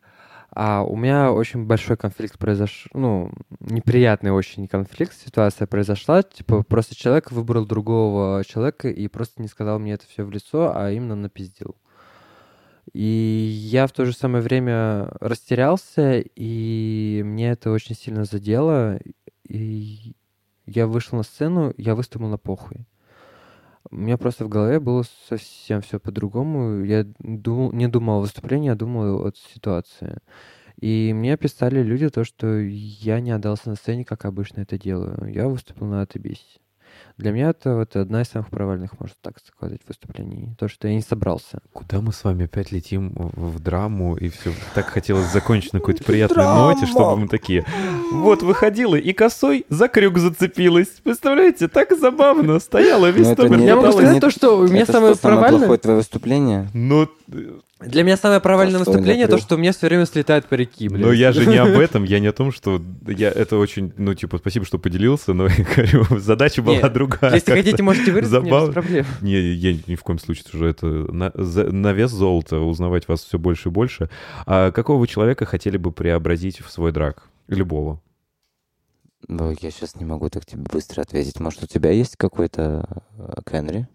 А 0.54 0.84
у 0.84 0.94
меня 0.94 1.32
очень 1.32 1.66
большой 1.66 1.96
конфликт 1.96 2.38
произошел, 2.38 2.88
ну, 2.94 3.32
неприятный 3.58 4.30
очень 4.30 4.68
конфликт, 4.68 5.12
ситуация 5.12 5.66
произошла, 5.66 6.22
типа 6.22 6.62
просто 6.62 6.94
человек 6.94 7.32
выбрал 7.32 7.66
другого 7.66 8.44
человека 8.44 8.88
и 8.88 9.08
просто 9.08 9.42
не 9.42 9.48
сказал 9.48 9.80
мне 9.80 9.94
это 9.94 10.06
все 10.06 10.22
в 10.22 10.30
лицо, 10.30 10.72
а 10.72 10.92
именно 10.92 11.16
напиздил. 11.16 11.74
И 12.92 13.02
я 13.02 13.88
в 13.88 13.92
то 13.92 14.04
же 14.04 14.12
самое 14.12 14.44
время 14.44 15.08
растерялся, 15.18 16.20
и 16.20 17.22
мне 17.24 17.50
это 17.50 17.72
очень 17.72 17.96
сильно 17.96 18.24
задело, 18.24 19.00
и 19.48 20.14
я 20.66 20.86
вышел 20.86 21.18
на 21.18 21.24
сцену, 21.24 21.74
я 21.76 21.96
выступил 21.96 22.28
на 22.28 22.38
похуй. 22.38 22.86
У 23.90 23.96
меня 23.96 24.16
просто 24.16 24.44
в 24.44 24.48
голове 24.48 24.80
было 24.80 25.04
совсем 25.28 25.82
все 25.82 25.98
по-другому. 26.00 26.84
Я 26.84 27.04
думал, 27.18 27.72
не 27.72 27.88
думал 27.88 28.18
о 28.18 28.20
выступлении, 28.22 28.68
я 28.68 28.74
думал 28.74 29.26
от 29.26 29.36
ситуации. 29.36 30.18
И 30.80 31.12
мне 31.14 31.36
писали 31.36 31.82
люди 31.82 32.08
то, 32.08 32.24
что 32.24 32.58
я 32.58 33.20
не 33.20 33.30
отдался 33.30 33.70
на 33.70 33.76
сцене, 33.76 34.04
как 34.04 34.24
обычно 34.24 34.62
это 34.62 34.78
делаю. 34.78 35.32
Я 35.32 35.48
выступил 35.48 35.86
на 35.86 36.02
отобись. 36.02 36.58
Для 37.16 37.30
меня 37.30 37.50
это 37.50 37.76
вот 37.76 37.94
одна 37.94 38.22
из 38.22 38.28
самых 38.28 38.50
провальных, 38.50 38.98
можно 38.98 39.14
так 39.22 39.36
сказать, 39.46 39.80
выступлений. 39.86 40.48
То, 40.58 40.66
что 40.66 40.88
я 40.88 40.94
не 40.94 41.00
собрался. 41.00 41.60
Куда 41.72 42.00
мы 42.00 42.12
с 42.12 42.24
вами 42.24 42.46
опять 42.46 42.72
летим 42.72 43.12
в, 43.14 43.60
драму, 43.60 44.16
и 44.16 44.28
все 44.30 44.52
так 44.74 44.86
хотелось 44.86 45.30
закончить 45.32 45.72
на 45.72 45.78
какой-то 45.78 46.02
приятной 46.04 46.44
ноте, 46.44 46.86
чтобы 46.86 47.16
мы 47.16 47.28
такие, 47.28 47.64
вот 48.12 48.42
выходила 48.42 48.96
и 48.96 49.12
косой 49.12 49.64
за 49.68 49.86
крюк 49.86 50.18
зацепилась. 50.18 50.88
Представляете, 51.04 51.68
так 51.68 51.96
забавно, 51.96 52.58
стояла 52.58 53.08
весь 53.10 53.26
Ну, 53.28 53.32
это 53.32 53.42
номер 53.44 53.58
не- 53.58 53.66
Я 53.66 53.76
могу 53.76 53.92
сказать 53.92 54.20
то, 54.20 54.30
что 54.30 54.58
у 54.58 54.66
меня 54.66 54.84
самое 54.84 55.14
провальное... 55.14 55.60
плохое 55.60 55.78
твое 55.78 55.96
выступление? 55.98 56.68
Ну, 56.74 57.08
Для 57.80 58.04
меня 58.04 58.16
самое 58.16 58.40
провальное 58.40 58.78
Достойный 58.78 58.98
выступление 59.00 59.26
то, 59.26 59.36
что 59.38 59.56
у 59.56 59.58
меня 59.58 59.72
все 59.72 59.88
время 59.88 60.06
слетают 60.06 60.46
парики, 60.46 60.88
блин. 60.88 61.00
но 61.02 61.12
я 61.12 61.32
же 61.32 61.44
не 61.44 61.56
об 61.56 61.68
этом, 61.78 62.04
я 62.04 62.20
не 62.20 62.28
о 62.28 62.32
том, 62.32 62.52
что 62.52 62.80
я 63.06 63.30
это 63.30 63.56
очень, 63.58 63.92
ну, 63.98 64.14
типа, 64.14 64.38
спасибо, 64.38 64.64
что 64.64 64.78
поделился, 64.78 65.32
но 65.34 65.46
я 65.48 65.64
говорю, 65.64 66.04
задача 66.18 66.62
была 66.62 66.76
Не, 66.76 66.88
другая. 66.88 67.34
Если 67.34 67.52
хотите, 67.52 67.82
можете 67.82 68.12
вырезать 68.12 68.42
меня 68.44 68.66
без 68.66 68.72
проблем. 68.72 69.06
Не, 69.22 69.34
я 69.34 69.76
ни 69.86 69.96
в 69.96 70.02
коем 70.04 70.18
случае 70.20 70.44
уже 70.54 70.68
это 70.68 70.86
на, 70.86 71.32
за- 71.34 71.70
на 71.72 71.92
вес 71.92 72.10
золота 72.12 72.60
узнавать 72.60 73.08
вас 73.08 73.24
все 73.24 73.38
больше 73.38 73.68
и 73.70 73.72
больше. 73.72 74.08
А 74.46 74.70
какого 74.70 74.98
вы 75.00 75.08
человека 75.08 75.44
хотели 75.44 75.76
бы 75.76 75.90
преобразить 75.90 76.60
в 76.60 76.70
свой 76.70 76.92
драк? 76.92 77.24
Любого. 77.48 78.00
Ой, 79.28 79.56
я 79.60 79.70
сейчас 79.70 79.96
не 79.96 80.04
могу 80.04 80.28
так 80.30 80.46
тебе 80.46 80.62
быстро 80.62 81.02
ответить. 81.02 81.40
Может, 81.40 81.64
у 81.64 81.66
тебя 81.66 81.90
есть 81.90 82.16
какой-то 82.16 82.86
э, 83.18 83.40
Кенри? 83.50 83.88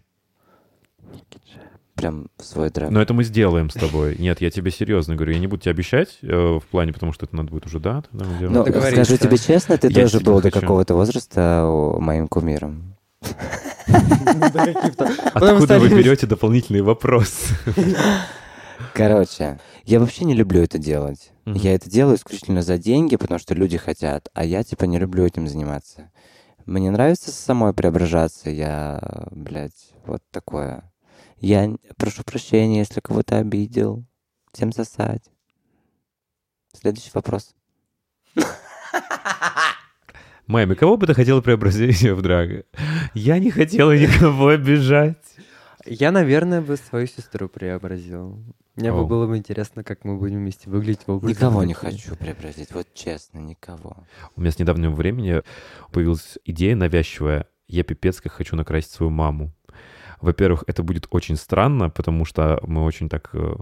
Прям 2.00 2.28
в 2.38 2.44
свой 2.44 2.70
драк. 2.70 2.90
Но 2.90 3.02
это 3.02 3.12
мы 3.12 3.24
сделаем 3.24 3.68
с 3.68 3.74
тобой. 3.74 4.16
Нет, 4.18 4.40
я 4.40 4.50
тебе 4.50 4.70
серьезно 4.70 5.16
говорю, 5.16 5.34
я 5.34 5.38
не 5.38 5.46
буду 5.46 5.60
тебе 5.60 5.72
обещать 5.72 6.16
э, 6.22 6.26
в 6.26 6.62
плане, 6.70 6.94
потому 6.94 7.12
что 7.12 7.26
это 7.26 7.36
надо 7.36 7.50
будет 7.50 7.66
уже, 7.66 7.78
да? 7.78 8.00
тогда 8.10 8.24
мы 8.24 8.38
делаем. 8.38 8.64
Ну, 8.64 8.64
скажу 8.64 9.18
тебе 9.18 9.36
честно, 9.36 9.76
ты 9.76 9.88
Я 9.88 10.04
тоже 10.04 10.20
был 10.20 10.40
до 10.40 10.50
какого-то 10.50 10.94
возраста 10.94 11.66
моим 11.98 12.26
кумиром. 12.26 12.96
Откуда 15.34 15.78
вы 15.78 15.90
берете 15.90 16.26
дополнительные 16.26 16.82
вопросы? 16.82 17.54
Короче, 18.94 19.60
я 19.84 20.00
вообще 20.00 20.24
не 20.24 20.32
люблю 20.32 20.62
это 20.62 20.78
делать. 20.78 21.32
Я 21.44 21.74
это 21.74 21.90
делаю 21.90 22.16
исключительно 22.16 22.62
за 22.62 22.78
деньги, 22.78 23.16
потому 23.16 23.38
что 23.38 23.54
люди 23.54 23.76
хотят, 23.76 24.30
а 24.32 24.42
я 24.42 24.62
типа 24.62 24.84
не 24.84 24.98
люблю 24.98 25.26
этим 25.26 25.46
заниматься. 25.48 26.10
Мне 26.64 26.90
нравится 26.90 27.30
самой 27.30 27.74
преображаться, 27.74 28.48
я, 28.48 29.26
блядь, 29.32 29.92
вот 30.06 30.22
такое. 30.30 30.89
Я 31.40 31.74
прошу 31.96 32.22
прощения, 32.22 32.80
если 32.80 33.00
кого-то 33.00 33.38
обидел. 33.38 34.04
Всем 34.52 34.72
сосать. 34.72 35.24
Следующий 36.72 37.10
вопрос. 37.14 37.54
Майми, 40.46 40.74
кого 40.74 40.96
бы 40.96 41.06
ты 41.06 41.14
хотела 41.14 41.40
преобразить 41.40 42.02
в 42.02 42.20
драга? 42.20 42.64
Я 43.14 43.38
не 43.38 43.50
хотела 43.50 43.96
никого 43.96 44.48
обижать. 44.48 45.16
Я, 45.86 46.12
наверное, 46.12 46.60
бы 46.60 46.76
свою 46.76 47.06
сестру 47.06 47.48
преобразил. 47.48 48.44
Мне 48.76 48.92
бы 48.92 49.06
было 49.06 49.26
бы 49.26 49.36
интересно, 49.36 49.82
как 49.82 50.04
мы 50.04 50.18
будем 50.18 50.38
вместе 50.38 50.68
выглядеть 50.68 51.06
в 51.06 51.10
образе 51.10 51.34
Никого 51.34 51.64
не 51.64 51.74
хочу 51.74 52.16
преобразить, 52.16 52.72
вот 52.72 52.86
честно, 52.94 53.38
никого. 53.38 53.96
У 54.36 54.40
меня 54.40 54.50
с 54.50 54.58
недавнего 54.58 54.92
времени 54.92 55.42
появилась 55.90 56.38
идея 56.44 56.76
навязчивая. 56.76 57.46
Я 57.66 57.82
пипец 57.84 58.20
как 58.20 58.32
хочу 58.32 58.56
накрасить 58.56 58.90
свою 58.90 59.10
маму. 59.10 59.52
Во-первых, 60.20 60.64
это 60.66 60.82
будет 60.82 61.06
очень 61.10 61.36
странно, 61.36 61.90
потому 61.90 62.24
что 62.24 62.60
мы 62.66 62.84
очень 62.84 63.08
так 63.08 63.30
э, 63.32 63.54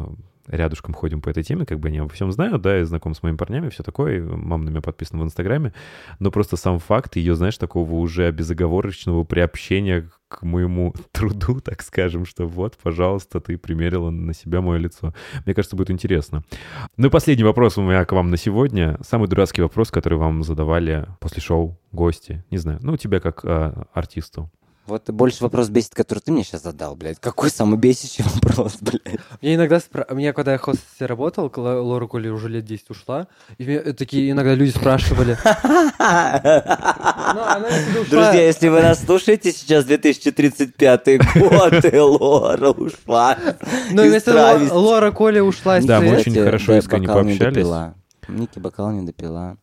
рядышком 0.48 0.94
ходим 0.94 1.20
по 1.20 1.28
этой 1.28 1.42
теме, 1.42 1.66
как 1.66 1.78
бы 1.78 1.88
они 1.88 1.98
обо 1.98 2.10
всем 2.10 2.32
знают, 2.32 2.62
да, 2.62 2.76
я 2.76 2.84
знаком 2.84 3.14
с 3.14 3.22
моими 3.22 3.36
парнями, 3.36 3.68
все 3.68 3.82
такое, 3.82 4.18
и 4.18 4.20
мама 4.20 4.64
на 4.64 4.70
меня 4.70 4.80
подписана 4.80 5.22
в 5.22 5.26
Инстаграме, 5.26 5.72
но 6.18 6.30
просто 6.30 6.56
сам 6.56 6.78
факт 6.78 7.16
ее, 7.16 7.34
знаешь, 7.34 7.58
такого 7.58 7.92
уже 7.94 8.30
безоговорочного 8.30 9.24
приобщения 9.24 10.08
к 10.28 10.42
моему 10.42 10.94
труду, 11.12 11.60
так 11.60 11.82
скажем, 11.82 12.24
что 12.24 12.46
вот, 12.46 12.76
пожалуйста, 12.82 13.40
ты 13.40 13.56
примерила 13.56 14.10
на 14.10 14.34
себя 14.34 14.60
мое 14.60 14.78
лицо. 14.78 15.14
Мне 15.44 15.54
кажется, 15.54 15.76
будет 15.76 15.90
интересно. 15.90 16.42
Ну 16.96 17.08
и 17.08 17.10
последний 17.10 17.44
вопрос 17.44 17.78
у 17.78 17.82
меня 17.82 18.04
к 18.04 18.12
вам 18.12 18.30
на 18.30 18.36
сегодня. 18.36 18.98
Самый 19.02 19.28
дурацкий 19.28 19.62
вопрос, 19.62 19.90
который 19.90 20.18
вам 20.18 20.42
задавали 20.42 21.06
после 21.20 21.40
шоу 21.40 21.78
гости. 21.92 22.44
Не 22.50 22.58
знаю, 22.58 22.78
ну, 22.82 22.96
тебя 22.96 23.20
как 23.20 23.40
а, 23.44 23.86
артисту. 23.94 24.50
Вот 24.88 25.10
больше 25.10 25.42
вопрос 25.42 25.68
бесит, 25.68 25.94
который 25.94 26.20
ты 26.20 26.32
мне 26.32 26.42
сейчас 26.44 26.62
задал, 26.62 26.96
блядь. 26.96 27.20
Какой 27.20 27.50
самый 27.50 27.78
бесящий 27.78 28.24
вопрос, 28.34 28.78
блядь? 28.80 29.02
Мне 29.42 29.56
иногда, 29.56 29.76
спра- 29.76 30.14
меня 30.14 30.32
когда 30.32 30.52
я 30.52 30.58
хостесе 30.58 31.04
работал, 31.04 31.52
Лора 31.54 32.06
Коли 32.06 32.30
уже 32.30 32.48
лет 32.48 32.64
10 32.64 32.88
ушла, 32.88 33.26
и 33.58 33.64
мне 33.64 33.80
такие 33.92 34.30
иногда 34.30 34.54
люди 34.54 34.70
спрашивали, 34.70 35.36
ну, 35.44 35.50
Друзья, 38.10 38.46
если 38.46 38.68
вы 38.68 38.80
нас 38.80 39.04
слушаете, 39.04 39.52
сейчас 39.52 39.84
2035 39.84 41.18
год, 41.34 41.84
и 41.84 41.98
Лора 41.98 42.70
ушла. 42.70 43.36
Ну, 43.90 44.02
если. 44.02 44.70
Лора 44.72 45.10
Коля 45.10 45.42
ушла 45.42 45.78
из 45.78 45.84
Да, 45.84 46.00
мы 46.00 46.16
очень 46.16 46.34
хорошо 46.34 46.78
искренне 46.78 47.08
пообщались. 47.08 47.66
Ники 48.26 48.58
бокал 48.58 48.90
не 48.92 49.06
допила. 49.06 49.58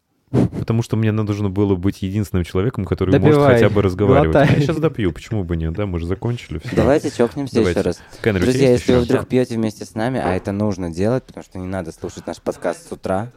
Потому 0.60 0.82
что 0.82 0.96
мне 0.98 1.12
нужно 1.12 1.50
было 1.50 1.76
быть 1.76 2.02
единственным 2.02 2.44
человеком, 2.44 2.86
который 2.86 3.12
Допивай, 3.12 3.34
может 3.36 3.54
хотя 3.54 3.70
бы 3.70 3.82
разговаривать. 3.82 4.32
глотай. 4.32 4.56
Я 4.56 4.62
сейчас 4.62 4.78
допью, 4.78 5.12
почему 5.12 5.44
бы 5.44 5.56
нет, 5.58 5.74
да, 5.74 5.86
мы 5.86 6.00
же 6.00 6.08
закончили 6.08 6.60
все. 6.60 6.76
Давайте 6.76 7.12
чокнемся 7.12 7.56
Давайте. 7.56 7.80
еще 7.80 7.88
раз. 7.88 8.02
Тебя 8.22 8.34
Друзья, 8.34 8.72
если 8.72 8.94
вы 8.94 9.00
еще? 9.00 9.06
вдруг 9.06 9.28
пьете 9.28 9.56
вместе 9.56 9.86
с 9.86 9.96
нами, 9.96 10.20
а 10.20 10.34
это 10.36 10.52
нужно 10.52 10.90
делать, 10.92 11.24
потому 11.24 11.44
что 11.44 11.60
не 11.60 11.68
надо 11.68 11.92
слушать 11.92 12.26
наш 12.28 12.42
подкаст 12.42 12.90
с 12.90 12.92
утра. 12.92 13.32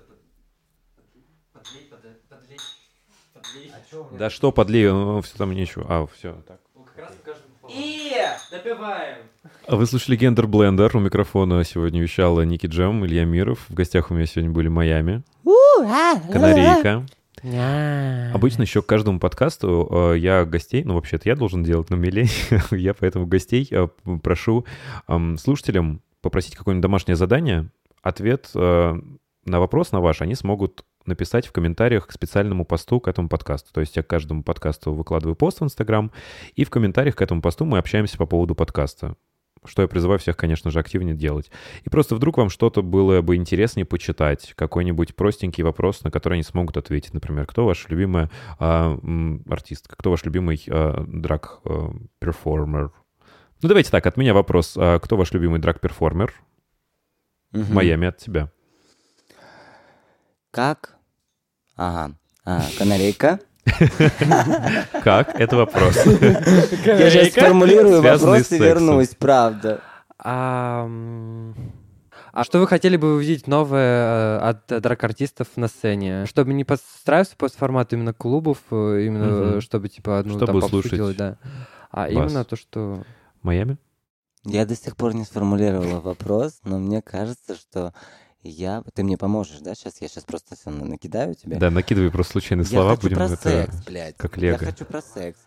Да 4.19 4.31
что, 4.31 4.53
подлей, 4.53 4.87
все 5.23 5.37
там 5.37 5.53
нечего. 5.53 5.87
А, 5.89 6.07
все, 6.07 6.43
так. 6.47 6.61
И 7.69 8.13
допиваем. 8.51 9.19
А 9.67 9.77
Вы 9.77 9.87
слушали 9.87 10.17
Гендер 10.17 10.47
Блендер. 10.47 10.97
У 10.97 11.01
микрофона 11.01 11.63
сегодня 11.65 12.01
вещала 12.01 12.41
Ники 12.43 12.67
Джем, 12.67 13.05
Илья 13.05 13.25
Миров. 13.25 13.67
В 13.69 13.75
гостях 13.75 14.11
у 14.11 14.15
меня 14.15 14.27
сегодня 14.27 14.51
были 14.51 14.69
Майами, 14.69 15.23
Канарейка. 16.33 17.07
Обычно 18.33 18.63
еще 18.63 18.83
к 18.83 18.87
каждому 18.87 19.21
подкасту 19.21 19.89
э, 19.91 20.19
я 20.19 20.45
гостей, 20.45 20.83
ну 20.83 20.95
вообще-то 20.95 21.29
я 21.29 21.37
должен 21.37 21.63
делать, 21.63 21.89
но 21.89 21.97
милей, 21.97 22.29
я 22.73 22.95
поэтому 22.95 23.27
гостей 23.27 23.69
э, 23.71 23.87
прошу 24.23 24.65
эм, 25.07 25.39
слушателям 25.39 26.03
попросить 26.21 26.57
какое-нибудь 26.57 26.83
домашнее 26.83 27.15
задание. 27.15 27.69
Ответ 28.03 28.51
э, 28.55 29.01
на 29.45 29.61
вопрос 29.61 29.93
на 29.93 30.01
ваш 30.01 30.21
они 30.21 30.35
смогут 30.35 30.85
написать 31.09 31.47
в 31.47 31.53
комментариях 31.53 32.07
к 32.07 32.13
специальному 32.13 32.65
посту 32.65 33.01
к 33.01 33.09
этому 33.09 33.29
подкасту. 33.29 33.73
То 33.73 33.81
есть 33.81 33.97
я 33.97 34.03
к 34.03 34.07
каждому 34.07 34.43
подкасту 34.43 34.93
выкладываю 34.93 35.35
пост 35.35 35.61
в 35.61 35.65
Инстаграм, 35.65 36.13
и 36.55 36.65
в 36.65 36.71
комментариях 36.71 37.17
к 37.17 37.23
этому 37.23 37.43
посту 37.43 37.65
мы 37.65 37.79
общаемся 37.79 38.17
по 38.19 38.27
поводу 38.27 38.55
подкаста. 38.55 39.17
Что 39.65 39.83
я 39.83 39.89
призываю 39.89 40.21
всех, 40.21 40.37
конечно 40.37 40.71
же, 40.71 40.79
активнее 40.79 41.17
делать. 41.17 41.51
И 41.83 41.91
просто 41.91 42.15
вдруг 42.15 42.39
вам 42.39 42.49
что-то 42.49 42.81
было 42.81 43.23
бы 43.23 43.35
интереснее 43.35 43.85
почитать, 43.85 44.55
какой-нибудь 44.55 45.17
простенький 45.17 45.65
вопрос, 45.65 46.05
на 46.05 46.13
который 46.13 46.35
они 46.35 46.45
смогут 46.45 46.77
ответить. 46.77 47.13
Например, 47.13 47.45
кто 47.45 47.67
ваш 47.67 47.89
любимая 47.89 48.31
а, 48.61 48.97
м, 49.03 49.43
артистка, 49.49 49.97
кто 49.97 50.11
ваш 50.11 50.25
любимый 50.25 50.65
а, 50.69 51.05
драг-перформер? 51.07 52.93
Ну, 53.61 53.69
давайте 53.69 53.91
так, 53.91 54.07
от 54.07 54.17
меня 54.17 54.33
вопрос. 54.33 54.75
А, 54.77 55.01
кто 55.01 55.17
ваш 55.17 55.33
любимый 55.33 55.59
драг-перформер? 55.59 56.33
Мгм. 57.53 57.75
Майами 57.75 58.09
от 58.09 58.19
тебя. 58.19 58.53
Как? 60.51 60.98
Ага. 61.79 62.13
А, 62.45 62.63
канарейка. 62.77 63.39
Как? 65.05 65.41
Это 65.41 65.57
вопрос. 65.57 65.97
Я 66.05 67.11
сейчас 67.11 67.29
сформулирую 67.29 68.03
вопрос 68.03 68.51
и 68.51 68.59
вернусь, 68.59 69.15
правда. 69.17 69.81
А, 70.19 70.89
что 72.43 72.59
вы 72.59 72.67
хотели 72.67 72.97
бы 72.97 73.15
увидеть 73.15 73.47
новое 73.47 74.39
э, 74.39 74.39
от 74.39 74.83
драг-артистов 74.83 75.49
на 75.55 75.69
сцене? 75.69 76.27
Чтобы 76.27 76.53
не 76.53 76.65
подстраиваться 76.65 77.37
под 77.37 77.55
формат 77.55 77.93
именно 77.93 78.13
клубов, 78.13 78.59
э, 78.73 79.05
именно 79.07 79.61
чтобы 79.61 79.89
типа 79.89 80.19
одну 80.19 80.37
Чтобы 80.37 80.47
там 80.47 80.57
услышать 80.57 80.95
делать, 80.95 81.17
да. 81.17 81.37
А 81.93 82.03
вас. 82.03 82.11
именно 82.11 82.45
то, 82.45 82.57
что... 82.57 83.05
Майами? 83.43 83.79
Я 84.45 84.67
до 84.67 84.75
сих 84.75 84.97
пор 84.97 85.15
не 85.15 85.25
сформулировала 85.25 86.01
вопрос, 86.01 86.59
но 86.65 86.79
мне 86.79 87.03
кажется, 87.03 87.55
что 87.55 87.93
я... 88.43 88.83
Ты 88.95 89.03
мне 89.03 89.17
поможешь, 89.17 89.59
да? 89.61 89.75
Сейчас 89.75 89.95
я 90.01 90.09
сейчас 90.09 90.25
просто 90.25 90.55
на- 90.67 90.85
накидаю 90.85 91.35
тебе. 91.35 91.57
Да, 91.57 91.71
накидывай 91.71 92.11
просто 92.11 92.33
случайные 92.33 92.65
Я 92.65 92.71
слова, 92.71 92.91
хочу 92.91 93.03
будем 93.03 93.17
про 93.17 93.25
это... 93.27 93.37
секс, 93.43 93.77
блядь. 93.87 94.17
как 94.17 94.37
Я 94.37 94.43
лего. 94.53 94.59
хочу 94.59 94.85
про 94.85 95.03
секс. 95.03 95.39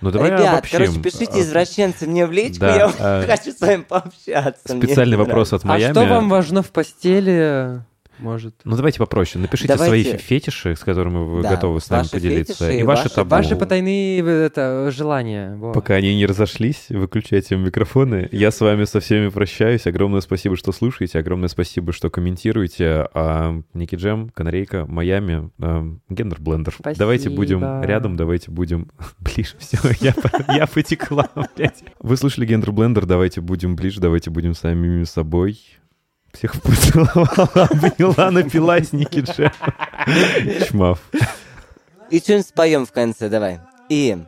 Ну, 0.00 0.10
давай 0.12 0.30
Ребят, 0.30 0.52
обобщим. 0.52 0.78
короче, 0.78 1.00
пишите 1.00 1.32
А, 1.32 1.40
извращенцы 1.40 2.06
мне 2.06 2.26
в 2.26 2.32
личку, 2.32 2.60
да, 2.60 2.76
я 2.76 2.92
а, 2.98 3.22
хочу 3.26 3.50
с 3.52 3.60
вами 3.60 3.82
пообщаться. 3.82 4.62
Специальный 4.78 5.16
вопрос 5.16 5.50
нравится. 5.50 5.56
от 5.56 5.64
Майами. 5.64 5.90
А 5.90 5.94
что 5.94 6.04
вам 6.08 6.28
важно 6.28 6.62
в 6.62 6.70
постели? 6.70 7.82
Может. 8.18 8.54
Ну, 8.64 8.76
давайте 8.76 8.98
попроще. 8.98 9.42
Напишите 9.42 9.74
Давайте. 9.74 9.88
свои 9.88 10.02
фе- 10.04 10.18
фетиши, 10.18 10.76
с 10.76 10.80
которыми 10.80 11.24
вы 11.24 11.42
Да, 11.42 11.50
готовы 11.50 11.80
с 11.80 11.90
нами 11.90 12.06
поделиться. 12.10 12.54
фетиши 12.64 12.78
И 12.80 12.82
ваши 12.82 13.02
ваши- 13.04 13.14
табу. 13.14 13.30
Ваши 13.30 13.56
потайные 13.56 14.20
э, 14.22 14.46
это, 14.46 14.90
желания. 14.92 15.56
во. 15.56 15.72
Пока 15.72 15.94
они 15.94 16.14
не 16.16 16.26
разошлись, 16.26 16.86
выключайте 16.90 17.56
микрофоны. 17.56 18.28
Я 18.32 18.50
с 18.50 18.60
вами 18.60 18.84
со 18.84 19.00
всеми 19.00 19.28
прощаюсь. 19.28 19.86
Огромное 19.86 20.20
спасибо, 20.20 20.56
что 20.56 20.72
слушаете. 20.72 21.18
Огромное 21.18 21.48
спасибо, 21.48 21.92
что 21.92 22.08
комментируете. 22.10 23.08
А, 23.14 23.60
Ники 23.74 23.96
Джем, 23.96 24.30
Канарейка, 24.30 24.86
Майами, 24.86 25.50
а, 25.60 25.84
Гендер 26.08 26.40
Блендер. 26.40 26.74
Спасибо. 26.78 26.98
Давайте 26.98 27.30
будем 27.30 27.82
рядом, 27.82 28.16
давайте 28.16 28.50
будем 28.50 28.90
ближе. 29.18 29.54
Все, 29.58 29.78
я, 30.00 30.14
я 30.54 30.66
потекла, 30.66 31.28
блядь. 31.56 31.82
Вы 32.00 32.16
слушали 32.16 32.46
Гендер 32.46 32.72
Блендер, 32.72 33.06
давайте 33.06 33.40
будем 33.40 33.76
ближе, 33.76 34.00
давайте 34.00 34.30
будем 34.30 34.54
самими 34.54 35.04
собой. 35.04 35.58
Всех 36.34 36.60
поцеловала, 36.62 37.68
обняла, 37.70 38.30
напилась, 38.30 38.92
Ники 38.92 39.20
Джем. 39.20 39.52
Чмав. 40.68 41.00
И 42.10 42.18
что-нибудь 42.18 42.46
споем 42.46 42.86
в 42.86 42.92
конце, 42.92 43.28
давай. 43.28 43.60
И... 43.88 44.18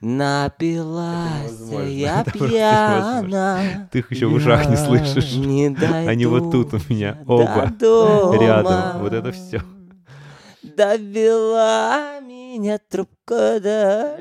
Напилась 0.00 1.70
я 1.88 2.22
пьяна. 2.24 3.88
Ты 3.90 4.00
их 4.00 4.10
еще 4.10 4.26
в 4.26 4.34
ушах 4.34 4.68
не 4.68 4.76
слышишь. 4.76 5.32
Не 5.34 5.74
Они 6.06 6.26
вот 6.26 6.50
тут 6.52 6.74
у 6.74 6.78
меня 6.88 7.18
оба 7.26 7.72
рядом. 8.38 9.00
Вот 9.00 9.12
это 9.14 9.32
все. 9.32 9.62
Довела 10.62 12.20
меня 12.20 12.78
трубка 12.78 13.58
до. 13.60 14.18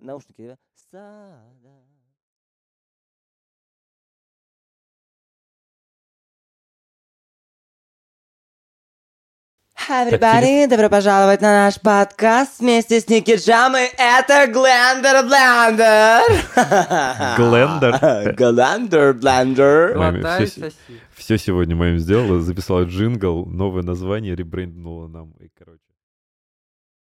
Наушники, 0.00 0.56
да? 0.92 1.53
Сада. 9.86 10.16
Everybody, 10.16 10.66
добро 10.66 10.88
пожаловать 10.88 11.40
на 11.40 11.64
наш 11.64 11.80
подкаст 11.80 12.60
вместе 12.60 13.00
с 13.00 13.08
Ники 13.08 13.36
Джам, 13.36 13.76
и 13.76 13.86
это 13.98 14.46
Глендер 14.50 15.24
Блендер. 15.26 16.22
Глендер? 17.36 18.34
Глендер 18.36 19.14
Блендер. 19.14 20.38
Соси. 20.38 20.72
Все 21.14 21.38
сегодня 21.38 21.76
моим 21.76 21.98
сделала, 21.98 22.40
записала 22.40 22.84
джингл, 22.84 23.46
новое 23.46 23.82
название, 23.82 24.34
ребренднула 24.34 25.06
нам. 25.06 25.32
И, 25.40 25.48
короче. 25.58 25.83